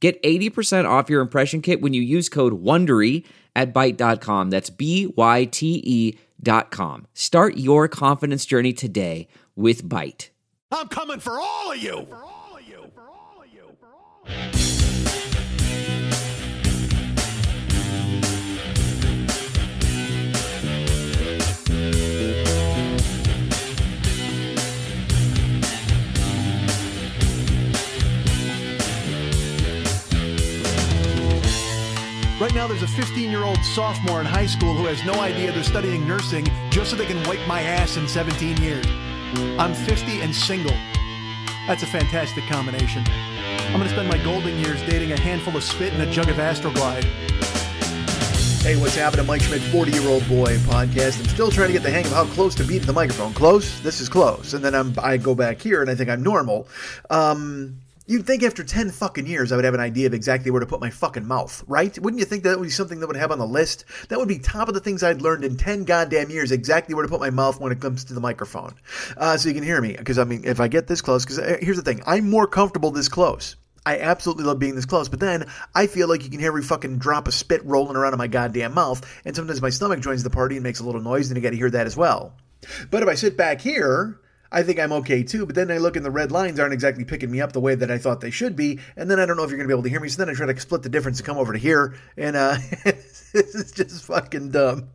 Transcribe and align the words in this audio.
Get 0.00 0.22
80% 0.22 0.88
off 0.88 1.10
your 1.10 1.20
impression 1.20 1.60
kit 1.60 1.80
when 1.80 1.92
you 1.92 2.02
use 2.02 2.28
code 2.28 2.62
WONDERY 2.62 3.24
at 3.56 3.74
Byte.com. 3.74 4.50
That's 4.50 4.70
B-Y-T-E 4.70 6.18
dot 6.40 6.70
com. 6.70 7.06
Start 7.14 7.56
your 7.56 7.88
confidence 7.88 8.46
journey 8.46 8.72
today 8.72 9.26
with 9.56 9.82
Byte. 9.82 10.28
I'm 10.70 10.88
coming 10.88 11.18
for 11.18 11.32
all 11.32 11.72
of 11.72 11.78
you. 11.78 12.06
Right 32.40 32.54
now, 32.54 32.68
there's 32.68 32.84
a 32.84 32.86
15 32.86 33.30
year 33.30 33.42
old 33.42 33.58
sophomore 33.64 34.20
in 34.20 34.26
high 34.26 34.46
school 34.46 34.72
who 34.72 34.84
has 34.84 35.04
no 35.04 35.14
idea 35.14 35.50
they're 35.50 35.64
studying 35.64 36.06
nursing 36.06 36.46
just 36.70 36.90
so 36.90 36.96
they 36.96 37.04
can 37.04 37.20
wipe 37.26 37.44
my 37.48 37.62
ass 37.62 37.96
in 37.96 38.06
17 38.06 38.58
years. 38.58 38.86
I'm 39.58 39.74
50 39.74 40.20
and 40.20 40.32
single. 40.32 40.76
That's 41.66 41.82
a 41.82 41.86
fantastic 41.86 42.44
combination. 42.44 43.02
I'm 43.08 43.72
going 43.72 43.88
to 43.88 43.90
spend 43.90 44.08
my 44.08 44.22
golden 44.22 44.56
years 44.60 44.80
dating 44.82 45.10
a 45.10 45.18
handful 45.18 45.56
of 45.56 45.64
spit 45.64 45.92
and 45.92 46.00
a 46.00 46.10
jug 46.12 46.28
of 46.28 46.36
Astroglide. 46.36 47.02
Hey, 48.62 48.76
what's 48.76 48.94
happening? 48.94 49.26
Mike 49.26 49.42
Schmidt, 49.42 49.60
40 49.60 49.90
year 49.90 50.08
old 50.08 50.26
boy 50.28 50.58
podcast. 50.58 51.18
I'm 51.18 51.26
still 51.26 51.50
trying 51.50 51.68
to 51.68 51.72
get 51.72 51.82
the 51.82 51.90
hang 51.90 52.04
of 52.04 52.12
how 52.12 52.24
close 52.26 52.54
to 52.54 52.64
beat 52.64 52.84
the 52.84 52.92
microphone. 52.92 53.32
Close? 53.34 53.80
This 53.80 54.00
is 54.00 54.08
close. 54.08 54.54
And 54.54 54.64
then 54.64 54.76
I'm, 54.76 54.94
I 55.02 55.16
go 55.16 55.34
back 55.34 55.60
here 55.60 55.82
and 55.82 55.90
I 55.90 55.96
think 55.96 56.08
I'm 56.08 56.22
normal. 56.22 56.68
Um, 57.10 57.80
You'd 58.08 58.24
think 58.26 58.42
after 58.42 58.64
10 58.64 58.90
fucking 58.92 59.26
years 59.26 59.52
I 59.52 59.56
would 59.56 59.66
have 59.66 59.74
an 59.74 59.80
idea 59.80 60.06
of 60.06 60.14
exactly 60.14 60.50
where 60.50 60.60
to 60.60 60.66
put 60.66 60.80
my 60.80 60.88
fucking 60.88 61.26
mouth, 61.26 61.62
right? 61.68 61.96
Wouldn't 61.98 62.18
you 62.18 62.24
think 62.24 62.42
that 62.44 62.58
would 62.58 62.64
be 62.64 62.70
something 62.70 63.00
that 63.00 63.06
would 63.06 63.16
have 63.16 63.30
on 63.30 63.38
the 63.38 63.46
list? 63.46 63.84
That 64.08 64.18
would 64.18 64.28
be 64.28 64.38
top 64.38 64.66
of 64.66 64.72
the 64.72 64.80
things 64.80 65.02
I'd 65.02 65.20
learned 65.20 65.44
in 65.44 65.58
10 65.58 65.84
goddamn 65.84 66.30
years, 66.30 66.50
exactly 66.50 66.94
where 66.94 67.02
to 67.02 67.08
put 67.10 67.20
my 67.20 67.28
mouth 67.28 67.60
when 67.60 67.70
it 67.70 67.82
comes 67.82 68.04
to 68.04 68.14
the 68.14 68.20
microphone. 68.22 68.72
Uh, 69.18 69.36
so 69.36 69.50
you 69.50 69.54
can 69.54 69.62
hear 69.62 69.82
me. 69.82 69.94
Because, 69.94 70.16
I 70.16 70.24
mean, 70.24 70.40
if 70.46 70.58
I 70.58 70.68
get 70.68 70.86
this 70.86 71.02
close, 71.02 71.26
because 71.26 71.38
uh, 71.38 71.58
here's 71.60 71.76
the 71.76 71.82
thing 71.82 72.02
I'm 72.06 72.30
more 72.30 72.46
comfortable 72.46 72.90
this 72.90 73.10
close. 73.10 73.56
I 73.84 73.98
absolutely 73.98 74.44
love 74.44 74.58
being 74.58 74.74
this 74.74 74.86
close, 74.86 75.10
but 75.10 75.20
then 75.20 75.44
I 75.74 75.86
feel 75.86 76.08
like 76.08 76.24
you 76.24 76.30
can 76.30 76.40
hear 76.40 76.48
every 76.48 76.62
fucking 76.62 76.96
drop 76.96 77.28
of 77.28 77.34
spit 77.34 77.62
rolling 77.66 77.96
around 77.96 78.14
in 78.14 78.18
my 78.18 78.26
goddamn 78.26 78.72
mouth, 78.72 79.06
and 79.26 79.36
sometimes 79.36 79.60
my 79.60 79.68
stomach 79.68 80.00
joins 80.00 80.22
the 80.22 80.30
party 80.30 80.56
and 80.56 80.62
makes 80.62 80.80
a 80.80 80.84
little 80.84 81.02
noise, 81.02 81.28
and 81.28 81.36
you 81.36 81.42
gotta 81.42 81.56
hear 81.56 81.70
that 81.70 81.86
as 81.86 81.96
well. 81.96 82.32
But 82.90 83.02
if 83.02 83.08
I 83.08 83.14
sit 83.16 83.36
back 83.36 83.60
here, 83.60 84.18
I 84.50 84.62
think 84.62 84.78
I'm 84.78 84.92
okay 84.92 85.22
too, 85.22 85.44
but 85.44 85.54
then 85.54 85.70
I 85.70 85.78
look 85.78 85.96
and 85.96 86.04
the 86.04 86.10
red 86.10 86.32
lines 86.32 86.58
aren't 86.58 86.72
exactly 86.72 87.04
picking 87.04 87.30
me 87.30 87.40
up 87.40 87.52
the 87.52 87.60
way 87.60 87.74
that 87.74 87.90
I 87.90 87.98
thought 87.98 88.20
they 88.20 88.30
should 88.30 88.56
be, 88.56 88.80
and 88.96 89.10
then 89.10 89.20
I 89.20 89.26
don't 89.26 89.36
know 89.36 89.44
if 89.44 89.50
you're 89.50 89.58
going 89.58 89.68
to 89.68 89.74
be 89.74 89.76
able 89.76 89.82
to 89.84 89.90
hear 89.90 90.00
me, 90.00 90.08
so 90.08 90.24
then 90.24 90.32
I 90.32 90.36
try 90.36 90.50
to 90.50 90.60
split 90.60 90.82
the 90.82 90.88
difference 90.88 91.18
and 91.18 91.26
come 91.26 91.38
over 91.38 91.52
to 91.52 91.58
here, 91.58 91.96
and 92.16 92.34
uh, 92.36 92.56
this 92.84 93.34
is 93.34 93.72
just 93.72 94.04
fucking 94.04 94.50
dumb. 94.50 94.88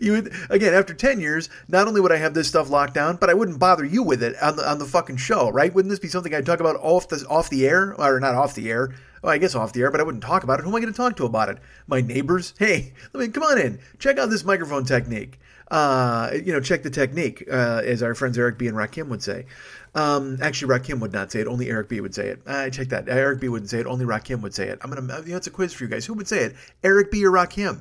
You 0.00 0.12
would 0.12 0.32
again 0.48 0.74
after 0.74 0.94
ten 0.94 1.18
years. 1.18 1.48
Not 1.66 1.88
only 1.88 2.00
would 2.00 2.12
I 2.12 2.18
have 2.18 2.34
this 2.34 2.46
stuff 2.46 2.70
locked 2.70 2.94
down, 2.94 3.16
but 3.16 3.30
I 3.30 3.34
wouldn't 3.34 3.58
bother 3.58 3.84
you 3.84 4.04
with 4.04 4.22
it 4.22 4.40
on 4.40 4.54
the 4.54 4.70
on 4.70 4.78
the 4.78 4.84
fucking 4.84 5.16
show, 5.16 5.50
right? 5.50 5.74
Wouldn't 5.74 5.90
this 5.90 5.98
be 5.98 6.06
something 6.06 6.32
I'd 6.32 6.46
talk 6.46 6.60
about 6.60 6.76
off 6.76 7.08
the 7.08 7.26
off 7.28 7.50
the 7.50 7.66
air, 7.66 7.92
or 8.00 8.20
not 8.20 8.36
off 8.36 8.54
the 8.54 8.70
air? 8.70 8.94
Well, 9.22 9.32
I 9.32 9.38
guess 9.38 9.56
off 9.56 9.72
the 9.72 9.80
air, 9.80 9.90
but 9.90 10.00
I 10.00 10.04
wouldn't 10.04 10.22
talk 10.22 10.44
about 10.44 10.60
it. 10.60 10.62
Who 10.62 10.68
am 10.68 10.76
I 10.76 10.80
going 10.80 10.92
to 10.92 10.96
talk 10.96 11.16
to 11.16 11.24
about 11.24 11.48
it? 11.48 11.58
My 11.88 12.00
neighbors? 12.00 12.54
Hey, 12.60 12.92
let 13.12 13.20
me 13.20 13.28
come 13.28 13.42
on 13.42 13.60
in. 13.60 13.80
Check 13.98 14.18
out 14.18 14.30
this 14.30 14.44
microphone 14.44 14.84
technique 14.84 15.40
uh, 15.70 16.30
you 16.32 16.52
know, 16.52 16.60
check 16.60 16.82
the 16.82 16.90
technique, 16.90 17.44
uh, 17.50 17.82
as 17.84 18.02
our 18.02 18.14
friends 18.14 18.38
Eric 18.38 18.58
B 18.58 18.68
and 18.68 18.76
Rakim 18.76 19.08
would 19.08 19.22
say. 19.22 19.46
Um, 19.94 20.38
actually, 20.42 20.78
Rakim 20.78 21.00
would 21.00 21.12
not 21.12 21.32
say 21.32 21.40
it. 21.40 21.46
Only 21.46 21.70
Eric 21.70 21.88
B 21.88 22.00
would 22.00 22.14
say 22.14 22.28
it. 22.28 22.42
I 22.46 22.66
uh, 22.66 22.70
check 22.70 22.88
that. 22.88 23.08
Eric 23.08 23.40
B 23.40 23.48
wouldn't 23.48 23.70
say 23.70 23.80
it. 23.80 23.86
Only 23.86 24.04
Rakim 24.04 24.42
would 24.42 24.54
say 24.54 24.68
it. 24.68 24.78
I'm 24.82 24.90
gonna. 24.90 25.22
You 25.22 25.30
know, 25.30 25.36
it's 25.36 25.46
a 25.46 25.50
quiz 25.50 25.72
for 25.72 25.84
you 25.84 25.90
guys. 25.90 26.04
Who 26.04 26.14
would 26.14 26.28
say 26.28 26.44
it? 26.44 26.56
Eric 26.84 27.10
B 27.10 27.24
or 27.24 27.30
Rakim? 27.30 27.80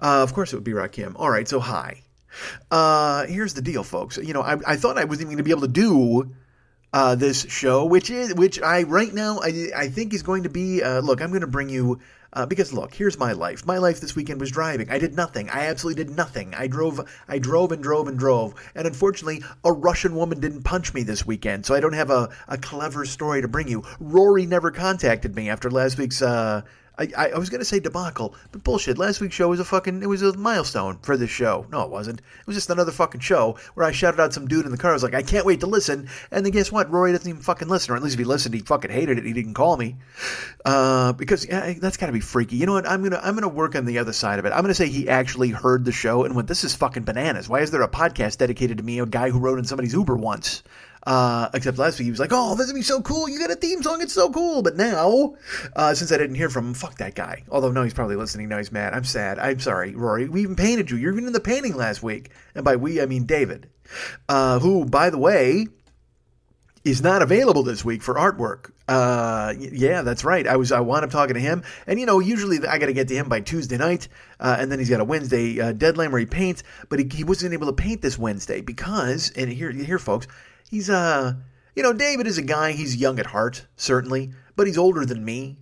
Uh, 0.00 0.22
of 0.22 0.34
course, 0.34 0.52
it 0.52 0.56
would 0.56 0.64
be 0.64 0.72
Rakim. 0.72 1.14
All 1.16 1.30
right. 1.30 1.46
So 1.46 1.60
hi. 1.60 2.02
Uh, 2.70 3.26
here's 3.26 3.54
the 3.54 3.62
deal, 3.62 3.84
folks. 3.84 4.16
You 4.18 4.34
know, 4.34 4.42
I, 4.42 4.56
I 4.66 4.76
thought 4.76 4.98
I 4.98 5.04
wasn't 5.04 5.28
even 5.28 5.36
going 5.36 5.38
to 5.38 5.42
be 5.44 5.50
able 5.50 5.62
to 5.62 5.68
do 5.68 6.34
uh, 6.92 7.14
this 7.14 7.44
show, 7.48 7.84
which 7.84 8.10
is 8.10 8.34
which 8.34 8.60
I 8.60 8.82
right 8.82 9.12
now 9.12 9.40
I 9.42 9.70
I 9.76 9.88
think 9.88 10.14
is 10.14 10.22
going 10.22 10.42
to 10.44 10.48
be. 10.48 10.82
Uh, 10.82 11.00
look, 11.00 11.20
I'm 11.20 11.30
going 11.30 11.42
to 11.42 11.46
bring 11.46 11.68
you 11.68 12.00
uh, 12.32 12.46
because 12.46 12.72
look, 12.72 12.94
here's 12.94 13.18
my 13.18 13.32
life. 13.32 13.64
My 13.66 13.78
life 13.78 14.00
this 14.00 14.14
weekend 14.14 14.40
was 14.40 14.50
driving. 14.50 14.90
I 14.90 14.98
did 14.98 15.14
nothing. 15.14 15.48
I 15.50 15.66
absolutely 15.66 16.04
did 16.04 16.14
nothing. 16.14 16.54
I 16.54 16.66
drove, 16.66 17.00
I 17.26 17.38
drove 17.38 17.72
and 17.72 17.82
drove 17.82 18.08
and 18.08 18.18
drove. 18.18 18.54
And 18.74 18.86
unfortunately, 18.86 19.42
a 19.64 19.72
Russian 19.72 20.14
woman 20.14 20.40
didn't 20.40 20.62
punch 20.62 20.92
me 20.94 21.02
this 21.02 21.26
weekend, 21.26 21.66
so 21.66 21.74
I 21.74 21.80
don't 21.80 21.94
have 21.94 22.10
a, 22.10 22.30
a 22.46 22.58
clever 22.58 23.04
story 23.04 23.42
to 23.42 23.48
bring 23.48 23.68
you. 23.68 23.82
Rory 23.98 24.46
never 24.46 24.70
contacted 24.70 25.34
me 25.34 25.48
after 25.48 25.70
last 25.70 25.98
week's 25.98 26.22
uh, 26.22 26.62
I, 26.98 27.30
I 27.34 27.38
was 27.38 27.50
going 27.50 27.60
to 27.60 27.64
say 27.64 27.80
debacle, 27.80 28.34
but 28.50 28.64
bullshit. 28.64 28.98
Last 28.98 29.20
week's 29.20 29.34
show 29.34 29.48
was 29.48 29.60
a 29.60 29.64
fucking, 29.64 30.02
it 30.02 30.08
was 30.08 30.22
a 30.22 30.36
milestone 30.36 30.98
for 31.02 31.16
this 31.16 31.30
show. 31.30 31.66
No, 31.70 31.82
it 31.82 31.90
wasn't. 31.90 32.20
It 32.20 32.46
was 32.46 32.56
just 32.56 32.70
another 32.70 32.90
fucking 32.90 33.20
show 33.20 33.56
where 33.74 33.86
I 33.86 33.92
shouted 33.92 34.20
out 34.20 34.32
some 34.32 34.48
dude 34.48 34.64
in 34.64 34.72
the 34.72 34.78
car. 34.78 34.90
I 34.90 34.94
was 34.94 35.02
like, 35.02 35.14
I 35.14 35.22
can't 35.22 35.46
wait 35.46 35.60
to 35.60 35.66
listen. 35.66 36.08
And 36.30 36.44
then 36.44 36.52
guess 36.52 36.72
what? 36.72 36.90
Rory 36.90 37.12
doesn't 37.12 37.28
even 37.28 37.42
fucking 37.42 37.68
listen, 37.68 37.92
or 37.92 37.96
at 37.96 38.02
least 38.02 38.14
if 38.14 38.18
he 38.18 38.24
listened, 38.24 38.54
he 38.54 38.60
fucking 38.60 38.90
hated 38.90 39.18
it. 39.18 39.24
He 39.24 39.32
didn't 39.32 39.54
call 39.54 39.76
me. 39.76 39.96
Uh, 40.64 41.12
because 41.12 41.46
yeah, 41.46 41.74
that's 41.80 41.96
got 41.96 42.06
to 42.06 42.12
be 42.12 42.20
freaky. 42.20 42.56
You 42.56 42.66
know 42.66 42.72
what? 42.72 42.88
I'm 42.88 43.08
to, 43.08 43.24
I'm 43.24 43.38
to 43.40 43.48
work 43.48 43.76
on 43.76 43.84
the 43.84 43.98
other 43.98 44.12
side 44.12 44.38
of 44.38 44.44
it. 44.44 44.52
I'm 44.52 44.64
to 44.64 44.74
say 44.74 44.88
he 44.88 45.08
actually 45.08 45.50
heard 45.50 45.84
the 45.84 45.92
show 45.92 46.24
and 46.24 46.34
went, 46.34 46.48
this 46.48 46.64
is 46.64 46.74
fucking 46.74 47.04
bananas. 47.04 47.48
Why 47.48 47.60
is 47.60 47.70
there 47.70 47.82
a 47.82 47.88
podcast 47.88 48.38
dedicated 48.38 48.78
to 48.78 48.84
me, 48.84 48.98
a 48.98 49.06
guy 49.06 49.30
who 49.30 49.38
rode 49.38 49.58
in 49.58 49.64
somebody's 49.64 49.94
Uber 49.94 50.16
once? 50.16 50.62
Uh, 51.08 51.48
except 51.54 51.78
last 51.78 51.98
week 51.98 52.04
he 52.04 52.10
was 52.10 52.20
like, 52.20 52.32
"Oh, 52.34 52.54
this 52.54 52.66
would 52.66 52.74
be 52.74 52.82
so 52.82 53.00
cool! 53.00 53.30
You 53.30 53.38
got 53.38 53.50
a 53.50 53.54
theme 53.54 53.82
song; 53.82 54.02
it's 54.02 54.12
so 54.12 54.28
cool." 54.30 54.60
But 54.60 54.76
now, 54.76 55.36
uh, 55.74 55.94
since 55.94 56.12
I 56.12 56.18
didn't 56.18 56.36
hear 56.36 56.50
from 56.50 56.66
him, 56.66 56.74
fuck 56.74 56.98
that 56.98 57.14
guy. 57.14 57.44
Although 57.48 57.72
no, 57.72 57.82
he's 57.82 57.94
probably 57.94 58.16
listening. 58.16 58.50
Now 58.50 58.58
he's 58.58 58.70
mad. 58.70 58.92
I'm 58.92 59.04
sad. 59.04 59.38
I'm 59.38 59.58
sorry, 59.58 59.94
Rory. 59.94 60.28
We 60.28 60.42
even 60.42 60.54
painted 60.54 60.90
you. 60.90 60.98
You're 60.98 61.14
even 61.14 61.26
in 61.26 61.32
the 61.32 61.40
painting 61.40 61.74
last 61.76 62.02
week, 62.02 62.30
and 62.54 62.62
by 62.62 62.76
we 62.76 63.00
I 63.00 63.06
mean 63.06 63.24
David, 63.24 63.70
uh, 64.28 64.58
who, 64.58 64.84
by 64.84 65.08
the 65.08 65.16
way, 65.16 65.68
is 66.84 67.00
not 67.00 67.22
available 67.22 67.62
this 67.62 67.82
week 67.82 68.02
for 68.02 68.14
artwork. 68.16 68.72
Uh, 68.86 69.54
yeah, 69.58 70.02
that's 70.02 70.24
right. 70.24 70.46
I 70.46 70.56
was 70.56 70.72
I 70.72 70.80
wound 70.80 71.06
up 71.06 71.10
talking 71.10 71.34
to 71.34 71.40
him, 71.40 71.62
and 71.86 71.98
you 71.98 72.04
know, 72.04 72.20
usually 72.20 72.58
I 72.66 72.76
got 72.76 72.86
to 72.86 72.92
get 72.92 73.08
to 73.08 73.14
him 73.14 73.30
by 73.30 73.40
Tuesday 73.40 73.78
night, 73.78 74.08
uh, 74.40 74.58
and 74.60 74.70
then 74.70 74.78
he's 74.78 74.90
got 74.90 75.00
a 75.00 75.04
Wednesday 75.04 75.58
uh, 75.58 75.72
deadline 75.72 76.12
where 76.12 76.20
he 76.20 76.26
paints, 76.26 76.64
but 76.90 76.98
he, 76.98 77.08
he 77.10 77.24
wasn't 77.24 77.54
able 77.54 77.66
to 77.68 77.72
paint 77.72 78.02
this 78.02 78.18
Wednesday 78.18 78.60
because, 78.60 79.32
and 79.36 79.50
here, 79.50 79.70
here, 79.70 79.98
folks, 79.98 80.26
he's 80.70 80.90
uh 80.90 81.34
you 81.74 81.82
know 81.82 81.92
David 81.92 82.26
is 82.26 82.38
a 82.38 82.42
guy 82.42 82.72
he's 82.72 82.96
young 82.96 83.18
at 83.18 83.26
heart 83.26 83.66
certainly 83.76 84.32
but 84.56 84.66
he's 84.66 84.78
older 84.78 85.04
than 85.04 85.24
me 85.24 85.58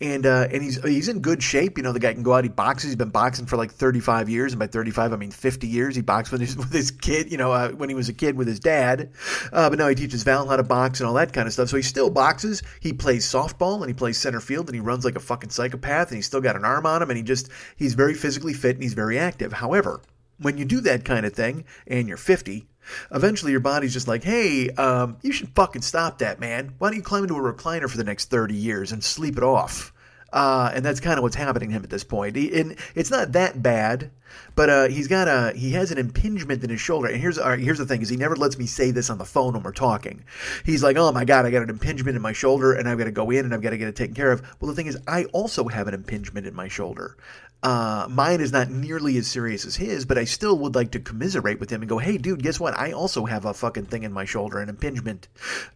and 0.00 0.24
uh, 0.24 0.48
and 0.50 0.62
he's 0.62 0.82
he's 0.82 1.08
in 1.08 1.20
good 1.20 1.42
shape. 1.42 1.76
You 1.76 1.84
know, 1.84 1.92
the 1.92 2.00
guy 2.00 2.14
can 2.14 2.22
go 2.22 2.32
out. 2.32 2.44
He 2.44 2.50
boxes. 2.50 2.90
He's 2.90 2.96
been 2.96 3.10
boxing 3.10 3.46
for 3.46 3.56
like 3.56 3.70
35 3.70 4.28
years, 4.28 4.52
and 4.52 4.58
by 4.58 4.66
35 4.66 5.12
I 5.12 5.16
mean 5.16 5.30
50 5.30 5.66
years. 5.66 5.94
He 5.94 6.02
boxed 6.02 6.32
with 6.32 6.40
his 6.40 6.56
with 6.56 6.72
his 6.72 6.90
kid. 6.90 7.30
You 7.30 7.36
know, 7.36 7.52
uh, 7.52 7.70
when 7.70 7.88
he 7.88 7.94
was 7.94 8.08
a 8.08 8.14
kid 8.14 8.36
with 8.36 8.48
his 8.48 8.60
dad. 8.60 9.10
Uh, 9.52 9.68
but 9.68 9.78
now 9.78 9.88
he 9.88 9.94
teaches 9.94 10.22
Val 10.22 10.48
how 10.48 10.56
to 10.56 10.62
box 10.62 11.00
and 11.00 11.06
all 11.06 11.14
that 11.14 11.32
kind 11.32 11.46
of 11.46 11.52
stuff. 11.52 11.68
So 11.68 11.76
he 11.76 11.82
still 11.82 12.10
boxes. 12.10 12.62
He 12.80 12.92
plays 12.92 13.26
softball 13.26 13.80
and 13.80 13.88
he 13.88 13.94
plays 13.94 14.16
center 14.16 14.40
field 14.40 14.68
and 14.68 14.74
he 14.74 14.80
runs 14.80 15.04
like 15.04 15.16
a 15.16 15.20
fucking 15.20 15.50
psychopath. 15.50 16.08
And 16.08 16.16
he's 16.16 16.26
still 16.26 16.40
got 16.40 16.56
an 16.56 16.64
arm 16.64 16.86
on 16.86 17.02
him. 17.02 17.10
And 17.10 17.16
he 17.16 17.22
just 17.22 17.50
he's 17.76 17.94
very 17.94 18.14
physically 18.14 18.54
fit 18.54 18.76
and 18.76 18.82
he's 18.82 18.94
very 18.94 19.18
active. 19.18 19.52
However, 19.52 20.00
when 20.38 20.56
you 20.56 20.64
do 20.64 20.80
that 20.80 21.04
kind 21.04 21.26
of 21.26 21.34
thing 21.34 21.64
and 21.86 22.08
you're 22.08 22.16
50 22.16 22.66
Eventually, 23.12 23.52
your 23.52 23.60
body's 23.60 23.92
just 23.92 24.08
like, 24.08 24.24
hey, 24.24 24.70
um, 24.70 25.16
you 25.22 25.32
should 25.32 25.50
fucking 25.50 25.82
stop 25.82 26.18
that, 26.18 26.40
man. 26.40 26.74
Why 26.78 26.88
don't 26.88 26.96
you 26.96 27.02
climb 27.02 27.22
into 27.22 27.36
a 27.36 27.52
recliner 27.52 27.88
for 27.88 27.96
the 27.96 28.04
next 28.04 28.30
30 28.30 28.54
years 28.54 28.92
and 28.92 29.02
sleep 29.02 29.36
it 29.36 29.42
off? 29.42 29.92
Uh, 30.32 30.70
and 30.72 30.84
that's 30.84 31.00
kind 31.00 31.18
of 31.18 31.22
what's 31.22 31.36
happening 31.36 31.70
to 31.70 31.76
him 31.76 31.82
at 31.82 31.90
this 31.90 32.04
point. 32.04 32.36
He, 32.36 32.52
and 32.60 32.76
it's 32.94 33.10
not 33.10 33.32
that 33.32 33.62
bad, 33.62 34.10
but 34.54 34.70
uh, 34.70 34.88
he's 34.88 35.08
got 35.08 35.26
a 35.26 35.52
he 35.56 35.72
has 35.72 35.90
an 35.90 35.98
impingement 35.98 36.62
in 36.62 36.70
his 36.70 36.80
shoulder. 36.80 37.08
And 37.08 37.20
here's 37.20 37.36
uh, 37.36 37.56
here's 37.56 37.78
the 37.78 37.86
thing: 37.86 38.00
is 38.00 38.08
he 38.08 38.16
never 38.16 38.36
lets 38.36 38.56
me 38.56 38.66
say 38.66 38.92
this 38.92 39.10
on 39.10 39.18
the 39.18 39.24
phone 39.24 39.54
when 39.54 39.64
we're 39.64 39.72
talking. 39.72 40.22
He's 40.64 40.84
like, 40.84 40.96
"Oh 40.96 41.10
my 41.10 41.24
god, 41.24 41.46
I 41.46 41.50
got 41.50 41.62
an 41.62 41.70
impingement 41.70 42.14
in 42.14 42.22
my 42.22 42.32
shoulder, 42.32 42.74
and 42.74 42.88
I've 42.88 42.98
got 42.98 43.04
to 43.04 43.10
go 43.10 43.30
in 43.30 43.44
and 43.44 43.52
I've 43.52 43.62
got 43.62 43.70
to 43.70 43.78
get 43.78 43.88
it 43.88 43.96
taken 43.96 44.14
care 44.14 44.30
of." 44.30 44.42
Well, 44.60 44.68
the 44.68 44.76
thing 44.76 44.86
is, 44.86 44.96
I 45.08 45.24
also 45.26 45.66
have 45.66 45.88
an 45.88 45.94
impingement 45.94 46.46
in 46.46 46.54
my 46.54 46.68
shoulder. 46.68 47.16
Uh, 47.62 48.06
mine 48.08 48.40
is 48.40 48.52
not 48.52 48.70
nearly 48.70 49.18
as 49.18 49.26
serious 49.26 49.66
as 49.66 49.76
his, 49.76 50.06
but 50.06 50.16
I 50.16 50.24
still 50.24 50.58
would 50.58 50.74
like 50.74 50.92
to 50.92 51.00
commiserate 51.00 51.60
with 51.60 51.70
him 51.70 51.82
and 51.82 51.88
go, 51.88 51.98
hey, 51.98 52.16
dude, 52.16 52.42
guess 52.42 52.58
what? 52.58 52.78
I 52.78 52.92
also 52.92 53.26
have 53.26 53.44
a 53.44 53.52
fucking 53.52 53.86
thing 53.86 54.02
in 54.02 54.12
my 54.12 54.24
shoulder, 54.24 54.60
an 54.60 54.68
impingement. 54.68 55.28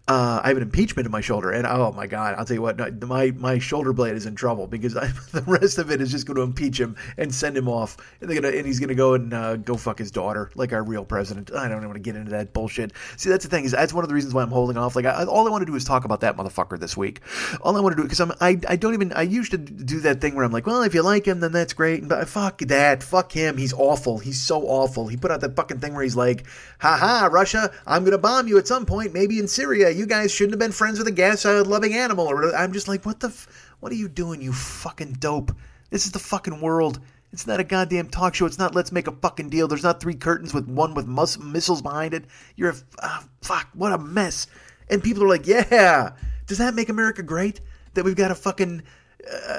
Uh, 0.09 0.41
I 0.43 0.49
have 0.49 0.57
an 0.57 0.63
impeachment 0.63 1.05
in 1.05 1.13
my 1.13 1.21
shoulder, 1.21 1.51
and 1.51 1.67
oh 1.67 1.93
my 1.93 2.07
god, 2.07 2.37
I'll 2.39 2.45
tell 2.45 2.55
you 2.55 2.63
what, 2.63 2.79
my 3.03 3.31
my 3.33 3.59
shoulder 3.59 3.93
blade 3.93 4.17
is 4.17 4.25
in 4.25 4.35
trouble 4.35 4.67
because 4.67 4.97
I, 4.97 5.09
the 5.33 5.43
rest 5.47 5.79
of 5.79 5.91
it 5.91 6.01
is 6.01 6.11
just 6.11 6.27
going 6.27 6.37
to 6.37 6.43
impeach 6.43 6.81
him 6.81 6.97
and 7.19 7.35
send 7.35 7.57
him 7.57 7.69
off, 7.69 7.97
and 8.21 8.35
gonna 8.35 8.49
and 8.49 8.67
he's 8.67 8.81
gonna 8.81 8.95
go 8.95 9.15
and 9.15 9.35
uh, 9.35 9.57
go 9.57 9.77
fuck 9.77 9.99
his 9.99 10.11
daughter 10.11 10.51
like 10.55 10.73
our 10.73 10.83
real 10.83 11.05
president. 11.05 11.53
I 11.55 11.69
don't 11.69 11.83
want 11.83 11.95
to 11.95 12.01
get 12.01 12.17
into 12.17 12.31
that 12.31 12.55
bullshit. 12.55 12.93
See, 13.17 13.29
that's 13.29 13.45
the 13.45 13.51
thing 13.51 13.65
is 13.65 13.73
that's 13.73 13.93
one 13.93 14.05
of 14.05 14.09
the 14.09 14.15
reasons 14.15 14.33
why 14.33 14.43
I'm 14.43 14.49
holding 14.49 14.79
off. 14.79 14.97
Like, 14.97 15.05
I, 15.05 15.25
all 15.25 15.47
I 15.47 15.51
want 15.51 15.63
to 15.63 15.71
do 15.71 15.77
is 15.77 15.85
talk 15.85 16.05
about 16.05 16.21
that 16.21 16.37
motherfucker 16.37 16.81
this 16.81 16.97
week. 16.97 17.21
All 17.61 17.77
I 17.77 17.81
want 17.81 17.95
to 17.95 18.03
do 18.03 18.09
because 18.09 18.21
I, 18.41 18.59
I 18.69 18.77
don't 18.77 18.95
even 18.95 19.13
I 19.13 19.23
used 19.23 19.51
to 19.51 19.59
do 19.59 20.01
that 20.01 20.21
thing 20.21 20.35
where 20.35 20.45
I'm 20.45 20.53
like, 20.53 20.67
well, 20.67 20.83
if 20.83 20.95
you 20.95 21.03
like 21.03 21.27
him, 21.27 21.41
then 21.41 21.53
that's 21.53 21.74
great. 21.75 22.09
But 22.09 22.29
fuck 22.29 22.59
that. 22.59 23.03
Fuck 23.03 23.33
him. 23.33 23.57
He's 23.57 23.73
awful. 23.73 24.19
He's 24.19 24.41
so 24.41 24.63
awful. 24.63 25.09
He 25.09 25.17
put 25.17 25.31
out 25.31 25.41
that 25.43 25.57
fucking 25.57 25.81
thing 25.81 25.95
where 25.95 26.03
he's 26.03 26.17
like, 26.17 26.47
ha 26.79 26.97
ha, 26.97 27.29
Russia, 27.31 27.71
I'm 27.87 28.03
going 28.03 28.13
to 28.13 28.19
bomb 28.19 28.49
you 28.49 28.57
at 28.59 28.67
some 28.67 28.87
point, 28.87 29.13
maybe 29.13 29.39
in 29.39 29.49
Syria. 29.49 29.91
You 29.91 30.07
guys 30.07 30.33
shouldn't 30.33 30.53
have 30.53 30.61
been 30.61 30.73
friends 30.73 30.99
with 30.99 31.09
a 31.09 31.13
gas 31.13 31.45
loving 31.45 31.95
animal. 31.95 32.27
Or 32.27 32.55
I'm 32.55 32.73
just 32.73 32.89
like, 32.89 33.05
what 33.05 33.21
the, 33.21 33.29
f- 33.29 33.75
what 33.81 33.93
are 33.93 33.97
you 33.97 34.09
doing, 34.09 34.41
you 34.41 34.53
fucking 34.53 35.15
dope? 35.15 35.53
This 35.91 36.07
is 36.07 36.13
the 36.13 36.19
fucking 36.19 36.61
world. 36.61 37.01
It's 37.33 37.47
not 37.47 37.61
a 37.61 37.65
goddamn 37.65 38.09
talk 38.09 38.35
show. 38.35 38.47
It's 38.47 38.59
not 38.59 38.77
let's 38.77 38.93
make 38.93 39.09
a 39.09 39.13
fucking 39.13 39.51
deal. 39.51 39.67
There's 39.67 39.83
not 39.83 40.01
three 40.01 40.15
curtains 40.15 40.55
with 40.55 40.69
one 40.69 40.95
with 40.95 41.07
mus- 41.07 41.39
missiles 41.39 41.83
behind 41.83 42.15
it. 42.15 42.25
You're 42.57 42.71
a, 42.71 42.77
uh, 43.01 43.21
fuck, 43.43 43.69
what 43.75 43.93
a 43.93 43.99
mess. 43.99 44.47
And 44.89 45.03
people 45.03 45.25
are 45.25 45.29
like, 45.29 45.47
yeah. 45.47 46.13
Does 46.47 46.59
that 46.59 46.75
make 46.75 46.89
America 46.89 47.23
great? 47.23 47.61
That 47.95 48.05
we've 48.05 48.17
got 48.17 48.31
a 48.31 48.35
fucking 48.37 48.83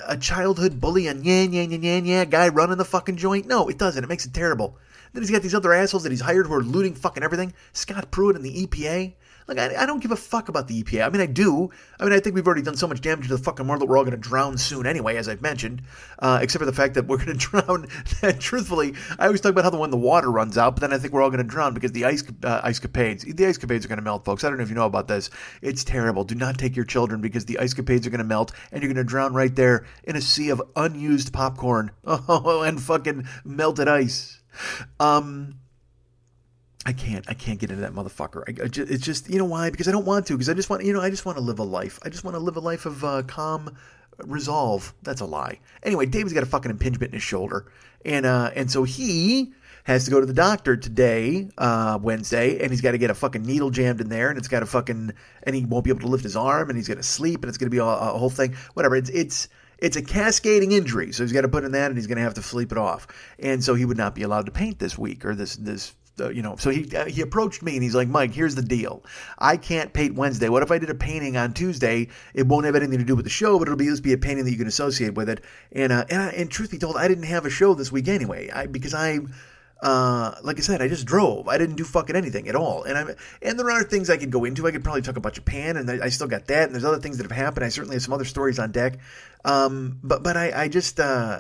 a 0.08 0.18
childhood 0.18 0.80
bully, 0.80 1.08
and 1.08 1.26
yeah, 1.26 1.44
yeah, 1.44 1.64
yeah, 1.64 1.78
yeah, 1.78 1.98
yeah 1.98 2.26
guy 2.26 2.50
running 2.50 2.78
the 2.78 2.86
fucking 2.86 3.18
joint. 3.18 3.48
No, 3.48 3.68
it 3.68 3.78
doesn't. 3.78 4.04
It 4.04 4.08
makes 4.08 4.26
it 4.26 4.34
terrible. 4.34 4.78
Then 5.14 5.24
he's 5.24 5.32
got 5.32 5.42
these 5.42 5.56
other 5.56 5.74
assholes 5.74 6.04
that 6.04 6.12
he's 6.12 6.22
hired 6.22 6.48
who 6.48 6.54
are 6.54 6.64
looting 6.64 6.94
fucking 6.94 7.24
everything. 7.24 7.54
Scott 7.74 8.12
Pruitt 8.12 8.36
and 8.36 8.44
the 8.44 8.66
EPA. 8.66 9.14
Like, 9.48 9.60
I, 9.60 9.84
I, 9.84 9.86
don't 9.86 10.02
give 10.02 10.12
a 10.12 10.16
fuck 10.16 10.50
about 10.50 10.68
the 10.68 10.82
EPA. 10.82 11.06
I 11.06 11.10
mean, 11.10 11.22
I 11.22 11.28
do. 11.28 11.70
I 12.00 12.04
mean, 12.04 12.14
I 12.14 12.20
think 12.20 12.36
we've 12.36 12.48
already 12.48 12.64
done 12.64 12.76
so 12.76 12.88
much 12.88 13.02
damage 13.02 13.28
to 13.28 13.38
the 13.38 13.44
fucking 13.44 13.68
world 13.68 13.82
that 13.82 13.86
we're 13.86 13.98
all 13.98 14.04
going 14.04 14.12
to 14.12 14.18
drown 14.18 14.58
soon 14.58 14.88
anyway, 14.88 15.18
as 15.18 15.30
I've 15.30 15.42
mentioned. 15.42 15.84
Uh, 16.18 16.40
except 16.42 16.62
for 16.62 16.66
the 16.66 16.74
fact 16.74 16.96
that 16.96 17.06
we're 17.06 17.18
going 17.18 17.28
to 17.38 17.46
drown. 17.46 17.88
truthfully, 18.40 18.96
I 19.20 19.26
always 19.28 19.42
talk 19.42 19.52
about 19.52 19.64
how 19.64 19.70
the 19.70 19.78
when 19.78 19.92
the 19.92 19.98
water 19.98 20.32
runs 20.32 20.58
out, 20.58 20.76
but 20.76 20.82
then 20.82 20.94
I 20.94 20.98
think 20.98 21.14
we're 21.14 21.22
all 21.22 21.30
going 21.30 21.44
to 21.44 21.44
drown 21.44 21.74
because 21.74 21.92
the 21.92 22.06
ice 22.06 22.24
uh, 22.44 22.62
ice 22.64 22.80
capades, 22.80 23.36
the 23.36 23.46
ice 23.46 23.58
capades 23.58 23.86
are 23.86 23.88
going 23.88 23.98
to 23.98 24.04
melt, 24.04 24.26
folks. 24.26 24.44
I 24.44 24.50
don't 24.50 24.58
know 24.58 24.64
if 24.64 24.70
you 24.70 24.76
know 24.76 24.86
about 24.86 25.08
this. 25.08 25.30
It's 25.62 25.84
terrible. 25.84 26.24
Do 26.24 26.36
not 26.36 26.58
take 26.58 26.76
your 26.76 26.86
children 26.86 27.22
because 27.22 27.46
the 27.46 27.60
ice 27.60 27.74
capades 27.74 28.06
are 28.08 28.10
going 28.10 28.20
to 28.20 28.24
melt 28.24 28.52
and 28.72 28.82
you're 28.82 28.92
going 28.92 29.06
to 29.06 29.10
drown 29.10 29.34
right 29.34 29.56
there 29.56 29.86
in 30.04 30.16
a 30.16 30.22
sea 30.22 30.50
of 30.50 30.62
unused 30.76 31.34
popcorn 31.34 31.92
oh, 32.06 32.62
and 32.66 32.82
fucking 32.82 33.28
melted 33.44 33.88
ice. 33.88 34.42
Um, 35.00 35.60
I 36.86 36.94
can't. 36.94 37.26
I 37.28 37.34
can't 37.34 37.60
get 37.60 37.72
into 37.72 37.82
that 37.82 37.94
motherfucker. 37.94 38.44
I, 38.48 38.66
I 38.66 38.68
just, 38.68 38.92
it's 38.92 39.04
just 39.04 39.30
you 39.30 39.40
know 39.40 39.46
why? 39.46 39.72
Because 39.72 39.88
I 39.88 39.92
don't 39.92 40.06
want 40.06 40.28
to. 40.28 40.34
Because 40.34 40.50
I 40.50 40.54
just 40.54 40.70
want 40.70 40.84
you 40.84 40.94
know 40.94 41.02
I 41.02 41.10
just 41.10 41.26
want 41.26 41.38
to 41.38 41.44
live 41.44 41.60
a 41.60 41.64
life. 41.64 42.00
I 42.04 42.10
just 42.10 42.24
want 42.24 42.36
to 42.36 42.40
live 42.40 42.58
a 42.58 42.60
life 42.60 42.86
of 42.86 43.04
uh, 43.04 43.24
calm 43.24 43.76
resolve. 44.20 44.94
That's 45.02 45.22
a 45.22 45.26
lie. 45.26 45.60
Anyway, 45.84 46.06
David's 46.06 46.34
got 46.34 46.44
a 46.44 46.48
fucking 46.48 46.72
impingement 46.72 47.12
in 47.12 47.18
his 47.18 47.24
shoulder, 47.24 47.72
and 48.06 48.26
uh, 48.26 48.52
and 48.56 48.70
so 48.70 48.84
he 48.84 49.54
has 49.86 50.06
to 50.06 50.12
go 50.12 50.20
to 50.20 50.26
the 50.26 50.34
doctor 50.34 50.76
today, 50.76 51.48
uh, 51.58 52.00
Wednesday, 52.02 52.60
and 52.60 52.72
he's 52.72 52.82
got 52.82 52.92
to 52.92 52.98
get 52.98 53.12
a 53.12 53.16
fucking 53.16 53.44
needle 53.44 53.70
jammed 53.70 54.02
in 54.02 54.10
there, 54.10 54.30
and 54.30 54.38
it's 54.38 54.48
got 54.48 54.64
a 54.64 54.66
fucking, 54.66 55.12
and 55.44 55.56
he 55.56 55.64
won't 55.64 55.84
be 55.84 55.92
able 55.92 56.00
to 56.02 56.08
lift 56.08 56.24
his 56.24 56.36
arm, 56.36 56.70
and 56.70 56.78
he's 56.78 56.88
to 56.88 57.04
sleep, 57.04 57.44
and 57.44 57.50
it's 57.50 57.58
to 57.58 57.70
be 57.70 57.78
a, 57.78 57.84
a 57.84 58.18
whole 58.18 58.30
thing. 58.30 58.56
Whatever. 58.74 58.96
It's 58.96 59.10
it's 59.10 59.48
it's 59.80 59.98
a 59.98 60.02
cascading 60.02 60.72
injury, 60.72 61.12
so 61.12 61.24
he's 61.24 61.34
got 61.34 61.42
to 61.42 61.48
put 61.48 61.64
in 61.64 61.72
that, 61.74 61.88
and 61.88 61.98
he's 61.98 62.08
going 62.08 62.18
to 62.18 62.24
have 62.24 62.36
to 62.36 62.44
sleep 62.44 62.72
it 62.72 62.78
off, 62.78 63.08
and 63.40 63.64
so 63.64 63.74
he 63.74 63.86
would 63.86 63.98
not 63.98 64.14
be 64.14 64.22
allowed 64.22 64.46
to 64.46 64.52
paint 64.52 64.78
this 64.78 64.98
week 64.98 65.26
or 65.26 65.36
this 65.36 65.56
this 65.56 65.94
you 66.18 66.42
know, 66.42 66.56
so 66.56 66.70
he 66.70 66.96
uh, 66.96 67.06
he 67.06 67.22
approached 67.22 67.62
me 67.62 67.74
and 67.74 67.84
he's 67.84 67.96
like, 67.96 68.08
Mike, 68.08 68.34
here's 68.34 68.56
the 68.56 68.62
deal. 68.62 69.04
I 69.38 69.58
can't 69.58 69.92
paint 69.94 70.16
Wednesday. 70.16 70.50
What 70.50 70.64
if 70.64 70.72
I 70.72 70.78
did 70.78 70.90
a 70.90 70.96
painting 70.96 71.38
on 71.38 71.54
Tuesday? 71.54 72.08
It 72.34 72.48
won't 72.48 72.66
have 72.66 72.76
anything 72.76 73.00
to 73.00 73.06
do 73.06 73.16
with 73.16 73.26
the 73.26 73.32
show, 73.32 73.60
but 73.60 73.68
it'll 73.68 73.78
be 73.78 73.86
just 73.86 74.04
be 74.04 74.14
a 74.14 74.18
painting 74.18 74.46
that 74.46 74.52
you 74.52 74.58
can 74.58 74.68
associate 74.68 75.16
with 75.16 75.30
it. 75.30 75.44
And 75.72 75.92
uh, 75.92 76.06
and 76.10 76.22
I, 76.22 76.30
and 76.30 76.50
truth 76.50 76.72
be 76.72 76.78
told, 76.78 76.96
I 76.98 77.08
didn't 77.08 77.26
have 77.26 77.46
a 77.46 77.50
show 77.50 77.74
this 77.74 77.92
week 77.92 78.08
anyway, 78.08 78.50
I, 78.50 78.68
because 78.68 78.94
I. 78.94 79.20
Uh, 79.82 80.34
like 80.42 80.58
I 80.58 80.62
said, 80.62 80.82
I 80.82 80.88
just 80.88 81.06
drove. 81.06 81.50
I 81.50 81.58
didn't 81.58 81.76
do 81.76 81.84
fucking 81.84 82.16
anything 82.16 82.48
at 82.48 82.56
all. 82.56 82.84
And 82.84 82.98
I'm, 82.98 83.12
and 83.42 83.60
there 83.60 83.70
are 83.70 83.84
things 83.84 84.10
I 84.10 84.16
could 84.16 84.32
go 84.32 84.46
into. 84.46 84.66
I 84.66 84.72
could 84.72 84.86
probably 84.86 85.02
talk 85.02 85.18
about 85.18 85.34
Japan, 85.34 85.76
and 85.76 85.92
I 86.02 86.10
still 86.10 86.28
got 86.28 86.48
that. 86.48 86.64
And 86.64 86.74
there's 86.74 86.86
other 86.86 86.98
things 86.98 87.18
that 87.18 87.24
have 87.24 87.38
happened. 87.38 87.66
I 87.66 87.70
certainly 87.70 87.98
have 87.98 88.02
some 88.02 88.14
other 88.14 88.26
stories 88.26 88.58
on 88.58 88.72
deck. 88.72 88.98
Um, 89.44 90.00
but 90.02 90.24
but 90.24 90.38
I, 90.38 90.64
I 90.64 90.68
just 90.70 91.00
uh, 91.00 91.40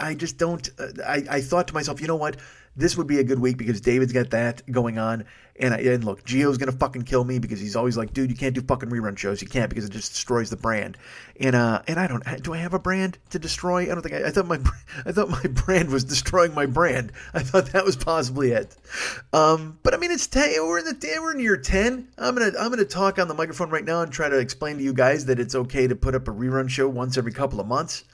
I 0.00 0.14
just 0.14 0.38
don't. 0.38 0.68
Uh, 0.78 0.88
I 1.06 1.24
I 1.30 1.40
thought 1.42 1.68
to 1.68 1.74
myself, 1.74 2.00
you 2.00 2.08
know 2.08 2.16
what? 2.16 2.36
This 2.76 2.96
would 2.96 3.06
be 3.06 3.18
a 3.18 3.24
good 3.24 3.38
week 3.38 3.56
because 3.56 3.80
David's 3.80 4.12
got 4.12 4.30
that 4.30 4.62
going 4.70 4.98
on. 4.98 5.24
And, 5.60 5.74
I, 5.74 5.78
and 5.78 6.02
look, 6.02 6.24
Gio's 6.24 6.58
gonna 6.58 6.72
fucking 6.72 7.02
kill 7.02 7.24
me 7.24 7.38
because 7.38 7.60
he's 7.60 7.76
always 7.76 7.96
like, 7.96 8.12
dude, 8.12 8.30
you 8.30 8.36
can't 8.36 8.54
do 8.54 8.62
fucking 8.62 8.88
rerun 8.88 9.18
shows. 9.18 9.42
You 9.42 9.48
can't 9.48 9.68
because 9.68 9.84
it 9.84 9.92
just 9.92 10.12
destroys 10.12 10.50
the 10.50 10.56
brand. 10.56 10.96
And 11.38 11.54
uh, 11.54 11.82
and 11.86 11.98
I 11.98 12.06
don't. 12.06 12.24
Do 12.42 12.54
I 12.54 12.58
have 12.58 12.74
a 12.74 12.78
brand 12.78 13.18
to 13.30 13.38
destroy? 13.38 13.82
I 13.82 13.86
don't 13.86 14.02
think. 14.02 14.14
I, 14.14 14.28
I 14.28 14.30
thought 14.30 14.46
my 14.46 14.58
I 15.06 15.12
thought 15.12 15.28
my 15.28 15.42
brand 15.64 15.90
was 15.90 16.04
destroying 16.04 16.54
my 16.54 16.66
brand. 16.66 17.12
I 17.34 17.40
thought 17.40 17.66
that 17.72 17.84
was 17.84 17.96
possibly 17.96 18.52
it. 18.52 18.76
Um, 19.32 19.78
but 19.82 19.94
I 19.94 19.96
mean, 19.96 20.10
it's 20.10 20.26
ten. 20.26 20.50
We're 20.66 20.78
in 20.78 20.84
the 20.84 21.18
we're 21.20 21.32
in 21.32 21.40
year 21.40 21.56
ten. 21.56 22.08
I'm 22.18 22.34
gonna 22.34 22.52
I'm 22.58 22.70
gonna 22.70 22.84
talk 22.84 23.18
on 23.18 23.28
the 23.28 23.34
microphone 23.34 23.70
right 23.70 23.84
now 23.84 24.02
and 24.02 24.12
try 24.12 24.28
to 24.28 24.38
explain 24.38 24.78
to 24.78 24.82
you 24.82 24.92
guys 24.92 25.26
that 25.26 25.38
it's 25.38 25.54
okay 25.54 25.86
to 25.86 25.96
put 25.96 26.14
up 26.14 26.28
a 26.28 26.32
rerun 26.32 26.68
show 26.68 26.88
once 26.88 27.18
every 27.18 27.32
couple 27.32 27.60
of 27.60 27.66
months. 27.66 28.04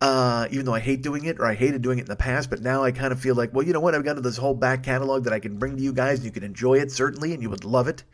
Uh, 0.00 0.46
even 0.50 0.64
though 0.64 0.74
I 0.74 0.80
hate 0.80 1.02
doing 1.02 1.24
it 1.26 1.38
or 1.38 1.46
I 1.46 1.54
hated 1.54 1.82
doing 1.82 1.98
it 1.98 2.02
in 2.02 2.08
the 2.08 2.16
past, 2.16 2.50
but 2.50 2.60
now 2.60 2.84
I 2.84 2.92
kind 2.92 3.12
of 3.12 3.20
feel 3.20 3.34
like, 3.34 3.52
well, 3.52 3.66
you 3.66 3.72
know 3.72 3.80
what? 3.80 3.94
I've 3.94 4.04
got 4.04 4.22
this 4.22 4.36
whole 4.36 4.54
back 4.54 4.82
catalog 4.82 5.24
that 5.24 5.32
I 5.32 5.40
can 5.40 5.58
bring 5.58 5.76
to 5.76 5.82
you 5.82 5.92
guys, 5.92 6.18
and 6.18 6.24
you 6.24 6.32
can 6.32 6.42
enjoy 6.42 6.78
it 6.78 6.87
certainly, 6.90 7.32
and 7.32 7.42
you 7.42 7.50
would 7.50 7.64
love 7.64 7.88
it. 7.88 8.04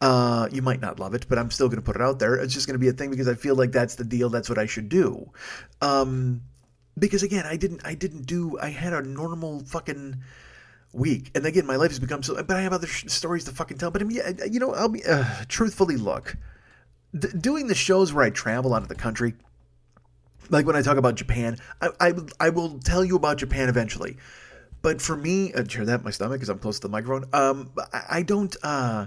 Uh, 0.00 0.48
you 0.52 0.62
might 0.62 0.80
not 0.80 0.98
love 0.98 1.14
it, 1.14 1.26
but 1.28 1.38
I'm 1.38 1.50
still 1.50 1.68
going 1.68 1.80
to 1.80 1.84
put 1.84 1.96
it 1.96 2.02
out 2.02 2.18
there. 2.18 2.34
It's 2.36 2.54
just 2.54 2.66
going 2.66 2.74
to 2.74 2.80
be 2.80 2.88
a 2.88 2.92
thing 2.92 3.10
because 3.10 3.28
I 3.28 3.34
feel 3.34 3.54
like 3.54 3.72
that's 3.72 3.94
the 3.94 4.04
deal. 4.04 4.28
That's 4.28 4.48
what 4.48 4.58
I 4.58 4.66
should 4.66 4.88
do. 4.88 5.30
Um, 5.80 6.42
because 6.98 7.22
again, 7.22 7.44
I 7.46 7.56
didn't. 7.56 7.82
I 7.84 7.94
didn't 7.94 8.26
do. 8.26 8.58
I 8.60 8.70
had 8.70 8.92
a 8.92 9.02
normal 9.02 9.64
fucking 9.64 10.16
week, 10.92 11.30
and 11.34 11.44
again, 11.44 11.66
my 11.66 11.76
life 11.76 11.90
has 11.90 11.98
become 11.98 12.22
so. 12.22 12.34
But 12.42 12.56
I 12.56 12.62
have 12.62 12.72
other 12.72 12.86
sh- 12.86 13.06
stories 13.08 13.44
to 13.44 13.52
fucking 13.52 13.78
tell. 13.78 13.90
But 13.90 14.02
I 14.02 14.04
mean, 14.04 14.20
you 14.50 14.60
know, 14.60 14.74
I'll 14.74 14.88
be 14.88 15.04
uh, 15.04 15.24
truthfully 15.48 15.96
look. 15.96 16.36
Doing 17.40 17.68
the 17.68 17.74
shows 17.74 18.12
where 18.12 18.24
I 18.24 18.30
travel 18.30 18.74
out 18.74 18.82
of 18.82 18.88
the 18.88 18.96
country, 18.96 19.34
like 20.50 20.66
when 20.66 20.76
I 20.76 20.82
talk 20.82 20.96
about 20.96 21.14
Japan, 21.14 21.58
I, 21.80 21.90
I, 22.00 22.12
I 22.40 22.50
will 22.50 22.78
tell 22.78 23.04
you 23.04 23.16
about 23.16 23.38
Japan 23.38 23.68
eventually. 23.68 24.16
But 24.84 25.00
for 25.00 25.16
me, 25.16 25.50
uh, 25.54 25.64
hear 25.64 25.86
that 25.86 26.04
my 26.04 26.10
stomach 26.10 26.40
because 26.40 26.50
I'm 26.50 26.58
close 26.58 26.78
to 26.78 26.88
the 26.88 26.90
microphone. 26.90 27.26
Um, 27.32 27.70
I, 27.94 28.02
I 28.18 28.22
don't. 28.22 28.54
Uh, 28.62 29.06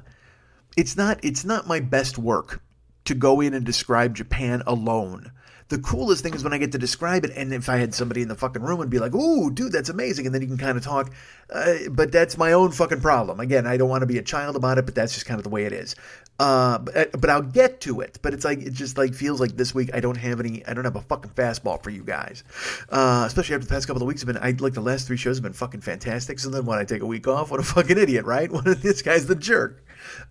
it's 0.75 0.97
not. 0.97 1.19
It's 1.23 1.45
not 1.45 1.67
my 1.67 1.79
best 1.79 2.17
work 2.17 2.63
to 3.05 3.13
go 3.13 3.41
in 3.41 3.53
and 3.53 3.63
describe 3.63 4.15
Japan 4.15 4.63
alone 4.65 5.31
the 5.69 5.77
coolest 5.79 6.23
thing 6.23 6.33
is 6.33 6.43
when 6.43 6.53
I 6.53 6.57
get 6.57 6.71
to 6.71 6.77
describe 6.77 7.25
it, 7.25 7.31
and 7.35 7.53
if 7.53 7.67
I 7.67 7.77
had 7.77 7.93
somebody 7.93 8.21
in 8.21 8.29
the 8.29 8.35
fucking 8.35 8.61
room 8.61 8.79
and 8.79 8.89
be 8.89 8.99
like, 8.99 9.13
"Ooh, 9.13 9.51
dude, 9.51 9.71
that's 9.71 9.89
amazing," 9.89 10.25
and 10.25 10.33
then 10.33 10.41
you 10.41 10.47
can 10.47 10.57
kind 10.57 10.77
of 10.77 10.83
talk. 10.83 11.11
Uh, 11.49 11.75
but 11.91 12.11
that's 12.11 12.37
my 12.37 12.53
own 12.53 12.71
fucking 12.71 13.01
problem. 13.01 13.39
Again, 13.39 13.67
I 13.67 13.77
don't 13.77 13.89
want 13.89 14.01
to 14.01 14.07
be 14.07 14.17
a 14.17 14.21
child 14.21 14.55
about 14.55 14.77
it, 14.77 14.85
but 14.85 14.95
that's 14.95 15.13
just 15.13 15.25
kind 15.25 15.39
of 15.39 15.43
the 15.43 15.49
way 15.49 15.65
it 15.65 15.73
is. 15.73 15.95
Uh, 16.39 16.77
but, 16.77 16.97
uh, 16.97 17.17
but 17.17 17.29
I'll 17.29 17.41
get 17.41 17.81
to 17.81 18.01
it. 18.01 18.19
But 18.21 18.33
it's 18.33 18.45
like 18.45 18.59
it 18.59 18.73
just 18.73 18.97
like 18.97 19.13
feels 19.13 19.41
like 19.41 19.57
this 19.57 19.73
week 19.73 19.89
I 19.93 19.99
don't 19.99 20.17
have 20.17 20.39
any. 20.39 20.65
I 20.65 20.73
don't 20.73 20.85
have 20.85 20.95
a 20.95 21.01
fucking 21.01 21.31
fastball 21.31 21.81
for 21.83 21.89
you 21.89 22.03
guys. 22.03 22.43
Uh, 22.89 23.23
especially 23.27 23.55
after 23.55 23.67
the 23.67 23.73
past 23.73 23.87
couple 23.87 24.01
of 24.01 24.07
weeks 24.07 24.21
have 24.21 24.27
been. 24.27 24.37
I 24.37 24.51
like 24.51 24.73
the 24.73 24.81
last 24.81 25.07
three 25.07 25.17
shows 25.17 25.37
have 25.37 25.43
been 25.43 25.53
fucking 25.53 25.81
fantastic. 25.81 26.39
So 26.39 26.49
then 26.49 26.65
when 26.65 26.79
I 26.79 26.85
take 26.85 27.01
a 27.01 27.05
week 27.05 27.27
off, 27.27 27.51
what 27.51 27.59
a 27.59 27.63
fucking 27.63 27.97
idiot, 27.97 28.25
right? 28.25 28.49
this 28.65 29.01
guy's 29.01 29.25
the 29.25 29.35
jerk. 29.35 29.83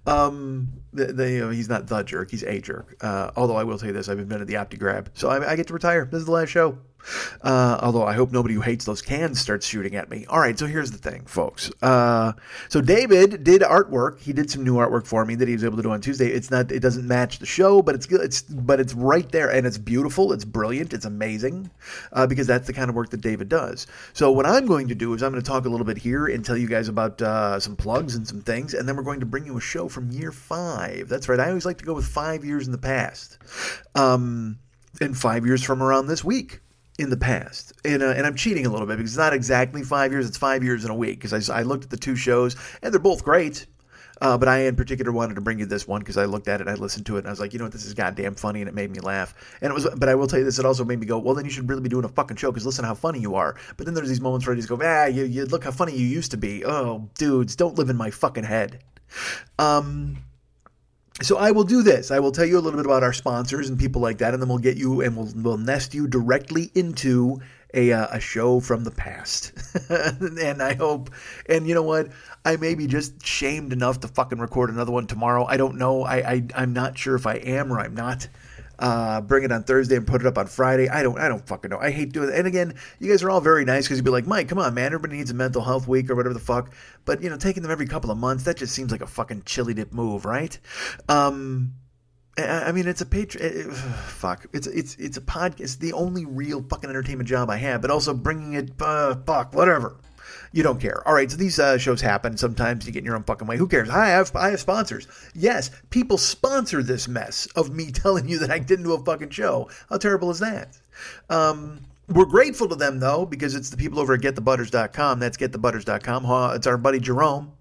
Um, 0.07 0.73
the, 0.93 1.07
the, 1.07 1.31
you 1.31 1.41
know, 1.41 1.51
he's 1.51 1.69
not 1.69 1.87
the 1.87 2.03
jerk, 2.03 2.31
he's 2.31 2.43
a 2.43 2.61
jerk. 2.61 2.97
Uh, 3.01 3.31
although 3.37 3.57
I 3.57 3.65
will 3.65 3.79
tell 3.79 3.89
you 3.89 3.93
this, 3.93 4.09
I've 4.09 4.19
invented 4.19 4.49
the 4.49 4.55
OptiGrab, 4.55 5.09
so 5.15 5.29
I, 5.29 5.53
I 5.53 5.57
get 5.57 5.67
to 5.69 5.75
retire. 5.75 6.05
This 6.05 6.21
is 6.21 6.27
the 6.27 6.33
last 6.33 6.49
show. 6.51 6.79
Uh, 7.43 7.79
although 7.81 8.05
I 8.05 8.15
hope 8.15 8.33
nobody 8.33 8.55
who 8.55 8.61
hates 8.61 8.85
those 8.85 9.03
cans 9.03 9.41
starts 9.41 9.67
shooting 9.67 9.95
at 9.95 10.11
me. 10.11 10.27
All 10.29 10.41
right, 10.41 10.59
so 10.59 10.67
here's 10.67 10.91
the 10.91 10.99
thing, 10.99 11.25
folks. 11.27 11.71
Uh, 11.83 12.33
so 12.69 12.81
David 12.81 13.45
did 13.45 13.63
artwork. 13.63 14.21
He 14.21 14.33
did 14.33 14.51
some 14.51 14.65
new 14.65 14.75
artwork 14.77 15.07
for 15.07 15.25
me 15.25 15.35
that 15.37 15.49
he 15.49 15.55
was 15.55 15.65
able 15.65 15.77
to 15.77 15.83
do 15.83 15.91
on 15.91 16.01
Tuesday. 16.01 16.29
It's 16.29 16.51
not, 16.51 16.73
it 16.73 16.81
doesn't 16.81 17.07
match 17.07 17.39
the 17.39 17.47
show, 17.47 17.83
but 17.83 17.95
it's 17.95 18.07
good. 18.07 18.21
It's, 18.21 18.43
but 18.43 18.81
it's 18.81 18.95
right 18.95 19.31
there, 19.31 19.51
and 19.51 19.67
it's 19.67 19.79
beautiful. 19.79 20.33
It's 20.33 20.45
brilliant. 20.45 20.93
It's 20.93 21.05
amazing 21.05 21.71
uh, 22.13 22.27
because 22.27 22.47
that's 22.47 22.67
the 22.67 22.73
kind 22.73 22.91
of 22.91 22.97
work 22.97 23.11
that 23.11 23.21
David 23.21 23.49
does. 23.49 23.87
So 24.13 24.33
what 24.33 24.47
I'm 24.47 24.67
going 24.67 24.89
to 24.89 24.95
do 24.95 25.15
is 25.15 25.23
I'm 25.23 25.33
going 25.33 25.43
to 25.43 25.49
talk 25.49 25.67
a 25.67 25.69
little 25.69 25.87
bit 25.87 25.99
here 25.99 26.27
and 26.27 26.45
tell 26.45 26.57
you 26.57 26.69
guys 26.69 26.89
about 26.89 27.21
uh, 27.23 27.61
some 27.61 27.77
plugs 27.77 28.15
and 28.15 28.27
some 28.27 28.41
things, 28.41 28.75
and 28.75 28.89
then 28.89 28.97
we're 28.97 29.03
going 29.03 29.21
to 29.21 29.27
bring 29.27 29.47
you 29.47 29.57
a 29.57 29.61
show 29.61 29.89
from 29.89 30.11
year 30.11 30.33
five. 30.33 31.09
That's 31.09 31.29
right. 31.29 31.41
I 31.41 31.49
always 31.49 31.67
like 31.67 31.79
to 31.79 31.85
go 31.85 31.95
with 31.95 32.07
five 32.07 32.45
years 32.45 32.67
in 32.67 32.73
the 32.73 32.79
past. 32.79 33.39
Um, 33.95 34.59
and 35.01 35.17
five 35.17 35.45
years 35.45 35.63
from 35.63 35.83
around 35.83 36.07
this 36.07 36.25
week 36.25 36.61
in 36.99 37.11
the 37.11 37.17
past. 37.17 37.73
And, 37.85 38.03
uh, 38.03 38.11
and 38.11 38.27
I'm 38.27 38.35
cheating 38.35 38.67
a 38.67 38.71
little 38.71 38.87
bit 38.87 38.97
because 38.97 39.13
it's 39.13 39.19
not 39.19 39.33
exactly 39.33 39.83
five 39.83 40.13
years, 40.13 40.27
it's 40.27 40.39
five 40.39 40.65
years 40.65 40.85
in 40.85 40.91
a 40.91 40.95
week 40.95 41.21
because 41.21 41.51
I, 41.51 41.61
I 41.61 41.63
looked 41.63 41.85
at 41.85 41.91
the 41.91 41.97
two 41.97 42.17
shows 42.17 42.57
and 42.83 42.93
they're 42.93 43.01
both 43.01 43.25
great. 43.25 43.67
Uh, 44.21 44.39
but 44.39 44.49
I, 44.49 44.61
in 44.61 44.77
particular, 44.77 45.13
wanted 45.13 45.35
to 45.35 45.43
bring 45.43 45.59
you 45.59 45.67
this 45.67 45.87
one 45.87 46.01
because 46.01 46.17
I 46.17 46.25
looked 46.25 46.49
at 46.49 46.61
it, 46.63 46.69
I 46.69 46.75
listened 46.75 47.05
to 47.07 47.17
it, 47.17 47.21
and 47.21 47.27
I 47.27 47.31
was 47.31 47.39
like, 47.39 47.53
you 47.53 47.59
know 47.59 47.67
what, 47.67 47.73
this 47.73 47.85
is 47.85 47.93
goddamn 47.93 48.35
funny, 48.35 48.63
and 48.63 48.69
it 48.69 48.75
made 48.75 48.91
me 48.91 48.99
laugh. 49.01 49.35
And 49.61 49.71
it 49.71 49.75
was, 49.75 49.87
but 49.95 50.09
I 50.09 50.15
will 50.15 50.27
tell 50.27 50.39
you 50.39 50.45
this, 50.45 50.59
it 50.59 50.65
also 50.65 50.85
made 50.85 50.99
me 50.99 51.07
go, 51.07 51.19
well, 51.19 51.35
then 51.35 51.45
you 51.45 51.51
should 51.51 51.69
really 51.69 51.83
be 51.83 51.91
doing 51.91 52.05
a 52.07 52.09
fucking 52.09 52.39
show 52.39 52.51
because 52.51 52.65
listen 52.65 52.85
how 52.85 52.95
funny 52.95 53.19
you 53.19 53.35
are. 53.35 53.57
But 53.77 53.85
then 53.85 53.95
there's 53.95 54.09
these 54.09 54.23
moments 54.23 54.47
where 54.47 54.55
I 54.55 54.57
just 54.57 54.71
go, 54.71 54.79
ah, 54.83 55.05
you, 55.05 55.25
you 55.25 55.45
look 55.45 55.65
how 55.65 55.71
funny 55.71 55.93
you 55.95 56.07
used 56.07 56.31
to 56.31 56.39
be. 56.39 56.65
Oh, 56.65 57.11
dudes, 57.19 57.57
don't 57.57 57.77
live 57.77 57.91
in 57.91 57.97
my 57.97 58.11
fucking 58.11 58.45
head. 58.45 58.83
Um, 59.59 60.17
so 61.23 61.39
I 61.39 61.51
will 61.51 61.65
do 61.65 61.83
this. 61.83 62.11
I 62.11 62.19
will 62.19 62.33
tell 62.33 62.45
you 62.45 62.59
a 62.59 62.61
little 62.61 62.79
bit 62.79 62.87
about 62.87 63.03
our 63.03 63.13
sponsors 63.13 63.69
and 63.69 63.79
people 63.79 64.03
like 64.03 64.19
that, 64.19 64.35
and 64.35 64.43
then 64.43 64.49
we'll 64.49 64.59
get 64.59 64.77
you 64.77 65.01
and 65.01 65.17
we'll, 65.17 65.33
we'll 65.37 65.59
nest 65.59 65.95
you 65.95 66.07
directly 66.07 66.71
into 66.75 67.41
a, 67.75 67.93
uh, 67.93 68.09
a 68.11 68.21
show 68.21 68.61
from 68.61 68.85
the 68.85 68.91
past. 68.91 69.53
and 69.89 70.63
I 70.63 70.75
hope, 70.75 71.11
and 71.49 71.67
you 71.67 71.75
know 71.75 71.83
what? 71.83 72.09
I 72.45 72.57
may 72.57 72.75
be 72.75 72.87
just 72.87 73.25
shamed 73.25 73.73
enough 73.73 74.01
to 74.01 74.09
fucking 74.09 74.39
record 74.39 74.71
another 74.71 74.93
one 74.93 75.07
tomorrow. 75.07 75.45
I 75.47 75.57
don't 75.57 75.77
know. 75.77 76.03
I, 76.03 76.17
I 76.17 76.47
I'm 76.55 76.73
not 76.73 76.99
sure 76.99 77.15
if 77.15 77.27
I 77.27 77.35
am 77.35 77.73
or 77.73 77.81
I'm 77.81 77.95
not. 77.95 78.29
Uh, 78.79 79.21
bring 79.21 79.45
it 79.45 79.53
on 79.53 79.63
Thursday 79.63 79.97
and 79.97 80.07
put 80.07 80.21
it 80.21 80.27
up 80.27 80.37
on 80.37 80.47
Friday. 80.47 80.89
I 80.89 81.03
don't, 81.03 81.19
I 81.19 81.29
don't 81.29 81.47
fucking 81.47 81.71
know. 81.71 81.79
I 81.79 81.91
hate 81.91 82.13
doing 82.13 82.29
it. 82.29 82.35
And 82.35 82.47
again, 82.47 82.75
you 82.99 83.11
guys 83.11 83.23
are 83.23 83.31
all 83.31 83.41
very 83.41 83.65
nice 83.65 83.85
because 83.85 83.99
you'd 83.99 84.05
be 84.05 84.11
like, 84.11 84.27
Mike, 84.27 84.49
come 84.49 84.59
on, 84.59 84.75
man. 84.75 84.87
Everybody 84.87 85.17
needs 85.17 85.31
a 85.31 85.35
mental 85.35 85.63
health 85.63 85.89
week 85.89 86.11
or 86.11 86.15
whatever 86.15 86.35
the 86.35 86.41
fuck. 86.41 86.73
But 87.05 87.23
you 87.23 87.31
know, 87.31 87.37
taking 87.37 87.63
them 87.63 87.73
every 87.73 87.87
couple 87.87 88.11
of 88.11 88.19
months, 88.19 88.45
that 88.45 88.57
just 88.57 88.75
seems 88.75 88.93
like 88.93 89.01
a 89.01 89.07
fucking 89.07 89.43
chili 89.47 89.75
dip 89.75 89.93
move, 89.93 90.25
right? 90.25 90.59
Um, 91.09 91.73
I 92.39 92.73
mean, 92.73 92.87
it's 92.87 93.01
a 93.01 93.07
patron. 93.07 93.45
It, 93.45 93.73
fuck, 94.09 94.47
it's 94.53 94.67
it's 94.67 94.95
it's 94.97 95.17
a 95.17 95.23
podcast. 95.23 95.79
The 95.79 95.93
only 95.93 96.25
real 96.25 96.63
fucking 96.63 96.91
entertainment 96.91 97.29
job 97.29 97.51
I 97.51 97.57
have. 97.57 97.81
But 97.81 97.91
also 97.91 98.13
bringing 98.15 98.55
it, 98.55 98.71
uh, 98.81 99.17
fuck, 99.27 99.55
whatever. 99.55 99.97
You 100.53 100.63
don't 100.63 100.81
care. 100.81 101.07
All 101.07 101.15
right, 101.15 101.31
so 101.31 101.37
these 101.37 101.59
uh, 101.59 101.79
shows 101.79 102.01
happen. 102.01 102.37
Sometimes 102.37 102.87
you 102.87 102.93
get 102.93 103.01
in 103.01 103.05
your 103.05 103.17
own 103.17 103.25
fucking 103.25 103.47
way. 103.47 103.57
Who 103.57 103.69
cares? 103.69 103.91
I 103.91 104.07
have 104.09 104.35
I 104.35 104.51
have 104.51 104.61
sponsors. 104.61 105.07
Yes, 105.35 105.71
people 105.91 106.19
sponsor 106.19 106.83
this 106.83 107.09
mess 107.09 107.47
of 107.57 107.75
me 107.75 107.91
telling 107.93 108.29
you 108.29 108.39
that 108.39 108.51
I 108.51 108.59
didn't 108.59 108.85
do 108.85 108.95
a 108.95 109.05
fucking 109.05 109.31
show. 109.31 109.69
How 109.89 109.99
terrible 109.99 110.31
is 110.31 110.39
that? 110.39 110.79
Um, 111.29 111.81
we're 112.09 112.25
grateful 112.25 112.69
to 112.69 112.77
them 112.77 113.01
though 113.01 113.27
because 113.27 113.55
it's 113.55 113.71
the 113.71 113.77
people 113.77 113.99
over 113.99 114.15
at 114.15 114.21
getthebutters.com. 114.21 115.19
That's 115.19 115.37
getthebutters.com. 115.37 116.55
It's 116.55 116.67
our 116.67 116.79
buddy 116.79 117.01
Jerome. 117.01 117.53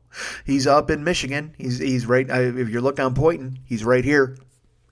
He's 0.45 0.65
up 0.65 0.89
in 0.89 1.03
Michigan. 1.03 1.53
He's 1.57 1.79
he's 1.79 2.05
right. 2.05 2.29
Uh, 2.29 2.39
if 2.57 2.69
you're 2.69 2.81
looking 2.81 3.03
on 3.03 3.13
Poynton, 3.13 3.59
he's 3.65 3.83
right 3.83 4.05
here 4.05 4.37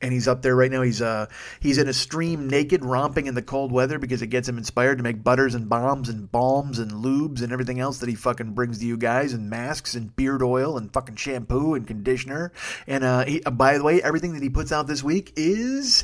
and 0.03 0.12
he's 0.12 0.27
up 0.27 0.41
there 0.41 0.55
right 0.55 0.69
now. 0.69 0.81
He's 0.81 1.01
uh 1.01 1.27
he's 1.62 1.77
in 1.77 1.88
a 1.88 1.93
stream 1.93 2.48
naked, 2.50 2.83
romping 2.83 3.25
in 3.25 3.36
the 3.36 3.41
cold 3.41 3.72
weather 3.72 3.98
because 3.98 4.22
it 4.22 4.27
gets 4.27 4.48
him 4.48 4.57
inspired 4.57 4.98
to 4.98 5.03
make 5.03 5.24
butters 5.24 5.55
and 5.55 5.67
bombs 5.69 6.10
and 6.10 6.29
balms 6.29 6.77
and 6.77 6.91
lubes 6.91 7.41
and 7.41 7.53
everything 7.53 7.79
else 7.79 8.00
that 8.00 8.10
he 8.10 8.15
fucking 8.15 8.51
brings 8.51 8.79
to 8.79 8.86
you 8.86 8.98
guys 8.98 9.33
and 9.33 9.50
masks 9.50 9.95
and 9.95 10.13
beard 10.15 10.43
oil 10.43 10.77
and 10.77 10.91
fucking 10.91 11.15
shampoo 11.15 11.74
and 11.74 11.88
conditioner. 11.88 12.51
And 12.86 13.03
uh, 13.03 13.24
he, 13.24 13.41
uh 13.43 13.51
by 13.51 13.77
the 13.77 13.83
way, 13.83 14.03
everything 14.03 14.33
that 14.33 14.43
he 14.43 14.50
puts 14.50 14.74
out 14.74 14.88
this 14.88 15.01
week 15.01 15.31
is 15.38 16.03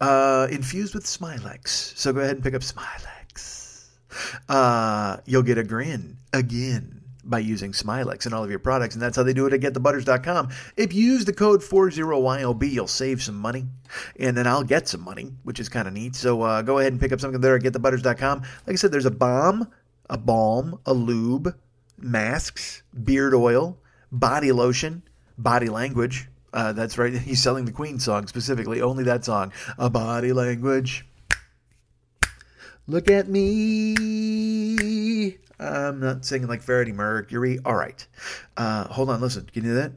uh 0.00 0.46
infused 0.50 0.94
with 0.94 1.04
Smylex. 1.04 1.96
So 1.98 2.12
go 2.12 2.20
ahead 2.20 2.36
and 2.36 2.44
pick 2.44 2.54
up 2.54 2.62
Smylex. 2.62 3.88
Uh, 4.48 5.18
you'll 5.26 5.42
get 5.42 5.58
a 5.58 5.64
grin 5.64 6.16
again 6.32 6.95
by 7.28 7.40
using 7.40 7.72
Smylex 7.72 8.26
in 8.26 8.32
all 8.32 8.44
of 8.44 8.50
your 8.50 8.58
products, 8.58 8.94
and 8.94 9.02
that's 9.02 9.16
how 9.16 9.22
they 9.22 9.32
do 9.32 9.46
it 9.46 9.52
at 9.52 9.60
getthebutters.com. 9.60 10.48
If 10.76 10.94
you 10.94 11.12
use 11.12 11.24
the 11.24 11.32
code 11.32 11.60
40YOB, 11.60 12.70
you'll 12.70 12.86
save 12.86 13.22
some 13.22 13.36
money, 13.36 13.66
and 14.18 14.36
then 14.36 14.46
I'll 14.46 14.62
get 14.62 14.88
some 14.88 15.02
money, 15.02 15.32
which 15.42 15.60
is 15.60 15.68
kind 15.68 15.88
of 15.88 15.94
neat. 15.94 16.14
So 16.14 16.42
uh, 16.42 16.62
go 16.62 16.78
ahead 16.78 16.92
and 16.92 17.00
pick 17.00 17.12
up 17.12 17.20
something 17.20 17.40
there 17.40 17.56
at 17.56 17.62
getthebutters.com. 17.62 18.40
Like 18.40 18.74
I 18.74 18.76
said, 18.76 18.92
there's 18.92 19.06
a 19.06 19.10
balm, 19.10 19.68
a 20.08 20.18
balm, 20.18 20.80
a 20.86 20.94
lube, 20.94 21.54
masks, 21.98 22.82
beard 23.04 23.34
oil, 23.34 23.78
body 24.12 24.52
lotion, 24.52 25.02
body 25.38 25.68
language. 25.68 26.28
Uh, 26.52 26.72
that's 26.72 26.98
right. 26.98 27.12
He's 27.18 27.42
selling 27.42 27.64
the 27.64 27.72
Queen 27.72 27.98
song 27.98 28.26
specifically, 28.26 28.80
only 28.80 29.04
that 29.04 29.24
song. 29.24 29.52
A 29.78 29.90
body 29.90 30.32
language. 30.32 31.04
Look 32.86 33.10
at 33.10 33.28
me. 33.28 35.38
I'm 35.58 36.00
not 36.00 36.24
singing 36.24 36.48
like 36.48 36.62
Freddie 36.62 36.92
Mercury. 36.92 37.58
All 37.64 37.74
right. 37.74 38.06
Uh, 38.56 38.84
hold 38.84 39.10
on, 39.10 39.20
listen. 39.20 39.48
Can 39.52 39.64
you 39.64 39.72
hear 39.72 39.82
that? 39.82 39.92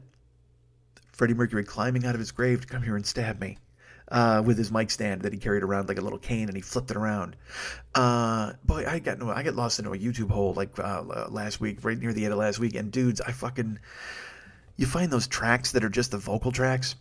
Freddie 1.12 1.34
Mercury 1.34 1.64
climbing 1.64 2.06
out 2.06 2.14
of 2.14 2.18
his 2.18 2.32
grave 2.32 2.62
to 2.62 2.66
come 2.66 2.82
here 2.82 2.96
and 2.96 3.06
stab 3.06 3.40
me. 3.40 3.58
Uh, 4.08 4.42
with 4.44 4.58
his 4.58 4.72
mic 4.72 4.90
stand 4.90 5.22
that 5.22 5.32
he 5.32 5.38
carried 5.38 5.62
around 5.62 5.86
like 5.86 5.98
a 5.98 6.00
little 6.00 6.18
cane 6.18 6.48
and 6.48 6.56
he 6.56 6.60
flipped 6.60 6.90
it 6.90 6.96
around. 6.96 7.36
Uh, 7.94 8.54
boy, 8.64 8.84
I 8.84 8.98
got 8.98 9.20
no, 9.20 9.30
I 9.30 9.44
got 9.44 9.54
lost 9.54 9.78
into 9.78 9.92
a 9.92 9.98
YouTube 9.98 10.30
hole 10.30 10.52
like 10.52 10.76
uh, 10.80 11.28
last 11.28 11.60
week, 11.60 11.84
right 11.84 11.96
near 11.96 12.12
the 12.12 12.24
end 12.24 12.32
of 12.32 12.40
last 12.40 12.58
week. 12.58 12.74
And 12.74 12.90
dudes, 12.90 13.20
I 13.20 13.30
fucking, 13.30 13.78
you 14.76 14.86
find 14.86 15.12
those 15.12 15.28
tracks 15.28 15.70
that 15.72 15.84
are 15.84 15.88
just 15.88 16.10
the 16.10 16.18
vocal 16.18 16.50
tracks 16.50 16.96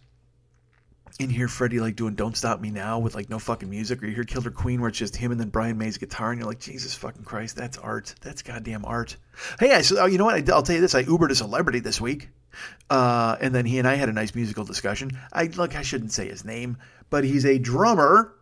in 1.20 1.30
here 1.30 1.48
Freddie 1.48 1.80
like 1.80 1.96
doing 1.96 2.16
"Don't 2.16 2.36
Stop 2.36 2.60
Me 2.62 2.70
Now" 2.70 3.00
with 3.00 3.16
like 3.16 3.30
no 3.30 3.40
fucking 3.40 3.70
music, 3.70 4.02
or 4.02 4.08
you 4.08 4.16
hear 4.16 4.24
Killer 4.24 4.52
Queen 4.52 4.82
where 4.82 4.90
it's 4.90 4.98
just 4.98 5.16
him 5.16 5.32
and 5.32 5.40
then 5.40 5.50
Brian 5.50 5.78
May's 5.78 5.98
guitar, 5.98 6.32
and 6.32 6.40
you're 6.40 6.48
like, 6.48 6.60
Jesus 6.60 6.94
fucking 6.96 7.24
Christ, 7.24 7.56
that's 7.56 7.78
art. 7.78 8.16
That's 8.22 8.42
goddamn 8.42 8.86
art. 8.86 9.18
Hey, 9.60 9.72
I 9.72 9.82
so 9.82 10.06
you 10.06 10.18
know 10.18 10.26
what? 10.26 10.36
I, 10.36 10.56
will 10.56 10.64
tell 10.64 10.76
you 10.76 10.82
this: 10.82 10.96
I 10.96 11.04
Ubered 11.04 11.32
a 11.32 11.36
celebrity 11.36 11.80
this 11.80 12.00
week, 12.00 12.30
uh, 12.90 13.38
and 13.42 13.54
then 13.54 13.66
he 13.66 13.80
and 13.80 13.88
I 13.88 13.96
had 13.96 14.10
a 14.10 14.14
nice 14.14 14.36
musical 14.36 14.66
discussion. 14.66 15.12
I 15.34 15.46
look, 15.46 15.76
I 15.76 15.82
shouldn't 15.82 16.12
say 16.12 16.28
his 16.28 16.46
name, 16.46 16.78
but 17.10 17.24
he's 17.24 17.46
a 17.46 17.58
drummer 17.58 18.34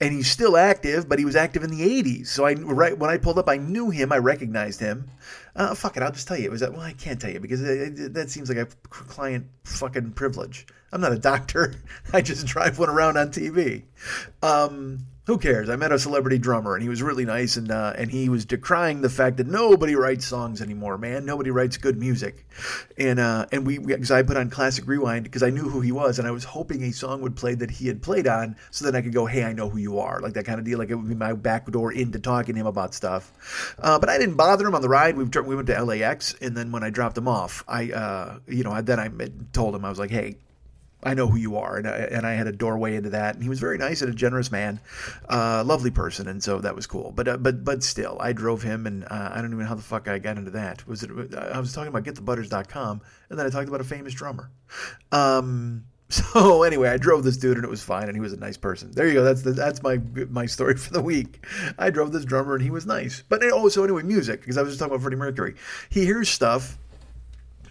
and 0.00 0.12
he's 0.12 0.30
still 0.30 0.56
active, 0.56 1.08
but 1.08 1.18
he 1.18 1.24
was 1.24 1.36
active 1.36 1.62
in 1.62 1.70
the 1.70 2.02
80s. 2.02 2.28
So 2.28 2.46
I 2.46 2.54
right 2.54 2.96
when 2.96 3.10
I 3.10 3.18
pulled 3.18 3.38
up, 3.38 3.48
I 3.48 3.58
knew 3.58 3.90
him, 3.90 4.12
I 4.12 4.18
recognized 4.18 4.80
him. 4.80 5.10
Uh, 5.54 5.74
fuck 5.74 5.96
it, 5.96 6.02
I'll 6.02 6.12
just 6.12 6.26
tell 6.26 6.38
you. 6.38 6.44
It 6.46 6.50
was 6.50 6.60
that 6.60 6.72
well, 6.72 6.82
I 6.82 6.92
can't 6.94 7.20
tell 7.20 7.30
you 7.30 7.40
because 7.40 7.62
it, 7.62 7.98
it, 7.98 8.14
that 8.14 8.30
seems 8.30 8.48
like 8.48 8.58
a 8.58 8.66
client 8.88 9.46
fucking 9.64 10.12
privilege. 10.12 10.66
I'm 10.92 11.00
not 11.00 11.12
a 11.12 11.18
doctor. 11.18 11.74
I 12.12 12.22
just 12.22 12.46
drive 12.46 12.78
one 12.78 12.88
around 12.88 13.16
on 13.16 13.28
TV. 13.28 13.82
Um, 14.42 15.06
who 15.26 15.38
cares? 15.38 15.68
I 15.68 15.76
met 15.76 15.92
a 15.92 15.98
celebrity 15.98 16.38
drummer, 16.38 16.74
and 16.74 16.82
he 16.82 16.88
was 16.88 17.02
really 17.02 17.24
nice, 17.24 17.56
and 17.56 17.70
uh, 17.70 17.92
and 17.96 18.10
he 18.10 18.28
was 18.28 18.46
decrying 18.46 19.02
the 19.02 19.10
fact 19.10 19.36
that 19.36 19.46
nobody 19.46 19.94
writes 19.94 20.26
songs 20.26 20.62
anymore. 20.62 20.96
Man, 20.96 21.26
nobody 21.26 21.50
writes 21.50 21.76
good 21.76 21.98
music, 21.98 22.46
and 22.96 23.20
uh, 23.20 23.46
and 23.52 23.66
we 23.66 23.78
because 23.78 24.10
I 24.10 24.22
put 24.22 24.38
on 24.38 24.48
classic 24.48 24.86
rewind 24.86 25.24
because 25.24 25.42
I 25.42 25.50
knew 25.50 25.68
who 25.68 25.82
he 25.82 25.92
was, 25.92 26.18
and 26.18 26.26
I 26.26 26.30
was 26.30 26.44
hoping 26.44 26.82
a 26.82 26.92
song 26.92 27.20
would 27.20 27.36
play 27.36 27.54
that 27.54 27.70
he 27.70 27.86
had 27.86 28.02
played 28.02 28.26
on, 28.26 28.56
so 28.70 28.86
that 28.86 28.96
I 28.96 29.02
could 29.02 29.12
go, 29.12 29.26
hey, 29.26 29.44
I 29.44 29.52
know 29.52 29.68
who 29.68 29.78
you 29.78 29.98
are, 29.98 30.20
like 30.20 30.32
that 30.32 30.46
kind 30.46 30.58
of 30.58 30.64
deal. 30.64 30.78
Like 30.78 30.90
it 30.90 30.94
would 30.94 31.08
be 31.08 31.14
my 31.14 31.34
back 31.34 31.70
door 31.70 31.92
into 31.92 32.18
talking 32.18 32.54
to 32.54 32.60
him 32.62 32.66
about 32.66 32.94
stuff. 32.94 33.74
Uh, 33.78 33.98
but 33.98 34.08
I 34.08 34.16
didn't 34.16 34.36
bother 34.36 34.66
him 34.66 34.74
on 34.74 34.82
the 34.82 34.88
ride. 34.88 35.16
We 35.16 35.24
we 35.24 35.54
went 35.54 35.66
to 35.66 35.84
LAX, 35.84 36.34
and 36.40 36.56
then 36.56 36.72
when 36.72 36.82
I 36.82 36.88
dropped 36.88 37.18
him 37.18 37.28
off, 37.28 37.62
I 37.68 37.92
uh, 37.92 38.38
you 38.48 38.64
know 38.64 38.80
then 38.80 38.98
I 38.98 39.10
told 39.52 39.74
him 39.74 39.84
I 39.84 39.90
was 39.90 39.98
like, 39.98 40.10
hey 40.10 40.36
I 41.02 41.14
know 41.14 41.26
who 41.26 41.38
you 41.38 41.56
are, 41.56 41.76
and 41.76 41.88
I, 41.88 41.96
and 41.96 42.26
I 42.26 42.32
had 42.32 42.46
a 42.46 42.52
doorway 42.52 42.94
into 42.96 43.10
that. 43.10 43.34
And 43.34 43.42
he 43.42 43.48
was 43.48 43.58
very 43.58 43.78
nice 43.78 44.02
and 44.02 44.10
a 44.10 44.14
generous 44.14 44.50
man, 44.52 44.80
uh, 45.28 45.62
lovely 45.64 45.90
person, 45.90 46.28
and 46.28 46.42
so 46.42 46.58
that 46.60 46.74
was 46.74 46.86
cool. 46.86 47.12
But 47.12 47.28
uh, 47.28 47.36
but 47.38 47.64
but 47.64 47.82
still, 47.82 48.18
I 48.20 48.32
drove 48.32 48.62
him, 48.62 48.86
and 48.86 49.04
uh, 49.04 49.30
I 49.32 49.36
don't 49.36 49.46
even 49.46 49.60
know 49.60 49.66
how 49.66 49.74
the 49.74 49.82
fuck 49.82 50.08
I 50.08 50.18
got 50.18 50.36
into 50.36 50.50
that. 50.52 50.86
Was 50.86 51.02
it? 51.02 51.10
I 51.34 51.58
was 51.58 51.72
talking 51.72 51.88
about 51.88 52.04
getthebutters.com, 52.04 53.00
and 53.30 53.38
then 53.38 53.46
I 53.46 53.50
talked 53.50 53.68
about 53.68 53.80
a 53.80 53.84
famous 53.84 54.12
drummer. 54.12 54.50
Um, 55.10 55.84
so 56.10 56.64
anyway, 56.64 56.88
I 56.88 56.96
drove 56.96 57.24
this 57.24 57.36
dude, 57.36 57.56
and 57.56 57.64
it 57.64 57.70
was 57.70 57.82
fine, 57.82 58.08
and 58.08 58.16
he 58.16 58.20
was 58.20 58.32
a 58.32 58.38
nice 58.38 58.56
person. 58.56 58.90
There 58.90 59.06
you 59.06 59.14
go. 59.14 59.24
That's 59.24 59.42
the, 59.42 59.52
that's 59.52 59.82
my 59.82 60.00
my 60.28 60.46
story 60.46 60.76
for 60.76 60.92
the 60.92 61.02
week. 61.02 61.46
I 61.78 61.90
drove 61.90 62.12
this 62.12 62.24
drummer, 62.24 62.54
and 62.54 62.62
he 62.62 62.70
was 62.70 62.84
nice. 62.84 63.22
But 63.28 63.42
oh, 63.44 63.68
so 63.68 63.84
anyway, 63.84 64.02
music 64.02 64.40
because 64.40 64.58
I 64.58 64.62
was 64.62 64.72
just 64.72 64.80
talking 64.80 64.92
about 64.92 65.02
Freddie 65.02 65.16
Mercury. 65.16 65.54
He 65.88 66.04
hears 66.04 66.28
stuff 66.28 66.78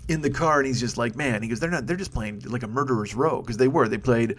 in 0.09 0.21
the 0.21 0.29
car 0.29 0.59
and 0.59 0.67
he's 0.67 0.79
just 0.79 0.97
like, 0.97 1.15
man, 1.15 1.43
he 1.43 1.49
goes, 1.49 1.59
they're 1.59 1.69
not, 1.69 1.85
they're 1.85 1.97
just 1.97 2.13
playing 2.13 2.41
like 2.45 2.63
a 2.63 2.67
murderer's 2.67 3.13
row 3.13 3.41
because 3.41 3.57
they 3.57 3.67
were. 3.67 3.87
They 3.87 3.97
played, 3.97 4.37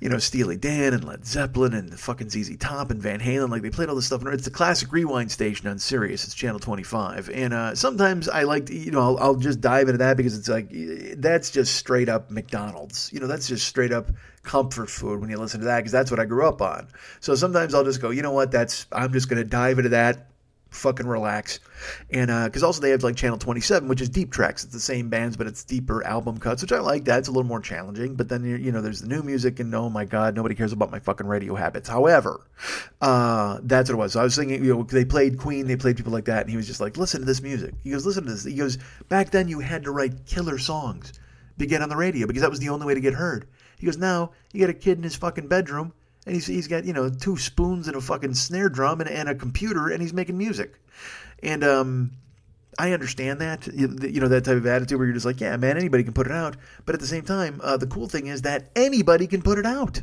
you 0.00 0.08
know, 0.08 0.18
Steely 0.18 0.56
Dan 0.56 0.92
and 0.92 1.04
Led 1.04 1.24
Zeppelin 1.24 1.74
and 1.74 1.98
fucking 1.98 2.30
ZZ 2.30 2.56
Top 2.58 2.90
and 2.90 3.00
Van 3.00 3.20
Halen. 3.20 3.50
Like 3.50 3.62
they 3.62 3.70
played 3.70 3.88
all 3.88 3.94
this 3.94 4.06
stuff. 4.06 4.22
And 4.22 4.34
it's 4.34 4.44
the 4.44 4.50
classic 4.50 4.92
rewind 4.92 5.30
station 5.30 5.68
on 5.68 5.78
Sirius. 5.78 6.24
It's 6.24 6.34
channel 6.34 6.58
25. 6.58 7.30
And 7.30 7.54
uh, 7.54 7.74
sometimes 7.74 8.28
I 8.28 8.42
like, 8.42 8.66
to, 8.66 8.76
you 8.76 8.90
know, 8.90 9.00
I'll, 9.00 9.18
I'll 9.18 9.34
just 9.36 9.60
dive 9.60 9.88
into 9.88 9.98
that 9.98 10.16
because 10.16 10.36
it's 10.36 10.48
like, 10.48 10.68
that's 11.16 11.50
just 11.50 11.76
straight 11.76 12.08
up 12.08 12.30
McDonald's. 12.30 13.10
You 13.12 13.20
know, 13.20 13.26
that's 13.26 13.48
just 13.48 13.66
straight 13.66 13.92
up 13.92 14.10
comfort 14.42 14.90
food 14.90 15.20
when 15.20 15.30
you 15.30 15.38
listen 15.38 15.60
to 15.60 15.66
that 15.66 15.78
because 15.78 15.92
that's 15.92 16.10
what 16.10 16.20
I 16.20 16.24
grew 16.24 16.46
up 16.46 16.60
on. 16.60 16.88
So 17.20 17.34
sometimes 17.34 17.74
I'll 17.74 17.84
just 17.84 18.00
go, 18.00 18.10
you 18.10 18.22
know 18.22 18.32
what, 18.32 18.50
that's, 18.50 18.86
I'm 18.92 19.12
just 19.12 19.28
going 19.28 19.42
to 19.42 19.48
dive 19.48 19.78
into 19.78 19.90
that 19.90 20.28
fucking 20.74 21.06
relax. 21.06 21.60
And 22.10 22.30
uh, 22.30 22.46
because 22.46 22.62
uh, 22.62 22.66
also 22.66 22.80
they 22.80 22.90
have 22.90 23.02
like 23.02 23.16
Channel 23.16 23.38
27, 23.38 23.88
which 23.88 24.00
is 24.00 24.08
deep 24.08 24.32
tracks. 24.32 24.64
It's 24.64 24.72
the 24.72 24.80
same 24.80 25.08
bands, 25.08 25.36
but 25.36 25.46
it's 25.46 25.64
deeper 25.64 26.04
album 26.04 26.38
cuts, 26.38 26.62
which 26.62 26.72
I 26.72 26.80
like. 26.80 27.04
That 27.04 27.18
it's 27.18 27.28
a 27.28 27.30
little 27.30 27.48
more 27.48 27.60
challenging. 27.60 28.14
But 28.14 28.28
then 28.28 28.44
you 28.44 28.72
know 28.72 28.80
there's 28.80 29.00
the 29.00 29.08
new 29.08 29.22
music, 29.22 29.60
and 29.60 29.74
oh 29.74 29.88
my 29.88 30.04
god, 30.04 30.34
nobody 30.34 30.54
cares 30.54 30.72
about 30.72 30.90
my 30.90 30.98
fucking 30.98 31.26
radio 31.26 31.54
habits. 31.54 31.88
However, 31.88 32.46
uh, 33.00 33.60
that's 33.62 33.88
what 33.88 33.94
it 33.94 33.98
was. 33.98 34.12
So 34.12 34.20
I 34.20 34.24
was 34.24 34.36
thinking, 34.36 34.64
you 34.64 34.74
know, 34.74 34.82
they 34.82 35.04
played 35.04 35.38
Queen, 35.38 35.66
they 35.66 35.76
played 35.76 35.96
people 35.96 36.12
like 36.12 36.26
that, 36.26 36.42
and 36.42 36.50
he 36.50 36.56
was 36.56 36.66
just 36.66 36.80
like, 36.80 36.96
listen 36.96 37.20
to 37.20 37.26
this 37.26 37.42
music. 37.42 37.74
He 37.82 37.90
goes, 37.90 38.06
listen 38.06 38.24
to 38.24 38.32
this. 38.32 38.44
He 38.44 38.54
goes, 38.54 38.78
back 39.08 39.30
then 39.30 39.48
you 39.48 39.60
had 39.60 39.84
to 39.84 39.90
write 39.90 40.26
killer 40.26 40.58
songs 40.58 41.12
to 41.58 41.66
get 41.66 41.82
on 41.82 41.88
the 41.88 41.96
radio 41.96 42.26
because 42.26 42.42
that 42.42 42.50
was 42.50 42.60
the 42.60 42.68
only 42.68 42.86
way 42.86 42.94
to 42.94 43.00
get 43.00 43.14
heard. 43.14 43.46
He 43.78 43.86
goes, 43.86 43.98
now 43.98 44.32
you 44.52 44.60
got 44.60 44.70
a 44.70 44.74
kid 44.74 44.98
in 44.98 45.04
his 45.04 45.16
fucking 45.16 45.48
bedroom 45.48 45.92
and 46.26 46.34
he's 46.34 46.46
he's 46.46 46.68
got 46.68 46.84
you 46.84 46.92
know 46.92 47.08
two 47.08 47.36
spoons 47.36 47.88
and 47.88 47.96
a 47.96 48.00
fucking 48.00 48.34
snare 48.34 48.68
drum 48.68 49.00
and, 49.00 49.10
and 49.10 49.28
a 49.28 49.34
computer 49.34 49.88
and 49.88 50.00
he's 50.00 50.12
making 50.12 50.36
music 50.36 50.74
and 51.42 51.64
um 51.64 52.10
I 52.78 52.92
understand 52.92 53.40
that, 53.40 53.66
you 53.68 54.20
know, 54.20 54.26
that 54.26 54.44
type 54.44 54.56
of 54.56 54.66
attitude 54.66 54.98
where 54.98 55.06
you're 55.06 55.14
just 55.14 55.26
like, 55.26 55.40
yeah, 55.40 55.56
man, 55.56 55.76
anybody 55.76 56.02
can 56.02 56.12
put 56.12 56.26
it 56.26 56.32
out. 56.32 56.56
But 56.84 56.94
at 56.94 57.00
the 57.00 57.06
same 57.06 57.22
time, 57.22 57.60
uh, 57.62 57.76
the 57.76 57.86
cool 57.86 58.08
thing 58.08 58.26
is 58.26 58.42
that 58.42 58.70
anybody 58.74 59.26
can 59.26 59.42
put 59.42 59.58
it 59.58 59.66
out. 59.66 60.02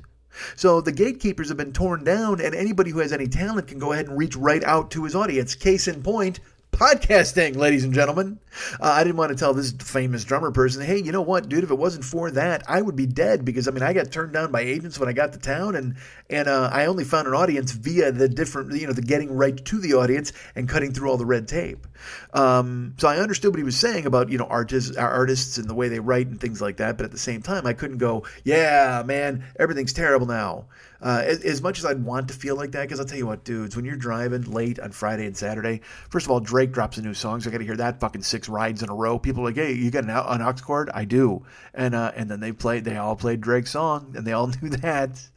So 0.55 0.79
the 0.79 0.93
gatekeepers 0.93 1.49
have 1.49 1.57
been 1.57 1.73
torn 1.73 2.03
down, 2.05 2.39
and 2.39 2.55
anybody 2.55 2.91
who 2.91 2.99
has 2.99 3.11
any 3.11 3.27
talent 3.27 3.67
can 3.67 3.79
go 3.79 3.91
ahead 3.91 4.07
and 4.07 4.17
reach 4.17 4.37
right 4.37 4.63
out 4.63 4.91
to 4.91 5.03
his 5.03 5.15
audience. 5.15 5.55
Case 5.55 5.87
in 5.87 6.01
point, 6.01 6.39
podcasting, 6.81 7.55
ladies 7.57 7.83
and 7.83 7.93
gentlemen. 7.93 8.39
Uh, 8.79 8.85
I 8.85 9.03
didn't 9.03 9.17
want 9.17 9.29
to 9.29 9.35
tell 9.35 9.53
this 9.53 9.71
famous 9.71 10.23
drummer 10.23 10.49
person, 10.49 10.83
hey, 10.83 10.97
you 10.97 11.11
know 11.11 11.21
what, 11.21 11.47
dude? 11.47 11.63
If 11.63 11.69
it 11.69 11.77
wasn't 11.77 12.03
for 12.03 12.31
that, 12.31 12.63
I 12.67 12.81
would 12.81 12.95
be 12.95 13.05
dead 13.05 13.45
because 13.45 13.67
I 13.67 13.71
mean, 13.71 13.83
I 13.83 13.93
got 13.93 14.11
turned 14.11 14.33
down 14.33 14.51
by 14.51 14.61
agents 14.61 14.97
when 14.97 15.07
I 15.07 15.13
got 15.13 15.33
to 15.33 15.39
town, 15.39 15.75
and 15.75 15.95
and 16.27 16.47
uh, 16.47 16.71
I 16.73 16.87
only 16.87 17.03
found 17.03 17.27
an 17.27 17.35
audience 17.35 17.71
via 17.71 18.11
the 18.11 18.27
different, 18.27 18.73
you 18.73 18.87
know, 18.87 18.93
the 18.93 19.03
getting 19.03 19.31
right 19.31 19.63
to 19.63 19.79
the 19.79 19.93
audience 19.93 20.33
and 20.55 20.67
cutting 20.67 20.91
through 20.91 21.11
all 21.11 21.17
the 21.17 21.25
red 21.25 21.47
tape. 21.47 21.85
Um, 22.33 22.95
so 22.97 23.07
I 23.07 23.17
understood 23.17 23.51
what 23.51 23.59
he 23.59 23.63
was 23.63 23.77
saying 23.77 24.07
about 24.07 24.29
you 24.29 24.39
know 24.39 24.45
artists, 24.45 24.97
artists 24.97 25.59
and 25.59 25.69
the 25.69 25.75
way 25.75 25.87
they 25.87 25.99
write 25.99 26.27
and 26.27 26.41
things 26.41 26.63
like 26.63 26.77
that, 26.77 26.97
but 26.97 27.05
at 27.05 27.11
the 27.11 27.19
same 27.19 27.43
time, 27.43 27.67
I 27.67 27.73
couldn't 27.73 27.99
go, 27.99 28.25
yeah, 28.43 29.03
man, 29.05 29.45
everything's 29.59 29.93
terrible 29.93 30.25
now. 30.25 30.65
Uh, 31.01 31.23
as, 31.25 31.43
as, 31.43 31.61
much 31.61 31.79
as 31.79 31.85
I'd 31.85 32.03
want 32.03 32.27
to 32.27 32.33
feel 32.33 32.55
like 32.55 32.71
that, 32.71 32.83
because 32.83 32.99
I'll 32.99 33.05
tell 33.05 33.17
you 33.17 33.25
what, 33.25 33.43
dudes, 33.43 33.75
when 33.75 33.85
you're 33.85 33.95
driving 33.95 34.43
late 34.43 34.79
on 34.79 34.91
Friday 34.91 35.25
and 35.25 35.35
Saturday, 35.35 35.81
first 36.09 36.27
of 36.27 36.31
all, 36.31 36.39
Drake 36.39 36.71
drops 36.71 36.97
a 36.97 37.01
new 37.01 37.15
song, 37.15 37.41
so 37.41 37.49
I 37.49 37.51
got 37.51 37.57
to 37.57 37.65
hear 37.65 37.77
that 37.77 37.99
fucking 37.99 38.21
six 38.21 38.47
rides 38.47 38.83
in 38.83 38.89
a 38.89 38.93
row. 38.93 39.17
People 39.17 39.41
are 39.41 39.47
like, 39.47 39.55
hey, 39.55 39.73
you 39.73 39.89
got 39.89 40.03
an, 40.03 40.11
an 40.11 40.41
aux 40.41 40.61
cord? 40.61 40.91
I 40.93 41.05
do, 41.05 41.43
and 41.73 41.95
uh, 41.95 42.11
and 42.15 42.29
then 42.29 42.39
they 42.39 42.51
played, 42.51 42.83
they 42.83 42.97
all 42.97 43.15
played 43.15 43.41
Drake's 43.41 43.71
song, 43.71 44.13
and 44.15 44.25
they 44.25 44.33
all 44.33 44.47
knew 44.61 44.69
that. 44.69 45.27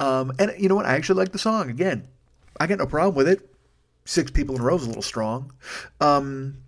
Um, 0.00 0.32
and 0.38 0.52
you 0.58 0.68
know 0.68 0.74
what? 0.74 0.86
I 0.86 0.94
actually 0.94 1.18
like 1.18 1.32
the 1.32 1.38
song. 1.38 1.70
Again, 1.70 2.08
I 2.58 2.66
got 2.66 2.78
no 2.78 2.86
problem 2.86 3.14
with 3.14 3.28
it. 3.28 3.48
Six 4.04 4.30
people 4.30 4.56
in 4.56 4.60
a 4.60 4.64
row 4.64 4.76
is 4.76 4.84
a 4.84 4.88
little 4.88 5.02
strong. 5.02 5.52
Um, 6.00 6.58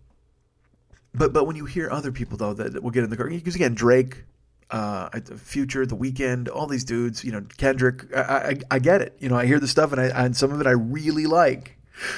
but 1.14 1.32
but 1.32 1.46
when 1.46 1.56
you 1.56 1.64
hear 1.64 1.90
other 1.90 2.12
people 2.12 2.36
though 2.38 2.54
that, 2.54 2.74
that 2.74 2.82
will 2.82 2.90
get 2.90 3.02
in 3.02 3.10
the 3.10 3.16
car, 3.16 3.28
because 3.28 3.56
again, 3.56 3.74
Drake 3.74 4.24
uh, 4.70 5.08
Future, 5.36 5.86
The 5.86 5.96
Weeknd, 5.96 6.48
all 6.52 6.66
these 6.66 6.84
dudes, 6.84 7.24
you 7.24 7.32
know, 7.32 7.42
Kendrick. 7.56 8.04
I, 8.14 8.20
I, 8.20 8.58
I 8.72 8.78
get 8.78 9.02
it. 9.02 9.16
You 9.20 9.28
know, 9.28 9.36
I 9.36 9.46
hear 9.46 9.60
the 9.60 9.68
stuff 9.68 9.92
and 9.92 10.00
I 10.00 10.06
and 10.06 10.36
some 10.36 10.52
of 10.52 10.60
it 10.60 10.66
I 10.66 10.72
really 10.72 11.26
like. 11.26 11.76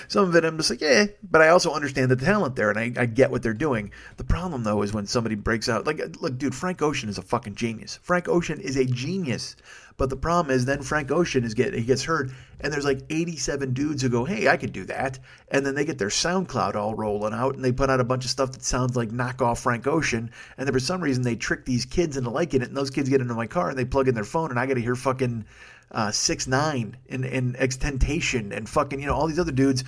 Some 0.08 0.28
of 0.28 0.34
it 0.34 0.44
I'm 0.44 0.56
just 0.56 0.70
like, 0.70 0.80
yeah, 0.80 1.06
but 1.30 1.40
I 1.40 1.48
also 1.48 1.72
understand 1.72 2.10
the 2.10 2.16
talent 2.16 2.56
there 2.56 2.70
and 2.70 2.78
I, 2.78 3.02
I 3.02 3.06
get 3.06 3.30
what 3.30 3.42
they're 3.42 3.54
doing. 3.54 3.92
The 4.16 4.24
problem 4.24 4.64
though 4.64 4.82
is 4.82 4.92
when 4.92 5.06
somebody 5.06 5.36
breaks 5.36 5.68
out, 5.68 5.86
like, 5.86 6.00
look, 6.20 6.36
dude, 6.36 6.54
Frank 6.54 6.82
Ocean 6.82 7.08
is 7.08 7.18
a 7.18 7.22
fucking 7.22 7.54
genius. 7.54 8.00
Frank 8.02 8.28
Ocean 8.28 8.60
is 8.60 8.76
a 8.76 8.84
genius. 8.84 9.54
But 9.98 10.10
the 10.10 10.16
problem 10.16 10.54
is 10.54 10.64
then 10.64 10.82
Frank 10.82 11.10
Ocean 11.10 11.44
is 11.44 11.54
get 11.54 11.74
he 11.74 11.82
gets 11.82 12.04
hurt, 12.04 12.30
and 12.60 12.72
there's 12.72 12.84
like 12.84 13.00
87 13.10 13.74
dudes 13.74 14.00
who 14.00 14.08
go, 14.08 14.24
"Hey, 14.24 14.48
I 14.48 14.56
could 14.56 14.72
do 14.72 14.84
that," 14.84 15.18
and 15.50 15.66
then 15.66 15.74
they 15.74 15.84
get 15.84 15.98
their 15.98 16.08
SoundCloud 16.08 16.76
all 16.76 16.94
rolling 16.94 17.34
out, 17.34 17.56
and 17.56 17.64
they 17.64 17.72
put 17.72 17.90
out 17.90 18.00
a 18.00 18.04
bunch 18.04 18.24
of 18.24 18.30
stuff 18.30 18.52
that 18.52 18.62
sounds 18.62 18.96
like 18.96 19.10
knockoff 19.10 19.60
Frank 19.60 19.86
Ocean, 19.88 20.30
and 20.56 20.66
then 20.66 20.72
for 20.72 20.80
some 20.80 21.02
reason 21.02 21.24
they 21.24 21.34
trick 21.34 21.64
these 21.64 21.84
kids 21.84 22.16
into 22.16 22.30
liking 22.30 22.62
it, 22.62 22.68
and 22.68 22.76
those 22.76 22.90
kids 22.90 23.08
get 23.08 23.20
into 23.20 23.34
my 23.34 23.48
car 23.48 23.70
and 23.70 23.78
they 23.78 23.84
plug 23.84 24.06
in 24.06 24.14
their 24.14 24.24
phone, 24.24 24.50
and 24.50 24.58
I 24.58 24.66
got 24.66 24.74
to 24.74 24.80
hear 24.80 24.94
fucking 24.94 25.44
uh, 25.90 26.12
six 26.12 26.46
nine 26.46 26.96
and 27.08 27.24
and 27.24 27.56
XXXTentacion 27.56 28.56
and 28.56 28.68
fucking 28.68 29.00
you 29.00 29.06
know 29.06 29.14
all 29.14 29.26
these 29.26 29.38
other 29.38 29.52
dudes 29.52 29.82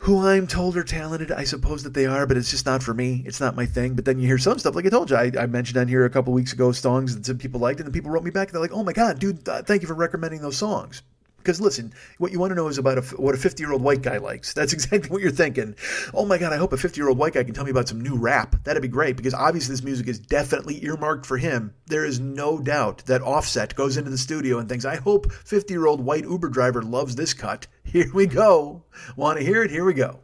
who 0.00 0.26
I'm 0.26 0.46
told 0.46 0.78
are 0.78 0.82
talented. 0.82 1.30
I 1.30 1.44
suppose 1.44 1.82
that 1.82 1.92
they 1.92 2.06
are, 2.06 2.26
but 2.26 2.38
it's 2.38 2.50
just 2.50 2.64
not 2.64 2.82
for 2.82 2.94
me. 2.94 3.22
It's 3.26 3.40
not 3.40 3.54
my 3.54 3.66
thing. 3.66 3.94
But 3.94 4.06
then 4.06 4.18
you 4.18 4.26
hear 4.26 4.38
some 4.38 4.58
stuff, 4.58 4.74
like 4.74 4.86
I 4.86 4.88
told 4.88 5.10
you, 5.10 5.16
I, 5.16 5.30
I 5.38 5.46
mentioned 5.46 5.76
on 5.76 5.88
here 5.88 6.06
a 6.06 6.10
couple 6.10 6.32
weeks 6.32 6.54
ago 6.54 6.72
songs 6.72 7.14
that 7.14 7.26
some 7.26 7.36
people 7.36 7.60
liked, 7.60 7.80
and 7.80 7.86
then 7.86 7.92
people 7.92 8.10
wrote 8.10 8.24
me 8.24 8.30
back 8.30 8.48
and 8.48 8.54
they're 8.54 8.62
like, 8.62 8.72
"Oh 8.72 8.82
my 8.82 8.94
god, 8.94 9.18
dude, 9.18 9.46
uh, 9.46 9.62
thank 9.62 9.82
you 9.82 9.88
for 9.88 9.94
recommending 9.94 10.40
those 10.40 10.56
songs." 10.56 11.02
Because 11.40 11.60
listen, 11.60 11.92
what 12.18 12.32
you 12.32 12.38
want 12.38 12.50
to 12.50 12.54
know 12.54 12.68
is 12.68 12.76
about 12.76 12.98
a, 12.98 13.00
what 13.16 13.34
a 13.34 13.38
50 13.38 13.62
year 13.62 13.72
old 13.72 13.82
white 13.82 14.02
guy 14.02 14.18
likes. 14.18 14.52
That's 14.52 14.72
exactly 14.74 15.10
what 15.10 15.22
you're 15.22 15.30
thinking. 15.30 15.74
Oh 16.12 16.26
my 16.26 16.38
God, 16.38 16.52
I 16.52 16.56
hope 16.56 16.72
a 16.72 16.76
50 16.76 17.00
year 17.00 17.08
old 17.08 17.18
white 17.18 17.32
guy 17.32 17.44
can 17.44 17.54
tell 17.54 17.64
me 17.64 17.70
about 17.70 17.88
some 17.88 18.00
new 18.00 18.16
rap. 18.16 18.62
That'd 18.64 18.82
be 18.82 18.88
great 18.88 19.16
because 19.16 19.34
obviously 19.34 19.72
this 19.72 19.82
music 19.82 20.06
is 20.06 20.18
definitely 20.18 20.84
earmarked 20.84 21.24
for 21.24 21.38
him. 21.38 21.74
There 21.86 22.04
is 22.04 22.20
no 22.20 22.58
doubt 22.58 23.06
that 23.06 23.22
Offset 23.22 23.74
goes 23.74 23.96
into 23.96 24.10
the 24.10 24.18
studio 24.18 24.58
and 24.58 24.68
thinks, 24.68 24.84
I 24.84 24.96
hope 24.96 25.32
50 25.32 25.72
year 25.72 25.86
old 25.86 26.04
white 26.04 26.24
Uber 26.24 26.48
driver 26.48 26.82
loves 26.82 27.16
this 27.16 27.34
cut. 27.34 27.66
Here 27.84 28.10
we 28.12 28.26
go. 28.26 28.84
Want 29.16 29.38
to 29.38 29.44
hear 29.44 29.62
it? 29.62 29.70
Here 29.70 29.84
we 29.84 29.94
go. 29.94 30.20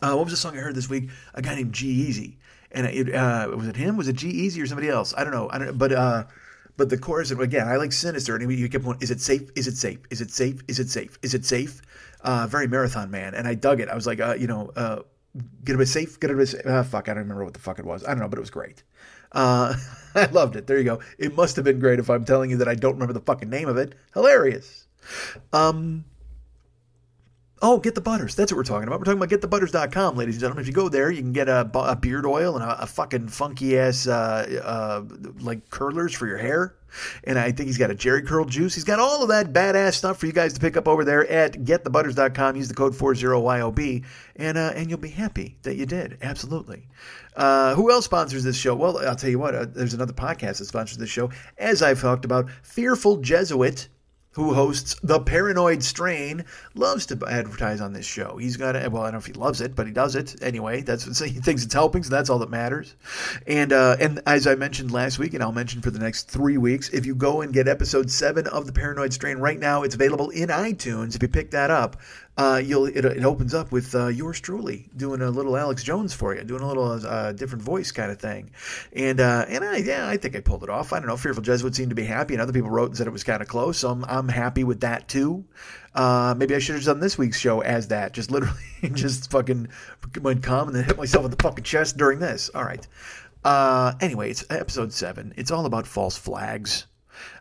Uh, 0.00 0.14
what 0.14 0.24
was 0.24 0.32
the 0.32 0.36
song 0.36 0.56
I 0.56 0.60
heard 0.60 0.74
this 0.74 0.88
week? 0.88 1.10
A 1.34 1.42
guy 1.42 1.54
named 1.54 1.72
G-Eazy. 1.72 2.36
And 2.72 2.86
it, 2.86 3.14
uh, 3.14 3.50
was 3.54 3.68
it 3.68 3.76
him? 3.76 3.96
Was 3.96 4.08
it 4.08 4.16
G-Eazy 4.16 4.62
or 4.62 4.66
somebody 4.66 4.88
else? 4.88 5.14
I 5.16 5.24
don't 5.24 5.32
know. 5.32 5.48
I 5.50 5.58
don't. 5.58 5.78
But 5.78 5.92
uh, 5.92 6.24
but 6.76 6.88
the 6.88 6.98
chorus 6.98 7.30
again, 7.30 7.68
I 7.68 7.76
like 7.76 7.92
Sinister, 7.92 8.36
and 8.36 8.50
you 8.50 8.68
kept 8.68 8.84
going. 8.84 8.98
Is 9.00 9.10
it 9.10 9.20
safe? 9.20 9.50
Is 9.54 9.66
it 9.66 9.76
safe? 9.76 9.98
Is 10.10 10.20
it 10.20 10.30
safe? 10.30 10.62
Is 10.68 10.78
it 10.78 10.88
safe? 10.90 11.18
Is 11.22 11.34
it 11.34 11.44
safe? 11.44 11.82
Uh, 12.22 12.46
very 12.46 12.66
marathon 12.66 13.10
man, 13.10 13.34
and 13.34 13.46
I 13.46 13.54
dug 13.54 13.80
it. 13.80 13.88
I 13.88 13.94
was 13.94 14.06
like, 14.06 14.20
uh, 14.20 14.34
you 14.34 14.46
know, 14.46 14.70
uh, 14.76 15.00
get 15.64 15.78
a 15.78 15.86
safe, 15.86 16.18
get 16.20 16.30
a 16.30 16.34
bit. 16.34 16.48
Safe. 16.48 16.66
Uh, 16.66 16.82
fuck, 16.82 17.08
I 17.08 17.14
don't 17.14 17.24
remember 17.24 17.44
what 17.44 17.54
the 17.54 17.60
fuck 17.60 17.78
it 17.78 17.84
was. 17.84 18.04
I 18.04 18.08
don't 18.08 18.20
know, 18.20 18.28
but 18.28 18.38
it 18.38 18.40
was 18.40 18.50
great. 18.50 18.82
Uh, 19.32 19.74
I 20.14 20.26
loved 20.26 20.56
it. 20.56 20.66
There 20.66 20.78
you 20.78 20.84
go. 20.84 21.00
It 21.18 21.36
must 21.36 21.56
have 21.56 21.64
been 21.64 21.78
great 21.78 21.98
if 21.98 22.08
I'm 22.08 22.24
telling 22.24 22.50
you 22.50 22.56
that 22.58 22.68
I 22.68 22.74
don't 22.74 22.94
remember 22.94 23.14
the 23.14 23.20
fucking 23.20 23.50
name 23.50 23.68
of 23.68 23.76
it. 23.76 23.94
Hilarious. 24.14 24.86
Um, 25.52 26.04
Oh, 27.64 27.78
Get 27.78 27.94
the 27.94 28.00
Butters. 28.00 28.34
That's 28.34 28.50
what 28.50 28.56
we're 28.56 28.64
talking 28.64 28.88
about. 28.88 28.98
We're 28.98 29.04
talking 29.04 29.22
about 29.22 29.28
getthebutters.com, 29.28 30.16
ladies 30.16 30.34
and 30.34 30.40
gentlemen. 30.40 30.62
If 30.62 30.66
you 30.66 30.72
go 30.72 30.88
there, 30.88 31.12
you 31.12 31.22
can 31.22 31.32
get 31.32 31.48
a, 31.48 31.70
a 31.74 31.94
beard 31.94 32.26
oil 32.26 32.56
and 32.56 32.64
a, 32.64 32.82
a 32.82 32.86
fucking 32.86 33.28
funky 33.28 33.78
ass, 33.78 34.08
uh, 34.08 34.60
uh, 34.64 35.04
like 35.38 35.70
curlers 35.70 36.12
for 36.12 36.26
your 36.26 36.38
hair. 36.38 36.74
And 37.22 37.38
I 37.38 37.52
think 37.52 37.68
he's 37.68 37.78
got 37.78 37.92
a 37.92 37.94
Jheri 37.94 38.26
curl 38.26 38.46
juice. 38.46 38.74
He's 38.74 38.82
got 38.82 38.98
all 38.98 39.22
of 39.22 39.28
that 39.28 39.52
badass 39.52 39.94
stuff 39.94 40.18
for 40.18 40.26
you 40.26 40.32
guys 40.32 40.54
to 40.54 40.60
pick 40.60 40.76
up 40.76 40.88
over 40.88 41.04
there 41.04 41.24
at 41.30 41.52
getthebutters.com. 41.52 42.56
Use 42.56 42.66
the 42.66 42.74
code 42.74 42.94
40YOB, 42.94 44.04
and, 44.34 44.58
uh, 44.58 44.72
and 44.74 44.90
you'll 44.90 44.98
be 44.98 45.08
happy 45.08 45.56
that 45.62 45.76
you 45.76 45.86
did. 45.86 46.18
Absolutely. 46.20 46.88
Uh, 47.36 47.76
who 47.76 47.92
else 47.92 48.06
sponsors 48.06 48.42
this 48.42 48.56
show? 48.56 48.74
Well, 48.74 48.98
I'll 49.06 49.14
tell 49.14 49.30
you 49.30 49.38
what, 49.38 49.54
uh, 49.54 49.66
there's 49.66 49.94
another 49.94 50.12
podcast 50.12 50.58
that 50.58 50.64
sponsors 50.64 50.98
this 50.98 51.10
show. 51.10 51.30
As 51.58 51.80
I've 51.80 52.00
talked 52.00 52.24
about, 52.24 52.50
Fearful 52.64 53.18
Jesuit 53.18 53.88
who 54.32 54.54
hosts 54.54 54.96
The 55.02 55.20
Paranoid 55.20 55.82
Strain, 55.82 56.44
loves 56.74 57.06
to 57.06 57.18
advertise 57.28 57.80
on 57.80 57.92
this 57.92 58.06
show. 58.06 58.36
He's 58.36 58.56
got 58.56 58.76
a, 58.76 58.88
well, 58.88 59.02
I 59.02 59.06
don't 59.06 59.12
know 59.12 59.18
if 59.18 59.26
he 59.26 59.32
loves 59.32 59.60
it, 59.60 59.74
but 59.74 59.86
he 59.86 59.92
does 59.92 60.16
it 60.16 60.42
anyway. 60.42 60.80
That's 60.80 61.18
he 61.18 61.30
thinks 61.30 61.64
it's 61.64 61.74
helping, 61.74 62.02
so 62.02 62.10
that's 62.10 62.30
all 62.30 62.38
that 62.38 62.50
matters. 62.50 62.94
And 63.46 63.72
uh, 63.72 63.96
and 64.00 64.20
as 64.26 64.46
I 64.46 64.54
mentioned 64.54 64.90
last 64.90 65.18
week, 65.18 65.34
and 65.34 65.42
I'll 65.42 65.52
mention 65.52 65.82
for 65.82 65.90
the 65.90 65.98
next 65.98 66.30
three 66.30 66.56
weeks, 66.56 66.88
if 66.90 67.04
you 67.06 67.14
go 67.14 67.42
and 67.42 67.52
get 67.52 67.68
episode 67.68 68.10
seven 68.10 68.46
of 68.46 68.66
The 68.66 68.72
Paranoid 68.72 69.12
Strain 69.12 69.38
right 69.38 69.58
now, 69.58 69.82
it's 69.82 69.94
available 69.94 70.30
in 70.30 70.48
iTunes. 70.48 71.14
If 71.14 71.22
you 71.22 71.28
pick 71.28 71.50
that 71.50 71.70
up, 71.70 71.96
uh, 72.36 72.60
you'll 72.64 72.86
it, 72.86 73.04
it, 73.04 73.24
opens 73.24 73.52
up 73.52 73.70
with 73.72 73.94
uh, 73.94 74.06
yours 74.06 74.40
truly 74.40 74.88
doing 74.96 75.20
a 75.20 75.30
little 75.30 75.54
Alex 75.54 75.84
Jones 75.84 76.14
for 76.14 76.34
you, 76.34 76.42
doing 76.44 76.62
a 76.62 76.66
little 76.66 76.90
uh, 77.06 77.32
different 77.32 77.62
voice 77.62 77.92
kind 77.92 78.10
of 78.10 78.18
thing, 78.18 78.50
and 78.94 79.20
uh, 79.20 79.44
and 79.48 79.62
I 79.62 79.76
yeah 79.76 80.08
I 80.08 80.16
think 80.16 80.34
I 80.34 80.40
pulled 80.40 80.62
it 80.62 80.70
off. 80.70 80.94
I 80.94 80.98
don't 80.98 81.08
know. 81.08 81.16
Fearful 81.18 81.42
Jesuit 81.42 81.74
seemed 81.74 81.90
to 81.90 81.94
be 81.94 82.04
happy, 82.04 82.32
and 82.32 82.40
other 82.40 82.52
people 82.54 82.70
wrote 82.70 82.86
and 82.88 82.96
said 82.96 83.06
it 83.06 83.12
was 83.12 83.22
kind 83.24 83.42
of 83.42 83.48
close, 83.48 83.78
so 83.78 83.90
I'm 83.90 84.04
I'm 84.06 84.28
happy 84.28 84.64
with 84.64 84.80
that 84.80 85.08
too. 85.08 85.44
Uh, 85.94 86.34
maybe 86.38 86.54
I 86.54 86.58
should 86.58 86.76
have 86.76 86.84
done 86.84 87.00
this 87.00 87.18
week's 87.18 87.38
show 87.38 87.60
as 87.60 87.88
that, 87.88 88.12
just 88.14 88.30
literally 88.30 88.62
just 88.94 89.30
fucking 89.30 89.68
went 90.22 90.42
calm 90.42 90.68
and 90.68 90.76
then 90.76 90.84
hit 90.84 90.96
myself 90.96 91.26
in 91.26 91.30
the 91.30 91.42
fucking 91.42 91.64
chest 91.64 91.98
during 91.98 92.18
this. 92.18 92.50
All 92.54 92.64
right. 92.64 92.86
Uh, 93.44 93.92
anyway, 94.00 94.30
it's 94.30 94.44
episode 94.48 94.92
seven. 94.92 95.34
It's 95.36 95.50
all 95.50 95.66
about 95.66 95.86
false 95.86 96.16
flags. 96.16 96.86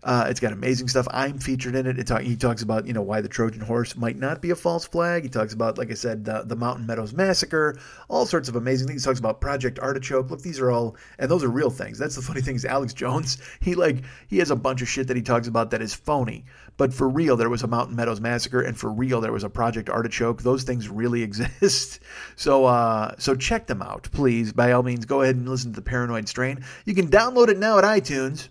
Uh, 0.04 0.26
it's 0.30 0.40
got 0.40 0.52
amazing 0.52 0.88
stuff. 0.88 1.08
I'm 1.12 1.38
featured 1.38 1.76
in 1.76 1.86
it. 1.86 2.00
it 2.00 2.08
talk, 2.08 2.22
he 2.22 2.36
talks 2.36 2.62
about 2.62 2.88
you 2.88 2.94
know 2.94 3.02
why 3.02 3.22
the 3.22 3.28
Trojan 3.28 3.62
horse 3.62 3.96
might 3.96 4.18
not 4.18 4.42
be 4.42 4.50
a 4.50 4.56
false 4.56 4.86
flag. 4.86 5.24
He 5.24 5.30
talks 5.30 5.54
about, 5.54 5.78
like 5.78 5.92
I 5.92 5.94
said, 5.94 6.26
the, 6.26 6.44
the 6.46 6.56
Mountain 6.56 6.86
Meadows 6.86 7.14
massacre, 7.14 7.78
all 8.10 8.26
sorts 8.26 8.50
of 8.50 8.56
amazing 8.56 8.88
things. 8.88 9.04
He 9.04 9.06
talks 9.06 9.20
about 9.20 9.42
Project 9.42 9.80
Artichoke. 9.80 10.32
Look, 10.32 10.42
these 10.42 10.60
are 10.60 10.72
all, 10.72 10.96
and 11.20 11.30
those 11.30 11.44
are 11.44 11.50
real 11.50 11.70
things. 11.70 12.00
That's 12.00 12.16
the 12.16 12.22
funny 12.32 12.42
thing 12.42 12.56
is 12.56 12.66
Alex 12.66 12.94
Jones. 12.94 13.38
He 13.62 13.76
like 13.76 14.04
he 14.28 14.40
has 14.40 14.50
a 14.50 14.56
bunch 14.56 14.82
of 14.82 14.88
shit 14.88 15.08
that 15.08 15.16
he 15.16 15.22
talks 15.22 15.48
about 15.48 15.72
that 15.72 15.82
is 15.82 15.94
phony. 15.94 16.46
But 16.78 16.94
for 16.94 17.08
real, 17.08 17.38
there 17.38 17.50
was 17.50 17.62
a 17.62 17.68
Mountain 17.68 17.96
Meadows 17.96 18.20
massacre, 18.20 18.62
and 18.62 18.76
for 18.76 18.92
real, 18.92 19.22
there 19.22 19.32
was 19.32 19.44
a 19.44 19.50
Project 19.50 19.90
Artichoke. 19.90 20.42
Those 20.42 20.64
things 20.64 20.90
really 20.90 21.22
exist. 21.24 22.00
so 22.36 22.66
uh, 22.66 23.14
so 23.20 23.36
check 23.36 23.68
them 23.68 23.82
out, 23.82 24.10
please. 24.12 24.52
By 24.54 24.72
all 24.72 24.84
means, 24.84 25.06
go 25.06 25.22
ahead 25.22 25.36
and 25.36 25.48
listen 25.48 25.72
to 25.74 25.76
the 25.76 25.84
Paranoid 25.84 26.28
Strain. 26.28 26.64
You 26.86 26.96
can 26.96 27.08
download 27.08 27.50
it 27.50 27.58
now 27.58 27.78
at 27.78 27.84
iTunes. 27.84 28.50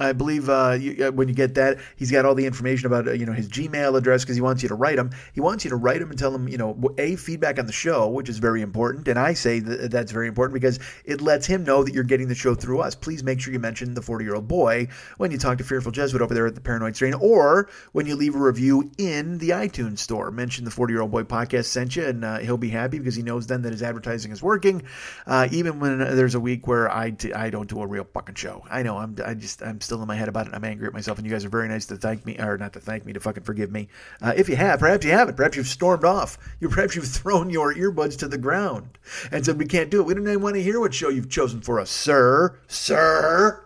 I 0.00 0.12
believe 0.12 0.48
uh, 0.48 0.72
you, 0.72 1.06
uh, 1.06 1.12
when 1.12 1.28
you 1.28 1.34
get 1.34 1.54
that, 1.54 1.78
he's 1.94 2.10
got 2.10 2.24
all 2.24 2.34
the 2.34 2.46
information 2.46 2.86
about 2.86 3.06
uh, 3.06 3.12
you 3.12 3.26
know 3.26 3.32
his 3.32 3.48
Gmail 3.48 3.96
address 3.96 4.24
because 4.24 4.34
he 4.34 4.42
wants 4.42 4.60
you 4.62 4.68
to 4.68 4.74
write 4.74 4.98
him. 4.98 5.10
He 5.34 5.40
wants 5.40 5.64
you 5.64 5.70
to 5.70 5.76
write 5.76 6.02
him 6.02 6.10
and 6.10 6.18
tell 6.18 6.34
him 6.34 6.48
you 6.48 6.58
know 6.58 6.76
a 6.98 7.14
feedback 7.14 7.60
on 7.60 7.66
the 7.66 7.72
show, 7.72 8.08
which 8.08 8.28
is 8.28 8.38
very 8.38 8.60
important, 8.60 9.06
and 9.06 9.18
I 9.18 9.34
say 9.34 9.60
that 9.60 9.92
that's 9.92 10.10
very 10.10 10.26
important 10.26 10.54
because 10.54 10.80
it 11.04 11.20
lets 11.20 11.46
him 11.46 11.62
know 11.62 11.84
that 11.84 11.94
you're 11.94 12.02
getting 12.02 12.26
the 12.26 12.34
show 12.34 12.56
through 12.56 12.80
us. 12.80 12.96
Please 12.96 13.22
make 13.22 13.40
sure 13.40 13.52
you 13.52 13.60
mention 13.60 13.94
the 13.94 14.02
40 14.02 14.24
year 14.24 14.34
old 14.34 14.48
boy 14.48 14.88
when 15.16 15.30
you 15.30 15.38
talk 15.38 15.58
to 15.58 15.64
Fearful 15.64 15.92
Jesuit 15.92 16.22
over 16.22 16.34
there 16.34 16.48
at 16.48 16.56
the 16.56 16.60
Paranoid 16.60 16.96
Strain, 16.96 17.14
or 17.14 17.68
when 17.92 18.06
you 18.06 18.16
leave 18.16 18.34
a 18.34 18.38
review 18.38 18.90
in 18.98 19.38
the 19.38 19.50
iTunes 19.50 19.98
store. 19.98 20.32
Mention 20.32 20.64
the 20.64 20.72
40 20.72 20.92
year 20.92 21.02
old 21.02 21.12
boy 21.12 21.22
podcast 21.22 21.66
sent 21.66 21.94
you, 21.94 22.04
and 22.04 22.24
uh, 22.24 22.38
he'll 22.38 22.56
be 22.56 22.70
happy 22.70 22.98
because 22.98 23.14
he 23.14 23.22
knows 23.22 23.46
then 23.46 23.62
that 23.62 23.70
his 23.70 23.82
advertising 23.82 24.32
is 24.32 24.42
working. 24.42 24.82
Uh, 25.24 25.46
even 25.52 25.78
when 25.78 25.98
there's 25.98 26.34
a 26.34 26.40
week 26.40 26.66
where 26.66 26.90
I 26.90 27.10
t- 27.10 27.32
I 27.32 27.50
don't 27.50 27.68
do 27.68 27.80
a 27.80 27.86
real 27.86 28.08
fucking 28.12 28.34
show, 28.34 28.64
I 28.68 28.82
know 28.82 28.98
I'm 28.98 29.16
I 29.24 29.34
just 29.34 29.62
I'm 29.62 29.80
still 29.84 30.00
in 30.00 30.08
my 30.08 30.16
head 30.16 30.28
about 30.28 30.46
it. 30.46 30.54
I'm 30.54 30.64
angry 30.64 30.86
at 30.86 30.92
myself, 30.92 31.18
and 31.18 31.26
you 31.26 31.32
guys 31.32 31.44
are 31.44 31.50
very 31.50 31.68
nice 31.68 31.86
to 31.86 31.96
thank 31.96 32.24
me, 32.26 32.38
or 32.38 32.58
not 32.58 32.72
to 32.72 32.80
thank 32.80 33.04
me, 33.04 33.12
to 33.12 33.20
fucking 33.20 33.44
forgive 33.44 33.70
me. 33.70 33.88
Uh, 34.20 34.32
if 34.36 34.48
you 34.48 34.56
have, 34.56 34.80
perhaps 34.80 35.04
you 35.04 35.12
haven't. 35.12 35.36
Perhaps 35.36 35.56
you've 35.56 35.66
stormed 35.66 36.04
off. 36.04 36.38
You 36.60 36.68
perhaps 36.68 36.96
you've 36.96 37.08
thrown 37.08 37.50
your 37.50 37.74
earbuds 37.74 38.18
to 38.18 38.28
the 38.28 38.38
ground 38.38 38.98
and 39.30 39.44
said 39.44 39.58
we 39.58 39.66
can't 39.66 39.90
do 39.90 40.00
it. 40.00 40.06
We 40.06 40.14
don't 40.14 40.26
even 40.26 40.40
want 40.40 40.56
to 40.56 40.62
hear 40.62 40.80
what 40.80 40.94
show 40.94 41.08
you've 41.08 41.30
chosen 41.30 41.60
for 41.60 41.80
us, 41.80 41.90
sir, 41.90 42.58
sir. 42.66 43.64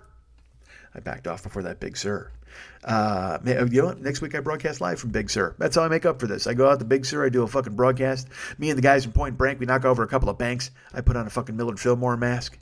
I 0.95 1.01
backed 1.01 1.27
off 1.27 1.43
before 1.43 1.63
that 1.63 1.81
big 1.81 1.97
sir. 1.97 2.31
Uh, 2.85 3.39
you 3.45 3.83
know 3.83 3.87
what? 3.87 4.01
Next 4.01 4.21
week 4.21 4.35
I 4.35 4.41
broadcast 4.41 4.81
live 4.81 5.01
from 5.01 5.11
Big 5.11 5.31
Sur. 5.31 5.55
That's 5.59 5.77
how 5.77 5.83
I 5.83 5.89
make 5.89 6.07
up 6.07 6.21
for 6.21 6.27
this. 6.27 6.47
I 6.47 6.55
go 6.55 6.69
out 6.69 6.79
to 6.79 6.85
Big 6.85 7.05
Sur, 7.05 7.25
I 7.25 7.29
do 7.29 7.43
a 7.43 7.47
fucking 7.47 7.75
broadcast. 7.75 8.29
Me 8.59 8.71
and 8.71 8.79
the 8.79 8.83
guys 8.83 9.05
from 9.05 9.13
Point 9.13 9.37
Blank, 9.37 9.61
we 9.61 9.67
knock 9.67 9.85
over 9.85 10.03
a 10.03 10.09
couple 10.09 10.29
of 10.29 10.39
banks. 10.39 10.71
I 10.95 11.01
put 11.01 11.17
on 11.17 11.27
a 11.27 11.31
fucking 11.31 11.57
Millard 11.57 11.81
Fillmore 11.81 12.17
mask. 12.17 12.59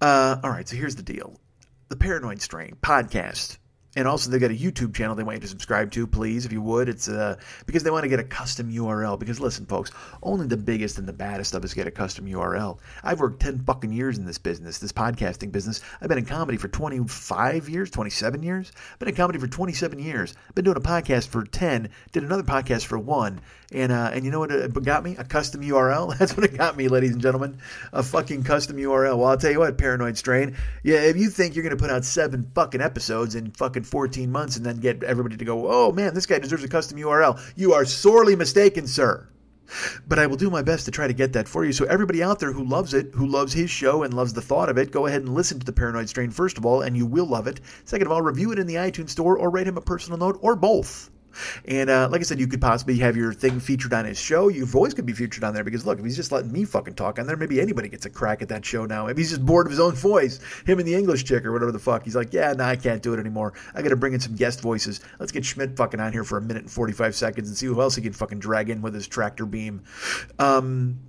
Uh, 0.00 0.38
all 0.42 0.50
right, 0.50 0.68
so 0.68 0.76
here's 0.76 0.96
the 0.96 1.02
deal: 1.02 1.38
the 1.88 1.96
Paranoid 1.96 2.40
Strain 2.40 2.76
podcast 2.80 3.58
and 3.98 4.06
also, 4.06 4.30
they've 4.30 4.40
got 4.40 4.52
a 4.52 4.54
YouTube 4.54 4.94
channel 4.94 5.16
they 5.16 5.24
want 5.24 5.38
you 5.38 5.40
to 5.40 5.48
subscribe 5.48 5.90
to, 5.92 6.06
please, 6.06 6.46
if 6.46 6.52
you 6.52 6.62
would. 6.62 6.88
It's 6.88 7.08
uh, 7.08 7.36
because 7.66 7.82
they 7.82 7.90
want 7.90 8.04
to 8.04 8.08
get 8.08 8.20
a 8.20 8.24
custom 8.24 8.70
URL. 8.70 9.18
Because 9.18 9.40
listen, 9.40 9.66
folks, 9.66 9.90
only 10.22 10.46
the 10.46 10.56
biggest 10.56 10.98
and 10.98 11.08
the 11.08 11.12
baddest 11.12 11.52
of 11.52 11.64
us 11.64 11.74
get 11.74 11.88
a 11.88 11.90
custom 11.90 12.26
URL. 12.26 12.78
I've 13.02 13.18
worked 13.18 13.40
10 13.40 13.64
fucking 13.64 13.92
years 13.92 14.16
in 14.16 14.24
this 14.24 14.38
business, 14.38 14.78
this 14.78 14.92
podcasting 14.92 15.50
business. 15.50 15.80
I've 16.00 16.08
been 16.08 16.18
in 16.18 16.26
comedy 16.26 16.58
for 16.58 16.68
25 16.68 17.68
years, 17.68 17.90
27 17.90 18.42
years. 18.42 18.70
I've 18.92 18.98
been 19.00 19.08
in 19.08 19.16
comedy 19.16 19.40
for 19.40 19.48
27 19.48 19.98
years. 19.98 20.34
I've 20.48 20.54
been 20.54 20.66
doing 20.66 20.76
a 20.76 20.80
podcast 20.80 21.26
for 21.26 21.42
10, 21.42 21.88
did 22.12 22.22
another 22.22 22.44
podcast 22.44 22.84
for 22.84 23.00
one. 23.00 23.40
And 23.70 23.92
uh, 23.92 24.10
and 24.14 24.24
you 24.24 24.30
know 24.30 24.38
what 24.38 24.50
it 24.50 24.82
got 24.82 25.04
me? 25.04 25.16
A 25.18 25.24
custom 25.24 25.60
URL. 25.60 26.16
That's 26.18 26.34
what 26.34 26.44
it 26.44 26.56
got 26.56 26.76
me, 26.76 26.88
ladies 26.88 27.12
and 27.12 27.20
gentlemen. 27.20 27.58
A 27.92 28.02
fucking 28.02 28.42
custom 28.42 28.78
URL. 28.78 29.18
Well, 29.18 29.26
I'll 29.26 29.36
tell 29.36 29.50
you 29.50 29.58
what, 29.58 29.76
Paranoid 29.76 30.16
Strain. 30.16 30.56
Yeah, 30.82 31.00
if 31.00 31.18
you 31.18 31.28
think 31.28 31.54
you're 31.54 31.64
going 31.64 31.76
to 31.76 31.82
put 31.82 31.90
out 31.90 32.04
seven 32.06 32.50
fucking 32.54 32.80
episodes 32.80 33.34
in 33.34 33.50
fucking 33.50 33.84
14 33.84 34.32
months 34.32 34.56
and 34.56 34.64
then 34.64 34.78
get 34.78 35.02
everybody 35.02 35.36
to 35.36 35.44
go, 35.44 35.70
oh 35.70 35.92
man, 35.92 36.14
this 36.14 36.24
guy 36.24 36.38
deserves 36.38 36.64
a 36.64 36.68
custom 36.68 36.98
URL, 36.98 37.38
you 37.56 37.74
are 37.74 37.84
sorely 37.84 38.36
mistaken, 38.36 38.86
sir. 38.86 39.28
But 40.06 40.18
I 40.18 40.26
will 40.26 40.38
do 40.38 40.48
my 40.48 40.62
best 40.62 40.86
to 40.86 40.90
try 40.90 41.06
to 41.06 41.12
get 41.12 41.34
that 41.34 41.46
for 41.46 41.62
you. 41.62 41.74
So 41.74 41.84
everybody 41.84 42.22
out 42.22 42.38
there 42.38 42.52
who 42.52 42.64
loves 42.64 42.94
it, 42.94 43.10
who 43.14 43.26
loves 43.26 43.52
his 43.52 43.68
show 43.68 44.02
and 44.02 44.14
loves 44.14 44.32
the 44.32 44.40
thought 44.40 44.70
of 44.70 44.78
it, 44.78 44.90
go 44.90 45.04
ahead 45.04 45.20
and 45.20 45.34
listen 45.34 45.60
to 45.60 45.66
the 45.66 45.74
Paranoid 45.74 46.08
Strain 46.08 46.30
first 46.30 46.56
of 46.56 46.64
all, 46.64 46.80
and 46.80 46.96
you 46.96 47.04
will 47.04 47.26
love 47.26 47.46
it. 47.46 47.60
Second 47.84 48.06
of 48.06 48.12
all, 48.12 48.22
review 48.22 48.50
it 48.50 48.58
in 48.58 48.66
the 48.66 48.76
iTunes 48.76 49.10
store 49.10 49.36
or 49.36 49.50
write 49.50 49.66
him 49.66 49.76
a 49.76 49.82
personal 49.82 50.18
note 50.18 50.38
or 50.40 50.56
both. 50.56 51.10
And 51.66 51.90
uh, 51.90 52.08
like 52.10 52.20
I 52.20 52.24
said, 52.24 52.40
you 52.40 52.46
could 52.46 52.60
possibly 52.60 52.98
have 52.98 53.16
your 53.16 53.32
thing 53.32 53.60
featured 53.60 53.92
on 53.92 54.04
his 54.04 54.18
show. 54.18 54.48
Your 54.48 54.66
voice 54.66 54.94
could 54.94 55.06
be 55.06 55.12
featured 55.12 55.44
on 55.44 55.54
there 55.54 55.64
because 55.64 55.86
look, 55.86 55.98
if 55.98 56.04
he's 56.04 56.16
just 56.16 56.32
letting 56.32 56.52
me 56.52 56.64
fucking 56.64 56.94
talk 56.94 57.18
on 57.18 57.26
there, 57.26 57.36
maybe 57.36 57.60
anybody 57.60 57.88
gets 57.88 58.06
a 58.06 58.10
crack 58.10 58.42
at 58.42 58.48
that 58.48 58.64
show 58.64 58.86
now. 58.86 59.06
If 59.06 59.16
he's 59.16 59.30
just 59.30 59.44
bored 59.44 59.66
of 59.66 59.70
his 59.70 59.80
own 59.80 59.94
voice, 59.94 60.40
him 60.66 60.78
and 60.78 60.86
the 60.88 60.94
English 60.94 61.24
chick 61.24 61.44
or 61.44 61.52
whatever 61.52 61.72
the 61.72 61.78
fuck, 61.78 62.04
he's 62.04 62.16
like, 62.16 62.32
yeah, 62.32 62.52
nah, 62.52 62.68
I 62.68 62.76
can't 62.76 63.02
do 63.02 63.14
it 63.14 63.20
anymore. 63.20 63.54
I 63.74 63.82
got 63.82 63.90
to 63.90 63.96
bring 63.96 64.14
in 64.14 64.20
some 64.20 64.34
guest 64.34 64.60
voices. 64.60 65.00
Let's 65.18 65.32
get 65.32 65.44
Schmidt 65.44 65.76
fucking 65.76 66.00
on 66.00 66.12
here 66.12 66.24
for 66.24 66.38
a 66.38 66.42
minute 66.42 66.62
and 66.62 66.70
forty 66.70 66.92
five 66.92 67.14
seconds 67.14 67.48
and 67.48 67.56
see 67.56 67.66
who 67.66 67.80
else 67.80 67.94
he 67.94 68.02
can 68.02 68.12
fucking 68.12 68.38
drag 68.38 68.70
in 68.70 68.82
with 68.82 68.94
his 68.94 69.06
tractor 69.06 69.46
beam. 69.46 69.82
Um, 70.38 71.00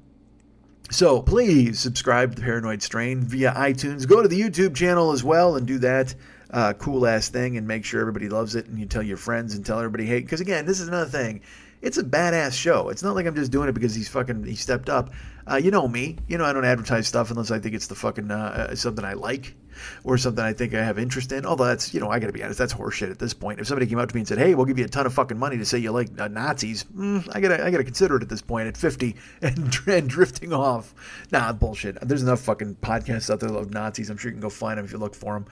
so 0.91 1.21
please 1.21 1.79
subscribe 1.79 2.31
to 2.31 2.35
the 2.35 2.41
Paranoid 2.41 2.81
Strain 2.81 3.21
via 3.21 3.53
iTunes. 3.53 4.07
Go 4.07 4.21
to 4.21 4.27
the 4.27 4.39
YouTube 4.39 4.75
channel 4.75 5.11
as 5.11 5.23
well 5.23 5.55
and 5.55 5.67
do 5.67 5.77
that 5.79 6.15
uh, 6.51 6.73
cool 6.73 7.05
ass 7.05 7.29
thing 7.29 7.57
and 7.57 7.67
make 7.67 7.85
sure 7.85 8.01
everybody 8.01 8.29
loves 8.29 8.55
it 8.55 8.65
and 8.67 8.79
you 8.79 8.85
tell 8.85 9.03
your 9.03 9.17
friends 9.17 9.55
and 9.55 9.65
tell 9.65 9.77
everybody 9.77 10.05
hey 10.05 10.19
because 10.19 10.41
again 10.41 10.65
this 10.65 10.79
is 10.79 10.87
another 10.87 11.09
thing. 11.09 11.41
It's 11.81 11.97
a 11.97 12.03
badass 12.03 12.53
show. 12.53 12.89
It's 12.89 13.03
not 13.03 13.15
like 13.15 13.25
i'm 13.25 13.35
just 13.35 13.51
doing 13.51 13.69
it 13.69 13.73
because 13.73 13.95
he's 13.95 14.09
fucking 14.09 14.43
he 14.43 14.55
stepped 14.55 14.89
up. 14.89 15.11
Uh, 15.49 15.55
you 15.55 15.71
know 15.71 15.87
me. 15.87 16.17
You 16.27 16.37
know 16.37 16.45
i 16.45 16.53
don't 16.53 16.65
advertise 16.65 17.07
stuff 17.07 17.31
unless 17.31 17.51
i 17.51 17.59
think 17.59 17.75
it's 17.75 17.87
the 17.87 17.95
fucking 17.95 18.31
uh, 18.31 18.67
uh 18.71 18.75
something 18.75 19.05
i 19.05 19.13
like 19.13 19.55
or 20.03 20.17
something 20.17 20.43
I 20.43 20.53
think 20.53 20.73
I 20.73 20.83
have 20.83 20.99
interest 20.99 21.31
in. 21.31 21.45
Although 21.45 21.65
that's, 21.65 21.93
you 21.93 21.99
know, 21.99 22.09
I 22.09 22.19
got 22.19 22.27
to 22.27 22.33
be 22.33 22.43
honest, 22.43 22.59
that's 22.59 22.73
horseshit 22.73 23.11
at 23.11 23.19
this 23.19 23.33
point. 23.33 23.59
If 23.59 23.67
somebody 23.67 23.87
came 23.87 23.99
up 23.99 24.09
to 24.09 24.15
me 24.15 24.21
and 24.21 24.27
said, 24.27 24.37
"Hey, 24.37 24.55
we'll 24.55 24.65
give 24.65 24.79
you 24.79 24.85
a 24.85 24.89
ton 24.89 25.05
of 25.05 25.13
fucking 25.13 25.37
money 25.37 25.57
to 25.57 25.65
say 25.65 25.77
you 25.77 25.91
like 25.91 26.09
uh, 26.19 26.27
Nazis," 26.27 26.83
mm, 26.85 27.27
I 27.33 27.39
gotta, 27.39 27.63
I 27.63 27.71
gotta 27.71 27.83
consider 27.83 28.17
it 28.17 28.23
at 28.23 28.29
this 28.29 28.41
point 28.41 28.67
at 28.67 28.77
50 28.77 29.15
and, 29.41 29.77
and 29.87 30.09
drifting 30.09 30.53
off. 30.53 30.93
Nah, 31.31 31.53
bullshit. 31.53 31.97
There's 32.01 32.23
enough 32.23 32.41
fucking 32.41 32.75
podcasts 32.75 33.29
out 33.29 33.39
there 33.39 33.49
of 33.49 33.71
Nazis. 33.71 34.09
I'm 34.09 34.17
sure 34.17 34.29
you 34.29 34.33
can 34.33 34.41
go 34.41 34.49
find 34.49 34.77
them 34.77 34.85
if 34.85 34.91
you 34.91 34.97
look 34.97 35.15
for 35.15 35.33
them. 35.33 35.45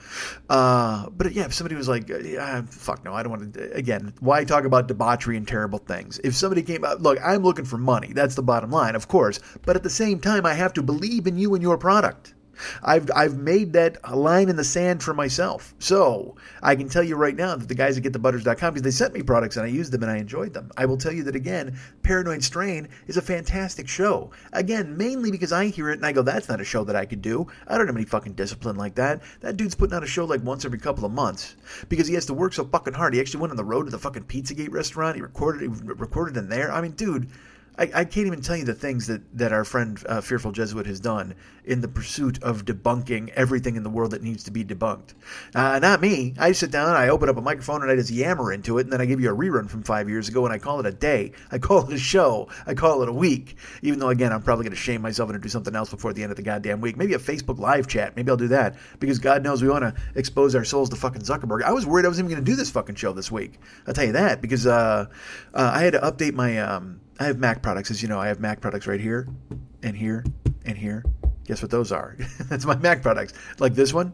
Uh, 0.48 1.08
but 1.10 1.32
yeah, 1.32 1.44
if 1.44 1.54
somebody 1.54 1.76
was 1.76 1.88
like, 1.88 2.08
yeah, 2.08 2.62
"Fuck 2.68 3.04
no, 3.04 3.12
I 3.12 3.22
don't 3.22 3.30
want 3.30 3.54
to," 3.54 3.72
again, 3.74 4.12
why 4.20 4.44
talk 4.44 4.64
about 4.64 4.88
debauchery 4.88 5.36
and 5.36 5.46
terrible 5.46 5.78
things? 5.78 6.18
If 6.24 6.34
somebody 6.34 6.62
came 6.62 6.84
out, 6.84 7.02
look, 7.02 7.18
I'm 7.24 7.42
looking 7.42 7.64
for 7.64 7.78
money. 7.78 8.12
That's 8.12 8.34
the 8.34 8.42
bottom 8.42 8.70
line, 8.70 8.94
of 8.94 9.08
course. 9.08 9.40
But 9.64 9.76
at 9.76 9.82
the 9.82 9.90
same 9.90 10.20
time, 10.20 10.46
I 10.46 10.54
have 10.54 10.72
to 10.74 10.82
believe 10.82 11.26
in 11.26 11.38
you 11.38 11.54
and 11.54 11.62
your 11.62 11.78
product. 11.78 12.34
I've 12.82 13.10
I've 13.14 13.38
made 13.38 13.72
that 13.74 13.98
line 14.16 14.48
in 14.48 14.56
the 14.56 14.64
sand 14.64 15.02
for 15.02 15.14
myself. 15.14 15.74
So 15.78 16.36
I 16.62 16.76
can 16.76 16.88
tell 16.88 17.02
you 17.02 17.16
right 17.16 17.36
now 17.36 17.56
that 17.56 17.68
the 17.68 17.74
guys 17.74 17.96
at 17.96 18.04
GetTheButters.com, 18.04 18.74
because 18.74 18.82
they 18.82 18.90
sent 18.90 19.14
me 19.14 19.22
products 19.22 19.56
and 19.56 19.66
I 19.66 19.68
used 19.68 19.92
them 19.92 20.02
and 20.02 20.10
I 20.10 20.16
enjoyed 20.16 20.54
them. 20.54 20.70
I 20.76 20.86
will 20.86 20.96
tell 20.96 21.12
you 21.12 21.22
that 21.24 21.36
again, 21.36 21.78
Paranoid 22.02 22.42
Strain 22.42 22.88
is 23.06 23.16
a 23.16 23.22
fantastic 23.22 23.88
show. 23.88 24.30
Again, 24.52 24.96
mainly 24.96 25.30
because 25.30 25.52
I 25.52 25.66
hear 25.66 25.90
it 25.90 25.98
and 25.98 26.06
I 26.06 26.12
go, 26.12 26.22
that's 26.22 26.48
not 26.48 26.60
a 26.60 26.64
show 26.64 26.84
that 26.84 26.96
I 26.96 27.04
could 27.04 27.22
do. 27.22 27.46
I 27.66 27.76
don't 27.76 27.86
have 27.86 27.96
any 27.96 28.04
fucking 28.04 28.34
discipline 28.34 28.76
like 28.76 28.94
that. 28.96 29.22
That 29.40 29.56
dude's 29.56 29.74
putting 29.74 29.94
out 29.94 30.04
a 30.04 30.06
show 30.06 30.24
like 30.24 30.42
once 30.42 30.64
every 30.64 30.78
couple 30.78 31.04
of 31.04 31.12
months 31.12 31.56
because 31.88 32.08
he 32.08 32.14
has 32.14 32.26
to 32.26 32.34
work 32.34 32.52
so 32.52 32.64
fucking 32.64 32.94
hard. 32.94 33.14
He 33.14 33.20
actually 33.20 33.40
went 33.40 33.50
on 33.52 33.56
the 33.56 33.64
road 33.64 33.84
to 33.84 33.90
the 33.90 33.98
fucking 33.98 34.24
Pizzagate 34.24 34.72
restaurant. 34.72 35.16
He 35.16 35.22
recorded 35.22 35.62
he 35.62 35.68
recorded 35.68 36.36
in 36.36 36.48
there. 36.48 36.72
I 36.72 36.80
mean, 36.80 36.92
dude 36.92 37.28
I, 37.78 37.90
I, 37.94 38.04
can't 38.04 38.26
even 38.26 38.40
tell 38.40 38.56
you 38.56 38.64
the 38.64 38.74
things 38.74 39.06
that, 39.06 39.22
that 39.38 39.52
our 39.52 39.64
friend 39.64 40.02
uh, 40.08 40.20
Fearful 40.20 40.50
Jesuit 40.52 40.86
has 40.86 40.98
done 40.98 41.34
in 41.64 41.80
the 41.80 41.88
pursuit 41.88 42.42
of 42.42 42.64
debunking 42.64 43.28
everything 43.30 43.76
in 43.76 43.82
the 43.82 43.90
world 43.90 44.10
that 44.10 44.22
needs 44.22 44.42
to 44.44 44.50
be 44.50 44.64
debunked. 44.64 45.14
Uh, 45.54 45.78
not 45.78 46.00
me. 46.00 46.34
I 46.38 46.52
sit 46.52 46.70
down, 46.70 46.96
I 46.96 47.08
open 47.08 47.28
up 47.28 47.36
a 47.36 47.40
microphone, 47.40 47.82
and 47.82 47.90
I 47.90 47.94
just 47.94 48.10
yammer 48.10 48.52
into 48.52 48.78
it, 48.78 48.82
and 48.82 48.92
then 48.92 49.00
I 49.00 49.04
give 49.04 49.20
you 49.20 49.30
a 49.30 49.36
rerun 49.36 49.70
from 49.70 49.82
five 49.82 50.08
years 50.08 50.28
ago, 50.28 50.44
and 50.44 50.52
I 50.52 50.58
call 50.58 50.80
it 50.80 50.86
a 50.86 50.92
day. 50.92 51.32
I 51.52 51.58
call 51.58 51.86
it 51.86 51.92
a 51.92 51.98
show. 51.98 52.48
I 52.66 52.74
call 52.74 53.02
it 53.02 53.08
a 53.08 53.12
week. 53.12 53.56
Even 53.82 53.98
though, 53.98 54.08
again, 54.08 54.32
I'm 54.32 54.42
probably 54.42 54.64
going 54.64 54.74
to 54.74 54.80
shame 54.80 55.02
myself 55.02 55.30
and 55.30 55.40
do 55.40 55.48
something 55.48 55.76
else 55.76 55.90
before 55.90 56.12
the 56.12 56.22
end 56.22 56.32
of 56.32 56.36
the 56.36 56.42
goddamn 56.42 56.80
week. 56.80 56.96
Maybe 56.96 57.14
a 57.14 57.18
Facebook 57.18 57.58
live 57.58 57.86
chat. 57.86 58.16
Maybe 58.16 58.30
I'll 58.30 58.36
do 58.36 58.48
that 58.48 58.76
because 58.98 59.18
God 59.18 59.44
knows 59.44 59.62
we 59.62 59.68
want 59.68 59.82
to 59.82 59.94
expose 60.16 60.54
our 60.54 60.64
souls 60.64 60.88
to 60.90 60.96
fucking 60.96 61.22
Zuckerberg. 61.22 61.62
I 61.62 61.72
was 61.72 61.86
worried 61.86 62.06
I 62.06 62.08
was 62.08 62.18
even 62.18 62.30
going 62.30 62.44
to 62.44 62.50
do 62.50 62.56
this 62.56 62.70
fucking 62.70 62.96
show 62.96 63.12
this 63.12 63.30
week. 63.30 63.60
I'll 63.86 63.94
tell 63.94 64.04
you 64.04 64.12
that 64.12 64.40
because 64.40 64.66
uh, 64.66 65.06
uh 65.54 65.70
I 65.74 65.82
had 65.82 65.92
to 65.92 66.00
update 66.00 66.34
my. 66.34 66.58
Um, 66.58 67.00
I 67.20 67.24
have 67.24 67.38
Mac 67.38 67.62
products, 67.62 67.90
as 67.90 68.02
you 68.02 68.08
know. 68.08 68.20
I 68.20 68.28
have 68.28 68.40
Mac 68.40 68.60
products 68.60 68.86
right 68.86 69.00
here, 69.00 69.28
and 69.82 69.96
here, 69.96 70.24
and 70.64 70.78
here. 70.78 71.04
Guess 71.44 71.62
what 71.62 71.70
those 71.70 71.92
are? 71.92 72.16
That's 72.48 72.64
my 72.64 72.76
Mac 72.76 73.02
products. 73.02 73.34
Like 73.58 73.74
this 73.74 73.92
one, 73.92 74.12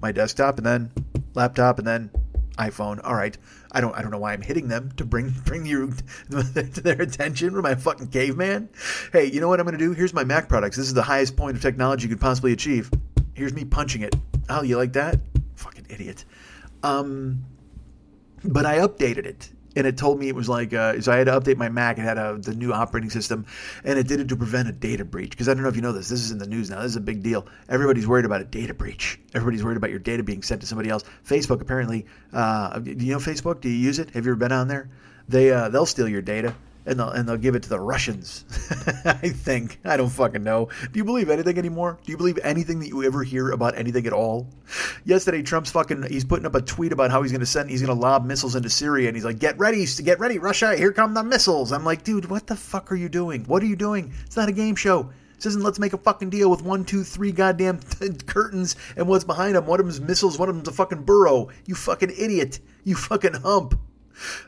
my 0.00 0.12
desktop, 0.12 0.58
and 0.58 0.66
then 0.66 0.92
laptop, 1.34 1.78
and 1.78 1.86
then 1.86 2.10
iPhone. 2.58 3.00
All 3.04 3.14
right. 3.14 3.36
I 3.72 3.80
don't 3.80 3.96
I 3.96 4.02
don't 4.02 4.10
know 4.10 4.18
why 4.18 4.32
I'm 4.32 4.42
hitting 4.42 4.68
them 4.68 4.92
to 4.96 5.04
bring 5.04 5.30
bring 5.44 5.66
you 5.66 5.92
to 6.30 6.80
their 6.80 7.00
attention. 7.02 7.56
Am 7.56 7.66
I 7.66 7.70
a 7.70 7.76
fucking 7.76 8.08
caveman? 8.08 8.68
Hey, 9.12 9.26
you 9.26 9.40
know 9.40 9.48
what 9.48 9.58
I'm 9.58 9.66
gonna 9.66 9.78
do? 9.78 9.92
Here's 9.92 10.14
my 10.14 10.24
Mac 10.24 10.48
products. 10.48 10.76
This 10.76 10.86
is 10.86 10.94
the 10.94 11.02
highest 11.02 11.36
point 11.36 11.56
of 11.56 11.62
technology 11.62 12.04
you 12.04 12.14
could 12.14 12.20
possibly 12.20 12.52
achieve. 12.52 12.90
Here's 13.34 13.52
me 13.52 13.64
punching 13.64 14.02
it. 14.02 14.14
Oh, 14.48 14.62
you 14.62 14.76
like 14.76 14.92
that? 14.92 15.18
Fucking 15.56 15.86
idiot. 15.88 16.24
Um, 16.84 17.44
but 18.44 18.64
I 18.64 18.78
updated 18.78 19.26
it 19.26 19.50
and 19.76 19.86
it 19.86 19.96
told 19.96 20.18
me 20.18 20.28
it 20.28 20.34
was 20.34 20.48
like 20.48 20.72
uh, 20.72 21.00
so 21.00 21.12
I 21.12 21.16
had 21.16 21.26
to 21.26 21.40
update 21.40 21.56
my 21.56 21.68
Mac. 21.68 21.98
It 21.98 22.02
had 22.02 22.18
a, 22.18 22.38
the 22.38 22.54
new 22.54 22.72
operating 22.72 23.10
system, 23.10 23.46
and 23.84 23.98
it 23.98 24.06
did 24.06 24.20
it 24.20 24.28
to 24.28 24.36
prevent 24.36 24.68
a 24.68 24.72
data 24.72 25.04
breach. 25.04 25.30
Because 25.30 25.48
I 25.48 25.54
don't 25.54 25.62
know 25.62 25.68
if 25.68 25.76
you 25.76 25.82
know 25.82 25.92
this. 25.92 26.08
This 26.08 26.20
is 26.20 26.30
in 26.30 26.38
the 26.38 26.46
news 26.46 26.70
now. 26.70 26.80
This 26.80 26.90
is 26.92 26.96
a 26.96 27.00
big 27.00 27.22
deal. 27.22 27.46
Everybody's 27.68 28.06
worried 28.06 28.24
about 28.24 28.40
a 28.40 28.44
data 28.44 28.74
breach. 28.74 29.20
Everybody's 29.34 29.64
worried 29.64 29.76
about 29.76 29.90
your 29.90 29.98
data 29.98 30.22
being 30.22 30.42
sent 30.42 30.60
to 30.60 30.66
somebody 30.66 30.90
else. 30.90 31.04
Facebook 31.26 31.60
apparently. 31.60 32.06
Uh, 32.32 32.78
do 32.78 32.92
you 32.92 33.12
know 33.12 33.18
Facebook? 33.18 33.60
Do 33.60 33.68
you 33.68 33.76
use 33.76 33.98
it? 33.98 34.10
Have 34.10 34.24
you 34.24 34.32
ever 34.32 34.38
been 34.38 34.52
on 34.52 34.68
there? 34.68 34.88
They 35.28 35.50
uh, 35.50 35.68
they'll 35.68 35.86
steal 35.86 36.08
your 36.08 36.22
data 36.22 36.54
and 36.86 36.98
they'll 36.98 37.10
and 37.10 37.28
they'll 37.28 37.36
give 37.36 37.54
it 37.54 37.62
to 37.64 37.68
the 37.68 37.80
Russians. 37.80 38.44
I 39.04 39.28
think 39.30 39.80
I 39.84 39.96
don't 39.96 40.10
fucking 40.10 40.42
know. 40.42 40.68
Do 40.92 40.98
you 40.98 41.04
believe 41.04 41.30
anything 41.30 41.58
anymore? 41.58 41.98
Do 42.04 42.12
you 42.12 42.18
believe 42.18 42.38
anything 42.42 42.80
that 42.80 42.88
you 42.88 43.02
ever 43.04 43.22
hear 43.22 43.50
about 43.50 43.76
anything 43.76 44.06
at 44.06 44.12
all? 44.12 44.48
Yesterday, 45.04 45.42
Trump's 45.42 45.70
fucking 45.70 46.04
he's 46.04 46.24
putting 46.24 46.46
up 46.46 46.54
a 46.54 46.62
tweet 46.62 46.92
about 46.92 47.10
how 47.10 47.22
he's 47.22 47.32
going 47.32 47.40
to 47.40 47.46
send 47.46 47.70
he's 47.70 47.82
going 47.82 47.96
to 47.96 48.00
lob 48.00 48.24
missiles 48.24 48.56
into 48.56 48.70
Syria, 48.70 49.08
and 49.08 49.16
he's 49.16 49.24
like, 49.24 49.38
"Get 49.38 49.58
ready, 49.58 49.86
get 50.02 50.20
ready, 50.20 50.38
Russia! 50.38 50.76
Here 50.76 50.92
come 50.92 51.14
the 51.14 51.22
missiles." 51.22 51.72
I'm 51.72 51.84
like, 51.84 52.04
dude, 52.04 52.26
what 52.26 52.46
the 52.46 52.56
fuck 52.56 52.92
are 52.92 52.96
you 52.96 53.08
doing? 53.08 53.44
What 53.44 53.62
are 53.62 53.66
you 53.66 53.76
doing? 53.76 54.12
It's 54.26 54.36
not 54.36 54.48
a 54.48 54.52
game 54.52 54.76
show. 54.76 55.10
This 55.36 55.46
isn't 55.46 55.64
let's 55.64 55.78
make 55.78 55.92
a 55.92 55.98
fucking 55.98 56.30
deal 56.30 56.50
with 56.50 56.62
one, 56.62 56.84
two, 56.84 57.02
three 57.02 57.32
goddamn 57.32 57.80
curtains 58.26 58.76
and 58.96 59.08
what's 59.08 59.24
behind 59.24 59.56
them. 59.56 59.66
One 59.66 59.80
of 59.80 59.86
them's 59.86 60.00
missiles, 60.00 60.38
one 60.38 60.48
of 60.48 60.54
them's 60.54 60.68
a 60.68 60.72
fucking 60.72 61.02
burrow. 61.02 61.48
You 61.66 61.74
fucking 61.74 62.12
idiot. 62.16 62.60
You 62.84 62.94
fucking 62.94 63.34
hump. 63.34 63.78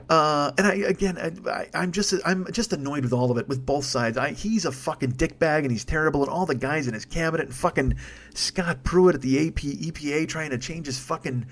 Uh, 0.08 0.52
and 0.58 0.66
I 0.66 0.74
again, 0.74 1.18
I, 1.46 1.68
am 1.74 1.92
just 1.92 2.14
I'm 2.24 2.50
just 2.52 2.72
annoyed 2.72 3.02
with 3.02 3.12
all 3.12 3.30
of 3.30 3.38
it, 3.38 3.48
with 3.48 3.64
both 3.64 3.84
sides. 3.84 4.16
I, 4.16 4.32
he's 4.32 4.64
a 4.64 4.72
fucking 4.72 5.12
dickbag 5.12 5.60
and 5.60 5.70
he's 5.70 5.84
terrible, 5.84 6.22
and 6.22 6.30
all 6.30 6.46
the 6.46 6.54
guys 6.54 6.86
in 6.86 6.94
his 6.94 7.04
cabinet 7.04 7.46
and 7.46 7.54
fucking 7.54 7.94
Scott 8.34 8.84
Pruitt 8.84 9.14
at 9.14 9.22
the 9.22 9.48
AP, 9.48 9.56
EPA 9.56 10.28
trying 10.28 10.50
to 10.50 10.58
change 10.58 10.86
his 10.86 10.98
fucking 10.98 11.46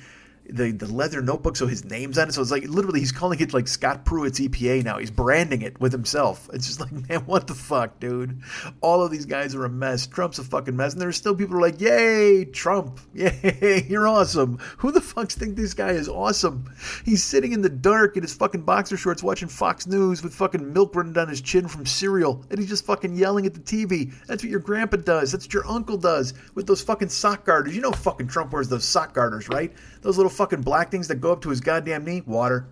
the 0.49 0.73
the 0.73 0.87
leather 0.87 1.23
notebook, 1.23 1.57
so 1.57 1.67
his 1.67 1.85
name's 1.85 2.19
on 2.19 2.29
it. 2.29 2.33
So 2.33 2.43
it's 2.43 2.51
like 2.51 2.65
literally 2.65 3.01
he's 3.01 3.13
calling 3.13 3.41
it 3.41 3.55
like 3.55 3.67
Scott 3.67 4.05
Pruitt's 4.05 4.41
EPA 4.41 4.85
now. 4.85 4.99
He's 4.99 5.11
branding 5.11 5.63
it 5.63 5.81
with 5.81 5.93
himself. 5.93 6.51
It's 6.53 6.67
just 6.67 6.81
like, 6.81 6.93
man, 7.09 7.21
what 7.21 7.47
the 7.47 7.55
fuck, 7.55 7.99
dude? 7.99 8.43
All 8.81 9.03
of 9.03 9.11
these 9.11 9.27
guys 9.27 9.55
are 9.55 9.65
a 9.65 9.71
mess. 9.71 10.07
Trump's 10.07 10.39
a 10.39 10.45
fucking 10.45 10.77
mess, 10.77 10.93
and 10.93 11.01
there's 11.01 11.17
still 11.17 11.35
people 11.35 11.55
who 11.55 11.59
are 11.59 11.69
like, 11.69 11.81
yay, 11.81 12.45
Trump, 12.45 13.01
yay, 13.15 13.87
you're 13.89 14.07
awesome. 14.07 14.59
Who 14.79 14.93
the 14.93 15.01
fucks 15.01 15.33
think 15.33 15.57
this 15.57 15.75
guy 15.75 15.91
is 15.91 16.09
awesome? 16.09 16.71
He's 17.05 17.25
sitting 17.25 17.53
in 17.53 17.63
the 17.63 17.71
dark 17.71 18.17
in 18.17 18.23
his 18.23 18.35
fucking 18.35 18.63
boxer 18.63 18.97
shorts 18.97 19.23
watching 19.23 19.49
Fox 19.49 19.87
News 19.87 20.23
with 20.23 20.35
fucking 20.35 20.73
milk 20.73 20.95
running 20.95 21.15
down 21.15 21.29
his 21.29 21.41
chin 21.41 21.69
from 21.69 21.87
cereal, 21.87 22.45
and 22.51 22.59
he's 22.59 22.69
just 22.69 22.85
fucking 22.85 23.17
yelling 23.17 23.47
at 23.47 23.55
the 23.55 23.61
TV. 23.61 24.13
That's 24.27 24.43
what 24.43 24.51
your 24.51 24.61
grandpa 24.61 24.99
does. 24.99 25.33
That's 25.33 25.47
what 25.47 25.55
your 25.55 25.67
uncle 25.67 25.97
does 25.97 26.35
with 26.55 26.67
those 26.67 26.83
fucking 26.83 27.09
sock 27.09 27.45
garters. 27.45 27.75
You 27.75 27.83
know, 27.83 27.93
fucking 27.93 28.29
Trump 28.29 28.53
wears 28.53 28.69
those 28.69 28.85
sock 28.85 29.15
garters, 29.15 29.49
right? 29.49 29.73
Those 30.03 30.19
little 30.19 30.34
fucking 30.35 30.63
black 30.63 30.91
things 30.91 31.09
that 31.09 31.17
go 31.17 31.33
up 31.33 31.43
to 31.43 31.51
his 31.51 31.61
goddamn 31.61 32.05
knee? 32.05 32.23
Water. 32.27 32.67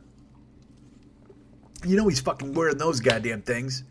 You 1.84 1.96
know 1.96 2.06
he's 2.06 2.20
fucking 2.20 2.54
wearing 2.54 2.78
those 2.78 3.00
goddamn 3.00 3.42
things. 3.42 3.82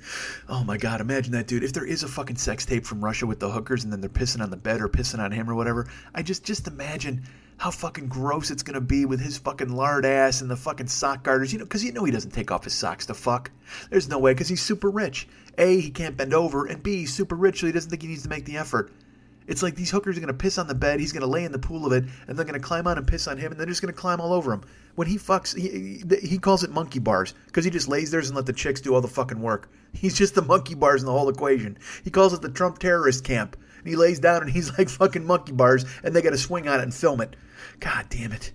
Oh 0.47 0.63
my 0.63 0.77
god, 0.77 1.01
imagine 1.01 1.34
that 1.34 1.47
dude. 1.47 1.63
If 1.63 1.73
there 1.73 1.86
is 1.86 2.03
a 2.03 2.07
fucking 2.07 2.38
sex 2.38 2.65
tape 2.65 2.86
from 2.86 3.03
Russia 3.03 3.27
with 3.27 3.41
the 3.41 3.49
hookers 3.49 3.84
and 3.84 3.91
then 3.91 3.99
they're 3.99 4.10
pissing 4.10 4.41
on 4.41 4.49
the 4.49 4.55
bed 4.55 4.79
or 4.79 4.88
pissing 4.88 5.19
on 5.19 5.31
him 5.31 5.49
or 5.49 5.55
whatever, 5.55 5.88
I 6.15 6.21
just 6.21 6.45
just 6.45 6.67
imagine 6.67 7.23
how 7.57 7.69
fucking 7.69 8.07
gross 8.07 8.49
it's 8.49 8.63
gonna 8.63 8.79
be 8.79 9.05
with 9.05 9.19
his 9.19 9.38
fucking 9.38 9.75
lard 9.75 10.05
ass 10.05 10.39
and 10.39 10.49
the 10.49 10.55
fucking 10.55 10.88
sock 10.88 11.23
garters. 11.23 11.51
You 11.51 11.60
know, 11.60 11.65
because 11.65 11.84
you 11.84 11.91
know 11.91 12.05
he 12.05 12.13
doesn't 12.13 12.31
take 12.31 12.49
off 12.49 12.63
his 12.63 12.73
socks 12.73 13.07
to 13.07 13.13
fuck. 13.13 13.51
There's 13.89 14.07
no 14.07 14.19
way 14.19 14.34
because 14.34 14.47
he's 14.47 14.63
super 14.63 14.89
rich. 14.89 15.27
A, 15.57 15.81
he 15.81 15.91
can't 15.91 16.15
bend 16.15 16.34
over, 16.34 16.65
and 16.65 16.81
B, 16.81 16.99
he's 16.99 17.13
super 17.13 17.36
rich, 17.36 17.60
so 17.60 17.65
he 17.65 17.73
doesn't 17.73 17.89
think 17.89 18.03
he 18.03 18.07
needs 18.07 18.23
to 18.23 18.29
make 18.29 18.45
the 18.45 18.55
effort. 18.55 18.93
It's 19.47 19.63
like 19.63 19.75
these 19.75 19.91
hookers 19.91 20.17
are 20.17 20.21
going 20.21 20.27
to 20.27 20.34
piss 20.34 20.58
on 20.58 20.67
the 20.67 20.75
bed, 20.75 20.99
he's 20.99 21.12
going 21.12 21.21
to 21.21 21.27
lay 21.27 21.43
in 21.43 21.51
the 21.51 21.60
pool 21.60 21.86
of 21.86 21.93
it, 21.93 22.06
and 22.27 22.38
they're 22.38 22.45
going 22.45 22.60
to 22.60 22.65
climb 22.65 22.88
on 22.88 22.97
and 22.97 23.08
piss 23.08 23.27
on 23.27 23.38
him, 23.38 23.51
and 23.51 23.60
they're 23.60 23.67
just 23.67 23.82
going 23.82 23.93
to 23.93 23.99
climb 23.99 24.21
all 24.21 24.34
over 24.34 24.54
him. 24.54 24.63
When 24.95 25.08
he 25.08 25.17
fucks, 25.17 25.58
he, 25.58 26.04
he 26.25 26.38
calls 26.38 26.63
it 26.63 26.71
monkey 26.71 26.99
bars 26.99 27.34
because 27.47 27.65
he 27.65 27.71
just 27.71 27.88
lays 27.88 28.12
there 28.12 28.19
and 28.19 28.36
let 28.36 28.45
the 28.45 28.54
chicks 28.54 28.82
do 28.82 28.93
all 28.93 29.01
the 29.01 29.08
fucking 29.08 29.41
work. 29.41 29.71
He's 29.93 30.17
just 30.17 30.36
the 30.36 30.41
monkey 30.41 30.75
bars 30.75 31.01
in 31.01 31.06
the 31.06 31.12
whole 31.12 31.30
equation. 31.30 31.77
He 32.04 32.12
calls 32.12 32.34
it 32.34 32.41
the 32.41 32.49
Trump 32.49 32.80
terrorist 32.80 33.23
camp. 33.23 33.58
And 33.80 33.88
he 33.88 33.95
lays 33.95 34.19
down 34.19 34.43
and 34.43 34.51
he's 34.51 34.71
like 34.77 34.89
fucking 34.89 35.25
monkey 35.25 35.54
bars, 35.54 35.86
and 36.04 36.15
they 36.15 36.21
got 36.21 36.32
to 36.32 36.38
swing 36.38 36.67
on 36.67 36.80
it 36.80 36.84
and 36.84 36.93
film 36.93 37.21
it. 37.21 37.36
God 37.80 38.06
damn 38.10 38.32
it. 38.32 38.51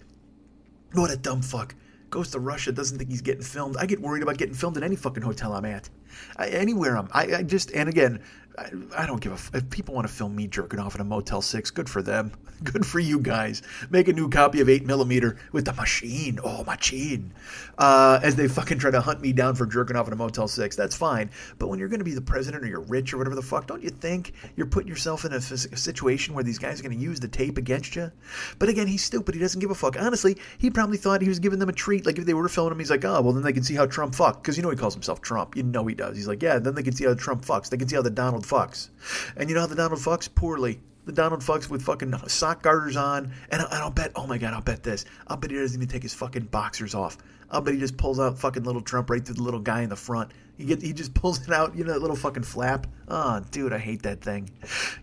What 0.93 1.11
a 1.11 1.17
dumb 1.17 1.43
fuck. 1.43 1.75
Goes 2.11 2.31
to 2.31 2.39
Russia, 2.39 2.71
doesn't 2.71 2.97
think 2.97 3.11
he's 3.11 3.23
getting 3.23 3.43
filmed. 3.43 3.77
I 3.77 3.87
get 3.87 4.01
worried 4.01 4.23
about 4.23 4.39
getting 4.39 4.55
filmed 4.55 4.77
in 4.77 4.85
any 4.85 4.95
fucking 4.95 5.25
hotel 5.25 5.53
I'm 5.53 5.65
at. 5.65 5.91
I, 6.37 6.49
anywhere 6.49 6.97
I'm. 6.97 7.09
I, 7.13 7.37
I 7.37 7.43
just, 7.43 7.73
and 7.73 7.89
again, 7.89 8.23
I, 8.59 8.71
I 8.97 9.07
don't 9.07 9.21
give 9.21 9.33
a. 9.33 9.37
Fuck. 9.37 9.55
If 9.55 9.71
people 9.71 9.95
want 9.95 10.07
to 10.07 10.13
film 10.13 10.35
me 10.35 10.47
jerking 10.47 10.79
off 10.79 10.95
in 10.95 11.01
a 11.01 11.05
Motel 11.05 11.43
6, 11.43 11.71
good 11.71 11.89
for 11.89 12.03
them. 12.03 12.33
Good 12.65 12.87
for 12.87 12.99
you 12.99 13.21
guys. 13.21 13.61
Make 13.91 14.09
a 14.09 14.15
new 14.15 14.31
copy 14.31 14.63
of 14.63 14.69
8 14.71 14.87
millimeter 14.87 15.37
with 15.53 15.67
the 15.67 15.75
machine. 15.75 16.39
Oh, 16.43 16.65
machine. 16.65 17.35
Uh, 17.77 18.19
as 18.23 18.35
they 18.35 18.49
fucking 18.49 18.79
try 18.79 18.91
to 18.91 19.01
hunt 19.03 19.21
me 19.21 19.35
down 19.35 19.55
for 19.57 19.67
jerking 19.67 19.95
off 19.95 20.07
in 20.07 20.15
a 20.15 20.17
Motel 20.17 20.49
6. 20.49 20.75
That's 20.75 20.97
fine. 20.97 21.31
But 21.59 21.69
when 21.69 21.79
you're 21.79 21.89
going 21.89 22.01
to 22.01 22.05
be 22.05 22.15
the 22.15 22.23
president 22.23 22.65
or 22.65 22.67
you're 22.67 22.81
rich 22.81 23.13
or 23.13 23.19
whatever 23.19 23.37
the 23.37 23.43
fuck, 23.43 23.67
don't 23.67 23.83
you 23.83 23.91
think 23.91 24.33
you're 24.57 24.67
putting 24.67 24.89
yourself 24.89 25.27
in 25.27 25.35
a, 25.35 25.37
a 25.37 25.41
situation 25.41 26.35
where 26.35 26.45
these 26.45 26.59
guys 26.59 26.81
are 26.81 26.83
going 26.83 26.97
to 26.97 27.03
use 27.03 27.21
the 27.21 27.29
tape 27.29 27.59
against 27.59 27.95
you? 27.95 28.11
But 28.59 28.71
again, 28.71 28.87
he's 28.87 29.05
stupid. 29.05 29.35
He 29.35 29.41
doesn't 29.41 29.61
give 29.61 29.71
a 29.71 29.75
fuck. 29.75 30.01
Honestly, 30.01 30.39
he 30.57 30.71
probably 30.71 30.97
thought 30.97 31.21
he 31.21 31.29
was 31.29 31.39
giving 31.39 31.59
them 31.59 31.69
a 31.69 31.75
treat. 31.75 32.07
Like 32.07 32.19
if 32.19 32.25
they 32.25 32.33
were 32.33 32.49
filming 32.49 32.73
him, 32.73 32.79
he's 32.79 32.91
like, 32.91 33.05
oh, 33.05 33.21
well, 33.21 33.35
then 33.35 33.43
they 33.43 33.53
can 33.53 33.65
see 33.65 33.75
how 33.75 33.85
Trump 33.85 34.15
fucked. 34.15 34.43
Because 34.43 34.57
you 34.57 34.63
know 34.63 34.71
he 34.71 34.77
calls 34.77 34.95
himself 34.95 35.21
Trump. 35.21 35.57
You 35.57 35.63
know 35.63 35.87
he 35.87 35.95
does. 35.95 36.17
He's 36.17 36.29
like, 36.29 36.43
yeah, 36.43 36.59
then 36.59 36.75
they 36.75 36.83
can 36.83 36.95
see 36.95 37.05
how 37.05 37.13
Trump 37.13 37.45
fucks. 37.45 37.69
They 37.69 37.77
can 37.77 37.87
see 37.87 37.97
how 37.97 38.03
the 38.03 38.09
Donald 38.09 38.46
fucks. 38.47 38.91
And 39.37 39.49
you 39.49 39.55
know 39.55 39.63
how 39.63 39.67
the 39.67 39.75
Donald 39.75 40.01
fucks? 40.01 40.33
Poorly. 40.33 40.81
The 41.05 41.13
Donald 41.13 41.41
fucks 41.41 41.71
with 41.71 41.83
fucking 41.83 42.15
sock 42.27 42.63
garters 42.63 42.97
on. 42.97 43.33
And, 43.51 43.63
and 43.63 43.73
I'll 43.73 43.91
bet, 43.91 44.13
oh 44.17 44.27
my 44.27 44.39
God, 44.39 44.55
I'll 44.55 44.61
bet 44.61 44.83
this. 44.83 45.05
I'll 45.29 45.37
bet 45.37 45.51
he 45.51 45.57
doesn't 45.57 45.79
even 45.79 45.89
take 45.89 46.03
his 46.03 46.15
fucking 46.15 46.47
boxers 46.47 46.95
off. 46.95 47.17
I'll 47.51 47.61
bet 47.61 47.75
he 47.75 47.81
just 47.81 47.97
pulls 47.97 48.19
out 48.19 48.39
fucking 48.39 48.65
little 48.65 48.81
Trump 48.81 49.11
right 49.11 49.25
through 49.25 49.37
the 49.37 49.43
little 49.43 49.61
guy 49.61 49.83
in 49.83 49.89
the 49.89 49.97
front. 49.97 50.33
He 50.57 50.65
get 50.65 50.83
he 50.83 50.93
just 50.93 51.15
pulls 51.15 51.47
it 51.47 51.53
out, 51.53 51.77
you 51.77 51.85
know, 51.85 51.93
that 51.93 52.01
little 52.01 52.17
fucking 52.17 52.43
flap. 52.43 52.87
Oh, 53.09 53.41
dude, 53.51 53.73
I 53.73 53.79
hate 53.79 54.03
that 54.03 54.23
thing. 54.23 54.51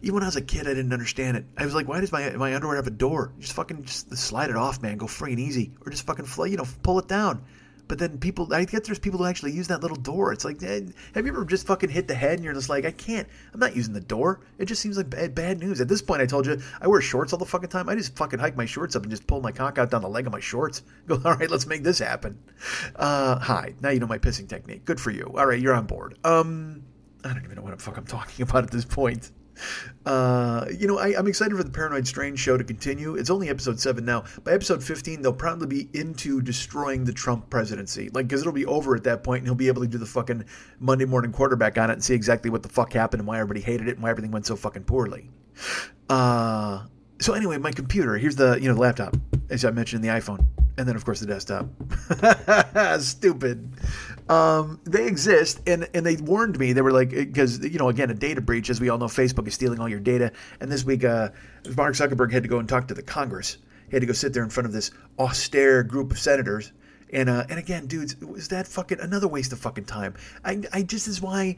Even 0.01 0.15
when 0.15 0.23
I 0.23 0.25
was 0.25 0.36
a 0.36 0.41
kid, 0.41 0.67
I 0.67 0.73
didn't 0.73 0.91
understand 0.91 1.38
it. 1.38 1.45
I 1.58 1.63
was 1.63 1.75
like, 1.75 1.88
why 1.88 2.01
does 2.01 2.12
my 2.12 2.32
my 2.32 2.56
underwear 2.56 2.75
have 2.75 2.88
a 2.88 2.91
door? 2.91 3.32
Just 3.39 3.53
fucking 3.53 3.84
just 3.84 4.15
slide 4.17 4.49
it 4.49 4.56
off, 4.56 4.82
man. 4.82 4.97
Go 4.97 5.08
free 5.08 5.32
and 5.32 5.39
easy, 5.39 5.71
or 5.86 5.91
just 5.91 6.06
fucking 6.06 6.25
you 6.49 6.58
know, 6.58 6.65
pull 6.82 6.99
it 6.99 7.08
down. 7.08 7.43
But 7.88 8.00
then 8.00 8.17
people, 8.17 8.52
I 8.54 8.65
get 8.65 8.86
there's 8.86 9.00
people 9.00 9.19
who 9.19 9.26
actually 9.26 9.52
use 9.52 9.67
that 9.67 9.82
little 9.82 9.98
door. 9.98 10.32
It's 10.32 10.46
like, 10.46 10.62
eh, 10.63 10.82
have 11.15 11.26
you 11.26 11.32
ever 11.32 11.46
just 11.46 11.67
fucking 11.67 11.89
hit 11.89 12.08
the 12.08 12.15
head 12.15 12.34
and 12.36 12.43
you're 12.43 12.54
just 12.54 12.69
like, 12.69 12.86
I 12.86 12.91
can't, 12.91 13.28
I'm 13.54 13.60
not 13.60 13.76
using 13.76 13.93
the 13.93 14.00
door. 14.00 14.41
It 14.58 14.65
just 14.65 14.82
seems 14.82 14.98
like 14.98 15.10
bad, 15.10 15.36
bad 15.36 15.60
news. 15.60 15.82
At 15.82 15.88
this 15.88 16.02
point, 16.02 16.22
I 16.22 16.26
told 16.26 16.46
you, 16.46 16.62
I 16.82 16.88
wear 16.88 17.02
shorts 17.02 17.34
all 17.34 17.39
the 17.39 17.46
fucking 17.46 17.69
time. 17.69 17.89
I 17.89 17.96
just 17.96 18.15
fucking 18.15 18.39
hike 18.39 18.56
my 18.56 18.65
shorts 18.65 18.96
up 18.96 19.04
and 19.04 19.12
just 19.12 19.28
pull 19.28 19.41
my 19.41 19.52
cock 19.52 19.78
out 19.78 19.91
down 19.91 20.02
the 20.02 20.10
leg 20.10 20.26
of 20.26 20.32
my 20.32 20.39
shorts. 20.39 20.82
Go, 21.08 21.22
all 21.26 21.36
right, 21.36 21.50
let's 21.50 21.67
make 21.67 21.84
this 21.84 22.00
happen. 22.00 22.39
Uh, 22.96 23.38
hi, 23.39 23.74
now 23.82 23.89
you 23.89 24.00
know 24.00 24.08
my 24.08 24.17
pissing 24.17 24.48
technique. 24.48 24.86
Good 24.86 25.00
for 25.00 25.12
you. 25.12 25.34
All 25.36 25.46
right, 25.46 25.60
you're 25.60 25.76
on 25.76 25.86
board. 25.86 26.17
Um, 26.24 26.84
I 27.24 27.34
don't 27.34 27.43
even 27.43 27.56
know 27.56 27.63
what 27.63 27.78
the 27.78 27.84
fuck 27.84 27.98
I'm 27.98 28.06
talking 28.06 28.43
about 28.50 28.63
at 28.63 28.72
this 28.72 28.86
point. 28.86 29.32
Uh, 30.06 30.66
you 30.78 30.88
know, 30.88 31.00
I, 31.00 31.18
am 31.18 31.28
excited 31.28 31.56
for 31.56 31.63
the 31.63 31.70
Paranoid 31.70 32.08
Strain 32.08 32.36
show 32.36 32.58
to 32.58 32.63
continue. 32.63 33.16
It's 33.16 33.30
only 33.30 33.50
episode 33.50 33.80
7 33.80 34.04
now. 34.04 34.26
By 34.44 34.54
episode 34.54 34.84
15, 34.84 35.22
they'll 35.22 35.34
probably 35.34 35.68
be 35.68 36.00
into 36.00 36.42
destroying 36.42 37.06
the 37.06 37.13
Trump 37.13 37.50
presidency. 37.50 38.10
Like, 38.13 38.28
because 38.28 38.42
it'll 38.42 38.54
be 38.54 38.66
over 38.66 38.96
at 38.96 39.04
that 39.06 39.24
point, 39.24 39.39
and 39.39 39.48
he'll 39.48 39.56
be 39.56 39.68
able 39.68 39.82
to 39.82 39.88
do 39.88 39.98
the 39.98 40.06
fucking 40.06 40.46
Monday 40.80 41.06
morning 41.06 41.32
quarterback 41.32 41.78
on 41.78 41.89
it 41.89 41.94
and 41.94 42.04
see 42.04 42.13
exactly 42.13 42.50
what 42.50 42.63
the 42.63 42.70
fuck 42.70 42.92
happened 42.94 43.22
and 43.22 43.28
why 43.28 43.39
everybody 43.39 43.62
hated 43.62 43.88
it 43.88 43.96
and 43.96 44.04
why 44.04 44.10
everything 44.10 44.32
went 44.32 44.46
so 44.46 44.56
fucking 44.56 44.84
poorly. 44.84 45.30
Uh, 46.10 46.86
so 47.20 47.34
anyway, 47.34 47.58
my 47.58 47.72
computer, 47.72 48.18
here's 48.18 48.36
the, 48.36 48.58
you 48.60 48.68
know, 48.68 48.74
the 48.74 48.82
laptop, 48.82 49.16
as 49.50 49.63
I 49.63 49.72
mentioned, 49.72 50.04
the 50.04 50.10
iPhone 50.10 50.46
and 50.78 50.88
then 50.88 50.96
of 50.96 51.06
course 51.06 51.20
the 51.20 51.28
desktop. 51.28 51.68
Stupid. 53.02 53.70
Um, 54.30 54.80
they 54.86 55.06
exist, 55.06 55.62
and 55.68 55.88
and 55.94 56.06
they 56.06 56.16
warned 56.16 56.58
me. 56.58 56.74
They 56.74 56.82
were 56.82 56.92
like, 56.92 57.10
because 57.10 57.60
you 57.60 57.78
know, 57.78 57.90
again, 57.90 58.10
a 58.10 58.14
data 58.14 58.42
breach, 58.42 58.70
as 58.70 58.80
we 58.80 58.90
all 58.90 58.98
know, 58.98 59.06
Facebook 59.06 59.48
is 59.48 59.54
stealing 59.54 59.80
all 59.80 59.90
your 59.90 60.00
data. 60.00 60.32
And 60.60 60.72
this 60.72 60.86
week, 60.86 61.04
uh, 61.04 61.30
Mark 61.76 61.96
Zuckerberg 61.96 62.32
had 62.32 62.44
to 62.44 62.50
go 62.50 62.60
and 62.60 62.68
talk 62.68 62.88
to 62.88 62.94
the 62.94 63.04
Congress. 63.04 63.58
He 63.90 63.96
had 63.96 64.02
to 64.02 64.08
go 64.08 64.14
sit 64.14 64.34
there 64.34 64.44
in 64.44 64.50
front 64.50 64.66
of 64.66 64.74
this 64.74 64.92
austere 65.20 65.84
group 65.84 66.12
of 66.12 66.20
senators. 66.20 66.72
And 67.12 67.30
uh, 67.30 67.46
and 67.50 67.60
again, 67.60 67.86
dudes, 67.86 68.16
was 68.22 68.48
that 68.48 68.68
fucking 68.68 69.00
another 69.00 69.28
waste 69.28 69.52
of 69.52 69.60
fucking 69.60 69.86
time? 69.86 70.16
I 70.44 70.64
I 70.72 70.84
just 70.84 71.08
is 71.08 71.22
why. 71.22 71.58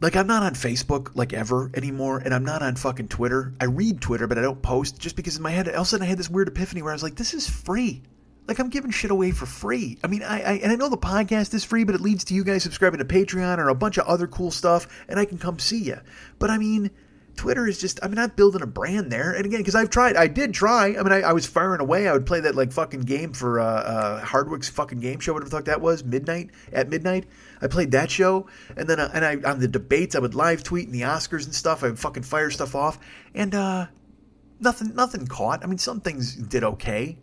Like 0.00 0.16
I'm 0.16 0.26
not 0.26 0.42
on 0.42 0.54
Facebook 0.54 1.10
like 1.14 1.32
ever 1.32 1.70
anymore, 1.74 2.18
and 2.18 2.34
I'm 2.34 2.44
not 2.44 2.62
on 2.62 2.76
fucking 2.76 3.08
Twitter. 3.08 3.52
I 3.60 3.64
read 3.64 4.00
Twitter, 4.00 4.26
but 4.26 4.38
I 4.38 4.42
don't 4.42 4.60
post 4.60 4.98
just 4.98 5.16
because 5.16 5.36
in 5.36 5.42
my 5.42 5.50
head, 5.50 5.68
all 5.68 5.74
of 5.74 5.80
a 5.82 5.84
sudden 5.84 6.04
I 6.04 6.08
had 6.08 6.18
this 6.18 6.30
weird 6.30 6.48
epiphany 6.48 6.82
where 6.82 6.92
I 6.92 6.94
was 6.94 7.02
like, 7.02 7.16
"This 7.16 7.34
is 7.34 7.48
free. 7.48 8.02
Like 8.46 8.58
I'm 8.58 8.68
giving 8.68 8.90
shit 8.90 9.10
away 9.10 9.30
for 9.30 9.46
free. 9.46 9.98
I 10.04 10.06
mean, 10.06 10.22
I, 10.22 10.40
I, 10.40 10.52
and 10.62 10.70
I 10.70 10.76
know 10.76 10.88
the 10.88 10.98
podcast 10.98 11.54
is 11.54 11.64
free, 11.64 11.84
but 11.84 11.94
it 11.94 12.00
leads 12.00 12.24
to 12.24 12.34
you 12.34 12.44
guys 12.44 12.62
subscribing 12.62 12.98
to 12.98 13.04
Patreon 13.04 13.58
or 13.58 13.68
a 13.68 13.74
bunch 13.74 13.96
of 13.96 14.06
other 14.06 14.26
cool 14.26 14.50
stuff, 14.50 14.86
and 15.08 15.18
I 15.18 15.24
can 15.24 15.38
come 15.38 15.58
see 15.58 15.82
you. 15.82 15.98
But 16.38 16.50
I 16.50 16.58
mean, 16.58 16.90
Twitter 17.36 17.66
is 17.66 17.80
just, 17.80 17.98
I 18.02 18.08
mean, 18.08 18.18
I'm 18.18 18.30
building 18.30 18.62
a 18.62 18.66
brand 18.66 19.10
there. 19.10 19.32
And 19.32 19.44
again, 19.44 19.60
because 19.60 19.74
I've 19.74 19.90
tried, 19.90 20.16
I 20.16 20.26
did 20.26 20.54
try. 20.54 20.88
I 20.88 21.02
mean, 21.02 21.12
I, 21.12 21.20
I, 21.22 21.32
was 21.32 21.46
firing 21.46 21.80
away. 21.80 22.08
I 22.08 22.12
would 22.12 22.26
play 22.26 22.40
that 22.40 22.54
like 22.54 22.72
fucking 22.72 23.02
game 23.02 23.32
for 23.32 23.60
uh, 23.60 23.64
uh, 23.64 24.24
Hardwick's 24.24 24.68
fucking 24.68 25.00
game 25.00 25.20
show, 25.20 25.32
whatever 25.32 25.50
the 25.50 25.56
fuck 25.56 25.64
that 25.66 25.80
was, 25.80 26.04
midnight, 26.04 26.50
at 26.72 26.88
midnight. 26.88 27.26
I 27.60 27.66
played 27.66 27.90
that 27.92 28.10
show. 28.10 28.46
And 28.76 28.88
then, 28.88 29.00
uh, 29.00 29.10
and 29.12 29.24
I, 29.24 29.50
on 29.50 29.60
the 29.60 29.68
debates, 29.68 30.14
I 30.14 30.20
would 30.20 30.34
live 30.34 30.62
tweet 30.62 30.86
and 30.86 30.94
the 30.94 31.02
Oscars 31.02 31.44
and 31.44 31.54
stuff. 31.54 31.82
I 31.82 31.88
would 31.88 31.98
fucking 31.98 32.22
fire 32.22 32.50
stuff 32.50 32.74
off. 32.74 32.98
And, 33.34 33.54
uh, 33.54 33.86
nothing, 34.60 34.94
nothing 34.94 35.26
caught. 35.26 35.64
I 35.64 35.66
mean, 35.66 35.78
some 35.78 36.00
things 36.00 36.34
did 36.34 36.64
okay. 36.64 37.18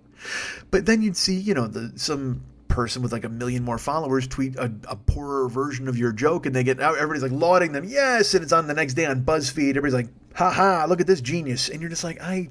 But 0.69 0.85
then 0.85 1.01
you'd 1.01 1.17
see, 1.17 1.35
you 1.35 1.53
know, 1.53 1.67
the, 1.67 1.91
some 1.97 2.43
person 2.67 3.01
with 3.01 3.11
like 3.11 3.25
a 3.25 3.29
million 3.29 3.63
more 3.63 3.77
followers 3.77 4.27
tweet 4.27 4.55
a, 4.55 4.71
a, 4.87 4.95
poorer 4.95 5.49
version 5.49 5.89
of 5.89 5.97
your 5.97 6.13
joke 6.13 6.45
and 6.45 6.55
they 6.55 6.63
get 6.63 6.79
everybody's 6.79 7.21
like 7.21 7.33
lauding 7.33 7.73
them 7.73 7.83
yes 7.83 8.33
and 8.33 8.41
it's 8.41 8.53
on 8.53 8.65
the 8.65 8.73
next 8.73 8.93
day 8.93 9.05
on 9.05 9.21
buzzfeed 9.21 9.71
everybody's 9.71 9.93
like 9.93 10.07
ha 10.35 10.49
ha 10.49 10.85
look 10.87 11.01
at 11.01 11.05
this 11.05 11.19
genius 11.19 11.67
and 11.67 11.81
you're 11.81 11.89
just 11.89 12.05
like 12.05 12.21
i 12.21 12.47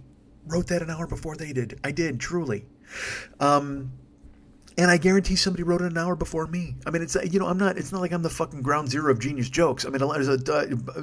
wrote 0.46 0.66
that 0.66 0.83
an 0.83 0.90
hour 0.90 1.06
before 1.06 1.37
they 1.37 1.54
did 1.54 1.80
i 1.85 1.90
did 1.90 2.20
truly 2.20 2.66
um 3.40 3.90
and 4.78 4.90
I 4.90 4.96
guarantee 4.96 5.37
somebody 5.37 5.62
wrote 5.62 5.83
it 5.83 5.92
an 5.92 5.98
hour 5.98 6.16
before 6.16 6.46
me. 6.46 6.76
I 6.87 6.90
mean, 6.90 7.02
it's 7.02 7.14
you 7.14 7.38
know, 7.38 7.46
I'm 7.46 7.59
not. 7.59 7.76
It's 7.76 7.92
not 7.92 8.00
like 8.00 8.12
I'm 8.12 8.22
the 8.22 8.30
fucking 8.30 8.62
ground 8.62 8.88
zero 8.88 9.12
of 9.12 9.18
genius 9.18 9.50
jokes. 9.50 9.85
I 9.85 9.90
mean, 9.90 9.98
there's 9.98 10.28
a, 10.28 10.38
uh, 10.52 11.02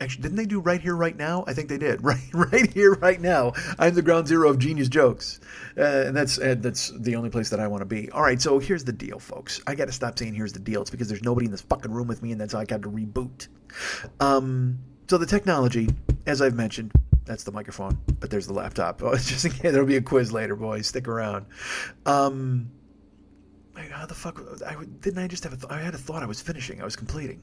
actually 0.00 0.22
didn't 0.22 0.36
they 0.36 0.46
do 0.46 0.60
right 0.60 0.80
here 0.80 0.96
right 0.96 1.16
now? 1.16 1.44
I 1.46 1.52
think 1.52 1.68
they 1.68 1.78
did. 1.78 2.00
Right 2.04 2.20
right 2.32 2.70
here 2.72 2.94
right 2.94 3.20
now. 3.20 3.52
I'm 3.78 3.94
the 3.94 4.02
ground 4.02 4.28
zero 4.28 4.50
of 4.50 4.58
genius 4.58 4.88
jokes. 4.88 5.40
Uh, 5.76 6.04
and 6.06 6.16
that's 6.16 6.36
that's 6.36 6.90
the 6.98 7.16
only 7.16 7.30
place 7.30 7.48
that 7.50 7.60
i 7.60 7.66
want 7.66 7.80
to 7.80 7.86
be. 7.86 8.10
All 8.10 8.22
right 8.22 8.40
so 8.40 8.58
here's 8.58 8.84
the 8.84 8.92
deal 8.92 9.18
folks. 9.18 9.60
I 9.66 9.74
gotta 9.74 9.92
stop 9.92 10.18
saying 10.18 10.34
here's 10.34 10.52
the 10.52 10.58
deal. 10.58 10.82
It's 10.82 10.90
because 10.90 11.08
there's 11.08 11.22
nobody 11.22 11.46
in 11.46 11.50
this 11.52 11.62
fucking 11.62 11.90
room 11.92 12.06
with 12.06 12.22
me 12.22 12.32
and 12.32 12.40
that's 12.40 12.52
how 12.52 12.60
i 12.60 12.64
got 12.64 12.82
to 12.82 12.90
reboot. 12.90 13.48
Um 14.20 14.78
so 15.08 15.18
the 15.18 15.26
technology 15.26 15.88
as 16.26 16.40
i've 16.42 16.54
mentioned 16.54 16.92
that's 17.24 17.44
the 17.44 17.52
microphone 17.52 17.98
but 18.20 18.30
there's 18.30 18.46
the 18.46 18.52
laptop. 18.52 19.02
Oh, 19.02 19.14
just 19.16 19.44
in 19.44 19.52
case 19.52 19.72
there'll 19.72 19.86
be 19.86 19.96
a 19.96 20.02
quiz 20.02 20.32
later 20.32 20.56
boys. 20.56 20.86
Stick 20.86 21.08
around. 21.08 21.46
Um 22.06 22.70
how 23.90 24.06
the 24.06 24.14
fuck 24.14 24.40
I, 24.66 24.76
didn't 25.00 25.18
i 25.18 25.26
just 25.26 25.44
have 25.44 25.52
a 25.52 25.56
th- 25.56 25.70
i 25.70 25.78
had 25.80 25.94
a 25.94 25.98
thought 25.98 26.22
i 26.22 26.26
was 26.26 26.40
finishing. 26.40 26.80
I 26.80 26.84
was 26.84 26.96
completing 26.96 27.40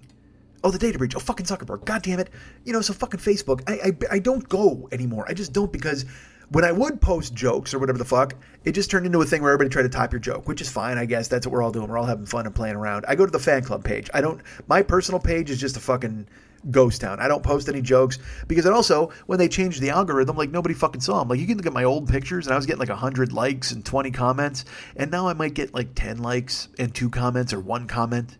Oh, 0.64 0.72
the 0.72 0.78
data 0.78 0.98
breach. 0.98 1.16
Oh, 1.16 1.20
fucking 1.20 1.46
Zuckerberg. 1.46 1.86
God 1.86 2.04
damn 2.04 2.20
it. 2.20 2.30
You 2.66 2.74
know, 2.74 2.82
so 2.82 2.94
fucking 2.94 3.20
Facebook. 3.20 3.64
I, 3.68 3.90
I, 3.90 4.16
I 4.16 4.20
don't 4.20 4.48
go 4.48 4.88
anymore. 4.92 5.26
I 5.28 5.34
just 5.34 5.54
don't 5.54 5.72
because 5.72 6.06
when 6.50 6.66
I 6.66 6.72
would 6.72 7.00
post 7.00 7.34
jokes 7.34 7.74
or 7.74 7.80
whatever 7.80 7.98
the 7.98 8.06
fuck, 8.06 8.36
it 8.66 8.74
just 8.74 8.92
turned 8.92 9.06
into 9.06 9.22
a 9.22 9.26
thing 9.26 9.42
where 9.42 9.52
everybody 9.52 9.74
tried 9.74 9.84
to 9.84 9.90
top 9.90 10.12
your 10.12 10.20
joke, 10.20 10.48
which 10.48 10.62
is 10.62 10.70
fine, 10.70 10.98
I 10.98 11.06
guess. 11.06 11.30
That's 11.30 11.48
what 11.48 11.54
we're 11.54 11.64
all 11.64 11.72
doing. 11.72 11.88
We're 11.88 11.98
all 11.98 12.06
having 12.06 12.26
fun 12.26 12.46
and 12.46 12.54
playing 12.54 12.76
around. 12.76 13.06
I 13.08 13.16
go 13.16 13.26
to 13.26 13.32
the 13.32 13.40
fan 13.40 13.64
club 13.64 13.84
page. 13.84 14.10
I 14.14 14.22
don't. 14.22 14.42
My 14.68 14.82
personal 14.82 15.20
page 15.20 15.50
is 15.50 15.60
just 15.60 15.78
a 15.78 15.80
fucking 15.80 16.28
ghost 16.70 17.02
town. 17.02 17.20
I 17.20 17.28
don't 17.28 17.42
post 17.42 17.70
any 17.70 17.82
jokes 17.82 18.20
because 18.48 18.66
it 18.66 18.74
also 18.74 19.12
when 19.26 19.40
they 19.40 19.48
changed 19.48 19.82
the 19.82 19.90
algorithm, 19.90 20.36
like 20.36 20.52
nobody 20.52 20.76
fucking 20.76 21.02
saw 21.02 21.20
them. 21.20 21.30
Like 21.30 21.40
you 21.40 21.48
can 21.48 21.58
look 21.58 21.66
at 21.66 21.74
my 21.74 21.86
old 21.86 22.08
pictures 22.10 22.46
and 22.46 22.54
I 22.54 22.58
was 22.58 22.66
getting 22.66 22.82
like 22.82 22.90
hundred 22.90 23.32
likes 23.32 23.72
and 23.72 23.84
twenty 23.84 24.12
comments, 24.12 24.66
and 24.98 25.10
now 25.10 25.28
I 25.28 25.34
might 25.34 25.54
get 25.54 25.74
like 25.74 25.96
ten 25.96 26.18
likes 26.18 26.68
and 26.78 26.94
two 26.94 27.10
comments 27.10 27.54
or 27.54 27.62
one 27.62 27.88
comment. 27.88 28.38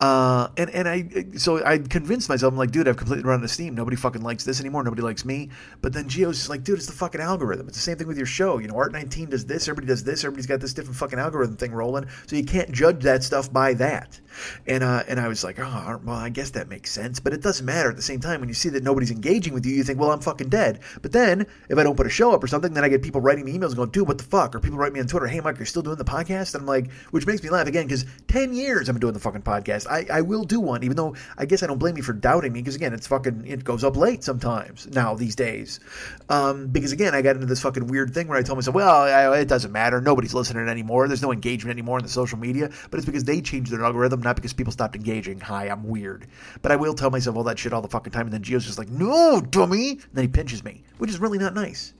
Uh, 0.00 0.48
and 0.56 0.70
and 0.70 0.88
I 0.88 1.26
so 1.36 1.64
I 1.64 1.78
convinced 1.78 2.28
myself 2.28 2.52
I'm 2.52 2.58
like, 2.58 2.70
dude, 2.70 2.88
I've 2.88 2.96
completely 2.96 3.24
run 3.24 3.40
out 3.40 3.44
of 3.44 3.50
steam. 3.50 3.74
Nobody 3.74 3.96
fucking 3.96 4.22
likes 4.22 4.44
this 4.44 4.60
anymore. 4.60 4.82
Nobody 4.82 5.02
likes 5.02 5.24
me. 5.24 5.50
But 5.80 5.92
then 5.92 6.08
Geo's 6.08 6.36
just 6.36 6.50
like, 6.50 6.64
dude, 6.64 6.78
it's 6.78 6.86
the 6.86 6.92
fucking 6.92 7.20
algorithm. 7.20 7.68
It's 7.68 7.76
the 7.76 7.82
same 7.82 7.96
thing 7.96 8.06
with 8.06 8.16
your 8.16 8.26
show. 8.26 8.58
You 8.58 8.68
know, 8.68 8.74
Art19 8.74 9.30
does 9.30 9.46
this. 9.46 9.68
Everybody 9.68 9.86
does 9.86 10.04
this. 10.04 10.24
Everybody's 10.24 10.46
got 10.46 10.60
this 10.60 10.74
different 10.74 10.96
fucking 10.96 11.18
algorithm 11.18 11.56
thing 11.56 11.72
rolling. 11.72 12.06
So 12.26 12.36
you 12.36 12.44
can't 12.44 12.72
judge 12.72 13.02
that 13.04 13.22
stuff 13.22 13.52
by 13.52 13.74
that. 13.74 14.20
And 14.66 14.82
uh, 14.82 15.02
and 15.08 15.20
I 15.20 15.28
was 15.28 15.44
like, 15.44 15.58
oh, 15.58 16.00
well, 16.04 16.16
I 16.16 16.28
guess 16.28 16.50
that 16.50 16.68
makes 16.68 16.90
sense. 16.90 17.20
But 17.20 17.32
it 17.32 17.42
doesn't 17.42 17.66
matter 17.66 17.90
at 17.90 17.96
the 17.96 18.02
same 18.02 18.20
time. 18.20 18.40
When 18.40 18.48
you 18.48 18.54
see 18.54 18.68
that 18.70 18.82
nobody's 18.82 19.10
engaging 19.10 19.54
with 19.54 19.66
you, 19.66 19.74
you 19.74 19.84
think, 19.84 19.98
well, 19.98 20.10
I'm 20.10 20.20
fucking 20.20 20.48
dead. 20.48 20.80
But 21.02 21.12
then 21.12 21.46
if 21.68 21.78
I 21.78 21.82
don't 21.82 21.96
put 21.96 22.06
a 22.06 22.10
show 22.10 22.32
up 22.32 22.42
or 22.42 22.46
something, 22.46 22.72
then 22.72 22.84
I 22.84 22.88
get 22.88 23.02
people 23.02 23.20
writing 23.20 23.44
me 23.44 23.56
emails 23.56 23.76
going, 23.76 23.90
dude, 23.90 24.08
what 24.08 24.18
the 24.18 24.24
fuck? 24.24 24.54
Or 24.54 24.60
people 24.60 24.78
write 24.78 24.92
me 24.92 25.00
on 25.00 25.06
Twitter, 25.06 25.26
hey, 25.26 25.40
Mike, 25.40 25.58
you're 25.58 25.66
still 25.66 25.82
doing 25.82 25.96
the 25.96 26.04
podcast? 26.04 26.54
And 26.54 26.62
I'm 26.62 26.66
like, 26.66 26.90
which 27.10 27.26
makes 27.26 27.42
me 27.42 27.50
laugh 27.50 27.66
again 27.66 27.86
because 27.86 28.04
10 28.28 28.54
years 28.54 28.88
I've 28.88 28.94
been 28.94 29.00
doing 29.00 29.14
the 29.14 29.20
fucking 29.20 29.42
podcast. 29.42 29.49
I, 29.50 30.06
I 30.10 30.20
will 30.22 30.44
do 30.44 30.60
one, 30.60 30.82
even 30.82 30.96
though 30.96 31.14
I 31.36 31.46
guess 31.46 31.62
I 31.62 31.66
don't 31.66 31.78
blame 31.78 31.96
you 31.96 32.02
for 32.02 32.12
doubting 32.12 32.52
me 32.52 32.60
because 32.60 32.76
again, 32.76 32.92
it's 32.92 33.06
fucking 33.06 33.46
it 33.46 33.64
goes 33.64 33.84
up 33.84 33.96
late 33.96 34.24
sometimes 34.24 34.86
now 34.88 35.14
these 35.14 35.36
days. 35.36 35.80
Um, 36.28 36.68
because 36.68 36.92
again, 36.92 37.14
I 37.14 37.22
got 37.22 37.36
into 37.36 37.46
this 37.46 37.60
fucking 37.60 37.86
weird 37.86 38.14
thing 38.14 38.28
where 38.28 38.38
I 38.38 38.42
told 38.42 38.58
myself, 38.58 38.74
well, 38.74 39.02
I, 39.02 39.40
it 39.40 39.48
doesn't 39.48 39.72
matter, 39.72 40.00
nobody's 40.00 40.34
listening 40.34 40.68
anymore, 40.68 41.08
there's 41.08 41.22
no 41.22 41.32
engagement 41.32 41.72
anymore 41.76 41.98
in 41.98 42.04
the 42.04 42.10
social 42.10 42.38
media, 42.38 42.70
but 42.90 42.98
it's 42.98 43.06
because 43.06 43.24
they 43.24 43.40
changed 43.40 43.72
their 43.72 43.84
algorithm, 43.84 44.20
not 44.20 44.36
because 44.36 44.52
people 44.52 44.72
stopped 44.72 44.96
engaging. 44.96 45.40
Hi, 45.40 45.68
I'm 45.68 45.84
weird, 45.84 46.26
but 46.62 46.72
I 46.72 46.76
will 46.76 46.94
tell 46.94 47.10
myself 47.10 47.36
all 47.36 47.44
that 47.44 47.58
shit 47.58 47.72
all 47.72 47.82
the 47.82 47.88
fucking 47.88 48.12
time, 48.12 48.26
and 48.26 48.32
then 48.32 48.42
Geo's 48.42 48.66
just 48.66 48.78
like, 48.78 48.88
no, 48.88 49.40
dummy, 49.40 49.90
and 49.90 50.14
then 50.14 50.24
he 50.24 50.28
pinches 50.28 50.64
me, 50.64 50.82
which 50.98 51.10
is 51.10 51.18
really 51.18 51.38
not 51.38 51.54
nice. 51.54 51.94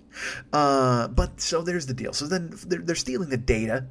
Uh, 0.53 1.09
but 1.09 1.41
so 1.41 1.63
there's 1.63 1.87
the 1.87 1.95
deal. 1.95 2.13
So 2.13 2.27
then 2.27 2.53
they're, 2.67 2.81
they're 2.81 2.97
stealing 2.97 3.29
the 3.29 3.37
data 3.37 3.87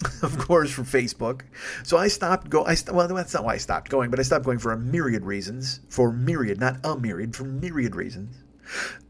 of 0.22 0.38
course, 0.38 0.70
from 0.70 0.84
Facebook. 0.84 1.42
So 1.82 1.96
I 1.96 2.08
stopped 2.08 2.48
go. 2.48 2.64
I 2.64 2.74
st- 2.74 2.94
well, 2.94 3.08
that's 3.08 3.34
not 3.34 3.44
why 3.44 3.54
I 3.54 3.58
stopped 3.58 3.90
going, 3.90 4.10
but 4.10 4.20
I 4.20 4.22
stopped 4.22 4.44
going 4.44 4.58
for 4.58 4.72
a 4.72 4.78
myriad 4.78 5.24
reasons. 5.24 5.80
For 5.88 6.12
myriad, 6.12 6.60
not 6.60 6.76
a 6.84 6.96
myriad, 6.96 7.34
for 7.34 7.44
myriad 7.44 7.96
reasons. 7.96 8.36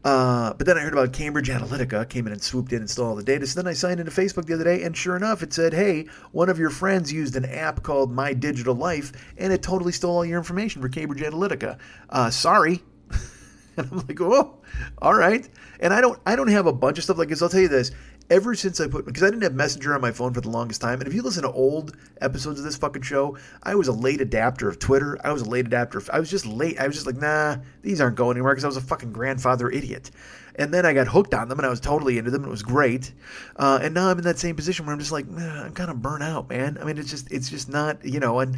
Uh, 0.03 0.53
but 0.53 0.65
then 0.65 0.77
I 0.77 0.81
heard 0.81 0.93
about 0.93 1.11
Cambridge 1.11 1.49
Analytica 1.49 2.07
came 2.07 2.25
in 2.25 2.33
and 2.33 2.41
swooped 2.41 2.71
in 2.71 2.79
and 2.79 2.89
stole 2.89 3.09
all 3.09 3.15
the 3.15 3.23
data. 3.23 3.45
So 3.45 3.61
then 3.61 3.69
I 3.69 3.73
signed 3.73 3.99
into 3.99 4.11
Facebook 4.11 4.45
the 4.45 4.53
other 4.53 4.63
day, 4.63 4.83
and 4.83 4.95
sure 4.95 5.15
enough, 5.15 5.43
it 5.43 5.53
said, 5.53 5.73
"Hey, 5.73 6.07
one 6.31 6.49
of 6.49 6.57
your 6.57 6.69
friends 6.69 7.11
used 7.11 7.35
an 7.35 7.45
app 7.45 7.83
called 7.83 8.11
My 8.11 8.33
Digital 8.33 8.75
Life, 8.75 9.11
and 9.37 9.51
it 9.51 9.61
totally 9.61 9.91
stole 9.91 10.15
all 10.15 10.25
your 10.25 10.37
information 10.37 10.81
for 10.81 10.89
Cambridge 10.89 11.21
Analytica." 11.21 11.77
Uh, 12.09 12.29
sorry. 12.29 12.81
and 13.77 13.87
I'm 13.91 13.97
like, 14.07 14.21
"Oh, 14.21 14.57
all 15.01 15.13
right." 15.13 15.47
And 15.81 15.93
I 15.93 16.01
don't, 16.01 16.19
I 16.25 16.35
don't 16.35 16.47
have 16.47 16.65
a 16.65 16.73
bunch 16.73 16.97
of 16.97 17.03
stuff 17.03 17.17
like 17.17 17.29
this. 17.29 17.41
I'll 17.41 17.49
tell 17.49 17.59
you 17.59 17.67
this: 17.67 17.91
ever 18.29 18.53
since 18.53 18.79
I 18.79 18.87
put 18.87 19.05
because 19.05 19.23
I 19.23 19.27
didn't 19.27 19.43
have 19.43 19.53
Messenger 19.53 19.95
on 19.95 20.01
my 20.01 20.11
phone 20.11 20.33
for 20.33 20.41
the 20.41 20.49
longest 20.49 20.81
time. 20.81 20.99
And 20.99 21.07
if 21.07 21.13
you 21.13 21.21
listen 21.21 21.43
to 21.43 21.51
old 21.51 21.95
episodes 22.21 22.59
of 22.59 22.65
this 22.65 22.77
fucking 22.77 23.01
show, 23.01 23.37
I 23.63 23.75
was 23.75 23.87
a 23.87 23.93
late 23.93 24.21
adapter 24.21 24.67
of 24.69 24.79
Twitter. 24.79 25.17
I 25.23 25.31
was 25.31 25.41
a 25.41 25.49
late 25.49 25.65
adapter. 25.65 25.97
Of, 25.97 26.09
I 26.11 26.19
was 26.19 26.29
just 26.29 26.45
late. 26.45 26.79
I 26.79 26.87
was 26.87 26.95
just 26.95 27.07
like, 27.07 27.17
nah, 27.17 27.57
these 27.81 27.99
aren't 27.99 28.15
going 28.15 28.37
anywhere 28.37 28.53
because 28.53 28.63
I 28.63 28.67
was 28.67 28.77
a 28.77 28.81
fucking 28.81 29.11
grandfather 29.11 29.69
idiot. 29.69 30.11
And 30.55 30.73
then 30.73 30.85
I 30.85 30.93
got 30.93 31.07
hooked 31.07 31.33
on 31.33 31.47
them 31.47 31.57
and 31.57 31.65
I 31.65 31.69
was 31.69 31.79
totally 31.79 32.17
into 32.17 32.31
them 32.31 32.43
and 32.43 32.49
it 32.49 32.51
was 32.51 32.63
great. 32.63 33.13
Uh, 33.55 33.79
and 33.81 33.93
now 33.93 34.09
I'm 34.09 34.17
in 34.17 34.25
that 34.25 34.37
same 34.37 34.55
position 34.55 34.85
where 34.85 34.93
I'm 34.93 34.99
just 34.99 35.11
like, 35.11 35.25
I'm 35.25 35.73
kind 35.73 35.89
of 35.89 36.01
burnt 36.01 36.23
out, 36.23 36.49
man. 36.49 36.77
I 36.79 36.83
mean, 36.83 36.97
it's 36.97 37.09
just 37.09 37.31
it's 37.31 37.49
just 37.49 37.69
not 37.69 38.03
you 38.03 38.19
know, 38.19 38.39
and 38.39 38.57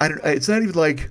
I 0.00 0.08
don't. 0.08 0.20
It's 0.24 0.48
not 0.48 0.62
even 0.62 0.74
like 0.74 1.10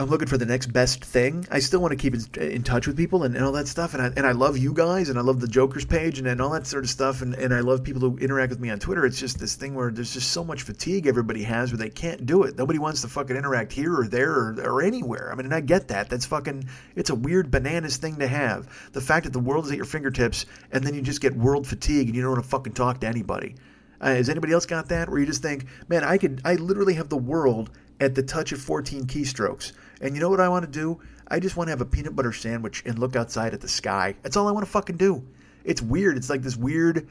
I'm 0.00 0.08
looking 0.08 0.28
for 0.28 0.38
the 0.38 0.46
next 0.46 0.72
best 0.72 1.04
thing. 1.04 1.44
I 1.50 1.58
still 1.58 1.80
want 1.80 1.90
to 1.90 1.96
keep 1.96 2.14
in, 2.14 2.22
in 2.40 2.62
touch 2.62 2.86
with 2.86 2.96
people 2.96 3.24
and, 3.24 3.34
and, 3.34 3.44
all 3.44 3.50
that 3.52 3.66
stuff. 3.66 3.94
And 3.94 4.02
I, 4.02 4.06
and 4.16 4.24
I 4.24 4.30
love 4.30 4.56
you 4.56 4.72
guys 4.72 5.08
and 5.08 5.18
I 5.18 5.22
love 5.22 5.40
the 5.40 5.48
Joker's 5.48 5.84
page 5.84 6.20
and, 6.20 6.28
and 6.28 6.40
all 6.40 6.50
that 6.50 6.68
sort 6.68 6.84
of 6.84 6.90
stuff. 6.90 7.20
And, 7.20 7.34
and 7.34 7.52
I 7.52 7.60
love 7.60 7.82
people 7.82 8.00
who 8.00 8.16
interact 8.18 8.50
with 8.50 8.60
me 8.60 8.70
on 8.70 8.78
Twitter. 8.78 9.04
It's 9.04 9.18
just 9.18 9.40
this 9.40 9.56
thing 9.56 9.74
where 9.74 9.90
there's 9.90 10.14
just 10.14 10.30
so 10.30 10.44
much 10.44 10.62
fatigue 10.62 11.08
everybody 11.08 11.42
has 11.42 11.72
where 11.72 11.78
they 11.78 11.90
can't 11.90 12.26
do 12.26 12.44
it. 12.44 12.56
Nobody 12.56 12.78
wants 12.78 13.02
to 13.02 13.08
fucking 13.08 13.34
interact 13.36 13.72
here 13.72 13.92
or 13.92 14.06
there 14.06 14.30
or, 14.30 14.60
or 14.62 14.82
anywhere. 14.82 15.32
I 15.32 15.34
mean, 15.34 15.46
and 15.46 15.54
I 15.54 15.60
get 15.60 15.88
that. 15.88 16.08
That's 16.08 16.26
fucking, 16.26 16.68
it's 16.94 17.10
a 17.10 17.16
weird 17.16 17.50
bananas 17.50 17.96
thing 17.96 18.20
to 18.20 18.28
have. 18.28 18.68
The 18.92 19.00
fact 19.00 19.24
that 19.24 19.32
the 19.32 19.40
world 19.40 19.64
is 19.64 19.72
at 19.72 19.76
your 19.76 19.84
fingertips 19.84 20.46
and 20.70 20.84
then 20.84 20.94
you 20.94 21.02
just 21.02 21.20
get 21.20 21.34
world 21.34 21.66
fatigue 21.66 22.06
and 22.06 22.14
you 22.14 22.22
don't 22.22 22.30
want 22.30 22.44
to 22.44 22.48
fucking 22.48 22.74
talk 22.74 23.00
to 23.00 23.08
anybody. 23.08 23.56
Uh, 24.00 24.14
has 24.14 24.28
anybody 24.28 24.52
else 24.52 24.64
got 24.64 24.90
that? 24.90 25.08
Where 25.08 25.18
you 25.18 25.26
just 25.26 25.42
think, 25.42 25.66
man, 25.88 26.04
I 26.04 26.18
could, 26.18 26.40
I 26.44 26.54
literally 26.54 26.94
have 26.94 27.08
the 27.08 27.16
world 27.16 27.70
at 27.98 28.14
the 28.14 28.22
touch 28.22 28.52
of 28.52 28.60
14 28.60 29.06
keystrokes. 29.06 29.72
And 30.00 30.14
you 30.14 30.20
know 30.20 30.30
what 30.30 30.40
I 30.40 30.48
want 30.48 30.64
to 30.64 30.70
do? 30.70 31.00
I 31.26 31.40
just 31.40 31.56
want 31.56 31.68
to 31.68 31.72
have 31.72 31.80
a 31.80 31.86
peanut 31.86 32.16
butter 32.16 32.32
sandwich 32.32 32.82
and 32.86 32.98
look 32.98 33.16
outside 33.16 33.54
at 33.54 33.60
the 33.60 33.68
sky. 33.68 34.14
That's 34.22 34.36
all 34.36 34.48
I 34.48 34.52
want 34.52 34.64
to 34.64 34.70
fucking 34.70 34.96
do. 34.96 35.26
It's 35.64 35.82
weird. 35.82 36.16
It's 36.16 36.30
like 36.30 36.42
this 36.42 36.56
weird 36.56 37.08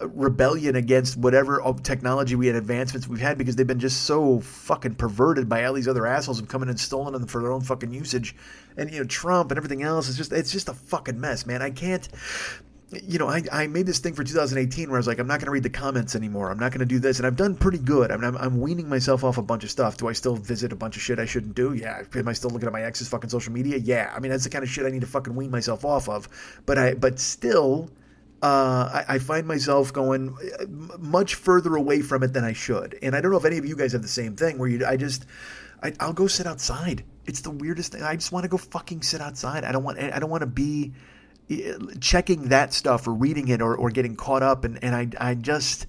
uh, 0.00 0.08
rebellion 0.08 0.76
against 0.76 1.16
whatever 1.16 1.62
technology 1.82 2.36
we 2.36 2.46
had 2.46 2.56
advancements 2.56 3.06
we've 3.06 3.20
had 3.20 3.36
because 3.36 3.56
they've 3.56 3.66
been 3.66 3.80
just 3.80 4.04
so 4.04 4.40
fucking 4.40 4.94
perverted 4.94 5.48
by 5.48 5.64
all 5.64 5.74
these 5.74 5.88
other 5.88 6.06
assholes 6.06 6.38
who've 6.38 6.48
come 6.48 6.62
in 6.62 6.68
and 6.68 6.80
stolen 6.80 7.12
them 7.12 7.26
for 7.26 7.42
their 7.42 7.52
own 7.52 7.60
fucking 7.60 7.92
usage. 7.92 8.34
And 8.76 8.90
you 8.90 9.00
know, 9.00 9.04
Trump 9.04 9.50
and 9.50 9.58
everything 9.58 9.82
else 9.82 10.08
is 10.08 10.16
just 10.16 10.32
it's 10.32 10.52
just 10.52 10.68
a 10.68 10.74
fucking 10.74 11.20
mess, 11.20 11.44
man. 11.44 11.60
I 11.60 11.70
can't 11.70 12.08
you 12.92 13.18
know, 13.18 13.28
I, 13.28 13.42
I 13.52 13.66
made 13.68 13.86
this 13.86 14.00
thing 14.00 14.14
for 14.14 14.24
2018 14.24 14.88
where 14.88 14.96
I 14.96 14.98
was 14.98 15.06
like, 15.06 15.20
I'm 15.20 15.28
not 15.28 15.38
going 15.38 15.46
to 15.46 15.52
read 15.52 15.62
the 15.62 15.70
comments 15.70 16.16
anymore. 16.16 16.50
I'm 16.50 16.58
not 16.58 16.72
going 16.72 16.80
to 16.80 16.86
do 16.86 16.98
this. 16.98 17.18
And 17.18 17.26
I've 17.26 17.36
done 17.36 17.54
pretty 17.54 17.78
good. 17.78 18.10
I 18.10 18.16
mean, 18.16 18.24
I'm, 18.24 18.36
I'm 18.36 18.60
weaning 18.60 18.88
myself 18.88 19.22
off 19.22 19.38
a 19.38 19.42
bunch 19.42 19.62
of 19.62 19.70
stuff. 19.70 19.96
Do 19.96 20.08
I 20.08 20.12
still 20.12 20.34
visit 20.34 20.72
a 20.72 20.76
bunch 20.76 20.96
of 20.96 21.02
shit 21.02 21.20
I 21.20 21.24
shouldn't 21.24 21.54
do? 21.54 21.72
Yeah. 21.72 22.02
Am 22.14 22.26
I 22.26 22.32
still 22.32 22.50
looking 22.50 22.66
at 22.66 22.72
my 22.72 22.82
ex's 22.82 23.08
fucking 23.08 23.30
social 23.30 23.52
media? 23.52 23.76
Yeah. 23.76 24.12
I 24.14 24.18
mean, 24.18 24.32
that's 24.32 24.42
the 24.42 24.50
kind 24.50 24.64
of 24.64 24.70
shit 24.70 24.86
I 24.86 24.90
need 24.90 25.02
to 25.02 25.06
fucking 25.06 25.34
wean 25.36 25.52
myself 25.52 25.84
off 25.84 26.08
of. 26.08 26.28
But 26.66 26.78
I, 26.78 26.94
but 26.94 27.20
still, 27.20 27.90
uh, 28.42 28.90
I, 28.92 29.14
I, 29.14 29.18
find 29.18 29.46
myself 29.46 29.92
going 29.92 30.34
uh, 30.58 30.64
much 30.98 31.34
further 31.36 31.76
away 31.76 32.00
from 32.00 32.22
it 32.24 32.32
than 32.32 32.42
I 32.42 32.54
should. 32.54 32.98
And 33.02 33.14
I 33.14 33.20
don't 33.20 33.30
know 33.30 33.36
if 33.36 33.44
any 33.44 33.58
of 33.58 33.66
you 33.66 33.76
guys 33.76 33.92
have 33.92 34.02
the 34.02 34.08
same 34.08 34.34
thing 34.34 34.58
where 34.58 34.68
you, 34.68 34.84
I 34.84 34.96
just, 34.96 35.26
I, 35.82 35.92
I'll 36.00 36.14
go 36.14 36.26
sit 36.26 36.46
outside. 36.46 37.04
It's 37.26 37.42
the 37.42 37.50
weirdest 37.50 37.92
thing. 37.92 38.02
I 38.02 38.16
just 38.16 38.32
want 38.32 38.44
to 38.44 38.48
go 38.48 38.56
fucking 38.56 39.02
sit 39.02 39.20
outside. 39.20 39.62
I 39.62 39.72
don't 39.72 39.84
want, 39.84 40.00
I 40.00 40.18
don't 40.18 40.30
want 40.30 40.40
to 40.40 40.46
be, 40.46 40.92
checking 42.00 42.48
that 42.48 42.72
stuff 42.72 43.06
or 43.06 43.14
reading 43.14 43.48
it 43.48 43.60
or, 43.60 43.74
or 43.74 43.90
getting 43.90 44.16
caught 44.16 44.42
up 44.42 44.64
and, 44.64 44.82
and 44.82 44.94
I, 44.94 45.30
I 45.30 45.34
just 45.34 45.86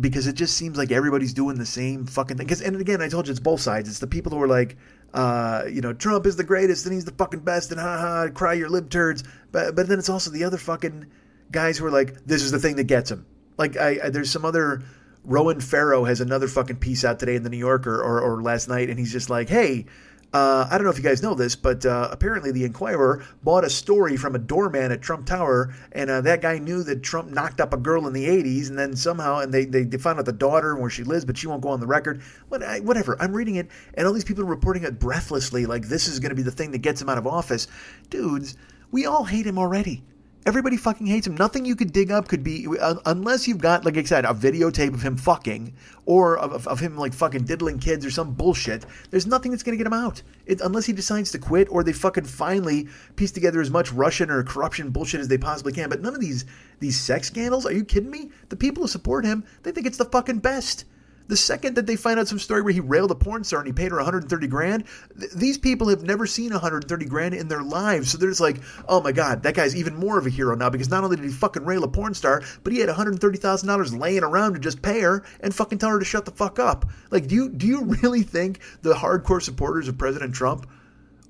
because 0.00 0.26
it 0.26 0.34
just 0.34 0.56
seems 0.56 0.76
like 0.76 0.90
everybody's 0.90 1.32
doing 1.32 1.56
the 1.56 1.66
same 1.66 2.06
fucking 2.06 2.36
thing. 2.36 2.46
Because 2.46 2.60
and 2.60 2.80
again, 2.80 3.00
I 3.00 3.08
told 3.08 3.26
you 3.26 3.30
it's 3.30 3.40
both 3.40 3.60
sides. 3.60 3.88
It's 3.88 4.00
the 4.00 4.06
people 4.06 4.32
who 4.32 4.42
are 4.42 4.48
like, 4.48 4.76
uh, 5.14 5.64
you 5.70 5.80
know, 5.80 5.92
Trump 5.92 6.26
is 6.26 6.36
the 6.36 6.44
greatest 6.44 6.84
and 6.84 6.94
he's 6.94 7.04
the 7.04 7.12
fucking 7.12 7.40
best 7.40 7.70
and 7.70 7.80
ha 7.80 7.98
ha, 7.98 8.28
cry 8.32 8.54
your 8.54 8.68
lib 8.68 8.90
turds. 8.90 9.24
But 9.52 9.76
but 9.76 9.88
then 9.88 9.98
it's 9.98 10.08
also 10.08 10.30
the 10.30 10.44
other 10.44 10.58
fucking 10.58 11.06
guys 11.50 11.78
who 11.78 11.86
are 11.86 11.90
like, 11.90 12.24
this 12.26 12.42
is 12.42 12.50
the 12.50 12.58
thing 12.58 12.76
that 12.76 12.84
gets 12.84 13.10
him. 13.10 13.26
Like 13.56 13.76
I, 13.76 13.98
I 14.04 14.08
there's 14.10 14.30
some 14.30 14.44
other 14.44 14.82
Ronan 15.24 15.60
Farrow 15.60 16.04
has 16.04 16.20
another 16.20 16.48
fucking 16.48 16.76
piece 16.76 17.04
out 17.04 17.18
today 17.18 17.36
in 17.36 17.42
the 17.42 17.50
New 17.50 17.58
Yorker 17.58 18.00
or, 18.02 18.20
or 18.20 18.42
last 18.42 18.68
night, 18.68 18.90
and 18.90 18.98
he's 18.98 19.12
just 19.12 19.30
like, 19.30 19.48
hey, 19.48 19.86
uh, 20.32 20.68
I 20.70 20.76
don't 20.76 20.84
know 20.84 20.90
if 20.90 20.98
you 20.98 21.04
guys 21.04 21.22
know 21.22 21.34
this, 21.34 21.56
but 21.56 21.86
uh, 21.86 22.08
apparently 22.12 22.52
the 22.52 22.64
Inquirer 22.64 23.24
bought 23.42 23.64
a 23.64 23.70
story 23.70 24.16
from 24.18 24.34
a 24.34 24.38
doorman 24.38 24.92
at 24.92 25.00
Trump 25.00 25.24
Tower, 25.24 25.74
and 25.92 26.10
uh, 26.10 26.20
that 26.20 26.42
guy 26.42 26.58
knew 26.58 26.82
that 26.82 27.02
Trump 27.02 27.30
knocked 27.30 27.62
up 27.62 27.72
a 27.72 27.78
girl 27.78 28.06
in 28.06 28.12
the 28.12 28.26
80s, 28.26 28.68
and 28.68 28.78
then 28.78 28.94
somehow, 28.94 29.38
and 29.38 29.54
they, 29.54 29.64
they, 29.64 29.84
found 29.96 30.18
out 30.18 30.26
the 30.26 30.32
daughter 30.32 30.72
and 30.72 30.80
where 30.82 30.90
she 30.90 31.02
lives, 31.02 31.24
but 31.24 31.38
she 31.38 31.46
won't 31.46 31.62
go 31.62 31.70
on 31.70 31.80
the 31.80 31.86
record. 31.86 32.20
What, 32.48 32.62
I, 32.62 32.80
whatever. 32.80 33.16
I'm 33.20 33.32
reading 33.32 33.56
it, 33.56 33.68
and 33.94 34.06
all 34.06 34.12
these 34.12 34.24
people 34.24 34.44
are 34.44 34.46
reporting 34.46 34.82
it 34.82 34.98
breathlessly, 34.98 35.64
like 35.64 35.88
this 35.88 36.06
is 36.06 36.20
going 36.20 36.30
to 36.30 36.36
be 36.36 36.42
the 36.42 36.50
thing 36.50 36.72
that 36.72 36.78
gets 36.78 37.00
him 37.00 37.08
out 37.08 37.16
of 37.16 37.26
office. 37.26 37.66
Dudes, 38.10 38.54
we 38.90 39.06
all 39.06 39.24
hate 39.24 39.46
him 39.46 39.58
already. 39.58 40.02
Everybody 40.46 40.76
fucking 40.78 41.06
hates 41.06 41.26
him. 41.26 41.36
Nothing 41.36 41.64
you 41.64 41.76
could 41.76 41.92
dig 41.92 42.10
up 42.10 42.28
could 42.28 42.42
be, 42.42 42.66
unless 43.04 43.46
you've 43.46 43.58
got, 43.58 43.84
like 43.84 43.98
I 43.98 44.02
said, 44.04 44.24
a 44.24 44.28
videotape 44.28 44.94
of 44.94 45.02
him 45.02 45.16
fucking 45.16 45.74
or 46.06 46.38
of, 46.38 46.66
of 46.66 46.80
him 46.80 46.96
like 46.96 47.12
fucking 47.12 47.44
diddling 47.44 47.78
kids 47.78 48.06
or 48.06 48.10
some 48.10 48.32
bullshit. 48.32 48.86
There's 49.10 49.26
nothing 49.26 49.50
that's 49.50 49.62
to 49.62 49.76
get 49.76 49.86
him 49.86 49.92
out. 49.92 50.22
It, 50.46 50.62
unless 50.62 50.86
he 50.86 50.94
decides 50.94 51.30
to 51.32 51.38
quit 51.38 51.68
or 51.70 51.82
they 51.82 51.92
fucking 51.92 52.24
finally 52.24 52.88
piece 53.16 53.32
together 53.32 53.60
as 53.60 53.70
much 53.70 53.92
Russian 53.92 54.30
or 54.30 54.42
corruption 54.42 54.90
bullshit 54.90 55.20
as 55.20 55.28
they 55.28 55.38
possibly 55.38 55.72
can. 55.72 55.90
But 55.90 56.00
none 56.00 56.14
of 56.14 56.20
these 56.20 56.46
these 56.80 56.98
sex 56.98 57.26
scandals, 57.26 57.66
are 57.66 57.72
you 57.72 57.84
kidding 57.84 58.10
me? 58.10 58.30
The 58.48 58.56
people 58.56 58.84
who 58.84 58.88
support 58.88 59.26
him, 59.26 59.44
they 59.64 59.72
think 59.72 59.86
it's 59.86 59.98
the 59.98 60.04
fucking 60.06 60.38
best. 60.38 60.84
The 61.28 61.36
second 61.36 61.76
that 61.76 61.86
they 61.86 61.96
find 61.96 62.18
out 62.18 62.26
some 62.26 62.38
story 62.38 62.62
where 62.62 62.72
he 62.72 62.80
railed 62.80 63.10
a 63.10 63.14
porn 63.14 63.44
star 63.44 63.60
and 63.60 63.66
he 63.66 63.72
paid 63.72 63.90
her 63.90 63.98
130 63.98 64.46
grand, 64.46 64.84
th- 65.18 65.32
these 65.32 65.58
people 65.58 65.88
have 65.88 66.02
never 66.02 66.26
seen 66.26 66.50
130 66.50 67.04
grand 67.06 67.34
in 67.34 67.48
their 67.48 67.62
lives. 67.62 68.10
So 68.10 68.18
they're 68.18 68.30
just 68.30 68.40
like, 68.40 68.60
oh 68.88 69.00
my 69.00 69.12
god, 69.12 69.42
that 69.42 69.54
guy's 69.54 69.76
even 69.76 69.94
more 69.94 70.18
of 70.18 70.26
a 70.26 70.30
hero 70.30 70.54
now 70.54 70.70
because 70.70 70.88
not 70.88 71.04
only 71.04 71.16
did 71.16 71.26
he 71.26 71.30
fucking 71.30 71.64
rail 71.64 71.84
a 71.84 71.88
porn 71.88 72.14
star, 72.14 72.42
but 72.64 72.72
he 72.72 72.80
had 72.80 72.88
130 72.88 73.38
thousand 73.38 73.68
dollars 73.68 73.94
laying 73.94 74.24
around 74.24 74.54
to 74.54 74.58
just 74.58 74.82
pay 74.82 75.00
her 75.00 75.24
and 75.40 75.54
fucking 75.54 75.78
tell 75.78 75.90
her 75.90 75.98
to 75.98 76.04
shut 76.04 76.24
the 76.24 76.30
fuck 76.30 76.58
up. 76.58 76.86
Like, 77.10 77.28
do 77.28 77.34
you 77.34 77.48
do 77.50 77.66
you 77.66 77.84
really 78.02 78.22
think 78.22 78.60
the 78.82 78.94
hardcore 78.94 79.42
supporters 79.42 79.88
of 79.88 79.98
President 79.98 80.34
Trump 80.34 80.66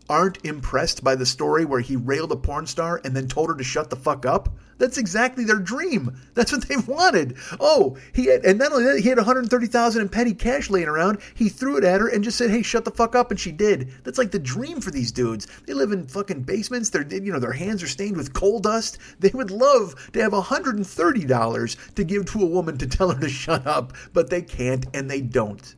aren't 0.09 0.45
impressed 0.45 1.05
by 1.05 1.15
the 1.15 1.27
story 1.27 1.65
where 1.65 1.81
he 1.81 1.97
railed 1.97 2.33
a 2.33 2.37
porn 2.37 2.67
star 2.67 3.01
and 3.05 3.15
then 3.15 3.29
told 3.29 3.49
her 3.51 3.57
to 3.57 3.65
shut 3.65 3.91
the 3.91 3.97
fuck 3.97 4.25
up? 4.25 4.49
That's 4.79 4.97
exactly 4.97 5.45
their 5.45 5.59
dream. 5.59 6.17
That's 6.35 6.53
what 6.53 6.67
they 6.69 6.77
wanted. 6.87 7.37
Oh, 7.61 7.97
he 8.15 8.27
had, 8.27 8.45
and 8.45 8.59
not 8.59 8.73
only 8.73 8.85
that, 8.85 9.01
he 9.01 9.09
had 9.09 9.19
130,000 9.19 10.01
in 10.01 10.09
petty 10.09 10.35
cash 10.35 10.71
laying 10.71 10.89
around. 10.89 11.19
He 11.35 11.49
threw 11.49 11.77
it 11.77 11.85
at 11.85 12.01
her 12.01 12.09
and 12.09 12.23
just 12.25 12.39
said, 12.39 12.51
"Hey, 12.51 12.63
shut 12.63 12.85
the 12.85 12.91
fuck 12.93 13.15
up," 13.15 13.31
and 13.31 13.39
she 13.39 13.53
did. 13.53 13.91
That's 14.05 14.19
like 14.19 14.31
the 14.31 14.39
dream 14.39 14.81
for 14.81 14.91
these 14.91 15.13
dudes. 15.13 15.49
They 15.67 15.75
live 15.75 15.93
in 15.93 16.07
fucking 16.07 16.43
basements. 16.43 16.91
Their, 16.91 17.07
you 17.07 17.33
know, 17.33 17.41
their 17.41 17.53
hands 17.53 17.83
are 17.83 17.89
stained 17.89 18.17
with 18.17 18.33
coal 18.33 18.61
dust. 18.61 18.99
They 19.19 19.31
would 19.35 19.51
love 19.51 20.11
to 20.13 20.23
have 20.23 20.33
130 20.33 21.25
dollars 21.25 21.77
to 21.97 22.05
give 22.05 22.27
to 22.27 22.43
a 22.43 22.47
woman 22.47 22.79
to 22.79 22.87
tell 22.87 23.11
her 23.11 23.21
to 23.21 23.29
shut 23.29 23.67
up, 23.67 23.93
but 24.13 24.31
they 24.31 24.43
can't 24.43 24.87
and 24.95 25.11
they 25.11 25.21
don't. 25.21 25.75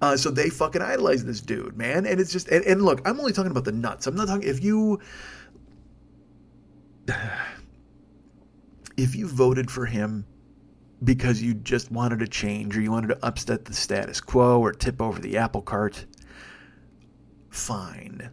Uh, 0.00 0.16
so 0.16 0.30
they 0.30 0.48
fucking 0.50 0.82
idolize 0.82 1.24
this 1.24 1.40
dude, 1.40 1.76
man. 1.76 2.06
And 2.06 2.20
it's 2.20 2.32
just, 2.32 2.48
and, 2.48 2.64
and 2.64 2.82
look, 2.82 3.00
I'm 3.06 3.18
only 3.18 3.32
talking 3.32 3.50
about 3.50 3.64
the 3.64 3.72
nuts. 3.72 4.06
I'm 4.06 4.14
not 4.14 4.28
talking, 4.28 4.48
if 4.48 4.62
you, 4.62 5.00
if 8.96 9.14
you 9.16 9.26
voted 9.26 9.70
for 9.70 9.86
him 9.86 10.26
because 11.04 11.42
you 11.42 11.54
just 11.54 11.90
wanted 11.90 12.20
to 12.20 12.28
change 12.28 12.76
or 12.76 12.80
you 12.80 12.92
wanted 12.92 13.08
to 13.08 13.26
upset 13.26 13.64
the 13.64 13.72
status 13.72 14.20
quo 14.20 14.60
or 14.60 14.72
tip 14.72 15.00
over 15.00 15.18
the 15.20 15.36
apple 15.36 15.62
cart, 15.62 16.06
fine. 17.50 18.30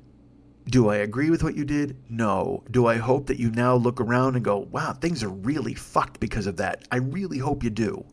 Do 0.68 0.90
I 0.90 0.98
agree 0.98 1.32
with 1.32 1.42
what 1.42 1.56
you 1.56 1.66
did? 1.66 1.98
No. 2.10 2.64
Do 2.70 2.86
I 2.86 2.98
hope 2.98 3.26
that 3.28 3.40
you 3.40 3.50
now 3.50 3.76
look 3.76 4.00
around 4.00 4.36
and 4.36 4.46
go, 4.46 4.68
wow, 4.72 4.94
things 4.94 5.24
are 5.24 5.30
really 5.30 5.74
fucked 5.74 6.20
because 6.20 6.46
of 6.46 6.58
that? 6.58 6.88
I 6.92 6.98
really 6.98 7.40
hope 7.40 7.64
you 7.64 7.72
do. 7.72 8.06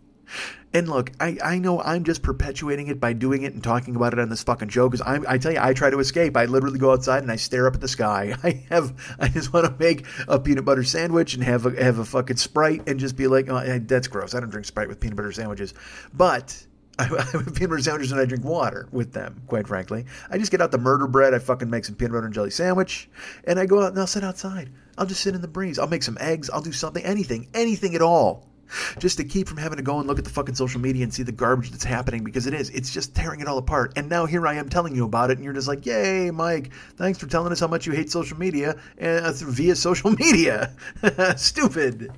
And 0.76 0.90
look, 0.90 1.10
I, 1.18 1.38
I 1.42 1.58
know 1.58 1.80
I'm 1.80 2.04
just 2.04 2.22
perpetuating 2.22 2.88
it 2.88 3.00
by 3.00 3.14
doing 3.14 3.44
it 3.44 3.54
and 3.54 3.64
talking 3.64 3.96
about 3.96 4.12
it 4.12 4.18
on 4.18 4.28
this 4.28 4.42
fucking 4.42 4.68
show 4.68 4.90
because 4.90 5.00
I 5.00 5.20
I 5.26 5.38
tell 5.38 5.50
you 5.50 5.58
I 5.58 5.72
try 5.72 5.88
to 5.88 5.98
escape. 6.00 6.36
I 6.36 6.44
literally 6.44 6.78
go 6.78 6.92
outside 6.92 7.22
and 7.22 7.32
I 7.32 7.36
stare 7.36 7.66
up 7.66 7.76
at 7.76 7.80
the 7.80 7.88
sky. 7.88 8.36
I 8.44 8.62
have 8.68 9.16
I 9.18 9.28
just 9.28 9.54
want 9.54 9.64
to 9.64 9.74
make 9.82 10.04
a 10.28 10.38
peanut 10.38 10.66
butter 10.66 10.84
sandwich 10.84 11.32
and 11.32 11.42
have 11.44 11.64
a 11.64 11.82
have 11.82 11.98
a 11.98 12.04
fucking 12.04 12.36
sprite 12.36 12.86
and 12.86 13.00
just 13.00 13.16
be 13.16 13.26
like, 13.26 13.48
oh, 13.48 13.56
eh, 13.56 13.78
that's 13.86 14.06
gross. 14.06 14.34
I 14.34 14.40
don't 14.40 14.50
drink 14.50 14.66
sprite 14.66 14.88
with 14.88 15.00
peanut 15.00 15.16
butter 15.16 15.32
sandwiches, 15.32 15.72
but. 16.12 16.66
I, 16.98 17.04
I 17.04 17.22
have 17.24 17.54
peanut 17.54 17.70
butter 17.70 17.82
sandwiches 17.82 18.12
and 18.12 18.20
I 18.20 18.24
drink 18.24 18.42
water 18.42 18.88
with 18.90 19.12
them, 19.12 19.42
quite 19.46 19.68
frankly. 19.68 20.06
I 20.30 20.38
just 20.38 20.50
get 20.50 20.62
out 20.62 20.72
the 20.72 20.78
murder 20.78 21.06
bread, 21.06 21.34
I 21.34 21.38
fucking 21.38 21.68
make 21.68 21.84
some 21.84 21.94
peanut 21.94 22.12
butter 22.12 22.24
and 22.24 22.34
jelly 22.34 22.50
sandwich, 22.50 23.10
and 23.44 23.58
I 23.58 23.66
go 23.66 23.82
out 23.82 23.90
and 23.90 23.98
I'll 23.98 24.06
sit 24.06 24.24
outside. 24.24 24.70
I'll 24.96 25.04
just 25.04 25.20
sit 25.20 25.34
in 25.34 25.42
the 25.42 25.48
breeze. 25.48 25.78
I'll 25.78 25.88
make 25.88 26.02
some 26.02 26.16
eggs. 26.18 26.48
I'll 26.48 26.62
do 26.62 26.72
something, 26.72 27.04
anything, 27.04 27.48
anything 27.52 27.94
at 27.94 28.00
all 28.00 28.46
just 28.98 29.16
to 29.18 29.24
keep 29.24 29.48
from 29.48 29.58
having 29.58 29.76
to 29.76 29.82
go 29.82 29.98
and 29.98 30.08
look 30.08 30.18
at 30.18 30.24
the 30.24 30.30
fucking 30.30 30.54
social 30.54 30.80
media 30.80 31.02
and 31.02 31.12
see 31.12 31.22
the 31.22 31.32
garbage 31.32 31.70
that's 31.70 31.84
happening 31.84 32.24
because 32.24 32.46
it 32.46 32.54
is. 32.54 32.70
It's 32.70 32.92
just 32.92 33.14
tearing 33.14 33.40
it 33.40 33.48
all 33.48 33.58
apart. 33.58 33.92
And 33.96 34.08
now 34.08 34.26
here 34.26 34.46
I 34.46 34.54
am 34.54 34.68
telling 34.68 34.94
you 34.94 35.04
about 35.04 35.30
it, 35.30 35.38
and 35.38 35.44
you're 35.44 35.54
just 35.54 35.68
like, 35.68 35.86
"Yay, 35.86 36.30
Mike! 36.30 36.70
Thanks 36.96 37.18
for 37.18 37.26
telling 37.26 37.52
us 37.52 37.60
how 37.60 37.66
much 37.66 37.86
you 37.86 37.92
hate 37.92 38.10
social 38.10 38.38
media 38.38 38.78
and 38.98 39.24
uh, 39.24 39.32
via 39.32 39.76
social 39.76 40.10
media." 40.18 40.74
Stupid. 41.36 42.12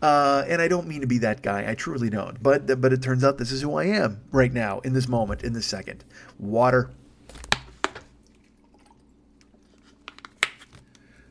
Uh, 0.00 0.44
and 0.48 0.60
I 0.60 0.68
don't 0.68 0.86
mean 0.86 1.00
to 1.00 1.06
be 1.06 1.18
that 1.18 1.42
guy. 1.42 1.68
I 1.70 1.74
truly 1.74 2.10
don't. 2.10 2.42
But 2.42 2.80
but 2.80 2.92
it 2.92 3.02
turns 3.02 3.24
out 3.24 3.38
this 3.38 3.52
is 3.52 3.62
who 3.62 3.74
I 3.76 3.84
am 3.84 4.20
right 4.30 4.52
now 4.52 4.80
in 4.80 4.92
this 4.92 5.08
moment, 5.08 5.42
in 5.42 5.52
this 5.52 5.66
second. 5.66 6.04
Water. 6.38 6.90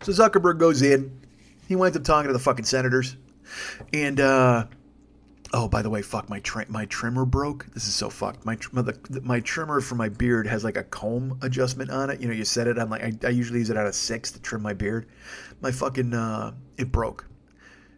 So 0.04 0.12
Zuckerberg 0.12 0.58
goes 0.58 0.82
in. 0.82 1.22
He 1.68 1.76
winds 1.76 1.96
up 1.96 2.04
talking 2.04 2.28
to 2.28 2.34
the 2.34 2.40
fucking 2.40 2.66
senators. 2.66 3.16
And 3.94 4.20
uh, 4.20 4.66
oh, 5.54 5.68
by 5.68 5.82
the 5.82 5.90
way, 5.90 6.02
fuck 6.02 6.30
my 6.30 6.40
tri- 6.40 6.66
my 6.70 6.86
trimmer 6.86 7.26
broke. 7.26 7.68
This 7.74 7.88
is 7.88 7.96
so 7.96 8.10
fucked. 8.10 8.46
My 8.46 8.56
tr- 8.56 8.82
the, 8.82 9.22
my 9.24 9.40
trimmer 9.40 9.82
for 9.82 9.96
my 9.96 10.10
beard 10.10 10.48
has 10.48 10.64
like 10.64 10.78
a 10.78 10.84
comb 10.84 11.38
adjustment 11.42 11.90
on 11.90 12.10
it. 12.10 12.22
You 12.22 12.28
know, 12.28 12.34
you 12.34 12.46
set 12.46 12.68
it 12.68 12.78
on 12.78 12.90
like 12.90 13.04
I, 13.04 13.14
I 13.26 13.30
usually 13.30 13.60
use 13.60 13.70
it 13.70 13.78
out 13.78 13.88
of 13.88 13.96
six 13.96 14.32
to 14.32 14.42
trim 14.42 14.62
my 14.62 14.74
beard. 14.74 15.08
My 15.62 15.72
fucking 15.72 16.14
uh, 16.14 16.54
it 16.78 16.92
broke. 16.92 17.28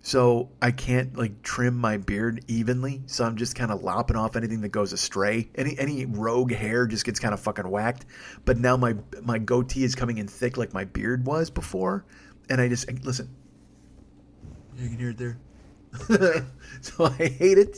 So 0.06 0.50
I 0.62 0.72
can't 0.72 1.18
like 1.18 1.44
trim 1.44 1.78
my 1.78 1.96
beard 1.96 2.44
evenly. 2.50 3.04
So 3.06 3.24
I'm 3.24 3.38
just 3.38 3.56
kind 3.56 3.72
of 3.72 3.84
lopping 3.84 4.18
off 4.18 4.36
anything 4.36 4.60
that 4.62 4.70
goes 4.70 4.92
astray. 4.92 5.50
Any 5.56 5.80
any 5.80 6.06
rogue 6.06 6.52
hair 6.52 6.86
just 6.88 7.06
gets 7.06 7.20
kind 7.22 7.34
of 7.34 7.40
fucking 7.40 7.70
whacked. 7.70 8.06
But 8.44 8.58
now 8.58 8.76
my 8.76 8.96
my 9.22 9.40
goatee 9.40 9.86
is 9.86 9.96
coming 9.96 10.18
in 10.18 10.28
thick 10.28 10.58
like 10.58 10.74
my 10.74 10.84
beard 10.84 11.26
was 11.26 11.50
before. 11.50 12.06
And 12.50 12.60
I 12.60 12.68
just 12.68 12.92
listen. 13.06 13.34
You 14.78 14.90
can 14.90 14.98
hear 14.98 15.10
it 15.10 15.18
there. 15.18 15.38
so 16.82 17.06
I 17.06 17.28
hate 17.28 17.58
it 17.58 17.78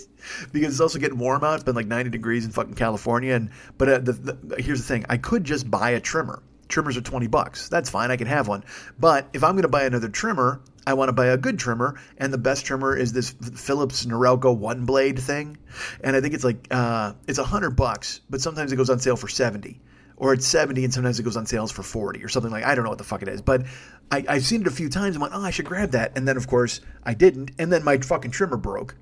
because 0.51 0.73
it's 0.73 0.79
also 0.79 0.99
getting 0.99 1.17
warm 1.17 1.43
out. 1.43 1.55
It's 1.55 1.63
been 1.63 1.75
like 1.75 1.87
90 1.87 2.09
degrees 2.11 2.45
in 2.45 2.51
fucking 2.51 2.75
California. 2.75 3.33
And 3.33 3.51
but 3.77 3.89
uh, 3.89 3.97
the, 3.99 4.13
the, 4.13 4.61
here's 4.61 4.79
the 4.79 4.87
thing: 4.87 5.05
I 5.09 5.17
could 5.17 5.43
just 5.43 5.69
buy 5.69 5.91
a 5.91 5.99
trimmer. 5.99 6.41
Trimmers 6.67 6.97
are 6.97 7.01
20 7.01 7.27
bucks. 7.27 7.69
That's 7.69 7.89
fine. 7.89 8.09
I 8.09 8.17
can 8.17 8.27
have 8.27 8.47
one. 8.47 8.63
But 8.97 9.29
if 9.33 9.43
I'm 9.43 9.51
going 9.51 9.63
to 9.63 9.67
buy 9.67 9.83
another 9.83 10.09
trimmer, 10.09 10.61
I 10.87 10.93
want 10.93 11.09
to 11.09 11.13
buy 11.13 11.27
a 11.27 11.37
good 11.37 11.59
trimmer, 11.59 11.99
and 12.17 12.33
the 12.33 12.37
best 12.37 12.65
trimmer 12.65 12.95
is 12.95 13.13
this 13.13 13.31
Philips 13.55 14.05
Norelco 14.05 14.55
one 14.55 14.85
blade 14.85 15.19
thing, 15.19 15.57
and 16.01 16.15
I 16.15 16.21
think 16.21 16.33
it's 16.33 16.43
like 16.43 16.67
uh, 16.71 17.13
it's 17.27 17.39
a 17.39 17.43
hundred 17.43 17.71
bucks, 17.71 18.21
but 18.29 18.41
sometimes 18.41 18.71
it 18.71 18.77
goes 18.77 18.89
on 18.89 18.99
sale 18.99 19.15
for 19.15 19.27
seventy 19.27 19.81
or 20.17 20.33
it's 20.33 20.45
70 20.45 20.83
and 20.83 20.93
sometimes 20.93 21.19
it 21.19 21.23
goes 21.23 21.37
on 21.37 21.45
sales 21.45 21.71
for 21.71 21.83
40 21.83 22.23
or 22.23 22.29
something 22.29 22.51
like 22.51 22.63
I 22.63 22.75
don't 22.75 22.83
know 22.83 22.89
what 22.89 22.97
the 22.97 23.03
fuck 23.03 23.21
it 23.21 23.27
is. 23.27 23.41
But 23.41 23.65
I, 24.11 24.23
have 24.27 24.45
seen 24.45 24.61
it 24.61 24.67
a 24.67 24.71
few 24.71 24.89
times. 24.89 25.15
I'm 25.15 25.21
like, 25.21 25.31
oh, 25.33 25.41
I 25.41 25.51
should 25.51 25.65
grab 25.65 25.91
that. 25.91 26.17
And 26.17 26.27
then, 26.27 26.37
of 26.37 26.47
course, 26.47 26.81
I 27.03 27.13
didn't. 27.13 27.51
And 27.59 27.71
then 27.71 27.83
my 27.83 27.97
fucking 27.97 28.31
trimmer 28.31 28.57
broke. 28.57 28.95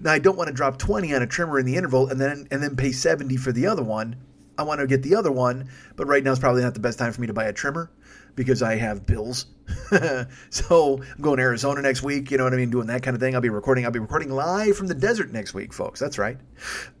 Now, 0.00 0.12
I 0.12 0.18
don't 0.18 0.36
want 0.36 0.48
to 0.48 0.54
drop 0.54 0.78
20 0.78 1.14
on 1.14 1.22
a 1.22 1.26
trimmer 1.26 1.58
in 1.58 1.66
the 1.66 1.76
interval 1.76 2.08
and 2.08 2.20
then 2.20 2.46
and 2.50 2.62
then 2.62 2.76
pay 2.76 2.92
70 2.92 3.36
for 3.36 3.52
the 3.52 3.66
other 3.66 3.82
one. 3.82 4.16
I 4.58 4.62
want 4.62 4.80
to 4.80 4.86
get 4.86 5.02
the 5.02 5.14
other 5.14 5.32
one, 5.32 5.70
but 5.96 6.06
right 6.06 6.22
now 6.22 6.32
is 6.32 6.38
probably 6.38 6.62
not 6.62 6.74
the 6.74 6.80
best 6.80 6.98
time 6.98 7.12
for 7.12 7.20
me 7.20 7.26
to 7.26 7.32
buy 7.32 7.44
a 7.44 7.52
trimmer 7.52 7.90
because 8.36 8.62
I 8.62 8.76
have 8.76 9.06
bills. 9.06 9.46
so 10.50 11.00
I'm 11.00 11.22
going 11.22 11.36
to 11.36 11.42
Arizona 11.42 11.82
next 11.82 12.02
week. 12.02 12.30
You 12.30 12.38
know 12.38 12.44
what 12.44 12.54
I 12.54 12.56
mean? 12.56 12.70
Doing 12.70 12.88
that 12.88 13.02
kind 13.02 13.14
of 13.14 13.20
thing. 13.20 13.34
I'll 13.34 13.40
be 13.40 13.48
recording. 13.48 13.84
I'll 13.84 13.90
be 13.90 13.98
recording 13.98 14.30
live 14.30 14.76
from 14.76 14.86
the 14.86 14.94
desert 14.94 15.32
next 15.32 15.54
week, 15.54 15.72
folks. 15.72 16.00
That's 16.00 16.18
right. 16.18 16.38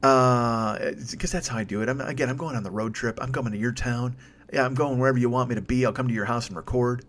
Because 0.00 0.04
uh, 0.04 1.28
that's 1.32 1.48
how 1.48 1.58
I 1.58 1.64
do 1.64 1.82
it. 1.82 1.88
I'm, 1.88 2.00
again, 2.00 2.28
I'm 2.28 2.36
going 2.36 2.56
on 2.56 2.62
the 2.62 2.70
road 2.70 2.94
trip. 2.94 3.18
I'm 3.20 3.32
coming 3.32 3.52
to 3.52 3.58
your 3.58 3.72
town 3.72 4.16
yeah, 4.52 4.64
I'm 4.64 4.74
going 4.74 4.98
wherever 4.98 5.18
you 5.18 5.30
want 5.30 5.48
me 5.48 5.54
to 5.54 5.60
be. 5.60 5.86
I'll 5.86 5.92
come 5.92 6.08
to 6.08 6.14
your 6.14 6.24
house 6.24 6.48
and 6.48 6.56
record. 6.56 7.04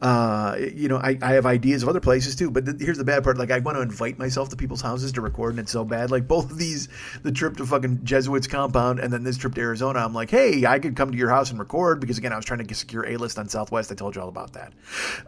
Uh, 0.00 0.56
you 0.58 0.88
know, 0.88 0.96
I, 0.96 1.18
I 1.20 1.32
have 1.32 1.44
ideas 1.44 1.82
of 1.82 1.88
other 1.88 2.00
places 2.00 2.36
too. 2.36 2.50
But 2.50 2.64
th- 2.64 2.80
here's 2.80 2.98
the 2.98 3.04
bad 3.04 3.22
part: 3.24 3.36
like, 3.38 3.50
I 3.50 3.58
want 3.58 3.76
to 3.76 3.82
invite 3.82 4.18
myself 4.18 4.48
to 4.50 4.56
people's 4.56 4.80
houses 4.80 5.12
to 5.12 5.20
record, 5.20 5.52
and 5.52 5.60
it's 5.60 5.72
so 5.72 5.84
bad. 5.84 6.10
Like 6.10 6.26
both 6.26 6.50
of 6.50 6.58
these, 6.58 6.88
the 7.22 7.32
trip 7.32 7.56
to 7.58 7.66
fucking 7.66 8.04
Jesuits 8.04 8.46
compound, 8.46 8.98
and 8.98 9.12
then 9.12 9.24
this 9.24 9.36
trip 9.36 9.54
to 9.54 9.60
Arizona. 9.60 10.00
I'm 10.00 10.14
like, 10.14 10.30
hey, 10.30 10.64
I 10.64 10.78
could 10.78 10.96
come 10.96 11.10
to 11.10 11.18
your 11.18 11.30
house 11.30 11.50
and 11.50 11.58
record 11.58 12.00
because 12.00 12.18
again, 12.18 12.32
I 12.32 12.36
was 12.36 12.44
trying 12.44 12.66
to 12.66 12.74
secure 12.74 13.06
a 13.06 13.16
list 13.16 13.38
on 13.38 13.48
Southwest. 13.48 13.92
I 13.92 13.94
told 13.94 14.16
you 14.16 14.22
all 14.22 14.28
about 14.28 14.54
that. 14.54 14.72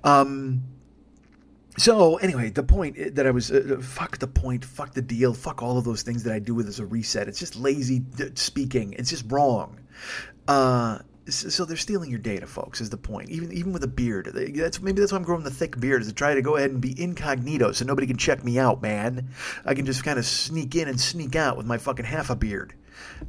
Um, 0.04 0.62
so 1.78 2.16
anyway, 2.16 2.50
the 2.50 2.64
point 2.64 3.14
that 3.14 3.26
I 3.26 3.30
was 3.30 3.50
uh, 3.52 3.76
uh, 3.78 3.82
fuck 3.82 4.18
the 4.18 4.26
point, 4.26 4.64
fuck 4.64 4.94
the 4.94 5.02
deal, 5.02 5.32
fuck 5.32 5.62
all 5.62 5.78
of 5.78 5.84
those 5.84 6.02
things 6.02 6.24
that 6.24 6.32
I 6.32 6.38
do 6.38 6.54
with 6.54 6.66
as 6.66 6.80
a 6.80 6.86
reset. 6.86 7.28
It's 7.28 7.38
just 7.38 7.56
lazy 7.56 8.04
speaking. 8.34 8.94
It's 8.94 9.10
just 9.10 9.30
wrong. 9.30 9.78
Uh, 10.48 10.98
so 11.28 11.64
they're 11.64 11.76
stealing 11.76 12.10
your 12.10 12.18
data, 12.18 12.46
folks. 12.46 12.80
Is 12.80 12.90
the 12.90 12.96
point? 12.96 13.30
Even 13.30 13.52
even 13.52 13.72
with 13.72 13.84
a 13.84 13.88
beard, 13.88 14.30
that's 14.54 14.80
maybe 14.80 15.00
that's 15.00 15.12
why 15.12 15.18
I'm 15.18 15.24
growing 15.24 15.44
the 15.44 15.50
thick 15.50 15.78
beard 15.78 16.02
is 16.02 16.08
to 16.08 16.14
try 16.14 16.34
to 16.34 16.42
go 16.42 16.56
ahead 16.56 16.70
and 16.70 16.80
be 16.80 17.00
incognito, 17.00 17.72
so 17.72 17.84
nobody 17.84 18.06
can 18.06 18.16
check 18.16 18.44
me 18.44 18.58
out, 18.58 18.82
man. 18.82 19.28
I 19.64 19.74
can 19.74 19.86
just 19.86 20.04
kind 20.04 20.18
of 20.18 20.24
sneak 20.24 20.74
in 20.74 20.88
and 20.88 21.00
sneak 21.00 21.36
out 21.36 21.56
with 21.56 21.66
my 21.66 21.78
fucking 21.78 22.06
half 22.06 22.30
a 22.30 22.36
beard. 22.36 22.74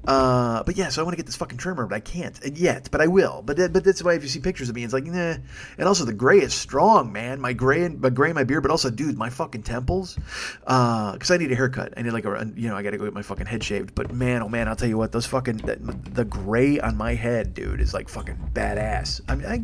Uh, 0.06 0.64
but 0.64 0.76
yeah, 0.78 0.90
so 0.90 1.02
I 1.02 1.04
want 1.04 1.14
to 1.14 1.18
get 1.18 1.26
this 1.26 1.36
fucking 1.36 1.58
trimmer, 1.58 1.86
but 1.86 1.96
I 1.96 2.00
can't 2.00 2.40
and 2.44 2.58
yet. 2.58 2.90
But 2.92 3.02
I 3.02 3.08
will. 3.08 3.42
But 3.46 3.74
but 3.74 3.84
that's 3.84 4.04
why 4.04 4.14
if 4.14 4.24
you 4.24 4.30
see 4.30 4.40
pictures 4.40 4.70
of 4.70 4.76
me, 4.76 4.84
it's 4.84 4.94
like 4.94 5.06
nah. 5.06 5.36
And 5.78 5.88
also 5.88 6.06
the 6.06 6.14
gray 6.14 6.40
is 6.40 6.54
strong, 6.54 7.12
man. 7.12 7.40
My 7.40 7.54
gray 7.54 7.84
and 7.84 8.00
my 8.00 8.10
gray, 8.10 8.34
my 8.34 8.44
beard, 8.44 8.64
but 8.64 8.72
also, 8.72 8.90
dude, 8.90 9.18
my 9.18 9.30
fucking 9.30 9.64
temples. 9.64 10.18
Because 10.62 11.32
uh, 11.32 11.34
I 11.34 11.38
need 11.38 11.52
a 11.52 11.56
haircut. 11.56 11.94
I 11.98 12.02
need 12.02 12.12
like 12.12 12.26
a 12.26 12.52
you 12.56 12.70
know 12.70 12.76
I 12.76 12.84
got 12.84 12.92
to 12.92 12.98
go 12.98 13.06
get 13.06 13.14
my 13.14 13.22
fucking 13.22 13.46
head 13.46 13.64
shaved. 13.64 13.96
But 13.96 14.12
man, 14.14 14.42
oh 14.42 14.50
man, 14.50 14.68
I'll 14.68 14.76
tell 14.76 14.90
you 14.90 14.98
what, 14.98 15.12
those 15.12 15.26
fucking 15.26 15.58
the, 15.58 15.76
the 16.12 16.26
gray 16.26 16.80
on 16.80 16.96
my 16.98 17.16
head, 17.16 17.54
dude, 17.54 17.82
is 17.82 17.94
like 17.94 18.10
fucking 18.10 18.52
badass. 18.54 19.22
I 19.28 19.36
mean, 19.36 19.48
I, 19.48 19.64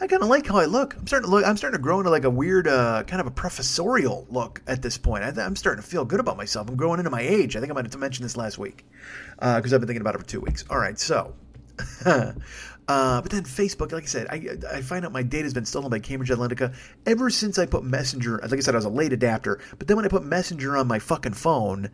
I 0.00 0.06
kind 0.06 0.22
of 0.22 0.30
like 0.30 0.46
how 0.46 0.56
I 0.56 0.64
look. 0.64 0.96
I'm 0.96 1.06
starting 1.06 1.28
to 1.28 1.30
look. 1.30 1.44
I'm 1.46 1.58
starting 1.58 1.78
to 1.78 1.82
grow 1.82 1.98
into 1.98 2.10
like 2.10 2.24
a 2.24 2.30
weird, 2.30 2.66
uh, 2.66 3.02
kind 3.02 3.20
of 3.20 3.26
a 3.26 3.30
professorial 3.30 4.26
look 4.30 4.62
at 4.66 4.80
this 4.80 4.96
point. 4.96 5.24
I 5.24 5.44
am 5.44 5.54
starting 5.56 5.82
to 5.82 5.88
feel 5.88 6.06
good 6.06 6.20
about 6.20 6.38
myself. 6.38 6.70
I'm 6.70 6.76
growing 6.76 7.00
into 7.00 7.10
my 7.10 7.20
age. 7.20 7.54
I 7.54 7.60
think 7.60 7.70
I 7.70 7.74
might 7.74 7.84
have 7.84 7.92
to 7.92 7.98
mention 7.98 8.22
this 8.22 8.36
last 8.36 8.56
week 8.56 8.86
because 9.34 9.72
uh, 9.72 9.76
I've 9.76 9.80
been 9.80 9.88
thinking 9.88 10.00
about 10.00 10.14
it 10.14 10.18
for 10.18 10.26
two 10.26 10.40
weeks. 10.40 10.64
All 10.70 10.78
right, 10.78 10.98
so. 10.98 11.34
uh, 12.04 12.32
but 12.86 13.30
then 13.30 13.42
Facebook, 13.44 13.92
like 13.92 14.04
I 14.04 14.06
said, 14.06 14.26
I, 14.30 14.76
I 14.76 14.82
find 14.82 15.04
out 15.04 15.12
my 15.12 15.22
data 15.22 15.44
has 15.44 15.54
been 15.54 15.64
stolen 15.66 15.90
by 15.90 15.98
Cambridge 15.98 16.30
Analytica 16.30 16.74
ever 17.06 17.28
since 17.30 17.58
I 17.58 17.66
put 17.66 17.84
Messenger. 17.84 18.40
Like 18.42 18.54
I 18.54 18.60
said, 18.60 18.74
I 18.74 18.78
was 18.78 18.84
a 18.86 18.90
late 18.90 19.12
adapter, 19.12 19.60
but 19.78 19.86
then 19.86 19.96
when 19.96 20.06
I 20.06 20.08
put 20.08 20.24
Messenger 20.24 20.76
on 20.76 20.88
my 20.88 20.98
fucking 20.98 21.34
phone, 21.34 21.90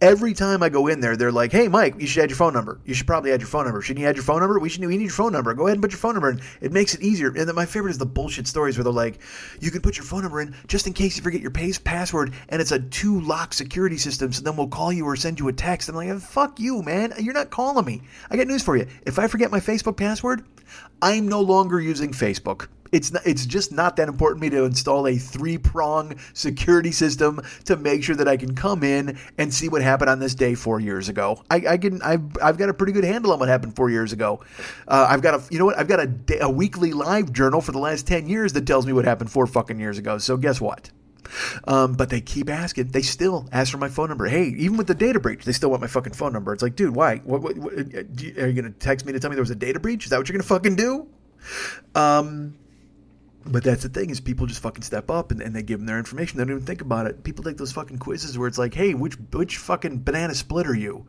every 0.00 0.34
time 0.34 0.62
I 0.62 0.68
go 0.68 0.86
in 0.86 1.00
there, 1.00 1.16
they're 1.16 1.32
like, 1.32 1.52
"Hey, 1.52 1.68
Mike, 1.68 2.00
you 2.00 2.06
should 2.06 2.22
add 2.22 2.30
your 2.30 2.36
phone 2.36 2.52
number. 2.52 2.80
You 2.84 2.94
should 2.94 3.06
probably 3.06 3.32
add 3.32 3.40
your 3.40 3.48
phone 3.48 3.64
number. 3.64 3.80
Shouldn't 3.82 4.00
you 4.00 4.08
add 4.08 4.16
your 4.16 4.24
phone 4.24 4.40
number? 4.40 4.58
We 4.58 4.68
should. 4.68 4.84
We 4.84 4.96
need 4.96 5.04
your 5.04 5.10
phone 5.10 5.32
number. 5.32 5.54
Go 5.54 5.66
ahead 5.66 5.76
and 5.76 5.82
put 5.82 5.92
your 5.92 5.98
phone 5.98 6.14
number 6.14 6.30
in. 6.30 6.40
It 6.60 6.72
makes 6.72 6.94
it 6.94 7.02
easier." 7.02 7.28
And 7.28 7.48
then 7.48 7.54
my 7.54 7.66
favorite 7.66 7.90
is 7.90 7.98
the 7.98 8.06
bullshit 8.06 8.46
stories 8.46 8.76
where 8.76 8.84
they're 8.84 8.92
like, 8.92 9.18
"You 9.60 9.70
can 9.70 9.80
put 9.80 9.96
your 9.96 10.04
phone 10.04 10.22
number 10.22 10.40
in 10.40 10.54
just 10.66 10.86
in 10.86 10.92
case 10.92 11.16
you 11.16 11.22
forget 11.22 11.40
your 11.40 11.50
password, 11.50 12.32
and 12.48 12.60
it's 12.60 12.72
a 12.72 12.78
two-lock 12.78 13.54
security 13.54 13.98
system. 13.98 14.32
So 14.32 14.42
then 14.42 14.56
we'll 14.56 14.68
call 14.68 14.92
you 14.92 15.04
or 15.04 15.16
send 15.16 15.38
you 15.40 15.48
a 15.48 15.52
text." 15.52 15.88
I'm 15.88 15.94
like, 15.94 16.18
"Fuck 16.20 16.60
you, 16.60 16.82
man. 16.82 17.12
You're 17.18 17.34
not 17.34 17.50
calling 17.50 17.84
me. 17.84 18.02
I 18.30 18.36
got 18.36 18.46
news 18.46 18.62
for 18.62 18.76
you. 18.76 18.86
If 19.04 19.18
I 19.18 19.26
forget 19.26 19.50
my 19.50 19.60
Facebook 19.60 19.96
password." 19.96 20.44
I'm 21.00 21.28
no 21.28 21.40
longer 21.40 21.80
using 21.80 22.10
Facebook. 22.12 22.68
It's 22.92 23.12
not, 23.12 23.26
it's 23.26 23.44
just 23.44 23.72
not 23.72 23.96
that 23.96 24.08
important 24.08 24.42
to 24.42 24.50
me 24.50 24.56
to 24.56 24.64
install 24.64 25.06
a 25.06 25.16
three 25.16 25.58
prong 25.58 26.16
security 26.32 26.92
system 26.92 27.40
to 27.64 27.76
make 27.76 28.02
sure 28.02 28.16
that 28.16 28.28
I 28.28 28.36
can 28.36 28.54
come 28.54 28.82
in 28.82 29.18
and 29.36 29.52
see 29.52 29.68
what 29.68 29.82
happened 29.82 30.10
on 30.10 30.18
this 30.18 30.34
day 30.34 30.54
four 30.54 30.80
years 30.80 31.08
ago. 31.08 31.42
I, 31.50 31.56
I 31.68 31.76
can 31.76 32.00
I've, 32.02 32.22
I've 32.42 32.56
got 32.56 32.68
a 32.68 32.74
pretty 32.74 32.92
good 32.92 33.04
handle 33.04 33.32
on 33.32 33.40
what 33.40 33.48
happened 33.48 33.76
four 33.76 33.90
years 33.90 34.12
ago. 34.12 34.40
Uh, 34.86 35.06
I've 35.08 35.22
got 35.22 35.34
a 35.34 35.42
you 35.52 35.58
know 35.58 35.66
what 35.66 35.78
I've 35.78 35.88
got 35.88 36.00
a, 36.00 36.10
a 36.40 36.50
weekly 36.50 36.92
live 36.92 37.32
journal 37.32 37.60
for 37.60 37.72
the 37.72 37.78
last 37.78 38.06
ten 38.06 38.28
years 38.28 38.52
that 38.54 38.66
tells 38.66 38.86
me 38.86 38.92
what 38.92 39.04
happened 39.04 39.30
four 39.30 39.46
fucking 39.46 39.78
years 39.78 39.98
ago. 39.98 40.18
So 40.18 40.36
guess 40.36 40.60
what? 40.60 40.90
Um, 41.64 41.92
but 41.94 42.10
they 42.10 42.20
keep 42.20 42.48
asking. 42.48 42.88
They 42.88 43.02
still 43.02 43.48
ask 43.52 43.70
for 43.70 43.78
my 43.78 43.88
phone 43.88 44.08
number. 44.08 44.26
Hey, 44.26 44.54
even 44.56 44.76
with 44.76 44.86
the 44.86 44.94
data 44.94 45.20
breach, 45.20 45.44
they 45.44 45.52
still 45.52 45.70
want 45.70 45.82
my 45.82 45.88
fucking 45.88 46.14
phone 46.14 46.32
number. 46.32 46.52
It's 46.52 46.62
like, 46.62 46.76
dude, 46.76 46.94
why? 46.94 47.16
What, 47.18 47.42
what, 47.42 47.58
what, 47.58 47.74
are 47.74 48.48
you 48.48 48.52
gonna 48.52 48.70
text 48.70 49.04
me 49.04 49.12
to 49.12 49.20
tell 49.20 49.30
me 49.30 49.36
there 49.36 49.42
was 49.42 49.50
a 49.50 49.54
data 49.54 49.80
breach? 49.80 50.04
Is 50.04 50.10
that 50.10 50.18
what 50.18 50.28
you're 50.28 50.38
gonna 50.38 50.48
fucking 50.48 50.76
do? 50.76 51.06
Um, 51.94 52.58
but 53.44 53.64
that's 53.64 53.82
the 53.82 53.88
thing 53.88 54.10
is 54.10 54.20
people 54.20 54.46
just 54.46 54.62
fucking 54.62 54.82
step 54.82 55.10
up 55.10 55.30
and, 55.30 55.40
and 55.40 55.54
they 55.54 55.62
give 55.62 55.78
them 55.78 55.86
their 55.86 55.98
information. 55.98 56.38
They 56.38 56.44
don't 56.44 56.52
even 56.52 56.66
think 56.66 56.80
about 56.80 57.06
it. 57.06 57.24
People 57.24 57.44
take 57.44 57.56
those 57.56 57.72
fucking 57.72 57.98
quizzes 57.98 58.38
where 58.38 58.48
it's 58.48 58.58
like, 58.58 58.74
hey, 58.74 58.94
which 58.94 59.14
which 59.32 59.56
fucking 59.58 60.02
banana 60.02 60.34
split 60.34 60.66
are 60.66 60.74
you? 60.74 61.06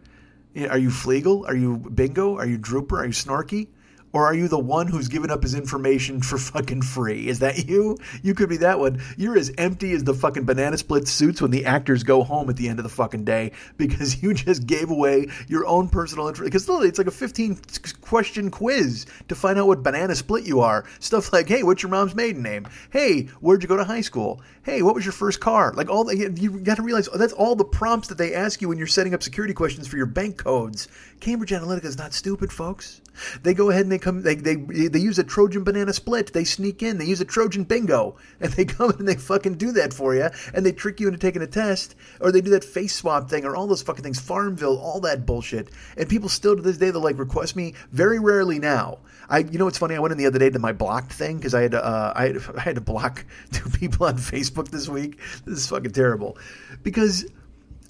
Are 0.69 0.77
you 0.77 0.89
Fleegle? 0.89 1.47
Are 1.47 1.55
you 1.55 1.77
Bingo? 1.77 2.37
Are 2.37 2.45
you 2.45 2.57
Drooper? 2.57 2.99
Are 2.99 3.05
you 3.05 3.11
Snorky? 3.11 3.67
Or 4.11 4.25
are 4.25 4.33
you 4.33 4.47
the 4.47 4.59
one 4.59 4.87
who's 4.87 5.07
given 5.07 5.29
up 5.29 5.43
his 5.43 5.53
information 5.53 6.21
for 6.21 6.37
fucking 6.37 6.81
free? 6.81 7.27
Is 7.27 7.39
that 7.39 7.67
you? 7.67 7.97
You 8.23 8.33
could 8.33 8.49
be 8.49 8.57
that 8.57 8.79
one. 8.79 9.01
You're 9.17 9.37
as 9.37 9.51
empty 9.57 9.91
as 9.91 10.03
the 10.03 10.13
fucking 10.13 10.45
banana 10.45 10.77
split 10.77 11.07
suits 11.07 11.41
when 11.41 11.51
the 11.51 11.65
actors 11.65 12.03
go 12.03 12.23
home 12.23 12.49
at 12.49 12.57
the 12.57 12.67
end 12.67 12.79
of 12.79 12.83
the 12.83 12.89
fucking 12.89 13.25
day 13.25 13.51
because 13.77 14.21
you 14.23 14.33
just 14.33 14.65
gave 14.65 14.89
away 14.89 15.27
your 15.47 15.65
own 15.67 15.89
personal 15.89 16.27
information. 16.27 16.49
Because 16.49 16.67
literally, 16.67 16.89
it's 16.89 16.97
like 16.97 17.07
a 17.07 17.11
15 17.11 17.59
question 18.01 18.49
quiz 18.49 19.05
to 19.27 19.35
find 19.35 19.59
out 19.59 19.67
what 19.67 19.83
banana 19.83 20.15
split 20.15 20.45
you 20.45 20.61
are. 20.61 20.85
Stuff 20.99 21.31
like, 21.31 21.47
hey, 21.47 21.63
what's 21.63 21.83
your 21.83 21.91
mom's 21.91 22.15
maiden 22.15 22.41
name? 22.41 22.67
Hey, 22.91 23.23
where'd 23.41 23.61
you 23.61 23.69
go 23.69 23.77
to 23.77 23.83
high 23.83 24.01
school? 24.01 24.41
Hey, 24.63 24.81
what 24.81 24.95
was 24.95 25.05
your 25.05 25.13
first 25.13 25.39
car? 25.39 25.73
Like 25.75 25.89
all 25.89 26.03
the, 26.03 26.15
you 26.15 26.59
got 26.59 26.77
to 26.77 26.83
realize 26.83 27.07
that's 27.13 27.33
all 27.33 27.55
the 27.55 27.65
prompts 27.65 28.07
that 28.07 28.17
they 28.17 28.33
ask 28.33 28.61
you 28.61 28.69
when 28.69 28.77
you're 28.77 28.87
setting 28.87 29.13
up 29.13 29.21
security 29.21 29.53
questions 29.53 29.87
for 29.87 29.97
your 29.97 30.05
bank 30.05 30.37
codes. 30.37 30.87
Cambridge 31.19 31.51
Analytica 31.51 31.85
is 31.85 31.97
not 31.97 32.13
stupid, 32.13 32.51
folks. 32.51 33.01
They 33.43 33.53
go 33.53 33.69
ahead 33.69 33.83
and 33.83 33.91
they 33.91 33.99
come. 33.99 34.21
They, 34.21 34.35
they 34.35 34.55
they 34.55 34.99
use 34.99 35.19
a 35.19 35.23
Trojan 35.23 35.63
banana 35.63 35.93
split. 35.93 36.33
They 36.33 36.43
sneak 36.43 36.83
in. 36.83 36.97
They 36.97 37.05
use 37.05 37.21
a 37.21 37.25
Trojan 37.25 37.63
bingo, 37.63 38.17
and 38.39 38.51
they 38.53 38.65
come 38.65 38.91
and 38.91 39.07
they 39.07 39.15
fucking 39.15 39.55
do 39.55 39.71
that 39.73 39.93
for 39.93 40.15
you, 40.15 40.29
and 40.53 40.65
they 40.65 40.71
trick 40.71 40.99
you 40.99 41.07
into 41.07 41.19
taking 41.19 41.41
a 41.41 41.47
test, 41.47 41.95
or 42.21 42.31
they 42.31 42.41
do 42.41 42.51
that 42.51 42.63
face 42.63 42.95
swap 42.95 43.29
thing, 43.29 43.45
or 43.45 43.55
all 43.55 43.67
those 43.67 43.81
fucking 43.81 44.03
things, 44.03 44.19
Farmville, 44.19 44.77
all 44.77 44.99
that 45.01 45.25
bullshit. 45.25 45.69
And 45.97 46.09
people 46.09 46.29
still 46.29 46.55
to 46.55 46.61
this 46.61 46.77
day 46.77 46.91
they 46.91 46.99
like 46.99 47.17
request 47.17 47.55
me. 47.55 47.73
Very 47.91 48.19
rarely 48.19 48.59
now. 48.59 48.99
I 49.29 49.39
you 49.39 49.59
know 49.59 49.65
what's 49.65 49.77
funny? 49.77 49.95
I 49.95 49.99
went 49.99 50.11
in 50.11 50.17
the 50.17 50.25
other 50.25 50.39
day 50.39 50.49
to 50.49 50.59
my 50.59 50.71
blocked 50.71 51.13
thing 51.13 51.37
because 51.37 51.53
I 51.53 51.61
had 51.61 51.75
uh, 51.75 52.13
I 52.15 52.27
had, 52.27 52.37
I 52.57 52.61
had 52.61 52.75
to 52.75 52.81
block 52.81 53.25
two 53.51 53.69
people 53.69 54.05
on 54.05 54.17
Facebook 54.17 54.69
this 54.69 54.89
week. 54.89 55.19
This 55.45 55.59
is 55.59 55.67
fucking 55.67 55.91
terrible 55.91 56.37
because 56.83 57.25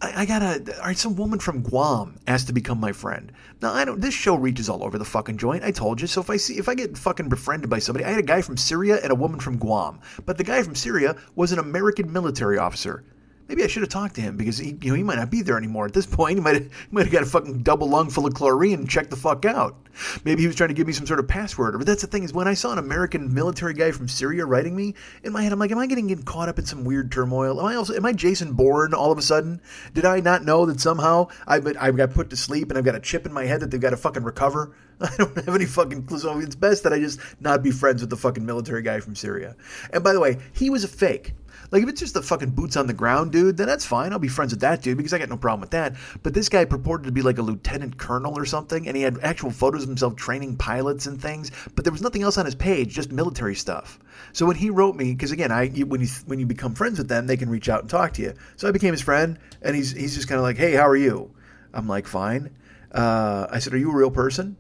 I, 0.02 0.22
I 0.22 0.26
got 0.26 0.42
a 0.42 0.78
all 0.80 0.86
right. 0.86 0.98
Some 0.98 1.16
woman 1.16 1.40
from 1.40 1.62
Guam 1.62 2.18
asked 2.28 2.48
to 2.48 2.54
become 2.54 2.80
my 2.80 2.92
friend. 2.92 3.32
Now 3.62 3.74
I 3.74 3.86
don't. 3.86 4.02
This 4.02 4.14
show 4.14 4.36
reaches 4.36 4.70
all 4.70 4.84
over 4.84 4.98
the 4.98 5.06
fucking 5.06 5.38
joint. 5.38 5.64
I 5.64 5.72
told 5.72 6.02
you. 6.02 6.08
So 6.08 6.22
if 6.22 6.30
I 6.30 6.38
see 6.38 6.58
if 6.58 6.70
I 6.70 6.76
get 6.76 6.98
fucking 6.98 7.30
befriended 7.30 7.70
by 7.70 7.80
somebody, 7.80 8.06
I 8.06 8.10
had 8.10 8.20
a 8.20 8.24
guy 8.24 8.42
from 8.42 8.58
Syria 8.58 9.00
and 9.04 9.12
a 9.12 9.16
woman 9.16 9.40
from 9.40 9.58
Guam. 9.58 10.00
But 10.26 10.38
the 10.38 10.44
guy 10.44 10.64
from 10.64 10.76
Syria 10.76 11.16
was 11.36 11.52
an 11.52 11.60
American 11.60 12.12
military 12.12 12.58
officer. 12.58 13.04
Maybe 13.50 13.64
I 13.64 13.68
should 13.68 13.82
have 13.82 13.90
talked 13.90 14.14
to 14.16 14.22
him 14.22 14.38
because 14.38 14.60
he, 14.60 14.78
you 14.80 14.92
know, 14.92 14.94
he 14.94 15.02
might 15.02 15.18
not 15.18 15.32
be 15.32 15.42
there 15.42 15.58
anymore 15.58 15.88
at 15.88 15.94
this 15.94 16.06
point. 16.06 16.36
He 16.36 16.42
might 16.42 16.54
have, 16.54 16.66
he 16.66 16.88
might 16.92 17.06
have 17.06 17.12
got 17.12 17.24
a 17.24 17.26
fucking 17.26 17.64
double 17.64 17.90
lung 17.90 18.12
full 18.12 18.28
of 18.28 18.36
chlorine 18.36 18.78
and 18.78 18.88
checked 18.88 19.10
the 19.10 19.16
fuck 19.16 19.44
out. 19.44 19.76
Maybe 20.24 20.42
he 20.42 20.48
was 20.48 20.56
trying 20.56 20.68
to 20.68 20.76
give 20.76 20.86
me 20.86 20.94
some 20.94 21.08
sort 21.08 21.20
of 21.20 21.28
password. 21.28 21.74
But 21.76 21.88
that's 21.88 22.02
the 22.02 22.08
thing 22.08 22.22
is 22.22 22.32
when 22.32 22.48
I 22.48 22.54
saw 22.54 22.72
an 22.72 22.78
American 22.78 23.34
military 23.34 23.74
guy 23.74 23.90
from 23.90 24.08
Syria 24.08 24.46
writing 24.46 24.76
me 24.76 24.94
in 25.24 25.34
my 25.34 25.42
head, 25.42 25.52
I'm 25.52 25.58
like, 25.58 25.72
am 25.72 25.80
I 25.80 25.88
getting 25.88 26.16
caught 26.24 26.48
up 26.48 26.60
in 26.60 26.66
some 26.66 26.84
weird 26.84 27.12
turmoil? 27.12 27.60
Am 27.60 27.66
I 27.66 27.74
also 27.74 27.96
am 27.96 28.06
I 28.06 28.14
Jason 28.14 28.54
Bourne 28.54 28.94
all 28.94 29.12
of 29.12 29.18
a 29.18 29.24
sudden? 29.24 29.62
Did 29.96 30.06
I 30.06 30.20
not 30.20 30.46
know 30.46 30.68
that 30.68 30.80
somehow 30.80 31.30
I 31.48 31.56
I 31.80 31.90
got 31.90 32.14
put 32.14 32.30
to 32.30 32.38
sleep 32.38 32.70
and 32.70 32.78
I've 32.78 32.86
got 32.86 32.94
a 32.94 33.00
chip 33.00 33.26
in 33.26 33.34
my 33.34 33.46
head 33.46 33.62
that 33.62 33.72
they've 33.72 33.82
got 33.82 33.90
to 33.92 33.98
fucking 33.98 34.24
recover? 34.24 34.76
I 35.02 35.10
don't 35.18 35.36
have 35.36 35.56
any 35.56 35.66
fucking 35.66 36.06
clue. 36.06 36.20
So 36.20 36.38
it's 36.38 36.56
best 36.56 36.84
that 36.84 36.94
I 36.94 37.00
just 37.00 37.20
not 37.40 37.64
be 37.64 37.72
friends 37.72 38.02
with 38.02 38.12
the 38.12 38.18
fucking 38.18 38.46
military 38.46 38.84
guy 38.84 39.00
from 39.00 39.16
Syria. 39.16 39.56
And 39.92 40.04
by 40.04 40.14
the 40.14 40.20
way, 40.20 40.38
he 40.54 40.70
was 40.70 40.84
a 40.84 40.88
fake. 40.88 41.34
Like 41.72 41.84
if 41.84 41.90
it's 41.90 42.00
just 42.00 42.14
the 42.14 42.22
fucking 42.22 42.52
boots 42.52 42.78
on 42.78 42.88
the 42.88 42.94
ground 42.94 43.32
dude, 43.32 43.58
then 43.58 43.68
that's 43.68 43.86
fine. 43.86 44.12
I'll 44.12 44.20
be 44.20 44.28
friends 44.28 44.52
with 44.52 44.62
that 44.62 44.82
dude 44.82 44.98
because 44.98 45.14
I 45.14 45.20
got 45.20 45.30
no 45.30 45.38
problem 45.38 45.62
with 45.62 45.72
that. 45.72 45.96
But 46.24 46.34
this 46.34 46.50
guy 46.50 46.66
purported 46.66 47.06
to 47.06 47.12
be 47.12 47.22
like 47.22 47.38
a 47.38 47.42
lieutenant 47.42 47.98
colonel 47.98 48.38
or 48.38 48.46
something, 48.46 48.88
and 48.88 48.98
he 48.98 49.04
had 49.04 49.20
actual 49.22 49.52
photos 49.52 49.84
of 49.84 49.90
himself 49.90 50.16
training 50.16 50.58
pilots 50.58 51.06
and 51.06 51.22
things. 51.22 51.52
But 51.76 51.86
there 51.86 51.92
was 51.92 52.02
nothing 52.02 52.24
else 52.24 52.38
on 52.38 52.46
his 52.46 52.56
page, 52.56 52.94
just 52.94 53.12
military 53.12 53.56
stuff. 53.56 54.00
So 54.34 54.46
when 54.46 54.56
he 54.56 54.70
wrote 54.70 54.96
me, 54.96 55.14
because 55.14 55.32
again, 55.32 55.52
I 55.52 55.68
when 55.68 56.02
you 56.02 56.08
when 56.26 56.40
you 56.40 56.46
become 56.46 56.76
friends 56.76 56.98
with 56.98 57.08
them, 57.08 57.28
they 57.28 57.38
can 57.38 57.50
reach 57.50 57.70
out 57.70 57.82
and 57.82 57.90
talk 57.90 58.14
to 58.14 58.22
you. 58.22 58.34
So 58.56 58.68
I 58.68 58.72
became 58.72 58.94
his 58.94 59.02
friend, 59.02 59.38
and 59.62 59.76
he's 59.76 59.92
he's 59.92 60.16
just 60.16 60.28
kind 60.28 60.38
of 60.38 60.44
like, 60.44 60.58
hey, 60.58 60.74
how 60.74 60.88
are 60.88 60.98
you? 60.98 61.32
I'm 61.74 61.88
like, 61.88 62.08
fine. 62.08 62.56
Uh, 62.92 63.48
I 63.52 63.60
said, 63.60 63.74
are 63.74 63.78
you 63.78 63.92
a 63.92 63.96
real 63.96 64.12
person? 64.12 64.58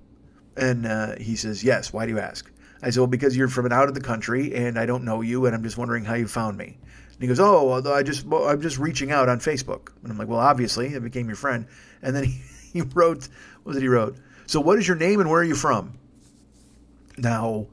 And 0.55 0.85
uh, 0.85 1.15
he 1.15 1.35
says, 1.35 1.63
yes. 1.63 1.91
Why 1.91 2.05
do 2.05 2.11
you 2.11 2.19
ask? 2.19 2.51
I 2.81 2.91
said, 2.91 2.99
well, 2.99 3.07
because 3.07 3.35
you're 3.35 3.47
from 3.47 3.71
out 3.71 3.89
of 3.89 3.93
the 3.93 4.01
country, 4.01 4.53
and 4.55 4.77
I 4.77 4.85
don't 4.85 5.03
know 5.03 5.21
you, 5.21 5.45
and 5.45 5.55
I'm 5.55 5.63
just 5.63 5.77
wondering 5.77 6.05
how 6.05 6.13
you 6.13 6.27
found 6.27 6.57
me. 6.57 6.77
And 7.19 7.23
he 7.23 7.27
goes, 7.27 7.39
"Oh, 7.41 7.83
I 7.93 8.01
just 8.01 8.25
I'm 8.31 8.61
just 8.61 8.77
reaching 8.77 9.11
out 9.11 9.27
on 9.27 9.39
Facebook." 9.39 9.89
And 10.01 10.11
I'm 10.11 10.17
like, 10.17 10.29
"Well, 10.29 10.39
obviously, 10.39 10.95
I 10.95 10.99
became 10.99 11.27
your 11.27 11.35
friend." 11.35 11.67
And 12.01 12.15
then 12.15 12.23
he, 12.23 12.41
he 12.71 12.81
wrote, 12.81 13.27
"What 13.63 13.73
was 13.73 13.77
it 13.77 13.81
he 13.81 13.89
wrote?" 13.89 14.15
So, 14.45 14.61
what 14.61 14.79
is 14.79 14.87
your 14.87 14.95
name 14.95 15.19
and 15.19 15.29
where 15.29 15.41
are 15.41 15.43
you 15.43 15.55
from? 15.55 15.97
Now, 17.17 17.67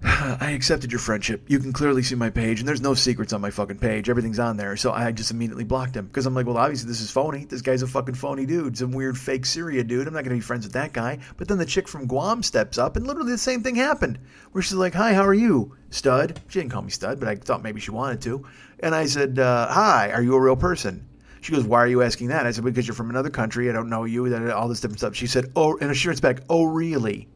I 0.02 0.52
accepted 0.52 0.90
your 0.90 0.98
friendship. 0.98 1.42
You 1.48 1.58
can 1.58 1.74
clearly 1.74 2.02
see 2.02 2.14
my 2.14 2.30
page, 2.30 2.58
and 2.58 2.66
there's 2.66 2.80
no 2.80 2.94
secrets 2.94 3.34
on 3.34 3.42
my 3.42 3.50
fucking 3.50 3.78
page. 3.78 4.08
Everything's 4.08 4.38
on 4.38 4.56
there. 4.56 4.74
So 4.76 4.92
I 4.92 5.12
just 5.12 5.30
immediately 5.30 5.64
blocked 5.64 5.94
him 5.94 6.06
because 6.06 6.24
I'm 6.24 6.34
like, 6.34 6.46
well, 6.46 6.56
obviously 6.56 6.88
this 6.88 7.02
is 7.02 7.10
phony. 7.10 7.44
This 7.44 7.60
guy's 7.60 7.82
a 7.82 7.86
fucking 7.86 8.14
phony 8.14 8.46
dude, 8.46 8.78
some 8.78 8.92
weird 8.92 9.18
fake 9.18 9.44
Syria 9.44 9.84
dude. 9.84 10.06
I'm 10.06 10.14
not 10.14 10.24
gonna 10.24 10.36
be 10.36 10.40
friends 10.40 10.64
with 10.64 10.72
that 10.72 10.94
guy. 10.94 11.18
But 11.36 11.48
then 11.48 11.58
the 11.58 11.66
chick 11.66 11.86
from 11.86 12.06
Guam 12.06 12.42
steps 12.42 12.78
up, 12.78 12.96
and 12.96 13.06
literally 13.06 13.32
the 13.32 13.38
same 13.38 13.62
thing 13.62 13.74
happened, 13.74 14.18
where 14.52 14.62
she's 14.62 14.72
like, 14.72 14.94
"Hi, 14.94 15.12
how 15.12 15.26
are 15.26 15.34
you, 15.34 15.76
stud?" 15.90 16.40
She 16.48 16.60
didn't 16.60 16.72
call 16.72 16.82
me 16.82 16.90
stud, 16.90 17.20
but 17.20 17.28
I 17.28 17.34
thought 17.36 17.62
maybe 17.62 17.80
she 17.80 17.90
wanted 17.90 18.22
to. 18.22 18.46
And 18.78 18.94
I 18.94 19.04
said, 19.04 19.38
uh, 19.38 19.68
"Hi, 19.68 20.12
are 20.12 20.22
you 20.22 20.34
a 20.34 20.40
real 20.40 20.56
person?" 20.56 21.06
She 21.42 21.52
goes, 21.52 21.64
"Why 21.64 21.78
are 21.80 21.88
you 21.88 22.00
asking 22.00 22.28
that?" 22.28 22.46
I 22.46 22.52
said, 22.52 22.64
"Because 22.64 22.86
you're 22.86 22.94
from 22.94 23.10
another 23.10 23.30
country. 23.30 23.68
I 23.68 23.74
don't 23.74 23.90
know 23.90 24.04
you. 24.04 24.30
That 24.30 24.48
all 24.50 24.68
this 24.68 24.80
different 24.80 25.00
stuff." 25.00 25.14
She 25.14 25.26
said, 25.26 25.52
"Oh," 25.54 25.76
and 25.78 25.90
assurance 25.90 26.20
back, 26.20 26.40
"Oh, 26.48 26.64
really?" 26.64 27.28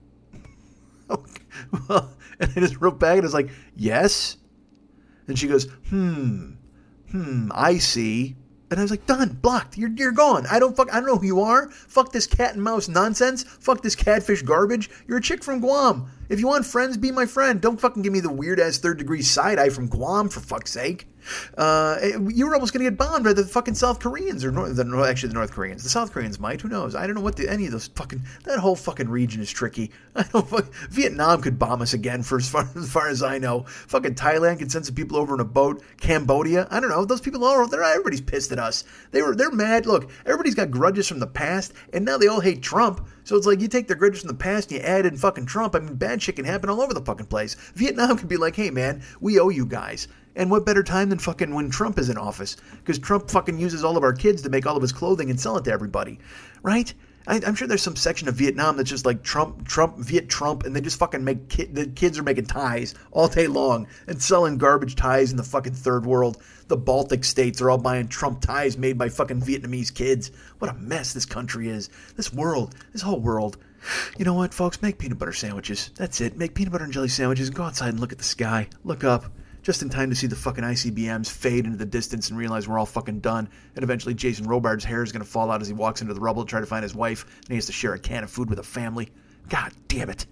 okay. 1.11 1.43
Well 1.89 2.11
and 2.41 2.51
I 2.57 2.61
just 2.61 2.80
wrote 2.80 2.99
back 2.99 3.14
and 3.14 3.22
I 3.22 3.26
was 3.26 3.35
like, 3.35 3.51
yes. 3.76 4.37
And 5.26 5.39
she 5.39 5.49
goes, 5.49 5.68
hmm, 5.89 6.53
hmm, 7.11 7.49
I 7.55 7.78
see. 7.78 8.37
And 8.70 8.80
I 8.80 8.82
was 8.82 8.91
like, 8.91 9.07
done, 9.07 9.39
blocked. 9.41 9.78
You're 9.78 9.91
you're 9.91 10.11
gone. 10.11 10.47
I 10.51 10.59
don't 10.59 10.76
fuck. 10.76 10.93
I 10.93 10.97
don't 10.97 11.07
know 11.07 11.16
who 11.16 11.26
you 11.26 11.41
are. 11.43 11.70
Fuck 11.70 12.12
this 12.12 12.26
cat 12.26 12.55
and 12.55 12.62
mouse 12.62 12.89
nonsense. 12.89 13.45
Fuck 13.45 13.82
this 13.82 13.95
catfish 13.95 14.43
garbage. 14.43 14.91
You're 15.07 15.18
a 15.18 15.22
chick 15.22 15.45
from 15.45 15.61
Guam. 15.61 16.11
If 16.28 16.41
you 16.41 16.49
want 16.49 16.66
friends, 16.66 16.97
be 16.97 17.12
my 17.12 17.26
friend. 17.26 17.61
Don't 17.61 17.80
fucking 17.80 18.03
give 18.03 18.12
me 18.12 18.20
the 18.20 18.32
weird 18.32 18.59
ass 18.59 18.78
third 18.78 18.99
degree 18.99 19.22
side 19.22 19.59
eye 19.59 19.68
from 19.68 19.87
Guam 19.87 20.28
for 20.28 20.41
fuck's 20.41 20.72
sake. 20.72 21.07
Uh, 21.57 21.99
you 22.29 22.47
were 22.47 22.55
almost 22.55 22.72
going 22.72 22.85
to 22.85 22.91
get 22.91 22.99
bombed 22.99 23.25
by 23.25 23.33
the 23.33 23.45
fucking 23.45 23.75
South 23.75 24.01
Koreans, 24.01 24.45
or 24.45 24.51
the, 24.51 25.07
actually 25.09 25.29
the 25.29 25.35
North 25.35 25.53
Koreans. 25.53 25.83
The 25.83 25.89
South 25.89 26.12
Koreans 26.12 26.39
might. 26.39 26.61
Who 26.61 26.68
knows? 26.68 26.95
I 26.95 27.07
don't 27.07 27.16
know 27.16 27.22
what 27.22 27.37
the, 27.37 27.49
any 27.49 27.66
of 27.66 27.72
those 27.72 27.89
fucking. 27.89 28.22
That 28.45 28.59
whole 28.59 28.77
fucking 28.77 29.09
region 29.09 29.41
is 29.41 29.51
tricky. 29.51 29.91
I 30.16 30.25
don't. 30.25 30.49
Fuck, 30.49 30.72
Vietnam 30.91 31.43
could 31.43 31.59
bomb 31.59 31.83
us 31.83 31.95
again 31.95 32.22
for 32.22 32.39
as 32.39 32.49
far, 32.49 32.68
as 32.77 32.91
far 32.91 33.09
as 33.09 33.22
I 33.22 33.39
know. 33.39 33.62
Fucking 33.62 34.14
Thailand 34.14 34.59
could 34.59 34.70
send 34.70 34.87
some 34.87 34.95
people 34.95 35.16
over 35.16 35.35
in 35.35 35.41
a 35.41 35.45
boat. 35.45 35.83
Cambodia. 36.01 36.68
I 36.70 36.81
don't 36.81 36.91
know. 36.91 37.05
Those 37.05 37.20
people 37.20 37.45
all. 37.45 37.66
They're 37.66 37.83
everybody's 37.83 38.20
pissed 38.20 38.53
at 38.53 38.59
us. 38.59 38.85
They 39.11 39.22
were. 39.22 39.35
They're 39.35 39.51
mad. 39.51 39.87
Look, 39.87 40.11
everybody's 40.25 40.55
got 40.55 40.70
grudges 40.70 41.09
from 41.09 41.20
the 41.20 41.27
past, 41.27 41.72
and 41.93 42.05
now 42.05 42.18
they 42.18 42.27
all 42.27 42.41
hate 42.41 42.62
Trump. 42.62 43.07
So 43.25 43.37
it's 43.37 43.47
like 43.47 43.61
you 43.61 43.68
take 43.68 43.89
their 43.89 43.97
grudges 43.97 44.20
from 44.20 44.29
the 44.29 44.35
past 44.35 44.70
and 44.70 44.81
you 44.81 44.87
add 44.87 45.07
in 45.07 45.16
fucking 45.16 45.47
Trump. 45.47 45.75
I 45.75 45.81
mean, 45.81 45.95
bad 45.95 46.22
shit 46.22 46.37
can 46.37 46.45
happen 46.45 46.68
all 46.68 46.83
over 46.83 46.93
the 46.93 47.01
fucking 47.01 47.27
place. 47.27 47.55
Vietnam 47.75 48.18
could 48.18 48.29
be 48.29 48.37
like, 48.37 48.55
hey 48.55 48.70
man, 48.70 49.03
we 49.20 49.41
owe 49.41 49.49
you 49.49 49.64
guys. 49.64 50.09
And 50.37 50.51
what 50.51 50.66
better 50.66 50.82
time 50.82 51.11
than 51.11 51.18
fucking 51.18 51.55
when 51.55 51.70
Trump 51.70 51.99
is 51.99 52.11
in 52.11 52.18
office? 52.18 52.57
Because 52.78 52.99
Trump 52.99 53.30
fucking 53.30 53.59
uses 53.59 53.85
all 53.85 53.97
of 53.97 54.03
our 54.03 54.12
kids 54.12 54.43
to 54.43 54.49
make 54.49 54.66
all 54.66 54.76
of 54.76 54.82
his 54.82 54.93
clothing 54.93 55.30
and 55.30 55.41
sell 55.41 55.57
it 55.57 55.64
to 55.64 55.72
everybody, 55.72 56.18
right? 56.62 56.93
I, 57.26 57.37
am 57.37 57.55
sure 57.55 57.66
there's 57.66 57.82
some 57.82 57.97
section 57.97 58.28
of 58.28 58.35
Vietnam 58.35 58.76
that's 58.76 58.91
just 58.91 59.07
like 59.07 59.22
Trump, 59.22 59.66
Trump, 59.66 59.97
Viet 59.99 60.28
Trump, 60.28 60.64
and 60.64 60.76
they 60.76 60.82
just 60.82 60.99
fucking 60.99 61.24
make 61.24 61.49
ki- 61.49 61.64
the 61.64 61.87
kids 61.87 62.18
are 62.18 62.22
making 62.22 62.47
ties 62.47 62.95
all 63.12 63.28
day 63.28 63.47
long 63.47 63.87
and 64.07 64.20
selling 64.20 64.59
garbage 64.59 64.95
ties 64.95 65.30
in 65.30 65.39
the 65.39 65.43
fucking 65.43 65.72
third 65.72 66.05
world. 66.05 66.43
The 66.68 66.76
Baltic 66.76 67.24
states 67.24 67.62
are 67.62 67.70
all 67.70 67.78
buying 67.78 68.09
Trump 68.09 68.43
ties 68.43 68.76
made 68.76 68.99
by 68.99 69.09
fucking 69.09 69.41
Vietnamese 69.41 69.95
kids. 69.95 70.32
What 70.59 70.70
a 70.70 70.74
mess 70.74 71.14
this 71.14 71.24
country 71.24 71.68
is. 71.68 71.89
This 72.16 72.32
world, 72.32 72.74
this 72.93 73.03
whole 73.03 73.20
world. 73.20 73.57
You 74.18 74.26
know 74.26 74.35
what, 74.35 74.53
folks? 74.53 74.82
Make 74.82 74.99
peanut 74.99 75.18
butter 75.18 75.32
sandwiches. 75.32 75.91
That's 75.97 76.20
it. 76.20 76.37
Make 76.37 76.55
peanut 76.55 76.72
butter 76.72 76.85
and 76.85 76.93
jelly 76.93 77.09
sandwiches 77.09 77.49
and 77.49 77.57
go 77.57 77.64
outside 77.64 77.91
and 77.91 78.01
look 78.01 78.12
at 78.12 78.18
the 78.18 78.24
sky. 78.24 78.68
Look 78.82 79.03
up 79.03 79.24
just 79.65 79.81
in 79.81 79.89
time 79.89 80.11
to 80.11 80.15
see 80.15 80.27
the 80.27 80.37
fucking 80.37 80.62
ICBMs 80.62 81.31
fade 81.31 81.65
into 81.65 81.79
the 81.79 81.87
distance 81.87 82.29
and 82.29 82.39
realize 82.39 82.69
we're 82.69 82.79
all 82.79 82.85
fucking 82.85 83.21
done. 83.21 83.49
And 83.75 83.83
eventually 83.83 84.12
Jason 84.15 84.47
Robards' 84.47 84.85
hair 84.85 85.03
is 85.03 85.11
going 85.11 85.25
to 85.25 85.29
fall 85.29 85.51
out 85.51 85.62
as 85.62 85.69
he 85.69 85.73
walks 85.73 86.03
into 86.03 86.12
the 86.12 86.21
rubble 86.21 86.45
to 86.45 86.49
try 86.49 86.61
to 86.61 86.67
find 86.67 86.83
his 86.83 86.95
wife, 86.95 87.25
and 87.25 87.49
he 87.49 87.55
has 87.55 87.67
to 87.67 87.73
share 87.73 87.95
a 87.95 87.99
can 87.99 88.23
of 88.23 88.31
food 88.31 88.51
with 88.51 88.59
a 88.59 88.62
family. 88.62 89.09
God 89.49 89.73
damn 89.89 90.11
it. 90.11 90.27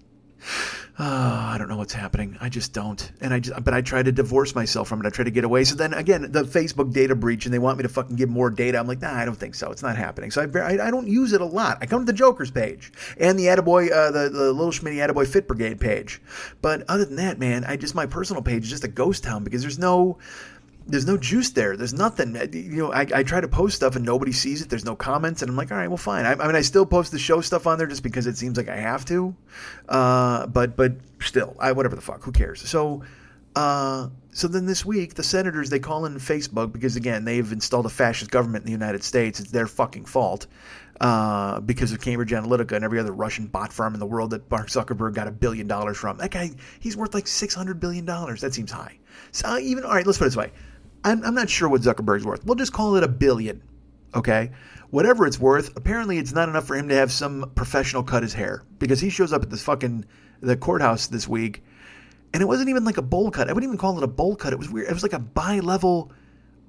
Oh, 0.99 1.05
I 1.05 1.57
don't 1.59 1.71
know 1.71 1.79
what's 1.79 1.95
happening. 1.95 2.37
I 2.39 2.51
just 2.51 2.75
don't. 2.75 3.11
And 3.23 3.33
I 3.33 3.41
just, 3.41 3.65
but 3.65 3.73
I 3.73 3.81
try 3.81 4.03
to 4.03 4.13
divorce 4.13 4.55
myself 4.55 4.89
from 4.89 5.01
it. 5.01 5.07
I 5.07 5.11
try 5.11 5.25
to 5.25 5.31
get 5.31 5.43
away. 5.43 5.65
So 5.65 5.75
then 5.75 5.95
again, 5.95 6.31
the 6.31 6.43
Facebook 6.43 6.93
data 6.93 7.15
breach, 7.15 7.47
and 7.47 7.55
they 7.55 7.59
want 7.59 7.79
me 7.79 7.83
to 7.83 7.89
fucking 7.89 8.17
give 8.17 8.29
more 8.29 8.51
data. 8.51 8.79
I'm 8.79 8.87
like, 8.87 9.01
nah, 9.01 9.15
I 9.15 9.25
don't 9.25 9.35
think 9.35 9.55
so. 9.55 9.71
It's 9.71 9.83
not 9.83 9.97
happening. 9.97 10.31
So 10.31 10.43
I, 10.43 10.59
I, 10.59 10.89
I 10.89 10.91
don't 10.91 11.09
use 11.09 11.33
it 11.33 11.41
a 11.41 11.47
lot. 11.47 11.79
I 11.81 11.87
come 11.87 12.05
to 12.05 12.13
the 12.13 12.17
Joker's 12.17 12.51
page 12.51 12.93
and 13.19 13.39
the 13.39 13.47
Attaboy, 13.47 13.91
uh, 13.91 14.11
the, 14.11 14.29
the 14.29 14.53
Little 14.53 14.71
Schmitty 14.71 14.97
Attaboy 14.97 15.27
Fit 15.27 15.49
Brigade 15.49 15.81
page. 15.81 16.21
But 16.61 16.85
other 16.89 17.07
than 17.07 17.17
that, 17.17 17.39
man, 17.39 17.65
I 17.65 17.77
just, 17.77 17.95
my 17.95 18.05
personal 18.05 18.43
page 18.43 18.65
is 18.65 18.71
just 18.71 18.85
a 18.85 18.89
ghost 18.89 19.25
town 19.25 19.45
because 19.45 19.63
there's 19.63 19.79
no, 19.79 20.19
there's 20.93 21.07
no 21.07 21.17
juice 21.17 21.51
there. 21.51 21.75
There's 21.75 21.95
nothing. 21.95 22.37
You 22.53 22.77
know, 22.77 22.93
I, 22.93 23.07
I 23.15 23.23
try 23.23 23.41
to 23.41 23.49
post 23.49 23.77
stuff 23.77 23.97
and 23.97 24.05
nobody 24.05 24.31
sees 24.31 24.61
it. 24.61 24.69
There's 24.69 24.85
no 24.85 24.95
comments, 24.95 25.41
and 25.41 25.51
I'm 25.51 25.57
like, 25.57 25.73
all 25.73 25.79
right, 25.79 25.89
well, 25.89 25.97
fine. 25.97 26.27
I, 26.27 26.33
I 26.33 26.47
mean, 26.47 26.55
I 26.55 26.61
still 26.61 26.85
post 26.85 27.13
the 27.13 27.19
show 27.19 27.41
stuff 27.41 27.67
on 27.67 27.79
there 27.79 27.87
just 27.87 28.03
because 28.03 28.27
it 28.27 28.37
seems 28.37 28.59
like 28.59 28.69
I 28.69 28.77
have 28.77 29.07
to. 29.07 29.35
Uh, 29.89 30.47
but 30.49 30.77
but 30.77 30.93
still, 31.21 31.57
I 31.59 31.73
whatever 31.73 31.97
the 31.97 32.03
fuck. 32.03 32.23
Who 32.23 32.33
cares? 32.33 32.69
So. 32.69 33.03
Uh, 33.55 34.09
so 34.35 34.49
then 34.49 34.65
this 34.65 34.83
week, 34.83 35.13
the 35.13 35.23
senators 35.23 35.69
they 35.69 35.79
call 35.79 36.07
in 36.07 36.15
Facebook 36.15 36.73
because 36.73 36.97
again 36.97 37.27
they've 37.27 37.53
installed 37.53 37.85
a 37.85 37.91
fascist 37.91 38.31
government 38.31 38.63
in 38.63 38.67
the 38.67 38.73
United 38.73 39.05
States. 39.05 39.41
It's 39.41 39.51
their 39.51 39.67
fucking 39.67 40.07
fault 40.07 40.47
uh, 41.03 41.61
because 41.61 41.93
of 41.93 42.01
Cambridge 42.01 42.31
Analytica 42.31 42.73
and 42.73 42.83
every 42.83 42.99
other 42.99 43.13
Russian 43.13 43.47
bot 43.47 43.75
farm 43.75 43.93
in 43.93 44.01
the 44.01 44.07
world 44.07 44.31
that 44.31 44.51
Mark 44.51 44.69
Zuckerberg 44.69 45.13
got 45.13 45.29
a 45.29 45.31
billion 45.31 45.67
dollars 45.67 45.99
from. 45.99 46.17
That 46.17 46.31
guy, 46.31 46.53
he's 46.81 46.97
worth 46.97 47.13
like 47.13 47.27
six 47.27 47.55
hundred 47.55 47.79
billion 47.79 48.07
dollars. 48.07 48.41
That 48.41 48.55
seems 48.55 48.71
high. 48.71 48.99
So 49.33 49.59
even 49.59 49.85
all 49.85 49.93
right, 49.93 50.07
let's 50.07 50.17
put 50.17 50.25
it 50.25 50.29
this 50.29 50.37
way: 50.37 50.53
I'm, 51.05 51.25
I'm 51.25 51.35
not 51.35 51.51
sure 51.51 51.69
what 51.69 51.83
Zuckerberg's 51.83 52.25
worth. 52.25 52.45
We'll 52.45 52.55
just 52.55 52.73
call 52.73 52.97
it 52.97 53.05
a 53.05 53.09
billion. 53.09 53.63
Okay? 54.15 54.51
Whatever 54.91 55.27
it's 55.27 55.39
worth, 55.39 55.77
apparently 55.77 56.19
it's 56.19 56.33
not 56.33 56.49
enough 56.49 56.67
for 56.67 56.77
him 56.77 56.89
to 56.89 56.95
have 56.95 57.11
some 57.11 57.51
professional 57.55 58.03
cut 58.03 58.23
his 58.23 58.35
hair 58.35 58.63
because 58.79 59.01
he 59.01 59.09
shows 59.11 59.33
up 59.33 59.43
at 59.43 59.51
this 59.51 59.63
fucking 59.63 60.05
the 60.41 60.57
courthouse 60.57 61.07
this 61.07 61.27
week 61.27 61.63
and 62.33 62.43
it 62.43 62.47
wasn't 62.47 62.69
even 62.69 62.85
like 62.85 62.97
a 62.97 63.03
bowl 63.03 63.31
cut. 63.31 63.49
I 63.49 63.53
wouldn't 63.53 63.69
even 63.69 63.79
call 63.79 63.97
it 63.99 64.05
a 64.05 64.09
bowl 64.09 64.37
cut. 64.37 64.53
It 64.53 64.59
was 64.59 64.71
weird. 64.71 64.89
It 64.89 64.93
was 64.93 65.03
like 65.03 65.13
a 65.13 65.19
bi-level 65.19 66.13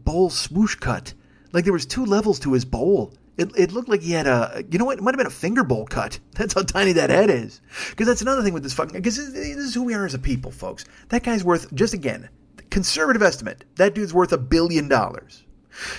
bowl 0.03 0.29
swoosh 0.29 0.75
cut. 0.75 1.13
Like 1.51 1.63
there 1.63 1.73
was 1.73 1.86
two 1.86 2.05
levels 2.05 2.39
to 2.39 2.53
his 2.53 2.65
bowl. 2.65 3.13
It, 3.38 3.51
it 3.57 3.71
looked 3.71 3.89
like 3.89 4.01
he 4.01 4.11
had 4.11 4.27
a, 4.27 4.63
you 4.69 4.77
know 4.77 4.86
what? 4.86 4.97
It 4.97 5.03
might 5.03 5.13
have 5.13 5.17
been 5.17 5.27
a 5.27 5.31
finger 5.31 5.63
bowl 5.63 5.86
cut. 5.86 6.19
That's 6.36 6.53
how 6.53 6.63
tiny 6.63 6.91
that 6.93 7.09
head 7.09 7.29
is. 7.29 7.61
Because 7.89 8.07
that's 8.07 8.21
another 8.21 8.43
thing 8.43 8.53
with 8.53 8.63
this 8.63 8.73
fucking, 8.73 8.95
because 8.95 9.17
this, 9.17 9.34
this 9.34 9.57
is 9.57 9.73
who 9.73 9.84
we 9.84 9.93
are 9.93 10.05
as 10.05 10.13
a 10.13 10.19
people, 10.19 10.51
folks. 10.51 10.86
That 11.09 11.23
guy's 11.23 11.43
worth, 11.43 11.73
just 11.73 11.93
again, 11.93 12.29
conservative 12.70 13.22
estimate, 13.22 13.66
that 13.76 13.93
dude's 13.93 14.14
worth 14.14 14.32
a 14.32 14.38
billion 14.38 14.88
dollars. 14.88 15.43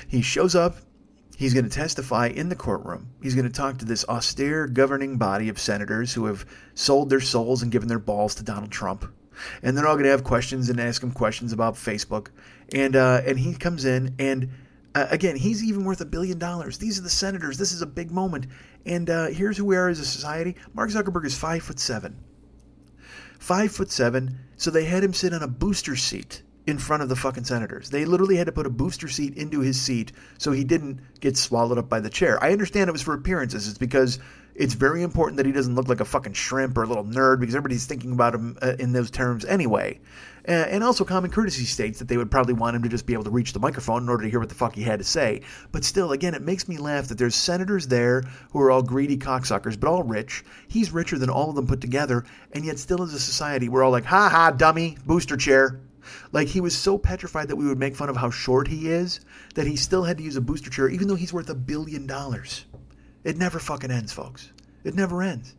He 0.08 0.22
shows 0.22 0.54
up. 0.54 0.76
He's 1.36 1.52
going 1.52 1.64
to 1.64 1.70
testify 1.70 2.28
in 2.28 2.48
the 2.48 2.54
courtroom. 2.54 3.08
He's 3.20 3.34
going 3.34 3.46
to 3.46 3.52
talk 3.52 3.78
to 3.78 3.84
this 3.84 4.04
austere 4.08 4.68
governing 4.68 5.16
body 5.18 5.48
of 5.48 5.58
senators 5.58 6.14
who 6.14 6.26
have 6.26 6.46
sold 6.74 7.10
their 7.10 7.20
souls 7.20 7.62
and 7.62 7.72
given 7.72 7.88
their 7.88 7.98
balls 7.98 8.36
to 8.36 8.44
Donald 8.44 8.70
Trump. 8.70 9.04
And 9.62 9.76
they're 9.76 9.86
all 9.86 9.94
going 9.94 10.04
to 10.04 10.10
have 10.10 10.22
questions 10.22 10.68
and 10.68 10.78
ask 10.78 11.02
him 11.02 11.10
questions 11.10 11.52
about 11.52 11.74
Facebook. 11.74 12.28
And 12.72 12.94
uh, 12.94 13.22
and 13.26 13.38
he 13.38 13.54
comes 13.54 13.84
in 13.84 14.14
and 14.20 14.48
uh, 14.94 15.08
again, 15.10 15.34
he's 15.34 15.64
even 15.64 15.84
worth 15.84 16.00
a 16.00 16.06
billion 16.06 16.38
dollars. 16.38 16.78
These 16.78 16.98
are 16.98 17.02
the 17.02 17.10
senators. 17.10 17.58
This 17.58 17.72
is 17.72 17.82
a 17.82 17.86
big 17.86 18.12
moment. 18.12 18.46
And 18.86 19.10
uh, 19.10 19.26
here's 19.26 19.56
who 19.56 19.64
we 19.64 19.76
are 19.76 19.88
as 19.88 19.98
a 19.98 20.04
society. 20.04 20.54
Mark 20.72 20.90
Zuckerberg 20.90 21.26
is 21.26 21.36
five 21.36 21.64
foot 21.64 21.80
seven. 21.80 22.16
Five 23.40 23.72
foot 23.72 23.90
seven. 23.90 24.38
So 24.56 24.70
they 24.70 24.84
had 24.84 25.02
him 25.02 25.12
sit 25.12 25.34
on 25.34 25.42
a 25.42 25.48
booster 25.48 25.96
seat 25.96 26.42
in 26.66 26.78
front 26.78 27.02
of 27.02 27.08
the 27.08 27.16
fucking 27.16 27.44
senators. 27.44 27.90
They 27.90 28.04
literally 28.04 28.36
had 28.36 28.46
to 28.46 28.52
put 28.52 28.66
a 28.66 28.70
booster 28.70 29.08
seat 29.08 29.36
into 29.36 29.60
his 29.60 29.80
seat 29.80 30.12
so 30.38 30.52
he 30.52 30.64
didn't 30.64 31.00
get 31.20 31.36
swallowed 31.36 31.78
up 31.78 31.88
by 31.88 32.00
the 32.00 32.10
chair. 32.10 32.42
I 32.42 32.52
understand 32.52 32.88
it 32.88 32.92
was 32.92 33.02
for 33.02 33.14
appearances. 33.14 33.68
It's 33.68 33.78
because 33.78 34.18
it's 34.54 34.74
very 34.74 35.02
important 35.02 35.36
that 35.38 35.46
he 35.46 35.52
doesn't 35.52 35.74
look 35.74 35.88
like 35.88 36.00
a 36.00 36.04
fucking 36.04 36.32
shrimp 36.32 36.78
or 36.78 36.84
a 36.84 36.86
little 36.86 37.04
nerd 37.04 37.40
because 37.40 37.54
everybody's 37.54 37.86
thinking 37.86 38.12
about 38.12 38.34
him 38.34 38.56
uh, 38.62 38.74
in 38.78 38.92
those 38.92 39.10
terms 39.10 39.44
anyway. 39.44 40.00
Uh, 40.46 40.52
and 40.52 40.84
also, 40.84 41.04
common 41.04 41.30
courtesy 41.30 41.64
states 41.64 41.98
that 41.98 42.08
they 42.08 42.18
would 42.18 42.30
probably 42.30 42.52
want 42.52 42.76
him 42.76 42.82
to 42.82 42.88
just 42.88 43.06
be 43.06 43.14
able 43.14 43.24
to 43.24 43.30
reach 43.30 43.54
the 43.54 43.58
microphone 43.58 44.02
in 44.02 44.08
order 44.10 44.24
to 44.24 44.30
hear 44.30 44.38
what 44.38 44.50
the 44.50 44.54
fuck 44.54 44.74
he 44.74 44.82
had 44.82 44.98
to 44.98 45.04
say. 45.04 45.40
But 45.72 45.84
still, 45.84 46.12
again, 46.12 46.34
it 46.34 46.42
makes 46.42 46.68
me 46.68 46.76
laugh 46.76 47.08
that 47.08 47.16
there's 47.16 47.34
senators 47.34 47.88
there 47.88 48.22
who 48.52 48.60
are 48.60 48.70
all 48.70 48.82
greedy 48.82 49.16
cocksuckers, 49.16 49.80
but 49.80 49.88
all 49.88 50.02
rich. 50.02 50.44
He's 50.68 50.92
richer 50.92 51.18
than 51.18 51.30
all 51.30 51.48
of 51.48 51.56
them 51.56 51.66
put 51.66 51.80
together, 51.80 52.24
and 52.52 52.64
yet 52.64 52.78
still 52.78 53.02
as 53.02 53.14
a 53.14 53.18
society, 53.18 53.70
we're 53.70 53.82
all 53.82 53.90
like, 53.90 54.04
ha 54.04 54.28
ha, 54.28 54.50
dummy, 54.50 54.98
booster 55.06 55.38
chair. 55.38 55.80
Like 56.32 56.48
he 56.48 56.60
was 56.60 56.76
so 56.76 56.98
petrified 56.98 57.48
that 57.48 57.56
we 57.56 57.66
would 57.66 57.78
make 57.78 57.96
fun 57.96 58.08
of 58.08 58.16
how 58.16 58.30
short 58.30 58.68
he 58.68 58.88
is 58.88 59.20
that 59.54 59.66
he 59.66 59.76
still 59.76 60.04
had 60.04 60.18
to 60.18 60.24
use 60.24 60.36
a 60.36 60.40
booster 60.40 60.70
chair, 60.70 60.88
even 60.88 61.08
though 61.08 61.14
he's 61.14 61.32
worth 61.32 61.50
a 61.50 61.54
billion 61.54 62.06
dollars. 62.06 62.64
It 63.24 63.36
never 63.36 63.58
fucking 63.58 63.90
ends, 63.90 64.12
folks. 64.12 64.50
It 64.84 64.94
never 64.94 65.22
ends. 65.22 65.54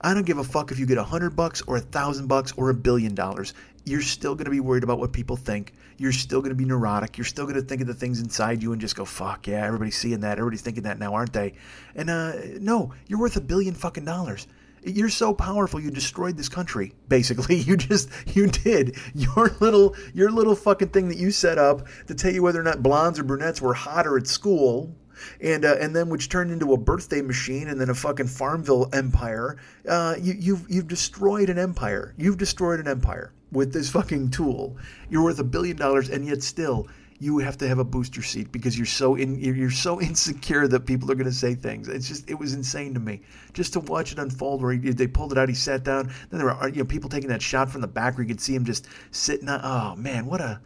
I 0.00 0.14
don't 0.14 0.26
give 0.26 0.38
a 0.38 0.44
fuck 0.44 0.72
if 0.72 0.78
you 0.78 0.86
get 0.86 0.98
a 0.98 1.04
hundred 1.04 1.36
bucks 1.36 1.62
or 1.62 1.76
a 1.76 1.80
thousand 1.80 2.26
bucks 2.26 2.52
or 2.56 2.70
a 2.70 2.74
billion 2.74 3.14
dollars. 3.14 3.54
You're 3.84 4.02
still 4.02 4.34
going 4.34 4.44
to 4.44 4.50
be 4.50 4.60
worried 4.60 4.84
about 4.84 4.98
what 4.98 5.12
people 5.12 5.36
think. 5.36 5.74
You're 5.96 6.12
still 6.12 6.40
going 6.40 6.50
to 6.50 6.56
be 6.56 6.64
neurotic. 6.64 7.16
You're 7.16 7.24
still 7.24 7.44
going 7.44 7.56
to 7.56 7.62
think 7.62 7.80
of 7.80 7.86
the 7.86 7.94
things 7.94 8.20
inside 8.20 8.62
you 8.62 8.72
and 8.72 8.80
just 8.80 8.96
go, 8.96 9.04
fuck, 9.04 9.46
yeah, 9.46 9.64
everybody's 9.64 9.96
seeing 9.96 10.20
that. 10.20 10.38
Everybody's 10.38 10.62
thinking 10.62 10.84
that 10.84 10.98
now, 10.98 11.14
aren't 11.14 11.32
they? 11.32 11.54
And 11.94 12.10
uh, 12.10 12.32
no, 12.60 12.92
you're 13.06 13.18
worth 13.18 13.36
a 13.36 13.40
billion 13.40 13.74
fucking 13.74 14.04
dollars. 14.04 14.46
You're 14.82 15.08
so 15.10 15.34
powerful 15.34 15.80
you 15.80 15.90
destroyed 15.90 16.36
this 16.36 16.48
country. 16.48 16.94
Basically, 17.08 17.56
you 17.68 17.76
just 17.76 18.08
you 18.34 18.46
did 18.46 18.96
your 19.14 19.54
little 19.60 19.94
your 20.14 20.30
little 20.30 20.54
fucking 20.54 20.88
thing 20.88 21.08
that 21.08 21.18
you 21.18 21.30
set 21.30 21.58
up 21.58 21.86
to 22.06 22.14
tell 22.14 22.32
you 22.32 22.42
whether 22.42 22.60
or 22.60 22.64
not 22.64 22.82
blondes 22.82 23.18
or 23.18 23.24
brunettes 23.24 23.60
were 23.60 23.74
hotter 23.74 24.16
at 24.16 24.26
school 24.26 24.94
and 25.40 25.64
uh, 25.64 25.76
and 25.80 25.94
then 25.94 26.08
which 26.08 26.28
turned 26.28 26.50
into 26.50 26.72
a 26.72 26.76
birthday 26.76 27.20
machine 27.20 27.68
and 27.68 27.80
then 27.80 27.90
a 27.90 27.94
fucking 27.94 28.26
Farmville 28.26 28.88
empire. 28.92 29.56
Uh, 29.88 30.14
you, 30.18 30.34
you've 30.38 30.66
you've 30.68 30.88
destroyed 30.88 31.50
an 31.50 31.58
empire. 31.58 32.14
You've 32.16 32.38
destroyed 32.38 32.80
an 32.80 32.88
empire 32.88 33.32
with 33.52 33.72
this 33.72 33.90
fucking 33.90 34.30
tool. 34.30 34.76
You're 35.08 35.24
worth 35.24 35.38
a 35.38 35.44
billion 35.44 35.76
dollars, 35.76 36.08
and 36.08 36.26
yet 36.26 36.42
still 36.42 36.88
you 37.20 37.36
have 37.38 37.58
to 37.58 37.68
have 37.68 37.78
a 37.78 37.84
booster 37.84 38.22
seat 38.22 38.50
because 38.50 38.78
you're 38.78 38.86
so 38.86 39.14
in 39.14 39.38
you're 39.38 39.70
so 39.70 40.00
insecure 40.10 40.66
that 40.66 40.86
people 40.86 41.10
are 41.12 41.14
going 41.14 41.26
to 41.26 41.32
say 41.32 41.54
things. 41.54 41.86
It's 41.86 42.08
just 42.08 42.28
it 42.28 42.34
was 42.34 42.54
insane 42.54 42.94
to 42.94 43.00
me 43.00 43.20
just 43.52 43.74
to 43.74 43.80
watch 43.80 44.10
it 44.10 44.18
unfold. 44.18 44.62
Where 44.62 44.72
he, 44.72 44.90
they 44.90 45.06
pulled 45.06 45.30
it 45.30 45.38
out, 45.38 45.48
he 45.48 45.54
sat 45.54 45.84
down. 45.84 46.06
Then 46.30 46.38
there 46.38 46.46
were 46.46 46.62
uh, 46.62 46.66
you 46.66 46.78
know 46.78 46.84
people 46.86 47.10
taking 47.10 47.28
that 47.28 47.42
shot 47.42 47.70
from 47.70 47.82
the 47.82 47.88
back 47.88 48.16
where 48.16 48.22
you 48.24 48.28
could 48.28 48.40
see 48.40 48.54
him 48.54 48.64
just 48.64 48.88
sitting. 49.10 49.48
On, 49.48 49.60
oh 49.62 49.96
man, 49.96 50.26
what 50.26 50.40
a! 50.40 50.60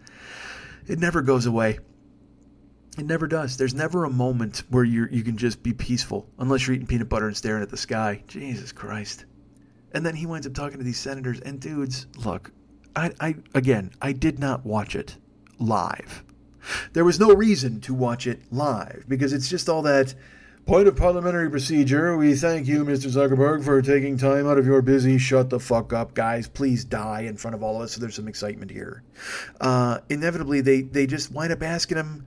It 0.86 1.00
never 1.00 1.22
goes 1.22 1.46
away. 1.46 1.80
It 2.96 3.05
never 3.05 3.26
does. 3.26 3.57
There's 3.57 3.74
never 3.74 4.05
a 4.05 4.11
moment 4.11 4.62
where 4.70 4.84
you 4.84 5.09
you 5.11 5.24
can 5.24 5.36
just 5.36 5.61
be 5.61 5.72
peaceful 5.72 6.30
unless 6.38 6.66
you're 6.66 6.76
eating 6.76 6.86
peanut 6.86 7.09
butter 7.09 7.26
and 7.26 7.36
staring 7.36 7.62
at 7.62 7.70
the 7.70 7.76
sky. 7.76 8.22
Jesus 8.28 8.70
Christ. 8.70 9.24
And 9.90 10.07
then 10.07 10.14
he 10.14 10.26
winds 10.26 10.46
up 10.46 10.55
talking 10.55 10.78
to 10.78 10.84
these 10.84 10.98
senators 10.98 11.40
and 11.40 11.61
dudes. 11.61 12.07
Look, 12.16 12.52
I, 12.94 13.12
I 13.20 13.34
again, 13.55 13.90
I 14.00 14.12
did 14.12 14.38
not 14.38 14.64
watch 14.64 14.94
it 14.94 15.16
live. 15.59 16.22
There 16.93 17.05
was 17.05 17.21
no 17.21 17.35
reason 17.35 17.81
to 17.83 17.95
watch 17.95 18.27
it 18.27 18.41
live 18.53 19.05
because 19.09 19.33
it's 19.33 19.49
just 19.49 19.69
all 19.69 19.83
that 19.83 20.15
point 20.67 20.89
of 20.89 20.97
parliamentary 20.97 21.51
procedure. 21.51 22.17
We 22.17 22.35
thank 22.35 22.67
you, 22.67 22.85
Mr. 22.85 23.11
Zuckerberg, 23.11 23.65
for 23.65 23.83
taking 23.83 24.17
time 24.17 24.47
out 24.47 24.59
of 24.59 24.65
your 24.65 24.81
busy 24.81 25.19
shut 25.19 25.51
the 25.51 25.61
fuck 25.61 25.93
up, 25.93 26.15
guys. 26.15 26.49
Please 26.49 26.85
die 26.85 27.23
in 27.23 27.37
front 27.37 27.55
of 27.55 27.62
all 27.62 27.77
of 27.77 27.83
us 27.83 27.93
so 27.93 28.01
there's 28.01 28.15
some 28.15 28.29
excitement 28.29 28.71
here. 28.71 29.03
Uh, 29.61 29.99
inevitably, 30.09 30.61
they, 30.61 30.83
they 30.83 31.07
just 31.07 31.31
wind 31.33 31.53
up 31.53 31.62
asking 31.62 31.99
him 31.99 32.27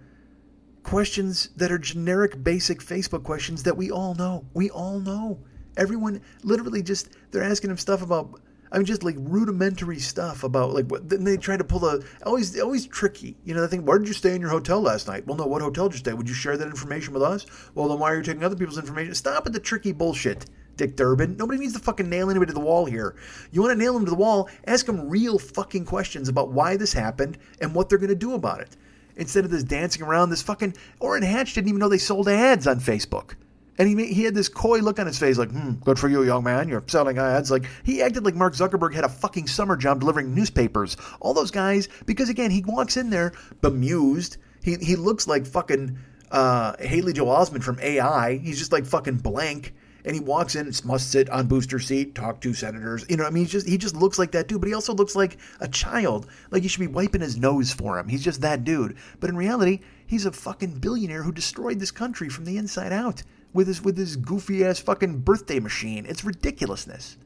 questions 0.84 1.50
that 1.56 1.72
are 1.72 1.80
generic, 1.80 2.44
basic 2.44 2.80
Facebook 2.80 3.24
questions 3.24 3.64
that 3.64 3.76
we 3.76 3.92
all 3.92 4.14
know. 4.16 4.46
We 4.54 4.70
all 4.70 5.00
know. 5.00 5.40
Everyone 5.76 6.22
literally 6.44 6.82
just, 6.82 7.10
they're 7.32 7.44
asking 7.44 7.72
him 7.72 7.78
stuff 7.78 8.02
about 8.02 8.40
I 8.72 8.78
mean, 8.78 8.86
just 8.86 9.04
like 9.04 9.16
rudimentary 9.20 10.00
stuff 10.00 10.44
about 10.44 10.74
like 10.74 10.88
what. 10.88 11.10
Then 11.10 11.24
they 11.24 11.38
try 11.38 11.58
to 11.58 11.64
pull 11.64 11.86
a 11.86 12.02
always 12.26 12.60
always 12.60 12.86
tricky. 12.88 13.36
You 13.46 13.54
know, 13.54 13.62
they 13.62 13.68
think, 13.68 13.88
where 13.88 14.00
did 14.00 14.08
you 14.08 14.14
stay 14.14 14.36
in 14.36 14.42
your 14.42 14.50
hotel 14.50 14.82
last 14.82 15.08
night? 15.08 15.26
Well, 15.26 15.38
no, 15.38 15.48
what 15.48 15.62
hotel 15.62 15.88
did 15.88 15.96
you 15.96 16.00
stay? 16.00 16.14
Would 16.14 16.30
you 16.30 16.36
share 16.36 16.58
that 16.58 16.68
information 16.68 17.14
with 17.14 17.24
us? 17.24 17.46
Well, 17.76 17.88
then 17.88 18.00
why 18.00 18.12
are 18.12 18.18
you 18.18 18.24
taking 18.24 18.44
other 18.44 18.56
people's 18.56 18.78
information? 18.78 19.16
Stop 19.16 19.48
at 19.48 19.54
the 19.54 19.60
tricky 19.60 19.92
bullshit. 19.92 20.46
Dick 20.76 20.96
Durbin. 20.96 21.36
Nobody 21.38 21.60
needs 21.60 21.74
to 21.74 21.80
fucking 21.80 22.08
nail 22.08 22.30
anybody 22.30 22.50
to 22.50 22.54
the 22.54 22.60
wall 22.60 22.86
here. 22.86 23.16
You 23.52 23.62
want 23.62 23.74
to 23.74 23.84
nail 23.84 23.94
them 23.94 24.06
to 24.06 24.12
the 24.12 24.16
wall? 24.16 24.48
Ask 24.68 24.86
them 24.86 25.10
real 25.10 25.40
fucking 25.40 25.86
questions 25.86 26.30
about 26.30 26.52
why 26.52 26.78
this 26.78 26.94
happened 26.94 27.38
and 27.60 27.74
what 27.74 27.90
they're 27.90 27.98
going 27.98 28.10
to 28.10 28.16
do 28.16 28.36
about 28.36 28.62
it. 28.62 28.78
Instead 29.16 29.44
of 29.44 29.50
this 29.50 29.64
dancing 29.64 30.04
around, 30.04 30.30
this 30.30 30.44
fucking 30.44 30.76
Orrin 31.00 31.24
Hatch 31.24 31.56
didn't 31.56 31.70
even 31.70 31.80
know 31.80 31.90
they 31.90 31.98
sold 31.98 32.30
ads 32.30 32.68
on 32.68 32.80
Facebook. 32.80 33.34
And 33.78 33.88
he 33.88 34.14
he 34.14 34.24
had 34.24 34.34
this 34.34 34.50
coy 34.50 34.80
look 34.80 35.00
on 35.00 35.06
his 35.06 35.20
face, 35.20 35.38
like, 35.38 35.52
hmm, 35.52 35.74
good 35.84 36.00
for 36.00 36.10
you, 36.10 36.24
young 36.24 36.44
man. 36.44 36.68
You're 36.68 36.84
selling 36.88 37.18
ads. 37.20 37.52
Like 37.52 37.66
he 37.84 38.02
acted 38.02 38.26
like 38.26 38.36
Mark 38.36 38.54
Zuckerberg 38.54 38.94
had 38.94 39.04
a 39.04 39.10
fucking 39.10 39.48
summer 39.48 39.78
job 39.78 40.00
delivering 40.00 40.34
newspapers. 40.34 40.98
All 41.20 41.34
those 41.34 41.52
guys, 41.52 41.88
because 42.06 42.30
again, 42.30 42.50
he 42.50 42.64
walks 42.64 42.98
in 42.98 43.10
there 43.10 43.34
bemused. 43.62 44.38
He 44.64 44.76
he 44.76 44.96
looks 44.96 45.28
like 45.28 45.46
fucking 45.46 45.98
uh, 46.32 46.76
Haley 46.80 47.14
Joel 47.14 47.36
Osment 47.36 47.64
from 47.64 47.80
AI. 47.80 48.38
He's 48.38 48.58
just 48.58 48.72
like 48.72 48.86
fucking 48.86 49.18
blank. 49.18 49.74
And 50.06 50.16
he 50.16 50.22
walks 50.22 50.56
in, 50.56 50.72
must 50.86 51.12
sit 51.12 51.30
on 51.30 51.48
booster 51.48 51.80
seat, 51.80 52.16
talk 52.16 52.40
to 52.40 52.54
senators. 52.54 53.06
You 53.10 53.18
know, 53.18 53.26
I 53.26 53.30
mean, 53.30 53.44
he's 53.44 53.52
just 53.52 53.68
he 53.68 53.78
just 53.78 53.96
looks 53.96 54.18
like 54.18 54.32
that 54.32 54.48
dude. 54.48 54.62
But 54.62 54.70
he 54.70 54.74
also 54.74 54.94
looks 54.94 55.18
like 55.18 55.38
a 55.60 55.68
child. 55.68 56.28
Like 56.50 56.64
you 56.64 56.70
should 56.70 56.80
be 56.80 56.88
wiping 56.88 57.22
his 57.22 57.36
nose 57.38 57.74
for 57.74 58.00
him. 58.00 58.08
He's 58.08 58.24
just 58.24 58.42
that 58.42 58.64
dude. 58.64 58.96
But 59.20 59.30
in 59.30 59.36
reality, 59.36 59.82
he's 60.08 60.26
a 60.26 60.32
fucking 60.32 60.80
billionaire 60.80 61.24
who 61.24 61.34
destroyed 61.34 61.80
this 61.80 61.92
country 61.92 62.30
from 62.30 62.46
the 62.46 62.58
inside 62.58 62.94
out 62.94 63.24
with 63.54 63.68
his 63.68 63.82
with 63.82 63.98
his 63.98 64.16
goofy 64.16 64.64
ass 64.66 64.80
fucking 64.80 65.20
birthday 65.20 65.60
machine. 65.60 66.06
It's 66.08 66.24
ridiculousness. 66.24 67.18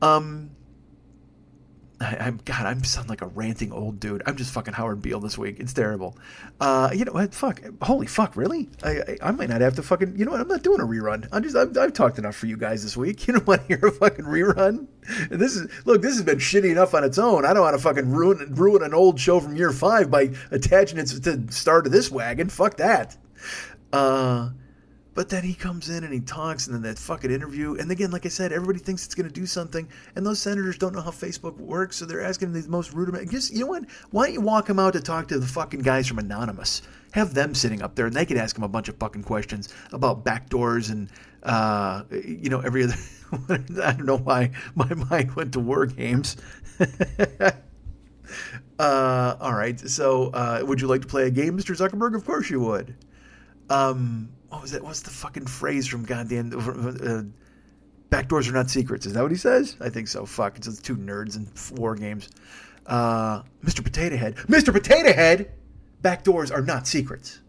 Um, 0.00 0.50
I, 2.00 2.26
am 2.26 2.40
God. 2.44 2.66
I'm 2.66 2.82
sound 2.84 3.08
like 3.08 3.22
a 3.22 3.26
ranting 3.26 3.72
old 3.72 4.00
dude. 4.00 4.22
I'm 4.26 4.36
just 4.36 4.52
fucking 4.52 4.74
Howard 4.74 5.00
Beale 5.00 5.20
this 5.20 5.38
week. 5.38 5.60
It's 5.60 5.72
terrible. 5.72 6.16
Uh, 6.60 6.90
you 6.92 7.04
know 7.04 7.12
what? 7.12 7.34
Fuck. 7.34 7.62
Holy 7.82 8.06
fuck. 8.06 8.36
Really? 8.36 8.68
I, 8.82 8.90
I, 8.90 9.16
I 9.22 9.30
might 9.30 9.48
not 9.48 9.60
have 9.60 9.76
to 9.76 9.82
fucking. 9.82 10.18
You 10.18 10.24
know 10.24 10.32
what? 10.32 10.40
I'm 10.40 10.48
not 10.48 10.62
doing 10.62 10.80
a 10.80 10.84
rerun. 10.84 11.28
I'm 11.32 11.42
just. 11.42 11.56
I've, 11.56 11.76
I've 11.76 11.92
talked 11.92 12.18
enough 12.18 12.36
for 12.36 12.46
you 12.46 12.56
guys 12.56 12.82
this 12.82 12.96
week. 12.96 13.26
You 13.34 13.34
don't 13.34 13.46
want 13.46 13.62
to 13.62 13.66
hear 13.68 13.86
a 13.86 13.90
fucking 13.90 14.24
rerun. 14.24 14.86
This 15.30 15.56
is 15.56 15.70
look. 15.86 16.02
This 16.02 16.14
has 16.14 16.22
been 16.22 16.38
shitty 16.38 16.70
enough 16.70 16.94
on 16.94 17.04
its 17.04 17.18
own. 17.18 17.44
I 17.44 17.54
don't 17.54 17.62
want 17.62 17.76
to 17.76 17.82
fucking 17.82 18.10
ruin 18.10 18.54
ruin 18.54 18.82
an 18.82 18.92
old 18.92 19.18
show 19.18 19.40
from 19.40 19.56
year 19.56 19.72
five 19.72 20.10
by 20.10 20.30
attaching 20.50 20.98
it 20.98 21.06
to 21.06 21.20
the 21.20 21.52
start 21.52 21.86
of 21.86 21.92
this 21.92 22.10
wagon. 22.10 22.48
Fuck 22.48 22.76
that. 22.78 23.16
Uh. 23.92 24.50
But 25.14 25.28
then 25.28 25.44
he 25.44 25.54
comes 25.54 25.88
in 25.88 26.02
and 26.02 26.12
he 26.12 26.20
talks, 26.20 26.66
and 26.66 26.74
then 26.74 26.82
that 26.82 26.98
fucking 26.98 27.30
interview. 27.30 27.76
And 27.76 27.90
again, 27.90 28.10
like 28.10 28.26
I 28.26 28.28
said, 28.28 28.52
everybody 28.52 28.80
thinks 28.80 29.04
it's 29.04 29.14
going 29.14 29.28
to 29.28 29.32
do 29.32 29.46
something, 29.46 29.88
and 30.16 30.26
those 30.26 30.40
senators 30.40 30.76
don't 30.76 30.92
know 30.92 31.00
how 31.00 31.10
Facebook 31.10 31.56
works, 31.56 31.96
so 31.96 32.04
they're 32.04 32.22
asking 32.22 32.52
these 32.52 32.68
most 32.68 32.92
rudimentary. 32.92 33.28
Just 33.28 33.52
you 33.52 33.60
know 33.60 33.66
what? 33.66 33.84
Why 34.10 34.26
don't 34.26 34.34
you 34.34 34.40
walk 34.40 34.68
him 34.68 34.80
out 34.80 34.94
to 34.94 35.00
talk 35.00 35.28
to 35.28 35.38
the 35.38 35.46
fucking 35.46 35.80
guys 35.80 36.08
from 36.08 36.18
Anonymous? 36.18 36.82
Have 37.12 37.32
them 37.32 37.54
sitting 37.54 37.80
up 37.80 37.94
there, 37.94 38.06
and 38.06 38.14
they 38.14 38.26
could 38.26 38.36
ask 38.36 38.58
him 38.58 38.64
a 38.64 38.68
bunch 38.68 38.88
of 38.88 38.96
fucking 38.96 39.22
questions 39.22 39.72
about 39.92 40.24
backdoors 40.24 40.90
and 40.90 41.08
uh, 41.44 42.02
you 42.10 42.50
know 42.50 42.60
every 42.60 42.84
other. 42.84 42.96
I 43.48 43.92
don't 43.92 44.06
know 44.06 44.18
why 44.18 44.50
my 44.74 44.92
mind 45.10 45.36
went 45.36 45.52
to 45.52 45.60
war 45.60 45.86
games. 45.86 46.36
uh, 48.78 49.36
all 49.40 49.54
right, 49.54 49.78
so 49.78 50.30
uh, 50.30 50.64
would 50.66 50.80
you 50.80 50.88
like 50.88 51.02
to 51.02 51.06
play 51.06 51.28
a 51.28 51.30
game, 51.30 51.56
Mr. 51.56 51.76
Zuckerberg? 51.76 52.16
Of 52.16 52.24
course 52.24 52.50
you 52.50 52.60
would. 52.60 52.96
Um, 53.70 54.30
what 54.54 54.62
was 54.62 54.72
it? 54.72 54.84
What's 54.84 55.00
the 55.00 55.10
fucking 55.10 55.46
phrase 55.46 55.86
from 55.86 56.04
goddamn 56.04 56.52
uh, 56.52 57.22
backdoors 58.14 58.48
are 58.48 58.52
not 58.52 58.70
secrets? 58.70 59.04
Is 59.04 59.12
that 59.14 59.22
what 59.22 59.32
he 59.32 59.36
says? 59.36 59.76
I 59.80 59.88
think 59.88 60.08
so. 60.08 60.24
Fuck, 60.24 60.56
it's 60.56 60.80
two 60.80 60.96
nerds 60.96 61.36
and 61.36 61.78
war 61.78 61.96
games. 61.96 62.30
Uh, 62.86 63.42
Mr. 63.64 63.82
Potato 63.82 64.16
Head, 64.16 64.36
Mr. 64.36 64.72
Potato 64.72 65.12
Head, 65.12 65.52
backdoors 66.02 66.52
are 66.52 66.62
not 66.62 66.86
secrets. 66.86 67.40